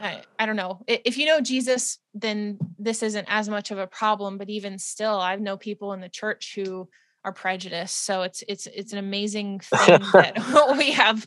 I, 0.00 0.22
I 0.38 0.46
don't 0.46 0.56
know 0.56 0.82
if 0.86 1.16
you 1.16 1.26
know 1.26 1.40
jesus 1.40 1.98
then 2.12 2.58
this 2.78 3.02
isn't 3.02 3.28
as 3.30 3.48
much 3.48 3.70
of 3.70 3.78
a 3.78 3.86
problem 3.86 4.36
but 4.36 4.50
even 4.50 4.78
still 4.78 5.18
i 5.18 5.36
know 5.36 5.56
people 5.56 5.92
in 5.92 6.00
the 6.00 6.08
church 6.08 6.54
who 6.56 6.88
are 7.28 7.32
prejudiced. 7.32 8.04
So 8.04 8.22
it's 8.22 8.42
it's 8.48 8.66
it's 8.68 8.92
an 8.92 8.98
amazing 8.98 9.60
thing 9.60 10.00
that 10.12 10.34
we 10.78 10.92
have 10.92 11.26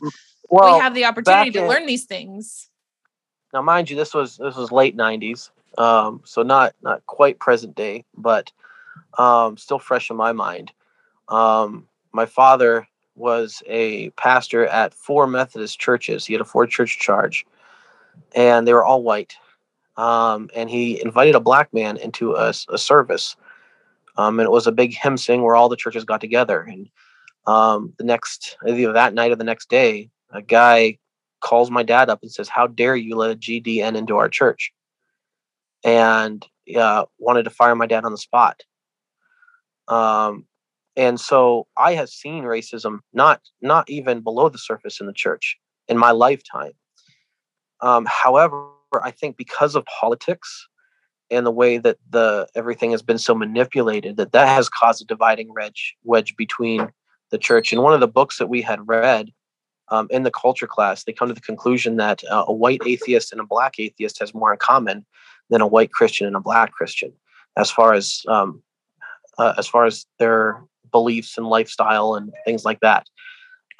well, 0.50 0.74
we 0.74 0.80
have 0.80 0.94
the 0.94 1.04
opportunity 1.04 1.50
to 1.52 1.62
in, 1.62 1.68
learn 1.68 1.86
these 1.86 2.04
things. 2.04 2.68
Now, 3.54 3.62
mind 3.62 3.88
you, 3.88 3.96
this 3.96 4.12
was 4.12 4.36
this 4.36 4.56
was 4.56 4.72
late 4.72 4.96
'90s, 4.96 5.50
um, 5.78 6.20
so 6.24 6.42
not 6.42 6.74
not 6.82 7.06
quite 7.06 7.38
present 7.38 7.74
day, 7.76 8.04
but 8.16 8.52
um, 9.16 9.56
still 9.56 9.78
fresh 9.78 10.10
in 10.10 10.16
my 10.16 10.32
mind. 10.32 10.72
Um, 11.28 11.86
my 12.12 12.26
father 12.26 12.86
was 13.14 13.62
a 13.66 14.10
pastor 14.10 14.66
at 14.66 14.94
four 14.94 15.26
Methodist 15.26 15.78
churches. 15.78 16.26
He 16.26 16.34
had 16.34 16.40
a 16.40 16.46
four 16.46 16.66
church 16.66 16.98
charge, 16.98 17.46
and 18.34 18.66
they 18.66 18.74
were 18.74 18.84
all 18.84 19.02
white. 19.02 19.36
um, 19.96 20.48
and 20.56 20.68
he 20.70 21.00
invited 21.02 21.34
a 21.34 21.40
black 21.40 21.72
man 21.72 21.96
into 21.98 22.34
a, 22.34 22.48
a 22.70 22.78
service. 22.78 23.36
Um, 24.16 24.38
and 24.38 24.46
it 24.46 24.50
was 24.50 24.66
a 24.66 24.72
big 24.72 24.94
hymn 24.94 25.16
sing 25.16 25.42
where 25.42 25.56
all 25.56 25.68
the 25.68 25.76
churches 25.76 26.04
got 26.04 26.20
together. 26.20 26.60
And 26.60 26.88
um, 27.46 27.94
the 27.98 28.04
next, 28.04 28.56
either 28.66 28.92
that 28.92 29.14
night 29.14 29.32
or 29.32 29.36
the 29.36 29.44
next 29.44 29.68
day, 29.68 30.10
a 30.30 30.42
guy 30.42 30.98
calls 31.40 31.70
my 31.70 31.82
dad 31.82 32.08
up 32.08 32.20
and 32.22 32.30
says, 32.30 32.48
"How 32.48 32.66
dare 32.66 32.96
you 32.96 33.16
let 33.16 33.30
a 33.30 33.36
GDN 33.36 33.96
into 33.96 34.16
our 34.16 34.28
church?" 34.28 34.72
And 35.84 36.46
uh, 36.76 37.06
wanted 37.18 37.44
to 37.44 37.50
fire 37.50 37.74
my 37.74 37.86
dad 37.86 38.04
on 38.04 38.12
the 38.12 38.18
spot. 38.18 38.62
Um, 39.88 40.46
and 40.96 41.18
so 41.18 41.66
I 41.76 41.94
have 41.94 42.08
seen 42.08 42.44
racism 42.44 43.00
not 43.12 43.40
not 43.60 43.88
even 43.88 44.20
below 44.20 44.48
the 44.48 44.58
surface 44.58 45.00
in 45.00 45.06
the 45.06 45.12
church 45.12 45.58
in 45.88 45.98
my 45.98 46.10
lifetime. 46.10 46.72
Um, 47.80 48.06
however, 48.08 48.68
I 49.02 49.10
think 49.10 49.36
because 49.36 49.74
of 49.74 49.84
politics 49.86 50.68
and 51.30 51.46
the 51.46 51.50
way 51.50 51.78
that 51.78 51.98
the 52.10 52.46
everything 52.54 52.90
has 52.90 53.02
been 53.02 53.18
so 53.18 53.34
manipulated, 53.34 54.16
that 54.16 54.32
that 54.32 54.48
has 54.48 54.68
caused 54.68 55.02
a 55.02 55.06
dividing 55.06 55.52
wedge 55.54 55.96
wedge 56.04 56.36
between 56.36 56.88
the 57.30 57.38
church. 57.38 57.72
And 57.72 57.82
one 57.82 57.94
of 57.94 58.00
the 58.00 58.08
books 58.08 58.38
that 58.38 58.48
we 58.48 58.62
had 58.62 58.86
read 58.86 59.32
um, 59.88 60.06
in 60.10 60.22
the 60.22 60.30
culture 60.30 60.66
class, 60.66 61.04
they 61.04 61.12
come 61.12 61.28
to 61.28 61.34
the 61.34 61.40
conclusion 61.40 61.96
that 61.96 62.22
uh, 62.30 62.44
a 62.46 62.52
white 62.52 62.82
atheist 62.86 63.32
and 63.32 63.40
a 63.40 63.46
black 63.46 63.74
atheist 63.78 64.18
has 64.20 64.34
more 64.34 64.52
in 64.52 64.58
common 64.58 65.04
than 65.50 65.60
a 65.60 65.66
white 65.66 65.92
Christian 65.92 66.26
and 66.26 66.36
a 66.36 66.40
black 66.40 66.72
Christian, 66.72 67.12
as 67.56 67.70
far 67.70 67.94
as 67.94 68.22
um, 68.28 68.62
uh, 69.38 69.54
as 69.58 69.66
far 69.66 69.84
as 69.86 70.06
their 70.18 70.62
beliefs 70.90 71.38
and 71.38 71.46
lifestyle 71.46 72.14
and 72.14 72.32
things 72.44 72.64
like 72.64 72.80
that, 72.80 73.06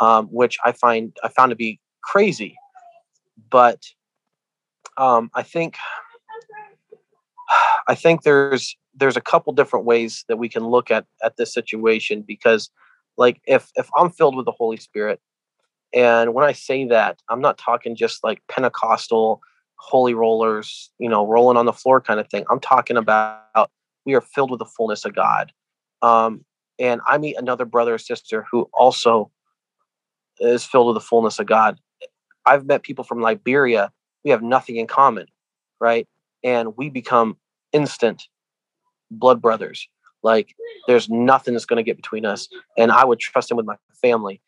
um, 0.00 0.26
which 0.28 0.58
I 0.64 0.72
find 0.72 1.16
I 1.22 1.28
found 1.28 1.50
to 1.50 1.56
be 1.56 1.80
crazy. 2.02 2.56
But 3.50 3.82
um, 4.96 5.30
I 5.34 5.42
think 5.42 5.76
I 7.88 7.94
think 7.94 8.22
there's 8.22 8.76
there's 8.94 9.16
a 9.16 9.22
couple 9.22 9.52
different 9.52 9.86
ways 9.86 10.24
that 10.28 10.36
we 10.36 10.48
can 10.48 10.66
look 10.66 10.90
at 10.90 11.06
at 11.24 11.36
this 11.36 11.52
situation 11.52 12.22
because 12.22 12.70
like 13.16 13.40
if 13.46 13.70
if 13.74 13.88
I'm 13.96 14.10
filled 14.10 14.36
with 14.36 14.46
the 14.46 14.52
Holy 14.52 14.76
Spirit 14.76 15.20
and 15.94 16.34
when 16.34 16.44
I 16.44 16.52
say 16.52 16.86
that 16.86 17.20
I'm 17.28 17.40
not 17.40 17.58
talking 17.58 17.96
just 17.96 18.24
like 18.24 18.42
Pentecostal 18.48 19.40
holy 19.82 20.14
rollers, 20.14 20.90
you 20.98 21.08
know, 21.08 21.26
rolling 21.26 21.56
on 21.56 21.66
the 21.66 21.72
floor 21.72 22.00
kind 22.00 22.20
of 22.20 22.28
thing. 22.28 22.44
I'm 22.48 22.60
talking 22.60 22.96
about 22.96 23.70
we 24.06 24.14
are 24.14 24.20
filled 24.20 24.50
with 24.50 24.58
the 24.58 24.64
fullness 24.64 25.04
of 25.04 25.14
God. 25.14 25.52
Um, 26.02 26.44
and 26.78 27.00
I 27.06 27.18
meet 27.18 27.36
another 27.36 27.64
brother 27.64 27.94
or 27.94 27.98
sister 27.98 28.46
who 28.50 28.68
also 28.72 29.30
is 30.38 30.64
filled 30.64 30.88
with 30.88 30.94
the 30.94 31.06
fullness 31.06 31.38
of 31.38 31.46
God. 31.46 31.78
I've 32.46 32.64
met 32.64 32.82
people 32.82 33.04
from 33.04 33.20
Liberia. 33.20 33.90
We 34.24 34.30
have 34.30 34.42
nothing 34.42 34.76
in 34.76 34.86
common, 34.86 35.26
right? 35.80 36.08
And 36.44 36.76
we 36.76 36.90
become 36.90 37.36
instant 37.72 38.24
blood 39.10 39.40
brothers. 39.40 39.88
Like 40.22 40.54
there's 40.86 41.08
nothing 41.08 41.54
that's 41.54 41.66
going 41.66 41.78
to 41.78 41.82
get 41.82 41.96
between 41.96 42.24
us. 42.24 42.48
And 42.78 42.92
I 42.92 43.04
would 43.04 43.18
trust 43.18 43.50
him 43.50 43.56
with 43.56 43.66
my 43.66 43.76
family, 44.00 44.40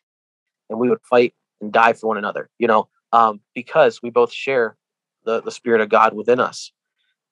and 0.69 0.79
we 0.79 0.89
would 0.89 1.01
fight 1.09 1.33
and 1.61 1.71
die 1.71 1.93
for 1.93 2.07
one 2.07 2.17
another. 2.17 2.49
You 2.59 2.67
know, 2.67 2.87
um, 3.11 3.41
because 3.53 4.01
we 4.01 4.09
both 4.09 4.31
share 4.31 4.77
the 5.25 5.41
the 5.41 5.51
spirit 5.51 5.81
of 5.81 5.89
God 5.89 6.13
within 6.13 6.39
us. 6.39 6.71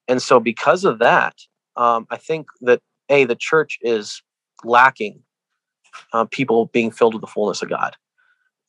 And 0.08 0.22
so, 0.22 0.40
because 0.40 0.84
of 0.84 1.00
that, 1.00 1.36
um, 1.76 2.06
I 2.10 2.18
think 2.18 2.48
that 2.62 2.82
a 3.10 3.26
the 3.26 3.36
church 3.36 3.80
is 3.82 4.22
lacking 4.64 5.22
uh, 6.14 6.26
people 6.26 6.68
being 6.68 6.92
filled 6.92 7.14
with 7.14 7.22
the 7.22 7.28
fullness 7.28 7.62
of 7.62 7.70
God. 7.70 7.96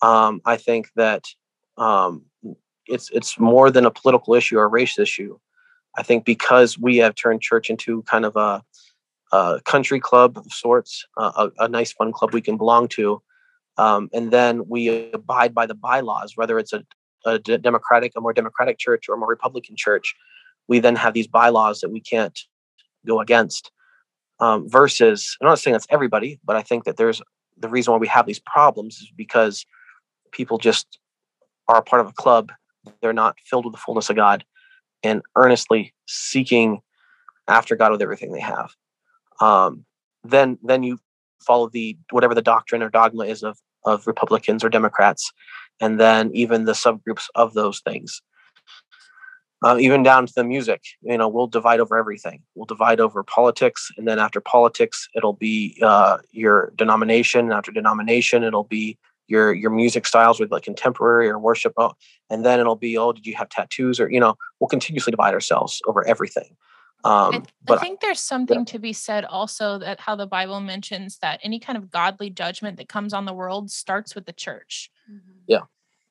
Um, 0.02 0.40
I 0.44 0.56
think 0.56 0.90
that 0.96 1.24
um, 1.76 2.24
it's 2.86 3.10
it's 3.10 3.38
more 3.38 3.70
than 3.70 3.86
a 3.86 3.90
political 3.90 4.34
issue 4.34 4.58
or 4.58 4.64
a 4.64 4.68
race 4.68 4.98
issue. 4.98 5.38
I 5.96 6.02
think 6.02 6.24
because 6.24 6.78
we 6.78 6.98
have 6.98 7.14
turned 7.14 7.40
church 7.40 7.70
into 7.70 8.02
kind 8.02 8.24
of 8.24 8.36
a, 8.36 8.62
a 9.32 9.60
country 9.64 10.00
club 10.00 10.38
of 10.38 10.52
sorts, 10.52 11.06
a, 11.16 11.50
a, 11.58 11.68
nice 11.68 11.92
fun 11.92 12.12
club 12.12 12.32
we 12.32 12.40
can 12.40 12.56
belong 12.56 12.88
to, 12.88 13.22
um, 13.78 14.08
and 14.12 14.30
then 14.30 14.68
we 14.68 15.10
abide 15.12 15.54
by 15.54 15.66
the 15.66 15.74
bylaws, 15.74 16.36
whether 16.36 16.58
it's 16.58 16.72
a, 16.72 16.84
a 17.26 17.38
democratic, 17.38 18.12
a 18.16 18.20
more 18.20 18.32
democratic 18.32 18.78
church 18.78 19.08
or 19.08 19.14
a 19.14 19.18
more 19.18 19.28
Republican 19.28 19.76
church. 19.76 20.14
We 20.68 20.78
then 20.78 20.96
have 20.96 21.14
these 21.14 21.26
bylaws 21.26 21.80
that 21.80 21.90
we 21.90 22.00
can't 22.00 22.38
go 23.06 23.20
against 23.20 23.70
um, 24.40 24.68
versus 24.68 25.36
i'm 25.40 25.48
not 25.48 25.58
saying 25.58 25.72
that's 25.72 25.86
everybody 25.90 26.40
but 26.44 26.56
i 26.56 26.62
think 26.62 26.84
that 26.84 26.96
there's 26.96 27.22
the 27.56 27.68
reason 27.68 27.92
why 27.92 27.98
we 27.98 28.08
have 28.08 28.26
these 28.26 28.40
problems 28.40 28.96
is 28.96 29.12
because 29.16 29.64
people 30.32 30.58
just 30.58 30.98
are 31.68 31.78
a 31.78 31.82
part 31.82 32.00
of 32.00 32.08
a 32.08 32.12
club 32.12 32.50
they're 33.00 33.12
not 33.12 33.36
filled 33.44 33.64
with 33.64 33.72
the 33.72 33.78
fullness 33.78 34.10
of 34.10 34.16
god 34.16 34.44
and 35.04 35.22
earnestly 35.36 35.94
seeking 36.06 36.80
after 37.48 37.76
god 37.76 37.92
with 37.92 38.02
everything 38.02 38.32
they 38.32 38.40
have 38.40 38.70
um, 39.40 39.84
then 40.22 40.58
then 40.62 40.82
you 40.82 40.98
follow 41.40 41.68
the 41.68 41.96
whatever 42.10 42.34
the 42.34 42.42
doctrine 42.42 42.82
or 42.82 42.88
dogma 42.88 43.24
is 43.24 43.42
of 43.42 43.58
of 43.84 44.06
republicans 44.06 44.64
or 44.64 44.68
democrats 44.68 45.32
and 45.80 46.00
then 46.00 46.30
even 46.32 46.64
the 46.64 46.72
subgroups 46.72 47.26
of 47.34 47.54
those 47.54 47.80
things 47.80 48.22
uh, 49.64 49.78
even 49.78 50.02
down 50.02 50.26
to 50.26 50.32
the 50.34 50.44
music. 50.44 50.82
You 51.00 51.16
know, 51.16 51.26
we'll 51.26 51.46
divide 51.46 51.80
over 51.80 51.96
everything. 51.96 52.42
We'll 52.54 52.66
divide 52.66 53.00
over 53.00 53.22
politics, 53.22 53.90
and 53.96 54.06
then 54.06 54.18
after 54.18 54.40
politics, 54.40 55.08
it'll 55.14 55.32
be 55.32 55.78
uh, 55.82 56.18
your 56.32 56.72
denomination. 56.76 57.50
After 57.50 57.72
denomination, 57.72 58.44
it'll 58.44 58.64
be 58.64 58.98
your 59.26 59.54
your 59.54 59.70
music 59.70 60.06
styles 60.06 60.38
with 60.40 60.50
like 60.50 60.64
contemporary 60.64 61.28
or 61.28 61.38
worship. 61.38 61.72
Oh, 61.76 61.92
and 62.30 62.44
then 62.44 62.60
it'll 62.60 62.76
be, 62.76 62.96
oh, 62.98 63.12
did 63.12 63.26
you 63.26 63.34
have 63.34 63.48
tattoos? 63.48 64.00
Or 64.00 64.10
you 64.10 64.20
know, 64.20 64.36
we'll 64.60 64.68
continuously 64.68 65.10
divide 65.10 65.34
ourselves 65.34 65.80
over 65.86 66.06
everything. 66.06 66.56
Um, 67.04 67.34
I, 67.34 67.42
but 67.66 67.78
I 67.78 67.80
think 67.82 68.00
there's 68.00 68.20
something 68.20 68.60
yeah. 68.60 68.64
to 68.64 68.78
be 68.78 68.94
said 68.94 69.26
also 69.26 69.78
that 69.78 70.00
how 70.00 70.16
the 70.16 70.26
Bible 70.26 70.60
mentions 70.60 71.18
that 71.18 71.38
any 71.42 71.58
kind 71.58 71.76
of 71.76 71.90
godly 71.90 72.30
judgment 72.30 72.78
that 72.78 72.88
comes 72.88 73.12
on 73.12 73.26
the 73.26 73.34
world 73.34 73.70
starts 73.70 74.14
with 74.14 74.24
the 74.24 74.32
church. 74.32 74.90
Yeah. 75.46 75.62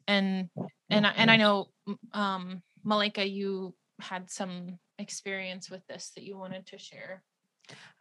And 0.07 0.49
and 0.89 1.05
and 1.05 1.31
I 1.31 1.37
know 1.37 1.69
um 2.13 2.61
Malika, 2.83 3.27
you 3.27 3.73
had 3.99 4.29
some 4.29 4.77
experience 4.99 5.69
with 5.69 5.85
this 5.87 6.11
that 6.15 6.23
you 6.23 6.37
wanted 6.37 6.67
to 6.67 6.77
share. 6.77 7.23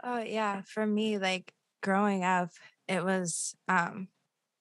Oh 0.03 0.19
yeah, 0.19 0.63
for 0.67 0.87
me, 0.87 1.19
like 1.19 1.55
growing 1.83 2.25
up, 2.25 2.51
it 2.89 3.03
was 3.03 3.55
um 3.69 4.09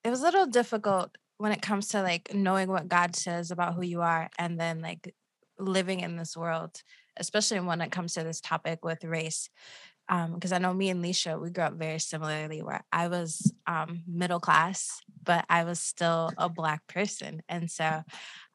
it 0.04 0.10
was 0.10 0.22
a 0.22 0.26
little 0.26 0.48
difficult 0.48 1.16
when 1.38 1.52
it 1.52 1.62
comes 1.62 1.90
to 1.90 2.02
like 2.02 2.34
knowing 2.34 2.70
what 2.70 2.88
God 2.88 3.16
says 3.16 3.52
about 3.52 3.76
who 3.76 3.84
you 3.84 4.02
are 4.02 4.30
and 4.38 4.60
then 4.60 4.82
like 4.82 5.14
living 5.58 6.00
in 6.02 6.16
this 6.16 6.36
world, 6.36 6.82
especially 7.18 7.60
when 7.60 7.82
it 7.82 7.92
comes 7.92 8.14
to 8.14 8.24
this 8.24 8.42
topic 8.42 8.84
with 8.84 9.04
race. 9.04 9.50
Because 10.08 10.52
um, 10.52 10.56
I 10.56 10.60
know 10.60 10.74
me 10.74 10.90
and 10.90 11.04
Leisha, 11.04 11.42
we 11.42 11.52
grew 11.52 11.64
up 11.64 11.74
very 11.74 12.00
similarly, 12.00 12.62
where 12.62 12.84
I 12.92 13.08
was 13.08 13.54
um, 13.66 14.04
middle 14.08 14.40
class, 14.42 15.00
but 15.24 15.46
I 15.50 15.64
was 15.64 15.80
still 15.80 16.32
a 16.38 16.50
Black 16.50 16.86
person. 16.88 17.42
And 17.48 17.72
so 17.72 18.04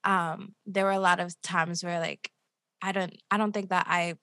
um, 0.04 0.54
there 0.66 0.84
were 0.84 0.90
a 0.90 1.00
lot 1.00 1.18
of 1.18 1.40
times 1.42 1.82
where 1.82 1.98
like 1.98 2.30
I 2.82 2.92
don't 2.92 3.16
I 3.30 3.38
don't 3.38 3.52
think 3.52 3.70
that 3.70 3.86
I 3.88 4.16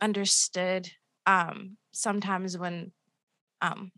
understood 0.00 0.90
um, 1.26 1.76
sometimes 1.92 2.58
when 2.58 2.92
um, 3.60 3.92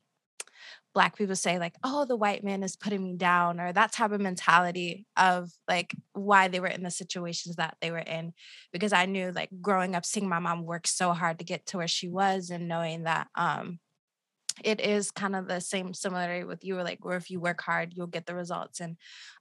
black 0.95 1.17
people 1.17 1.37
say 1.37 1.59
like 1.59 1.75
oh 1.83 2.05
the 2.05 2.17
white 2.17 2.45
man 2.45 2.63
is 2.63 2.77
putting 2.77 3.03
me 3.03 3.15
down 3.15 3.61
or 3.61 3.73
that 3.73 3.93
type 3.93 4.13
of 4.13 4.21
mentality 4.21 5.07
of 5.17 5.51
like 5.69 5.95
why 6.13 6.49
they 6.49 6.61
were 6.61 6.69
in 6.69 6.83
the 6.83 6.91
situations 6.91 7.57
that 7.57 7.77
they 7.81 7.91
were 7.91 7.99
in 7.99 8.33
because 8.73 8.93
i 8.93 9.05
knew 9.05 9.33
like 9.33 9.51
growing 9.61 9.95
up 9.95 10.05
seeing 10.07 10.29
my 10.29 10.39
mom 10.39 10.65
work 10.65 10.87
so 10.87 11.13
hard 11.13 11.39
to 11.39 11.45
get 11.45 11.67
to 11.67 11.79
where 11.79 11.89
she 11.89 12.09
was 12.09 12.51
and 12.51 12.69
knowing 12.69 13.03
that 13.03 13.27
um 13.35 13.79
it 14.63 14.81
is 14.81 15.11
kind 15.11 15.35
of 15.35 15.49
the 15.49 15.61
same 15.61 15.93
similarity 15.93 16.45
with 16.45 16.65
you 16.65 16.77
like 16.77 17.05
where 17.05 17.17
if 17.17 17.31
you 17.31 17.41
work 17.41 17.61
hard 17.61 17.93
you'll 17.95 18.07
get 18.07 18.27
the 18.27 18.35
results 18.35 18.81
and 18.81 18.97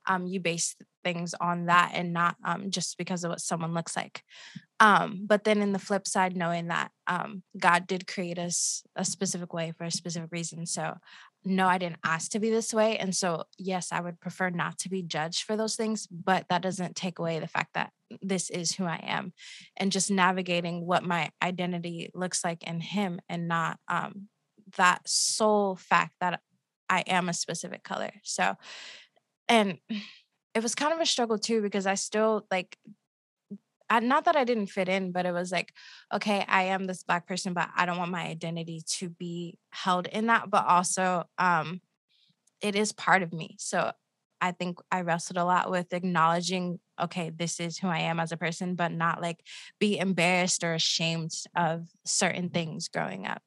um, 0.08 0.26
you 0.26 0.40
base 0.40 0.76
things 1.04 1.34
on 1.40 1.68
that 1.68 1.92
and 1.94 2.14
not 2.14 2.36
um, 2.44 2.72
just 2.72 2.98
because 2.98 3.24
of 3.24 3.30
what 3.30 3.42
someone 3.42 3.74
looks 3.74 3.96
like. 3.96 4.24
Um, 4.80 5.24
but 5.26 5.44
then 5.44 5.62
in 5.62 5.72
the 5.72 5.80
flip 5.80 6.08
side 6.08 6.36
knowing 6.36 6.68
that 6.68 6.92
um, 7.08 7.44
god 7.58 7.88
did 7.88 8.08
create 8.08 8.40
us 8.40 8.84
a 8.96 9.06
specific 9.06 9.54
way 9.54 9.74
for 9.78 9.84
a 9.84 9.92
specific 9.92 10.30
reason 10.32 10.66
so 10.66 10.96
no 11.46 11.68
i 11.68 11.78
didn't 11.78 12.00
ask 12.04 12.32
to 12.32 12.40
be 12.40 12.50
this 12.50 12.74
way 12.74 12.98
and 12.98 13.16
so 13.16 13.44
yes 13.58 13.92
i 13.92 14.00
would 14.00 14.20
prefer 14.20 14.50
not 14.50 14.78
to 14.80 14.90
be 14.90 15.02
judged 15.02 15.44
for 15.44 15.58
those 15.58 15.76
things 15.76 16.08
but 16.08 16.46
that 16.50 16.62
doesn't 16.62 16.96
take 16.96 17.20
away 17.20 17.40
the 17.40 17.48
fact 17.48 17.74
that 17.74 17.92
this 18.22 18.50
is 18.50 18.74
who 18.74 18.86
i 18.86 19.00
am 19.04 19.34
and 19.78 19.92
just 19.92 20.10
navigating 20.10 20.86
what 20.86 21.04
my 21.04 21.30
identity 21.42 22.10
looks 22.14 22.44
like 22.44 22.64
in 22.64 22.80
him 22.80 23.20
and 23.30 23.48
not 23.48 23.78
um, 23.88 24.28
that 24.78 25.08
sole 25.08 25.76
fact 25.76 26.16
that 26.20 26.42
I 26.90 27.02
am 27.02 27.30
a 27.30 27.34
specific 27.34 27.84
color. 27.84 28.12
So, 28.24 28.56
and 29.48 29.78
it 30.54 30.62
was 30.62 30.76
kind 30.76 30.94
of 30.94 31.00
a 31.00 31.06
struggle 31.06 31.38
too 31.38 31.62
because 31.62 31.88
I 31.88 31.96
still 31.96 32.46
like, 32.52 32.78
I, 33.90 34.00
not 34.00 34.26
that 34.26 34.36
I 34.36 34.44
didn't 34.44 34.68
fit 34.68 34.90
in, 34.90 35.12
but 35.12 35.26
it 35.26 35.34
was 35.34 35.52
like, 35.52 35.74
okay, 36.14 36.46
I 36.48 36.64
am 36.64 36.88
this 36.88 37.04
black 37.04 37.28
person, 37.28 37.54
but 37.54 37.70
I 37.76 37.86
don't 37.86 37.98
want 37.98 38.12
my 38.12 38.24
identity 38.24 38.82
to 38.88 39.10
be 39.10 39.58
held 39.72 40.08
in 40.08 40.28
that. 40.28 40.50
But 40.50 40.66
also, 40.66 41.26
um, 41.38 41.82
it 42.62 42.76
is 42.76 42.92
part 42.92 43.22
of 43.22 43.34
me. 43.34 43.56
So 43.60 43.92
I 44.42 44.52
think 44.52 44.80
I 44.92 45.02
wrestled 45.02 45.38
a 45.38 45.46
lot 45.46 45.70
with 45.70 45.94
acknowledging, 45.94 46.80
okay, 47.02 47.30
this 47.30 47.60
is 47.60 47.78
who 47.78 47.88
I 47.88 48.00
am 48.00 48.20
as 48.20 48.32
a 48.32 48.38
person, 48.38 48.76
but 48.76 48.92
not 48.92 49.22
like 49.22 49.40
be 49.80 49.98
embarrassed 49.98 50.64
or 50.64 50.74
ashamed 50.74 51.32
of 51.56 51.88
certain 52.06 52.50
things 52.50 52.88
growing 52.88 53.26
up. 53.28 53.42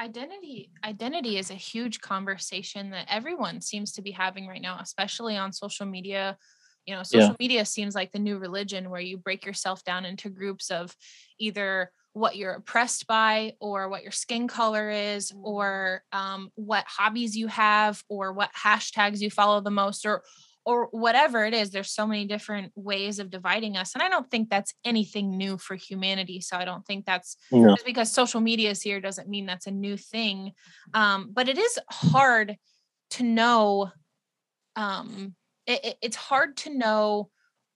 Identity 0.00 0.70
identity 0.82 1.36
is 1.36 1.50
a 1.50 1.54
huge 1.54 2.00
conversation 2.00 2.90
that 2.90 3.06
everyone 3.08 3.60
seems 3.60 3.92
to 3.92 4.02
be 4.02 4.10
having 4.10 4.46
right 4.46 4.62
now, 4.62 4.78
especially 4.80 5.36
on 5.36 5.52
social 5.52 5.84
media. 5.84 6.38
You 6.86 6.94
know, 6.94 7.02
social 7.02 7.28
yeah. 7.28 7.36
media 7.38 7.64
seems 7.66 7.94
like 7.94 8.10
the 8.10 8.18
new 8.18 8.38
religion 8.38 8.88
where 8.88 9.00
you 9.00 9.18
break 9.18 9.44
yourself 9.44 9.84
down 9.84 10.06
into 10.06 10.30
groups 10.30 10.70
of 10.70 10.96
either 11.38 11.92
what 12.14 12.36
you're 12.36 12.54
oppressed 12.54 13.06
by 13.06 13.54
or 13.60 13.88
what 13.88 14.02
your 14.02 14.12
skin 14.12 14.48
color 14.48 14.88
is 14.88 15.30
mm-hmm. 15.30 15.44
or 15.44 16.02
um, 16.12 16.50
what 16.54 16.84
hobbies 16.86 17.36
you 17.36 17.46
have 17.46 18.02
or 18.08 18.32
what 18.32 18.50
hashtags 18.54 19.20
you 19.20 19.30
follow 19.30 19.60
the 19.60 19.70
most 19.70 20.06
or 20.06 20.22
or 20.66 20.88
whatever 20.90 21.44
it 21.44 21.54
is 21.54 21.70
there's 21.70 21.90
so 21.90 22.06
many 22.06 22.26
different 22.26 22.72
ways 22.74 23.18
of 23.18 23.30
dividing 23.30 23.76
us 23.76 23.94
and 23.94 24.02
i 24.02 24.08
don't 24.08 24.30
think 24.30 24.48
that's 24.48 24.74
anything 24.84 25.36
new 25.36 25.56
for 25.56 25.74
humanity 25.74 26.40
so 26.40 26.56
i 26.56 26.64
don't 26.64 26.86
think 26.86 27.06
that's 27.06 27.36
no. 27.50 27.74
just 27.74 27.86
because 27.86 28.12
social 28.12 28.40
media 28.40 28.70
is 28.70 28.82
here 28.82 29.00
doesn't 29.00 29.28
mean 29.28 29.46
that's 29.46 29.66
a 29.66 29.70
new 29.70 29.96
thing 29.96 30.52
um, 30.94 31.30
but 31.32 31.48
it 31.48 31.58
is 31.58 31.78
hard 31.90 32.56
to 33.10 33.22
know 33.22 33.90
um, 34.76 35.34
it, 35.66 35.96
it's 36.02 36.16
hard 36.16 36.56
to 36.58 36.74
know 36.76 37.30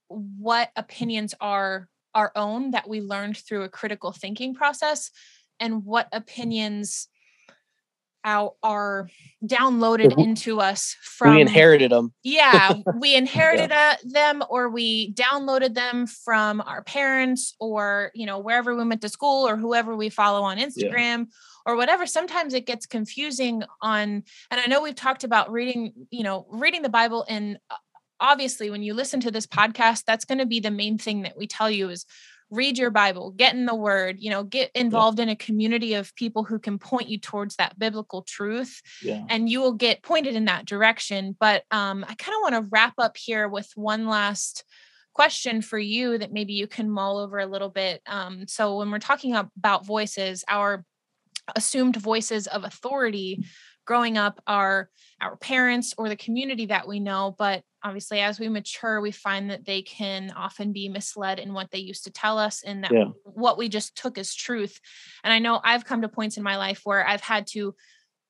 what 0.07 0.69
opinions 0.75 1.33
are 1.41 1.89
our 2.13 2.31
own 2.35 2.71
that 2.71 2.87
we 2.87 3.01
learned 3.01 3.37
through 3.37 3.63
a 3.63 3.69
critical 3.69 4.11
thinking 4.11 4.53
process 4.53 5.11
and 5.59 5.83
what 5.83 6.07
opinions 6.11 7.07
our, 8.25 8.53
are 8.63 9.09
downloaded 9.45 10.17
into 10.17 10.59
us 10.59 10.95
from 11.01 11.35
we 11.35 11.41
inherited 11.41 11.91
them 11.91 12.11
yeah 12.23 12.73
we 12.99 13.15
inherited 13.15 13.69
yeah. 13.69 13.95
them 14.03 14.43
or 14.49 14.69
we 14.69 15.13
downloaded 15.13 15.75
them 15.75 16.07
from 16.07 16.59
our 16.61 16.83
parents 16.83 17.55
or 17.59 18.11
you 18.15 18.25
know 18.25 18.39
wherever 18.39 18.75
we 18.75 18.83
went 18.83 19.01
to 19.01 19.09
school 19.09 19.47
or 19.47 19.55
whoever 19.55 19.95
we 19.95 20.09
follow 20.09 20.41
on 20.41 20.57
instagram 20.57 21.19
yeah. 21.19 21.25
or 21.65 21.75
whatever 21.75 22.07
sometimes 22.07 22.53
it 22.53 22.65
gets 22.65 22.87
confusing 22.87 23.63
on 23.81 24.23
and 24.49 24.61
i 24.61 24.65
know 24.65 24.81
we've 24.81 24.95
talked 24.95 25.23
about 25.23 25.51
reading 25.51 25.93
you 26.09 26.23
know 26.23 26.47
reading 26.49 26.81
the 26.81 26.89
bible 26.89 27.23
in 27.29 27.59
uh, 27.69 27.75
obviously 28.19 28.69
when 28.69 28.81
you 28.81 28.93
listen 28.93 29.19
to 29.19 29.29
this 29.29 29.45
podcast 29.45 30.03
that's 30.05 30.25
going 30.25 30.39
to 30.39 30.45
be 30.45 30.59
the 30.59 30.71
main 30.71 30.97
thing 30.97 31.21
that 31.21 31.37
we 31.37 31.45
tell 31.45 31.69
you 31.69 31.89
is 31.89 32.05
read 32.51 32.77
your 32.77 32.91
bible 32.91 33.31
get 33.31 33.53
in 33.53 33.65
the 33.65 33.75
word 33.75 34.17
you 34.19 34.29
know 34.29 34.43
get 34.43 34.69
involved 34.75 35.17
yeah. 35.17 35.23
in 35.23 35.29
a 35.29 35.35
community 35.35 35.93
of 35.95 36.13
people 36.15 36.43
who 36.43 36.59
can 36.59 36.77
point 36.77 37.09
you 37.09 37.17
towards 37.17 37.55
that 37.55 37.77
biblical 37.77 38.21
truth 38.21 38.81
yeah. 39.01 39.23
and 39.29 39.49
you 39.49 39.59
will 39.59 39.73
get 39.73 40.03
pointed 40.03 40.35
in 40.35 40.45
that 40.45 40.65
direction 40.65 41.35
but 41.39 41.63
um, 41.71 42.05
i 42.07 42.13
kind 42.15 42.35
of 42.35 42.41
want 42.41 42.55
to 42.55 42.69
wrap 42.71 42.93
up 42.97 43.17
here 43.17 43.47
with 43.47 43.69
one 43.75 44.07
last 44.07 44.63
question 45.13 45.61
for 45.61 45.79
you 45.79 46.17
that 46.17 46.33
maybe 46.33 46.53
you 46.53 46.67
can 46.67 46.89
mull 46.89 47.17
over 47.17 47.39
a 47.39 47.47
little 47.47 47.69
bit 47.69 48.01
um, 48.05 48.45
so 48.47 48.77
when 48.77 48.91
we're 48.91 48.99
talking 48.99 49.35
about 49.35 49.85
voices 49.85 50.43
our 50.47 50.83
assumed 51.55 51.95
voices 51.95 52.47
of 52.47 52.63
authority 52.63 53.45
growing 53.85 54.17
up 54.17 54.41
are 54.47 54.89
our 55.21 55.37
parents 55.37 55.93
or 55.97 56.09
the 56.09 56.15
community 56.15 56.65
that 56.67 56.87
we 56.87 56.99
know 56.99 57.35
but 57.37 57.63
obviously 57.83 58.19
as 58.19 58.39
we 58.39 58.49
mature 58.49 58.99
we 58.99 59.11
find 59.11 59.49
that 59.49 59.65
they 59.65 59.81
can 59.81 60.31
often 60.35 60.73
be 60.73 60.89
misled 60.89 61.39
in 61.39 61.53
what 61.53 61.71
they 61.71 61.79
used 61.79 62.03
to 62.03 62.11
tell 62.11 62.37
us 62.37 62.63
and 62.63 62.83
that 62.83 62.91
yeah. 62.91 63.05
what 63.23 63.57
we 63.57 63.69
just 63.69 63.95
took 63.95 64.17
as 64.17 64.33
truth 64.33 64.79
and 65.23 65.31
i 65.31 65.39
know 65.39 65.59
i've 65.63 65.85
come 65.85 66.01
to 66.01 66.09
points 66.09 66.37
in 66.37 66.43
my 66.43 66.57
life 66.57 66.81
where 66.83 67.07
i've 67.07 67.21
had 67.21 67.47
to 67.47 67.75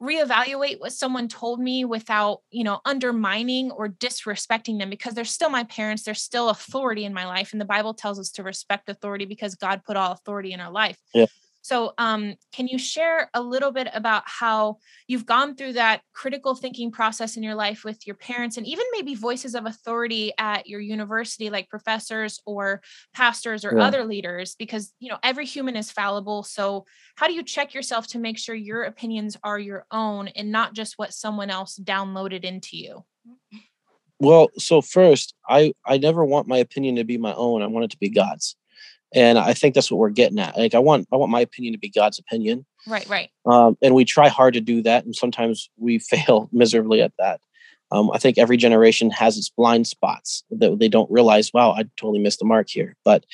reevaluate 0.03 0.79
what 0.79 0.91
someone 0.91 1.29
told 1.29 1.59
me 1.59 1.85
without 1.85 2.41
you 2.51 2.65
know 2.65 2.81
undermining 2.83 3.71
or 3.71 3.87
disrespecting 3.87 4.77
them 4.77 4.89
because 4.89 5.13
they're 5.13 5.23
still 5.23 5.49
my 5.49 5.63
parents 5.63 6.03
they're 6.03 6.13
still 6.13 6.49
authority 6.49 7.05
in 7.05 7.13
my 7.13 7.25
life 7.25 7.53
and 7.53 7.61
the 7.61 7.65
bible 7.65 7.93
tells 7.93 8.19
us 8.19 8.29
to 8.29 8.43
respect 8.43 8.89
authority 8.89 9.23
because 9.23 9.55
god 9.55 9.83
put 9.85 9.95
all 9.95 10.11
authority 10.11 10.51
in 10.51 10.59
our 10.59 10.71
life 10.71 10.97
yeah. 11.13 11.25
So, 11.65 11.95
um, 11.97 12.35
can 12.53 12.67
you 12.67 12.77
share 12.77 13.27
a 13.33 13.41
little 13.41 13.71
bit 13.71 13.87
about 13.91 14.21
how 14.27 14.77
you've 15.07 15.25
gone 15.25 15.55
through 15.55 15.73
that 15.73 16.01
critical 16.13 16.53
thinking 16.53 16.91
process 16.91 17.37
in 17.37 17.41
your 17.41 17.55
life 17.55 17.83
with 17.83 18.05
your 18.05 18.15
parents 18.15 18.57
and 18.57 18.67
even 18.67 18.85
maybe 18.91 19.15
voices 19.15 19.55
of 19.55 19.65
authority 19.65 20.31
at 20.37 20.67
your 20.67 20.79
university, 20.79 21.49
like 21.49 21.67
professors 21.67 22.39
or 22.45 22.83
pastors 23.15 23.65
or 23.65 23.75
yeah. 23.75 23.83
other 23.83 24.05
leaders? 24.05 24.53
Because, 24.59 24.93
you 24.99 25.09
know, 25.09 25.17
every 25.23 25.47
human 25.47 25.75
is 25.75 25.91
fallible. 25.91 26.43
So, 26.43 26.85
how 27.15 27.25
do 27.25 27.33
you 27.33 27.41
check 27.41 27.73
yourself 27.73 28.05
to 28.09 28.19
make 28.19 28.37
sure 28.37 28.53
your 28.53 28.83
opinions 28.83 29.35
are 29.43 29.57
your 29.57 29.87
own 29.89 30.27
and 30.27 30.51
not 30.51 30.75
just 30.75 30.99
what 30.99 31.15
someone 31.15 31.49
else 31.49 31.79
downloaded 31.83 32.43
into 32.43 32.77
you? 32.77 33.05
Well, 34.19 34.49
so 34.59 34.81
first, 34.81 35.33
I 35.49 35.73
I 35.83 35.97
never 35.97 36.23
want 36.23 36.47
my 36.47 36.57
opinion 36.57 36.97
to 36.97 37.03
be 37.03 37.17
my 37.17 37.33
own. 37.33 37.63
I 37.63 37.67
want 37.67 37.85
it 37.85 37.89
to 37.89 37.97
be 37.97 38.09
God's 38.09 38.55
and 39.13 39.37
i 39.37 39.53
think 39.53 39.75
that's 39.75 39.91
what 39.91 39.97
we're 39.97 40.09
getting 40.09 40.39
at 40.39 40.57
like 40.57 40.73
i 40.73 40.79
want 40.79 41.07
i 41.11 41.15
want 41.15 41.31
my 41.31 41.39
opinion 41.39 41.73
to 41.73 41.79
be 41.79 41.89
god's 41.89 42.19
opinion. 42.19 42.65
Right 42.87 43.07
right. 43.09 43.31
Um, 43.45 43.77
and 43.81 43.95
we 43.95 44.05
try 44.05 44.27
hard 44.27 44.53
to 44.53 44.61
do 44.61 44.81
that 44.83 45.05
and 45.05 45.15
sometimes 45.15 45.69
we 45.77 45.99
fail 46.13 46.49
miserably 46.51 47.01
at 47.01 47.13
that. 47.19 47.41
Um, 47.91 48.11
i 48.11 48.17
think 48.17 48.37
every 48.37 48.57
generation 48.57 49.09
has 49.11 49.37
its 49.37 49.49
blind 49.49 49.87
spots 49.87 50.43
that 50.49 50.79
they 50.79 50.89
don't 50.89 51.11
realize 51.11 51.51
wow 51.53 51.71
i 51.71 51.83
totally 51.97 52.19
missed 52.19 52.39
the 52.39 52.45
mark 52.45 52.69
here. 52.69 52.95
But 53.03 53.25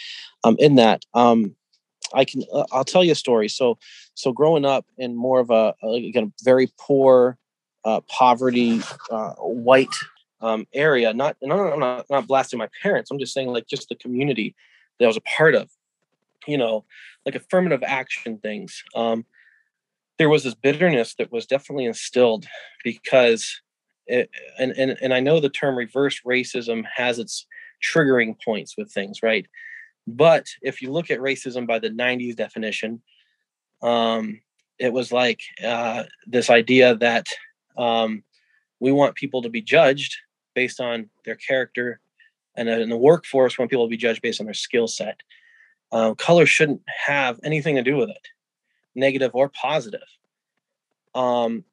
um, 0.44 0.56
in 0.60 0.76
that 0.76 1.04
um, 1.14 1.56
i 2.14 2.26
can 2.26 2.44
uh, 2.54 2.66
i'll 2.72 2.84
tell 2.84 3.04
you 3.04 3.14
a 3.14 3.16
story. 3.16 3.50
So 3.50 3.78
so 4.14 4.32
growing 4.32 4.66
up 4.66 4.86
in 4.98 5.16
more 5.16 5.40
of 5.40 5.50
a, 5.50 5.74
a 5.84 6.08
again 6.08 6.34
very 6.44 6.70
poor 6.80 7.38
uh, 7.84 8.02
poverty 8.02 8.82
uh, 9.10 9.34
white 9.40 9.96
um, 10.42 10.68
area 10.74 11.14
not, 11.14 11.38
not 11.42 11.80
not 11.80 12.06
not 12.10 12.28
blasting 12.28 12.60
my 12.60 12.70
parents. 12.82 13.12
I'm 13.12 13.20
just 13.20 13.34
saying 13.34 13.48
like 13.50 13.68
just 13.68 13.90
the 13.90 13.96
community 13.96 14.56
that 15.02 15.06
I 15.06 15.08
was 15.08 15.18
a 15.18 15.22
part 15.22 15.56
of, 15.56 15.68
you 16.48 16.60
know, 16.60 16.86
like 17.26 17.34
affirmative 17.34 17.82
action 17.84 18.38
things. 18.38 18.84
Um, 18.96 19.26
there 20.20 20.30
was 20.30 20.44
this 20.44 20.54
bitterness 20.54 21.16
that 21.16 21.32
was 21.32 21.48
definitely 21.48 21.86
instilled 21.86 22.46
because, 22.84 23.62
it, 24.06 24.30
and, 24.60 24.72
and, 24.74 24.96
and 25.02 25.12
I 25.12 25.20
know 25.22 25.40
the 25.40 25.50
term 25.50 25.76
reverse 25.76 26.22
racism 26.26 26.84
has 26.96 27.18
its 27.18 27.48
triggering 27.84 28.36
points 28.46 28.76
with 28.78 28.92
things, 28.92 29.24
right? 29.24 29.48
But 30.06 30.46
if 30.62 30.84
you 30.84 30.92
look 30.92 31.10
at 31.10 31.20
racism 31.20 31.66
by 31.66 31.80
the 31.80 31.90
90s 31.90 32.36
definition, 32.36 33.02
um, 33.82 34.40
it 34.78 34.94
was 34.94 35.12
like 35.12 35.42
uh, 35.64 36.04
this 36.28 36.52
idea 36.52 36.96
that 36.98 37.26
um, 37.76 38.24
we 38.80 38.92
want 38.92 39.16
people 39.16 39.42
to 39.42 39.50
be 39.50 39.64
judged 39.64 40.16
based 40.54 40.80
on 40.80 41.10
their 41.26 41.36
character 41.36 42.00
and 42.68 42.82
in 42.82 42.90
the 42.90 42.98
workforce, 42.98 43.58
want 43.58 43.72
people 43.72 43.86
to 43.86 43.90
be 43.90 43.98
judged 43.98 44.22
based 44.22 44.40
on 44.40 44.46
their 44.46 44.54
skill 44.54 44.88
set. 44.88 45.22
Uh, 45.92 46.14
color 46.14 46.46
shouldn't 46.46 46.82
have 47.06 47.40
anything 47.44 47.76
to 47.76 47.84
do 47.84 47.98
with 47.98 48.10
it, 48.10 48.28
negative 48.96 49.32
or 49.34 49.50
positive. 49.50 50.08
Um, 51.14 51.66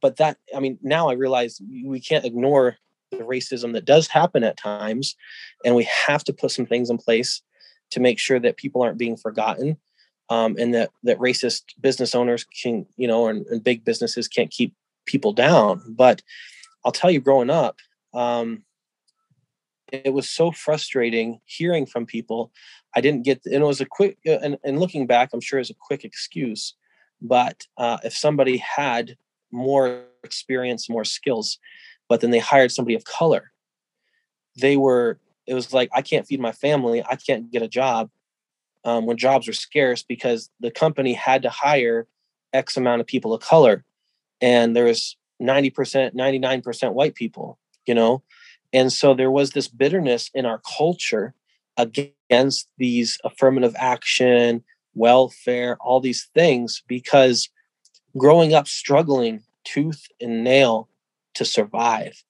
but 0.00 0.16
that, 0.16 0.38
I 0.56 0.60
mean, 0.60 0.78
now 0.82 1.08
I 1.08 1.14
realize 1.14 1.60
we 1.70 2.00
can't 2.00 2.24
ignore 2.24 2.76
the 3.10 3.18
racism 3.18 3.74
that 3.74 3.84
does 3.84 4.08
happen 4.08 4.42
at 4.42 4.56
times, 4.56 5.16
and 5.64 5.74
we 5.74 5.84
have 5.84 6.24
to 6.24 6.32
put 6.32 6.50
some 6.50 6.66
things 6.66 6.90
in 6.90 6.98
place 6.98 7.42
to 7.90 8.00
make 8.00 8.18
sure 8.18 8.40
that 8.40 8.56
people 8.56 8.82
aren't 8.82 8.98
being 8.98 9.16
forgotten, 9.16 9.76
um, 10.30 10.56
and 10.58 10.74
that 10.74 10.90
that 11.02 11.18
racist 11.18 11.62
business 11.80 12.14
owners 12.14 12.44
can, 12.44 12.86
you 12.96 13.06
know, 13.06 13.28
and, 13.28 13.46
and 13.46 13.62
big 13.62 13.84
businesses 13.84 14.28
can't 14.28 14.50
keep 14.50 14.74
people 15.04 15.32
down. 15.32 15.82
But 15.88 16.22
I'll 16.84 16.92
tell 16.92 17.10
you, 17.10 17.20
growing 17.20 17.50
up, 17.50 17.76
um, 18.14 18.64
it 19.92 20.12
was 20.12 20.28
so 20.28 20.50
frustrating 20.50 21.40
hearing 21.44 21.86
from 21.86 22.06
people. 22.06 22.50
I 22.96 23.00
didn't 23.00 23.24
get, 23.24 23.44
and 23.44 23.62
it 23.62 23.66
was 23.66 23.80
a 23.80 23.86
quick, 23.86 24.18
uh, 24.26 24.38
and, 24.42 24.56
and 24.64 24.80
looking 24.80 25.06
back, 25.06 25.30
I'm 25.32 25.40
sure 25.40 25.60
it's 25.60 25.70
a 25.70 25.74
quick 25.74 26.04
excuse. 26.04 26.74
But 27.20 27.66
uh, 27.76 27.98
if 28.02 28.16
somebody 28.16 28.56
had 28.56 29.16
more 29.52 30.02
experience, 30.24 30.88
more 30.88 31.04
skills, 31.04 31.58
but 32.08 32.20
then 32.20 32.30
they 32.30 32.38
hired 32.38 32.72
somebody 32.72 32.94
of 32.94 33.04
color, 33.04 33.52
they 34.56 34.76
were, 34.76 35.18
it 35.46 35.54
was 35.54 35.72
like, 35.72 35.90
I 35.92 36.02
can't 36.02 36.26
feed 36.26 36.40
my 36.40 36.52
family. 36.52 37.04
I 37.08 37.16
can't 37.16 37.50
get 37.50 37.62
a 37.62 37.68
job 37.68 38.10
um, 38.84 39.06
when 39.06 39.16
jobs 39.16 39.46
were 39.46 39.52
scarce 39.52 40.02
because 40.02 40.50
the 40.60 40.70
company 40.70 41.12
had 41.12 41.42
to 41.42 41.50
hire 41.50 42.06
X 42.52 42.76
amount 42.76 43.00
of 43.00 43.06
people 43.06 43.34
of 43.34 43.42
color. 43.42 43.84
And 44.40 44.74
there 44.74 44.84
was 44.84 45.16
90%, 45.40 46.14
99% 46.14 46.92
white 46.92 47.14
people, 47.14 47.58
you 47.86 47.94
know? 47.94 48.22
And 48.72 48.92
so 48.92 49.14
there 49.14 49.30
was 49.30 49.50
this 49.50 49.68
bitterness 49.68 50.30
in 50.34 50.46
our 50.46 50.60
culture 50.76 51.34
against 51.76 52.68
these 52.78 53.18
affirmative 53.24 53.74
action, 53.78 54.64
welfare, 54.94 55.76
all 55.80 56.00
these 56.00 56.28
things, 56.34 56.82
because 56.86 57.48
growing 58.16 58.54
up 58.54 58.68
struggling 58.68 59.42
tooth 59.64 60.06
and 60.20 60.44
nail 60.44 60.88
to 61.34 61.44
survive, 61.44 62.22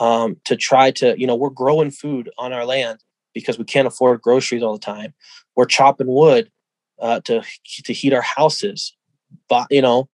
um, 0.00 0.36
to 0.44 0.56
try 0.56 0.90
to, 0.92 1.18
you 1.18 1.26
know, 1.26 1.36
we're 1.36 1.50
growing 1.50 1.90
food 1.90 2.30
on 2.38 2.52
our 2.52 2.64
land 2.64 2.98
because 3.34 3.58
we 3.58 3.64
can't 3.64 3.86
afford 3.86 4.20
groceries 4.20 4.62
all 4.62 4.72
the 4.72 4.78
time. 4.78 5.14
We're 5.54 5.66
chopping 5.66 6.08
wood 6.08 6.50
uh, 7.00 7.20
to 7.20 7.42
to 7.84 7.92
heat 7.92 8.12
our 8.12 8.22
houses, 8.22 8.96
but 9.48 9.66
you 9.70 9.82
know, 9.82 10.08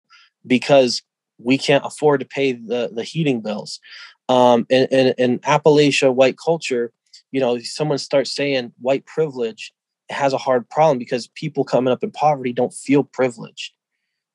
because 0.45 1.01
we 1.37 1.57
can't 1.57 1.85
afford 1.85 2.19
to 2.19 2.25
pay 2.25 2.53
the 2.53 2.89
the 2.93 3.03
heating 3.03 3.41
bills 3.41 3.79
Um, 4.27 4.65
in, 4.69 4.87
in, 4.91 5.13
in 5.17 5.39
Appalachia 5.39 6.13
white 6.13 6.37
culture, 6.37 6.91
you 7.31 7.39
know, 7.39 7.59
someone 7.59 7.97
starts 7.97 8.31
saying 8.31 8.73
white 8.79 9.05
privilege 9.05 9.73
has 10.09 10.33
a 10.33 10.37
hard 10.37 10.69
problem 10.69 10.97
because 10.97 11.27
people 11.27 11.63
coming 11.63 11.91
up 11.91 12.03
in 12.03 12.11
poverty 12.11 12.53
don't 12.53 12.73
feel 12.73 13.03
privileged, 13.03 13.73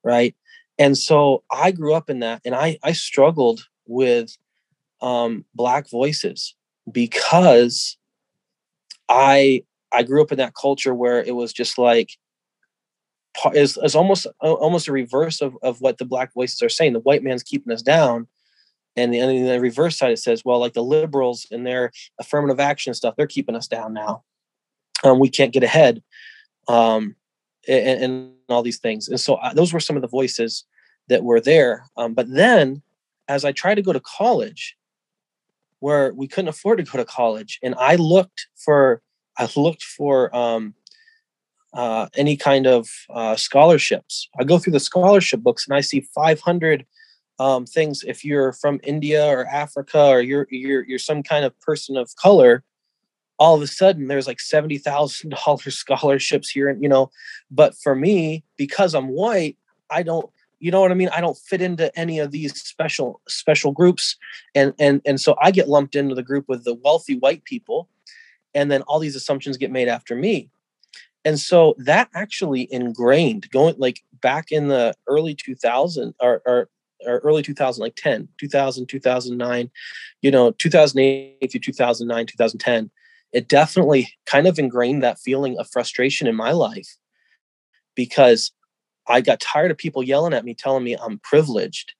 right? 0.04 0.34
And 0.78 0.96
so 0.96 1.42
I 1.50 1.72
grew 1.72 1.94
up 1.94 2.08
in 2.08 2.20
that, 2.20 2.40
and 2.44 2.54
I 2.54 2.78
I 2.82 2.92
struggled 2.92 3.66
with 3.86 4.36
um, 5.02 5.44
black 5.54 5.88
voices 5.90 6.54
because 6.90 7.96
I 9.08 9.64
I 9.92 10.02
grew 10.04 10.22
up 10.22 10.32
in 10.32 10.38
that 10.38 10.54
culture 10.54 10.94
where 10.94 11.22
it 11.22 11.34
was 11.34 11.52
just 11.52 11.78
like 11.78 12.10
is 13.54 13.76
almost 13.94 14.26
almost 14.40 14.88
a 14.88 14.92
reverse 14.92 15.40
of, 15.40 15.56
of 15.62 15.80
what 15.80 15.98
the 15.98 16.04
black 16.04 16.32
voices 16.32 16.62
are 16.62 16.68
saying. 16.68 16.92
The 16.92 17.00
white 17.00 17.22
man's 17.22 17.42
keeping 17.42 17.72
us 17.72 17.82
down, 17.82 18.26
and 18.96 19.14
the, 19.14 19.18
and 19.18 19.48
the 19.48 19.60
reverse 19.60 19.98
side 19.98 20.12
it 20.12 20.18
says, 20.18 20.44
well, 20.44 20.58
like 20.58 20.72
the 20.72 20.82
liberals 20.82 21.46
and 21.50 21.66
their 21.66 21.92
affirmative 22.18 22.60
action 22.60 22.94
stuff, 22.94 23.14
they're 23.16 23.26
keeping 23.26 23.54
us 23.54 23.68
down 23.68 23.92
now. 23.92 24.24
Um, 25.04 25.18
we 25.18 25.28
can't 25.28 25.52
get 25.52 25.62
ahead, 25.62 26.02
um, 26.68 27.16
and, 27.68 28.04
and, 28.04 28.32
all 28.48 28.62
these 28.64 28.78
things. 28.78 29.06
And 29.06 29.20
so 29.20 29.36
uh, 29.36 29.54
those 29.54 29.72
were 29.72 29.78
some 29.78 29.94
of 29.94 30.02
the 30.02 30.08
voices 30.08 30.64
that 31.08 31.22
were 31.22 31.40
there. 31.40 31.84
Um, 31.96 32.14
but 32.14 32.28
then, 32.28 32.82
as 33.28 33.44
I 33.44 33.52
tried 33.52 33.76
to 33.76 33.82
go 33.82 33.92
to 33.92 34.00
college, 34.00 34.76
where 35.78 36.12
we 36.12 36.26
couldn't 36.26 36.48
afford 36.48 36.78
to 36.78 36.84
go 36.84 36.98
to 36.98 37.04
college, 37.04 37.60
and 37.62 37.76
I 37.78 37.94
looked 37.94 38.48
for 38.56 39.02
I 39.38 39.48
looked 39.56 39.84
for 39.84 40.34
um, 40.36 40.74
uh, 41.72 42.08
any 42.14 42.36
kind 42.36 42.66
of 42.66 42.88
uh, 43.08 43.36
scholarships. 43.36 44.28
I 44.38 44.44
go 44.44 44.58
through 44.58 44.72
the 44.72 44.80
scholarship 44.80 45.40
books 45.40 45.66
and 45.66 45.76
I 45.76 45.80
see 45.80 46.00
500 46.00 46.84
um, 47.40 47.64
things. 47.64 48.04
If 48.06 48.24
you're 48.24 48.52
from 48.52 48.80
India 48.84 49.26
or 49.26 49.46
Africa 49.46 50.04
or 50.04 50.20
you're 50.20 50.46
you're 50.50 50.84
you're 50.84 50.98
some 50.98 51.22
kind 51.22 51.44
of 51.44 51.58
person 51.60 51.96
of 51.96 52.14
color, 52.16 52.62
all 53.38 53.54
of 53.54 53.62
a 53.62 53.66
sudden 53.66 54.06
there's 54.06 54.26
like 54.26 54.40
seventy 54.40 54.78
thousand 54.78 55.30
dollars 55.30 55.74
scholarships 55.78 56.50
here, 56.50 56.68
and 56.68 56.82
you 56.82 56.88
know. 56.88 57.10
But 57.50 57.74
for 57.74 57.96
me, 57.96 58.44
because 58.56 58.94
I'm 58.94 59.08
white, 59.08 59.56
I 59.90 60.04
don't. 60.04 60.30
You 60.62 60.70
know 60.70 60.82
what 60.82 60.90
I 60.90 60.94
mean? 60.94 61.08
I 61.08 61.22
don't 61.22 61.38
fit 61.38 61.62
into 61.62 61.90
any 61.98 62.18
of 62.18 62.30
these 62.30 62.54
special 62.60 63.22
special 63.26 63.72
groups, 63.72 64.16
and 64.54 64.74
and 64.78 65.00
and 65.06 65.18
so 65.18 65.34
I 65.40 65.50
get 65.50 65.70
lumped 65.70 65.96
into 65.96 66.14
the 66.14 66.22
group 66.22 66.44
with 66.46 66.64
the 66.64 66.74
wealthy 66.74 67.16
white 67.16 67.44
people, 67.44 67.88
and 68.54 68.70
then 68.70 68.82
all 68.82 68.98
these 68.98 69.16
assumptions 69.16 69.56
get 69.56 69.72
made 69.72 69.88
after 69.88 70.14
me 70.14 70.50
and 71.24 71.38
so 71.38 71.74
that 71.76 72.08
actually 72.14 72.66
ingrained 72.72 73.50
going 73.50 73.74
like 73.76 74.02
back 74.22 74.50
in 74.50 74.68
the 74.68 74.94
early 75.06 75.34
2000 75.34 76.14
or, 76.18 76.42
or, 76.46 76.68
or 77.06 77.18
early 77.18 77.42
2000 77.42 77.80
like 77.82 77.94
10 77.96 78.28
2000 78.38 78.86
2009 78.86 79.70
you 80.22 80.30
know 80.30 80.50
2008 80.52 81.50
through 81.50 81.60
2009 81.60 82.26
2010 82.26 82.90
it 83.32 83.48
definitely 83.48 84.12
kind 84.26 84.46
of 84.46 84.58
ingrained 84.58 85.02
that 85.02 85.18
feeling 85.18 85.58
of 85.58 85.68
frustration 85.70 86.26
in 86.26 86.34
my 86.34 86.52
life 86.52 86.96
because 87.94 88.52
i 89.08 89.20
got 89.20 89.40
tired 89.40 89.70
of 89.70 89.78
people 89.78 90.02
yelling 90.02 90.34
at 90.34 90.44
me 90.44 90.54
telling 90.54 90.84
me 90.84 90.96
i'm 90.96 91.18
privileged 91.20 91.94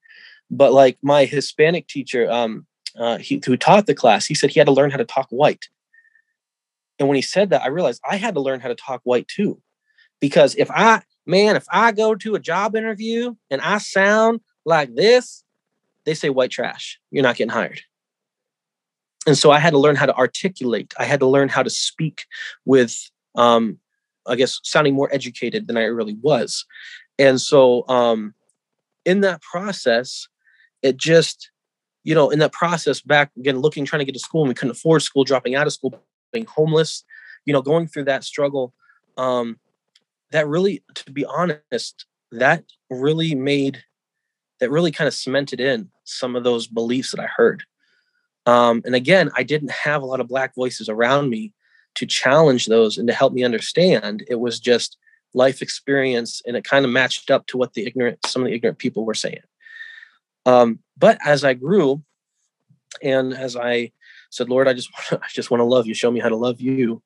but 0.51 0.73
like 0.73 0.99
my 1.03 1.25
hispanic 1.25 1.87
teacher 1.89 2.31
um 2.31 2.67
uh, 2.99 3.19
he, 3.19 3.41
who 3.47 3.57
taught 3.57 3.87
the 3.87 3.95
class 3.95 4.27
he 4.27 4.35
said 4.35 4.51
he 4.51 4.59
had 4.59 4.67
to 4.67 4.73
learn 4.73 4.91
how 4.91 4.97
to 4.97 5.05
talk 5.05 5.29
white 5.31 5.69
and 7.01 7.09
when 7.09 7.17
he 7.17 7.23
said 7.23 7.51
that, 7.51 7.63
I 7.63 7.69
realized 7.69 8.03
I 8.09 8.17
had 8.17 8.35
to 8.35 8.41
learn 8.41 8.61
how 8.61 8.69
to 8.69 8.75
talk 8.75 9.01
white 9.05 9.27
too. 9.27 9.61
Because 10.21 10.55
if 10.57 10.71
I, 10.71 11.01
man, 11.27 11.57
if 11.57 11.65
I 11.73 11.93
go 11.93 12.15
to 12.15 12.35
a 12.35 12.39
job 12.39 12.77
interview 12.77 13.35
and 13.51 13.61
I 13.63 13.79
sound 13.79 14.41
like 14.65 14.95
this, 14.95 15.45
they 16.05 16.15
say 16.15 16.31
white 16.31 16.51
trash. 16.51 16.99
You're 17.11 17.23
not 17.23 17.37
getting 17.37 17.53
hired. 17.53 17.81
And 19.27 19.37
so 19.37 19.51
I 19.51 19.59
had 19.59 19.70
to 19.70 19.78
learn 19.78 19.97
how 19.97 20.07
to 20.07 20.16
articulate. 20.16 20.95
I 20.99 21.05
had 21.05 21.20
to 21.20 21.27
learn 21.27 21.49
how 21.49 21.62
to 21.62 21.70
speak 21.70 22.24
with, 22.65 23.11
um, 23.35 23.78
I 24.27 24.37
guess, 24.37 24.61
sounding 24.62 24.95
more 24.95 25.12
educated 25.12 25.66
than 25.66 25.77
I 25.77 25.85
really 25.85 26.16
was. 26.20 26.65
And 27.19 27.41
so 27.41 27.87
um, 27.89 28.35
in 29.05 29.20
that 29.20 29.43
process, 29.43 30.27
it 30.82 30.97
just, 30.97 31.51
you 32.03 32.15
know, 32.15 32.31
in 32.31 32.39
that 32.39 32.53
process, 32.53 33.03
back 33.03 33.31
again, 33.37 33.59
looking, 33.59 33.85
trying 33.85 34.01
to 34.01 34.07
get 34.07 34.15
to 34.15 34.19
school, 34.19 34.43
and 34.43 34.49
we 34.49 34.55
couldn't 34.55 34.70
afford 34.70 35.03
school, 35.03 35.24
dropping 35.24 35.55
out 35.55 35.66
of 35.66 35.73
school, 35.74 36.03
being 36.32 36.47
homeless, 36.47 37.05
you 37.45 37.53
know, 37.53 37.61
going 37.61 37.87
through 37.87 38.05
that 38.05 38.24
struggle, 38.24 38.73
um, 39.19 39.59
that 40.31 40.49
really, 40.49 40.82
to 40.95 41.12
be 41.12 41.27
honest, 41.27 42.07
that 42.32 42.65
really 42.89 43.35
made, 43.35 43.85
that 44.61 44.70
really 44.70 44.91
kind 44.91 45.09
of 45.09 45.15
cemented 45.15 45.61
in 45.61 45.91
some 46.05 46.37
of 46.37 46.45
those 46.45 46.66
beliefs 46.66 47.11
that 47.11 47.20
I 47.20 47.27
heard. 47.27 47.65
Um, 48.47 48.82
and 48.85 48.95
again, 48.95 49.31
I 49.37 49.43
didn't 49.43 49.70
have 49.70 50.03
a 50.03 50.07
lot 50.07 50.20
of 50.20 50.28
black 50.28 50.55
voices 50.55 50.89
around 50.89 51.31
me 51.31 51.53
to 51.97 52.07
challenge 52.07 52.66
those 52.66 52.99
and 52.99 53.09
to 53.09 53.15
help 53.15 53.32
me 53.32 53.45
understand. 53.45 54.24
It 54.28 54.41
was 54.41 54.61
just 54.61 54.97
life 55.35 55.62
experience, 55.62 56.43
and 56.47 56.57
it 56.57 56.65
kind 56.65 56.85
of 56.85 56.91
matched 56.91 57.31
up 57.31 57.47
to 57.49 57.59
what 57.59 57.74
the 57.74 57.87
ignorant, 57.87 58.19
some 58.27 58.43
of 58.43 58.49
the 58.49 58.55
ignorant 58.55 58.78
people 58.78 59.05
were 59.05 59.15
saying. 59.15 59.43
Um, 60.47 60.81
but 60.97 61.19
as 61.24 61.45
I 61.45 61.55
grew, 61.55 62.03
and 63.03 63.32
as 63.32 63.57
I 63.57 63.93
said, 64.31 64.49
Lord, 64.49 64.69
I 64.69 64.73
just 64.73 64.91
I 65.12 65.28
just 65.28 65.51
want 65.51 65.61
to 65.61 65.65
love 65.65 65.87
you. 65.87 65.95
Show 65.95 66.11
me 66.11 66.20
how 66.20 66.28
to 66.28 66.37
love 66.37 66.61
you. 66.61 67.03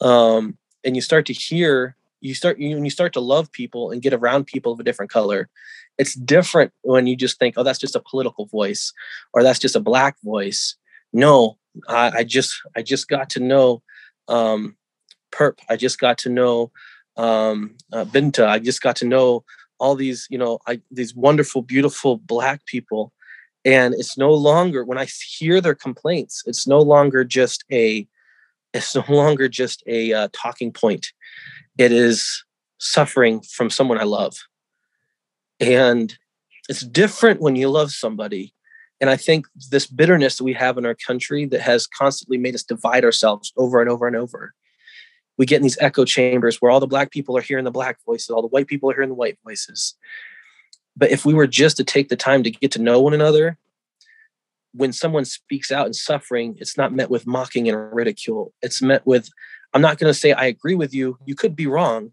Um, 0.00 0.56
and 0.84 0.96
you 0.96 1.02
start 1.02 1.26
to 1.26 1.32
hear, 1.32 1.96
you 2.20 2.34
start 2.34 2.58
you, 2.58 2.74
when 2.74 2.84
you 2.84 2.90
start 2.90 3.12
to 3.14 3.20
love 3.20 3.50
people 3.52 3.90
and 3.90 4.02
get 4.02 4.12
around 4.12 4.46
people 4.46 4.72
of 4.72 4.80
a 4.80 4.84
different 4.84 5.10
color. 5.10 5.48
It's 5.98 6.14
different 6.14 6.72
when 6.82 7.06
you 7.06 7.16
just 7.16 7.38
think, 7.38 7.54
oh, 7.56 7.62
that's 7.62 7.78
just 7.78 7.96
a 7.96 8.00
political 8.00 8.46
voice, 8.46 8.92
or 9.32 9.42
that's 9.42 9.58
just 9.58 9.76
a 9.76 9.80
black 9.80 10.16
voice. 10.22 10.76
No, 11.12 11.58
I, 11.88 12.10
I 12.18 12.24
just 12.24 12.54
I 12.76 12.82
just 12.82 13.08
got 13.08 13.30
to 13.30 13.40
know 13.40 13.82
um, 14.28 14.76
Perp. 15.32 15.58
I 15.68 15.76
just 15.76 15.98
got 15.98 16.18
to 16.18 16.30
know 16.30 16.70
um, 17.16 17.76
uh, 17.92 18.04
Binta. 18.04 18.46
I 18.46 18.58
just 18.58 18.80
got 18.80 18.96
to 18.96 19.06
know 19.06 19.44
all 19.78 19.94
these, 19.94 20.26
you 20.30 20.38
know, 20.38 20.58
I, 20.66 20.80
these 20.90 21.14
wonderful, 21.14 21.62
beautiful 21.62 22.18
black 22.18 22.64
people 22.66 23.12
and 23.64 23.94
it's 23.94 24.16
no 24.16 24.32
longer 24.32 24.84
when 24.84 24.98
i 24.98 25.06
hear 25.38 25.60
their 25.60 25.74
complaints 25.74 26.42
it's 26.46 26.66
no 26.66 26.80
longer 26.80 27.24
just 27.24 27.64
a 27.70 28.06
it's 28.72 28.94
no 28.94 29.04
longer 29.08 29.48
just 29.48 29.82
a 29.86 30.12
uh, 30.12 30.28
talking 30.32 30.72
point. 30.72 31.12
It 31.78 31.92
is 31.92 32.44
suffering 32.78 33.40
from 33.42 33.68
someone 33.68 33.98
i 33.98 34.04
love. 34.04 34.36
And 35.58 36.16
it's 36.68 36.80
different 36.80 37.40
when 37.40 37.56
you 37.56 37.68
love 37.68 37.90
somebody. 37.90 38.54
And 39.00 39.10
i 39.10 39.16
think 39.16 39.46
this 39.70 39.86
bitterness 39.86 40.36
that 40.36 40.44
we 40.44 40.52
have 40.54 40.78
in 40.78 40.86
our 40.86 40.94
country 40.94 41.44
that 41.46 41.60
has 41.60 41.86
constantly 41.86 42.38
made 42.38 42.54
us 42.54 42.62
divide 42.62 43.04
ourselves 43.04 43.52
over 43.56 43.80
and 43.80 43.90
over 43.90 44.06
and 44.06 44.16
over. 44.16 44.54
We 45.36 45.46
get 45.46 45.56
in 45.56 45.62
these 45.62 45.78
echo 45.80 46.04
chambers 46.04 46.60
where 46.60 46.70
all 46.70 46.80
the 46.80 46.86
black 46.86 47.10
people 47.10 47.36
are 47.36 47.42
hearing 47.42 47.64
the 47.64 47.70
black 47.70 47.98
voices 48.04 48.30
all 48.30 48.42
the 48.42 48.48
white 48.48 48.66
people 48.66 48.90
are 48.90 48.94
hearing 48.94 49.08
the 49.08 49.14
white 49.14 49.38
voices. 49.44 49.94
But 50.96 51.10
if 51.10 51.24
we 51.24 51.34
were 51.34 51.46
just 51.46 51.76
to 51.78 51.84
take 51.84 52.08
the 52.08 52.16
time 52.16 52.42
to 52.42 52.50
get 52.50 52.72
to 52.72 52.82
know 52.82 53.00
one 53.00 53.14
another, 53.14 53.56
when 54.72 54.92
someone 54.92 55.24
speaks 55.24 55.72
out 55.72 55.86
in 55.86 55.92
suffering, 55.92 56.56
it's 56.60 56.76
not 56.76 56.92
met 56.92 57.10
with 57.10 57.26
mocking 57.26 57.68
and 57.68 57.92
ridicule. 57.92 58.52
It's 58.62 58.80
met 58.80 59.06
with, 59.06 59.28
I'm 59.74 59.82
not 59.82 59.98
going 59.98 60.12
to 60.12 60.18
say, 60.18 60.32
I 60.32 60.46
agree 60.46 60.74
with 60.74 60.94
you. 60.94 61.18
You 61.24 61.34
could 61.34 61.56
be 61.56 61.66
wrong, 61.66 62.12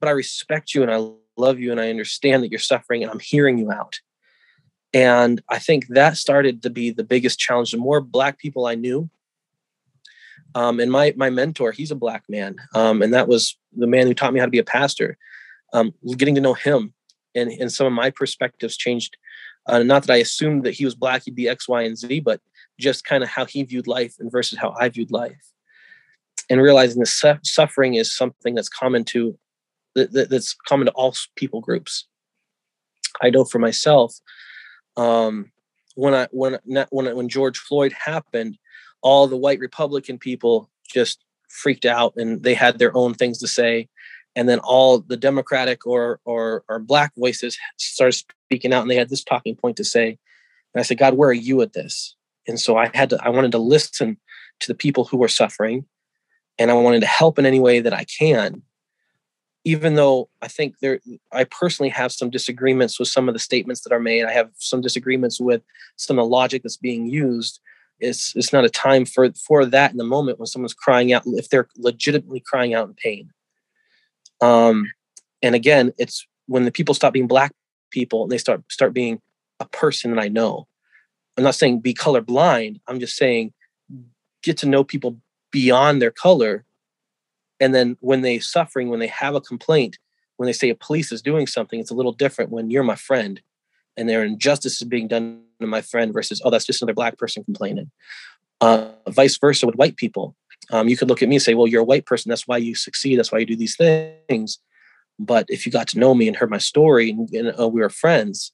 but 0.00 0.08
I 0.08 0.12
respect 0.12 0.74
you 0.74 0.82
and 0.82 0.92
I 0.92 1.10
love 1.36 1.58
you 1.58 1.70
and 1.70 1.80
I 1.80 1.90
understand 1.90 2.42
that 2.42 2.50
you're 2.50 2.58
suffering 2.58 3.02
and 3.02 3.10
I'm 3.10 3.18
hearing 3.18 3.58
you 3.58 3.72
out. 3.72 4.00
And 4.94 5.42
I 5.48 5.58
think 5.58 5.88
that 5.88 6.16
started 6.16 6.62
to 6.62 6.70
be 6.70 6.90
the 6.90 7.04
biggest 7.04 7.38
challenge. 7.38 7.72
The 7.72 7.78
more 7.78 8.00
Black 8.00 8.38
people 8.38 8.66
I 8.66 8.76
knew, 8.76 9.10
um, 10.54 10.80
and 10.80 10.90
my 10.90 11.12
my 11.16 11.28
mentor, 11.28 11.70
he's 11.72 11.90
a 11.90 11.96
Black 11.96 12.24
man, 12.30 12.56
um, 12.74 13.02
and 13.02 13.12
that 13.12 13.28
was 13.28 13.58
the 13.76 13.86
man 13.86 14.06
who 14.06 14.14
taught 14.14 14.32
me 14.32 14.40
how 14.40 14.46
to 14.46 14.50
be 14.50 14.58
a 14.58 14.64
pastor. 14.64 15.18
Um, 15.74 15.92
getting 16.16 16.36
to 16.36 16.40
know 16.40 16.54
him 16.54 16.94
and, 17.34 17.50
and 17.50 17.70
some 17.70 17.86
of 17.86 17.92
my 17.92 18.10
perspectives 18.10 18.76
changed. 18.76 19.16
Uh, 19.66 19.82
not 19.82 20.04
that 20.04 20.12
I 20.12 20.18
assumed 20.18 20.64
that 20.64 20.74
he 20.74 20.84
was 20.84 20.94
black, 20.94 21.24
he'd 21.24 21.34
be 21.34 21.48
X, 21.48 21.68
Y, 21.68 21.82
and 21.82 21.98
Z, 21.98 22.20
but 22.20 22.40
just 22.78 23.04
kind 23.04 23.22
of 23.22 23.28
how 23.28 23.44
he 23.44 23.62
viewed 23.62 23.86
life 23.86 24.14
and 24.18 24.30
versus 24.30 24.58
how 24.58 24.74
I 24.78 24.88
viewed 24.88 25.10
life. 25.10 25.52
And 26.48 26.60
realizing 26.60 27.00
the 27.00 27.06
su- 27.06 27.38
suffering 27.42 27.94
is 27.94 28.14
something 28.14 28.54
that's 28.54 28.68
common 28.68 29.04
to 29.06 29.36
that, 29.94 30.28
that's 30.30 30.54
common 30.54 30.86
to 30.86 30.92
all 30.92 31.14
people 31.34 31.60
groups. 31.60 32.06
I 33.22 33.30
know 33.30 33.44
for 33.44 33.58
myself, 33.58 34.14
um, 34.96 35.50
when 35.94 36.14
I 36.14 36.28
when 36.30 36.58
when 36.90 37.16
when 37.16 37.28
George 37.28 37.58
Floyd 37.58 37.92
happened, 37.92 38.58
all 39.02 39.26
the 39.26 39.36
white 39.36 39.58
Republican 39.58 40.18
people 40.18 40.70
just 40.86 41.24
freaked 41.48 41.86
out 41.86 42.12
and 42.16 42.42
they 42.42 42.54
had 42.54 42.78
their 42.78 42.96
own 42.96 43.14
things 43.14 43.38
to 43.38 43.48
say 43.48 43.88
and 44.36 44.48
then 44.48 44.60
all 44.60 44.98
the 44.98 45.16
democratic 45.16 45.86
or 45.86 46.20
or 46.24 46.62
or 46.68 46.78
black 46.78 47.12
voices 47.16 47.58
started 47.78 48.12
speaking 48.12 48.72
out 48.72 48.82
and 48.82 48.90
they 48.90 48.96
had 48.96 49.08
this 49.08 49.24
talking 49.24 49.56
point 49.56 49.76
to 49.76 49.84
say 49.84 50.10
and 50.10 50.80
i 50.80 50.82
said 50.82 50.98
god 50.98 51.14
where 51.14 51.30
are 51.30 51.32
you 51.32 51.60
at 51.62 51.72
this 51.72 52.14
and 52.46 52.60
so 52.60 52.76
i 52.76 52.88
had 52.94 53.10
to 53.10 53.18
i 53.24 53.28
wanted 53.28 53.50
to 53.50 53.58
listen 53.58 54.16
to 54.60 54.68
the 54.68 54.74
people 54.74 55.04
who 55.04 55.16
were 55.16 55.28
suffering 55.28 55.84
and 56.58 56.70
i 56.70 56.74
wanted 56.74 57.00
to 57.00 57.06
help 57.06 57.38
in 57.38 57.46
any 57.46 57.58
way 57.58 57.80
that 57.80 57.94
i 57.94 58.04
can 58.04 58.62
even 59.66 59.96
though 59.96 60.28
I 60.40 60.46
think 60.46 60.78
there, 60.78 61.00
I 61.32 61.42
personally 61.42 61.90
have 61.90 62.12
some 62.12 62.30
disagreements 62.30 63.00
with 63.00 63.08
some 63.08 63.28
of 63.28 63.34
the 63.34 63.40
statements 63.40 63.80
that 63.80 63.92
are 63.92 63.98
made. 63.98 64.24
I 64.24 64.30
have 64.30 64.48
some 64.58 64.80
disagreements 64.80 65.40
with 65.40 65.60
some 65.96 66.20
of 66.20 66.22
the 66.22 66.28
logic 66.28 66.62
that's 66.62 66.76
being 66.76 67.06
used. 67.06 67.58
It's 67.98 68.32
it's 68.36 68.52
not 68.52 68.64
a 68.64 68.70
time 68.70 69.04
for 69.04 69.28
for 69.32 69.66
that 69.66 69.90
in 69.90 69.96
the 69.96 70.04
moment 70.04 70.38
when 70.38 70.46
someone's 70.46 70.72
crying 70.72 71.12
out 71.12 71.24
if 71.26 71.48
they're 71.48 71.68
legitimately 71.76 72.44
crying 72.46 72.74
out 72.74 72.86
in 72.86 72.94
pain. 72.94 73.32
Um, 74.40 74.90
and 75.42 75.54
again, 75.54 75.92
it's 75.98 76.26
when 76.46 76.64
the 76.64 76.72
people 76.72 76.94
stop 76.94 77.12
being 77.12 77.26
black 77.26 77.52
people 77.90 78.22
and 78.22 78.32
they 78.32 78.38
start 78.38 78.62
start 78.70 78.92
being 78.92 79.20
a 79.60 79.66
person 79.66 80.14
that 80.14 80.20
I 80.20 80.28
know. 80.28 80.66
I'm 81.36 81.44
not 81.44 81.54
saying 81.54 81.80
be 81.80 81.94
colorblind. 81.94 82.80
I'm 82.86 83.00
just 83.00 83.16
saying 83.16 83.52
get 84.42 84.56
to 84.58 84.66
know 84.66 84.84
people 84.84 85.18
beyond 85.50 86.00
their 86.00 86.10
color 86.10 86.64
and 87.60 87.74
then 87.74 87.96
when 88.00 88.22
they 88.22 88.38
suffering 88.38 88.88
when 88.88 89.00
they 89.00 89.06
have 89.06 89.34
a 89.34 89.40
complaint 89.40 89.98
when 90.36 90.46
they 90.46 90.52
say 90.52 90.68
a 90.68 90.74
police 90.74 91.10
is 91.12 91.22
doing 91.22 91.46
something 91.46 91.80
it's 91.80 91.90
a 91.90 91.94
little 91.94 92.12
different 92.12 92.50
when 92.50 92.70
you're 92.70 92.82
my 92.82 92.94
friend 92.94 93.40
and 93.96 94.08
their 94.08 94.24
injustice 94.24 94.80
is 94.80 94.88
being 94.88 95.08
done 95.08 95.42
to 95.60 95.66
my 95.66 95.80
friend 95.80 96.12
versus 96.12 96.40
oh 96.44 96.50
that's 96.50 96.66
just 96.66 96.82
another 96.82 96.94
black 96.94 97.16
person 97.18 97.44
complaining 97.44 97.90
uh, 98.60 98.88
vice 99.08 99.38
versa 99.38 99.66
with 99.66 99.76
white 99.76 99.96
people 99.96 100.34
um, 100.70 100.88
you 100.88 100.96
could 100.96 101.08
look 101.08 101.22
at 101.22 101.28
me 101.28 101.36
and 101.36 101.42
say 101.42 101.54
well 101.54 101.66
you're 101.66 101.82
a 101.82 101.84
white 101.84 102.06
person 102.06 102.28
that's 102.28 102.48
why 102.48 102.56
you 102.56 102.74
succeed 102.74 103.18
that's 103.18 103.32
why 103.32 103.38
you 103.38 103.46
do 103.46 103.56
these 103.56 103.76
things 103.76 104.58
but 105.18 105.46
if 105.48 105.64
you 105.64 105.72
got 105.72 105.88
to 105.88 105.98
know 105.98 106.14
me 106.14 106.28
and 106.28 106.36
heard 106.36 106.50
my 106.50 106.58
story 106.58 107.10
and, 107.10 107.30
and 107.32 107.58
uh, 107.58 107.68
we 107.68 107.80
were 107.80 107.90
friends 107.90 108.52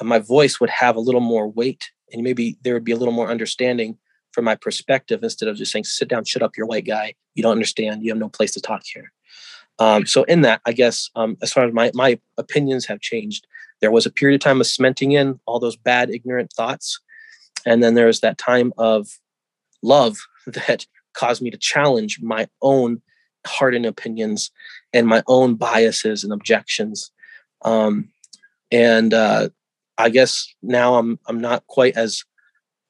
uh, 0.00 0.04
my 0.04 0.18
voice 0.18 0.60
would 0.60 0.70
have 0.70 0.96
a 0.96 1.00
little 1.00 1.20
more 1.20 1.48
weight 1.48 1.90
and 2.12 2.22
maybe 2.22 2.56
there 2.62 2.74
would 2.74 2.84
be 2.84 2.92
a 2.92 2.96
little 2.96 3.14
more 3.14 3.30
understanding 3.30 3.98
from 4.36 4.44
my 4.44 4.54
perspective 4.54 5.22
instead 5.22 5.48
of 5.48 5.56
just 5.56 5.72
saying, 5.72 5.84
sit 5.84 6.08
down, 6.08 6.22
shut 6.24 6.42
up, 6.42 6.56
you're 6.56 6.66
a 6.66 6.68
white 6.68 6.86
guy. 6.86 7.14
You 7.34 7.42
don't 7.42 7.52
understand. 7.52 8.02
You 8.02 8.10
have 8.10 8.18
no 8.18 8.28
place 8.28 8.52
to 8.52 8.60
talk 8.60 8.82
here. 8.84 9.10
Um, 9.78 10.06
so 10.06 10.24
in 10.24 10.42
that, 10.42 10.60
I 10.66 10.72
guess, 10.72 11.10
um, 11.16 11.38
as 11.42 11.52
far 11.52 11.66
as 11.66 11.72
my, 11.72 11.90
my 11.94 12.18
opinions 12.36 12.84
have 12.84 13.00
changed, 13.00 13.46
there 13.80 13.90
was 13.90 14.04
a 14.04 14.10
period 14.10 14.36
of 14.36 14.44
time 14.44 14.60
of 14.60 14.66
cementing 14.66 15.12
in 15.12 15.40
all 15.46 15.58
those 15.58 15.76
bad, 15.76 16.10
ignorant 16.10 16.52
thoughts. 16.52 17.00
And 17.64 17.82
then 17.82 17.94
there 17.94 18.06
was 18.06 18.20
that 18.20 18.36
time 18.36 18.74
of 18.76 19.08
love 19.82 20.18
that 20.46 20.86
caused 21.16 21.42
me 21.42 21.50
to 21.50 21.58
challenge 21.58 22.20
my 22.22 22.46
own 22.62 23.02
hardened 23.46 23.86
opinions 23.86 24.50
and 24.92 25.06
my 25.06 25.22
own 25.26 25.54
biases 25.54 26.22
and 26.24 26.32
objections. 26.32 27.10
Um, 27.62 28.10
and 28.70 29.14
uh, 29.14 29.48
I 29.98 30.10
guess 30.10 30.52
now 30.62 30.96
I'm 30.96 31.18
I'm 31.26 31.40
not 31.40 31.66
quite 31.66 31.96
as 31.96 32.22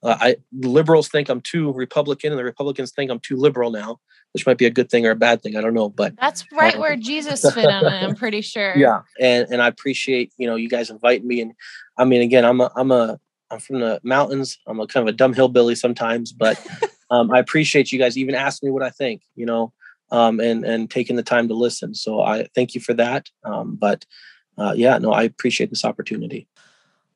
uh, 0.03 0.17
I 0.21 0.37
liberals 0.53 1.09
think 1.09 1.29
I'm 1.29 1.41
too 1.41 1.73
Republican, 1.73 2.33
and 2.33 2.39
the 2.39 2.45
Republicans 2.45 2.93
think 2.93 3.11
I'm 3.11 3.21
too 3.21 3.37
liberal 3.37 3.71
now, 3.71 3.99
which 4.33 4.47
might 4.47 4.59
be 4.59 4.67
a 4.67 4.71
good 4.71 4.91
thing 4.91 5.07
or 5.07 5.11
a 5.11 5.17
bad 5.17 5.43
thing. 5.43 5.57
I 5.57 5.61
don't 5.61 5.75
know, 5.75 5.89
but 5.89 6.15
that's 6.21 6.45
right 6.53 6.75
um, 6.75 6.81
where 6.81 6.97
Jesus 6.97 7.43
fit 7.55 7.67
on 7.67 7.85
it. 7.85 8.03
I'm 8.03 8.15
pretty 8.15 8.41
sure. 8.41 8.77
Yeah, 8.77 9.03
and 9.21 9.47
and 9.51 9.63
I 9.63 9.69
appreciate 9.69 10.33
you 10.39 10.47
know 10.47 10.57
you 10.57 10.69
guys 10.69 10.91
inviting 10.91 11.27
me, 11.27 11.41
and 11.41 11.53
I 11.99 12.05
mean 12.05 12.23
again 12.23 12.45
I'm 12.45 12.61
a 12.61 12.71
I'm 12.77 12.91
a 12.91 13.19
I'm 13.51 13.61
from 13.61 13.81
the 13.81 14.01
mountains. 14.03 14.59
I'm 14.67 14.81
a 14.81 14.87
kind 14.87 15.09
of 15.09 15.15
a 15.15 15.17
dumb 15.17 15.33
hillbilly 15.33 15.75
sometimes, 15.75 16.33
but 16.33 16.65
um, 17.11 17.31
I 17.31 17.39
appreciate 17.39 17.93
you 17.93 17.99
guys 17.99 18.19
even 18.19 18.35
asking 18.35 18.69
me 18.69 18.73
what 18.73 18.83
I 18.83 18.91
think. 18.91 19.23
You 19.35 19.47
know, 19.47 19.73
um, 20.11 20.41
and 20.41 20.65
and 20.65 20.91
taking 20.91 21.17
the 21.17 21.23
time 21.23 21.49
to 21.49 21.55
listen. 21.55 21.95
So 21.95 22.21
I 22.21 22.49
thank 22.55 22.75
you 22.75 22.81
for 22.81 22.95
that. 22.95 23.29
Um, 23.45 23.77
but 23.77 24.05
uh, 24.59 24.75
yeah, 24.77 24.99
no, 24.99 25.13
I 25.13 25.23
appreciate 25.23 25.71
this 25.71 25.85
opportunity. 25.85 26.49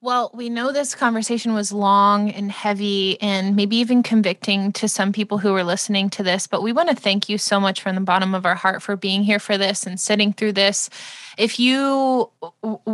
Well, 0.03 0.31
we 0.33 0.49
know 0.49 0.73
this 0.73 0.95
conversation 0.95 1.53
was 1.53 1.73
long 1.73 2.31
and 2.31 2.51
heavy 2.51 3.21
and 3.21 3.55
maybe 3.55 3.77
even 3.77 4.03
convicting 4.03 4.73
to 4.73 4.89
some 4.89 5.13
people 5.13 5.37
who 5.37 5.53
were 5.53 5.63
listening 5.63 6.09
to 6.11 6.23
this, 6.23 6.47
but 6.47 6.63
we 6.63 6.73
want 6.73 6.89
to 6.89 6.95
thank 6.95 7.29
you 7.29 7.37
so 7.37 7.61
much 7.61 7.83
from 7.83 7.97
the 7.97 8.01
bottom 8.01 8.35
of 8.35 8.47
our 8.47 8.55
heart 8.55 8.81
for 8.81 8.97
being 8.97 9.23
here 9.23 9.39
for 9.39 9.59
this 9.59 9.85
and 9.85 10.01
sitting 10.01 10.33
through 10.33 10.53
this. 10.53 10.89
If 11.37 11.61
you 11.61 12.31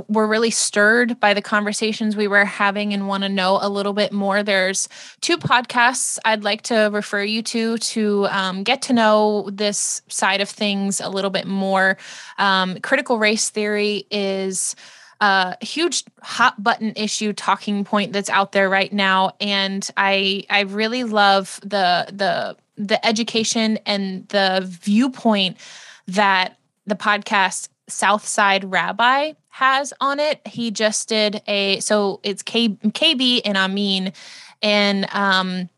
were 0.08 0.26
really 0.26 0.50
stirred 0.50 1.20
by 1.20 1.32
the 1.32 1.40
conversations 1.40 2.16
we 2.16 2.26
were 2.26 2.44
having 2.44 2.92
and 2.92 3.06
want 3.06 3.22
to 3.22 3.28
know 3.28 3.60
a 3.62 3.68
little 3.68 3.92
bit 3.92 4.12
more, 4.12 4.42
there's 4.42 4.88
two 5.20 5.38
podcasts 5.38 6.18
I'd 6.24 6.42
like 6.42 6.62
to 6.62 6.90
refer 6.92 7.22
you 7.22 7.40
to 7.42 7.78
to 7.78 8.26
um, 8.32 8.64
get 8.64 8.82
to 8.82 8.92
know 8.92 9.48
this 9.52 10.02
side 10.08 10.40
of 10.40 10.48
things 10.48 11.00
a 11.00 11.08
little 11.08 11.30
bit 11.30 11.46
more. 11.46 11.98
Um, 12.38 12.80
critical 12.80 13.20
race 13.20 13.48
theory 13.48 14.08
is 14.10 14.74
a 15.20 15.56
huge 15.64 16.04
hot 16.22 16.62
button 16.62 16.92
issue 16.96 17.32
talking 17.32 17.84
point 17.84 18.12
that's 18.12 18.30
out 18.30 18.52
there 18.52 18.68
right 18.68 18.92
now. 18.92 19.32
And 19.40 19.88
i 19.96 20.44
i 20.50 20.60
really 20.60 21.04
love 21.04 21.60
the 21.62 22.06
the 22.12 22.56
the 22.76 23.04
education 23.06 23.78
and 23.86 24.28
the 24.28 24.62
viewpoint 24.64 25.56
that 26.06 26.58
the 26.86 26.94
podcast 26.94 27.68
southside 27.88 28.70
rabbi 28.70 29.32
has 29.48 29.92
on 30.00 30.20
it. 30.20 30.46
He 30.46 30.70
just 30.70 31.08
did 31.08 31.42
a 31.46 31.80
so 31.80 32.20
it's 32.22 32.42
K, 32.42 32.68
kb 32.68 33.40
and 33.44 33.56
Ameen. 33.56 34.12
And 34.62 35.06
um 35.14 35.68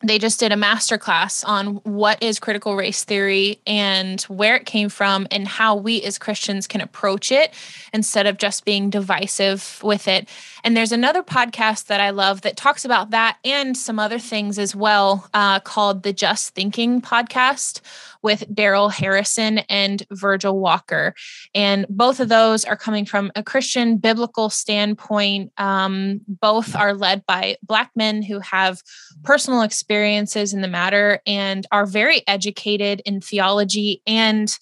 they 0.00 0.18
just 0.18 0.38
did 0.38 0.52
a 0.52 0.56
masterclass 0.56 1.44
on 1.46 1.76
what 1.76 2.22
is 2.22 2.38
critical 2.38 2.76
race 2.76 3.02
theory 3.02 3.60
and 3.66 4.20
where 4.22 4.54
it 4.54 4.64
came 4.64 4.88
from 4.88 5.26
and 5.32 5.48
how 5.48 5.74
we 5.74 6.02
as 6.02 6.18
Christians 6.18 6.68
can 6.68 6.80
approach 6.80 7.32
it 7.32 7.52
instead 7.92 8.26
of 8.26 8.38
just 8.38 8.64
being 8.64 8.90
divisive 8.90 9.80
with 9.82 10.06
it. 10.06 10.28
And 10.62 10.76
there's 10.76 10.92
another 10.92 11.24
podcast 11.24 11.86
that 11.86 12.00
I 12.00 12.10
love 12.10 12.42
that 12.42 12.56
talks 12.56 12.84
about 12.84 13.10
that 13.10 13.38
and 13.44 13.76
some 13.76 13.98
other 13.98 14.20
things 14.20 14.56
as 14.58 14.74
well 14.74 15.28
uh, 15.34 15.58
called 15.60 16.04
the 16.04 16.12
Just 16.12 16.54
Thinking 16.54 17.00
podcast 17.02 17.80
with 18.22 18.44
Darrell 18.54 18.88
Harrison 18.88 19.58
and 19.68 20.02
Virgil 20.10 20.58
Walker. 20.58 21.14
And 21.54 21.86
both 21.88 22.20
of 22.20 22.28
those 22.28 22.64
are 22.64 22.76
coming 22.76 23.04
from 23.04 23.30
a 23.36 23.42
Christian 23.42 23.96
biblical 23.98 24.50
standpoint. 24.50 25.52
Um, 25.58 26.20
both 26.26 26.74
are 26.74 26.94
led 26.94 27.24
by 27.26 27.56
Black 27.62 27.90
men 27.96 28.22
who 28.22 28.40
have 28.40 28.82
personal 29.22 29.62
experiences 29.62 30.52
in 30.52 30.60
the 30.60 30.68
matter 30.68 31.20
and 31.26 31.66
are 31.72 31.86
very 31.86 32.22
educated 32.26 33.02
in 33.04 33.20
theology 33.20 34.02
and 34.06 34.56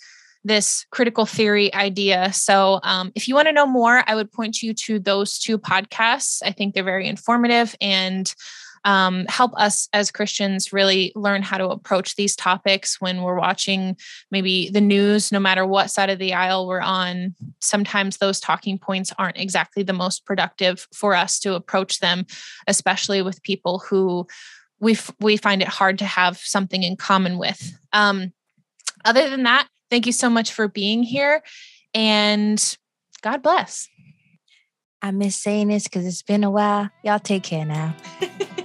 this 0.47 0.87
critical 0.91 1.27
theory 1.27 1.75
idea. 1.75 2.33
So, 2.33 2.79
um, 2.85 3.11
if 3.17 3.27
you 3.27 3.35
want 3.35 3.49
to 3.49 3.53
know 3.53 3.67
more, 3.67 4.05
I 4.07 4.15
would 4.15 4.31
point 4.31 4.63
you 4.63 4.73
to 4.75 5.01
those 5.01 5.39
two 5.39 5.59
podcasts. 5.59 6.41
I 6.45 6.53
think 6.53 6.73
they're 6.73 6.85
very 6.85 7.09
informative 7.09 7.75
and 7.81 8.33
um, 8.87 9.27
help 9.29 9.53
us 9.57 9.89
as 9.93 10.13
Christians 10.13 10.73
really 10.73 11.13
learn 11.17 11.43
how 11.43 11.59
to 11.59 11.69
approach 11.69 12.15
these 12.15 12.37
topics 12.37 13.01
when 13.01 13.23
we're 13.23 13.39
watching 13.39 13.97
maybe 14.31 14.71
the 14.71 14.81
news, 14.81 15.33
no 15.33 15.41
matter 15.41 15.67
what 15.67 15.91
side 15.91 16.09
of 16.09 16.21
the 16.21 16.33
aisle 16.33 16.69
we're 16.69 16.81
on. 16.81 17.35
Sometimes 17.61 18.19
those 18.19 18.39
talking 18.39 18.79
points 18.79 19.13
aren't 19.19 19.39
exactly 19.39 19.83
the 19.83 19.93
most 19.93 20.25
productive 20.25 20.87
for 20.95 21.17
us 21.17 21.41
to 21.41 21.57
approach 21.57 21.99
them, 21.99 22.27
especially 22.69 23.23
with 23.23 23.43
people 23.43 23.81
who 23.81 24.25
we 24.79 24.93
f- 24.93 25.15
we 25.19 25.37
find 25.37 25.63
it 25.63 25.69
hard 25.69 25.99
to 25.99 26.05
have 26.05 26.39
something 26.39 26.85
in 26.85 26.97
common 26.97 27.39
with. 27.39 27.77
Um, 27.93 28.33
other 29.05 29.29
than 29.29 29.43
that, 29.43 29.67
thank 29.91 30.07
you 30.07 30.13
so 30.13 30.31
much 30.31 30.53
for 30.53 30.69
being 30.69 31.03
here, 31.03 31.43
and 31.93 32.77
God 33.21 33.43
bless. 33.43 33.89
I 35.03 35.11
miss 35.11 35.35
saying 35.35 35.69
this 35.69 35.85
because 35.85 36.07
it's 36.07 36.23
been 36.23 36.45
a 36.45 36.51
while. 36.51 36.89
Y'all 37.03 37.19
take 37.19 37.43
care 37.43 37.65
now. 37.65 37.97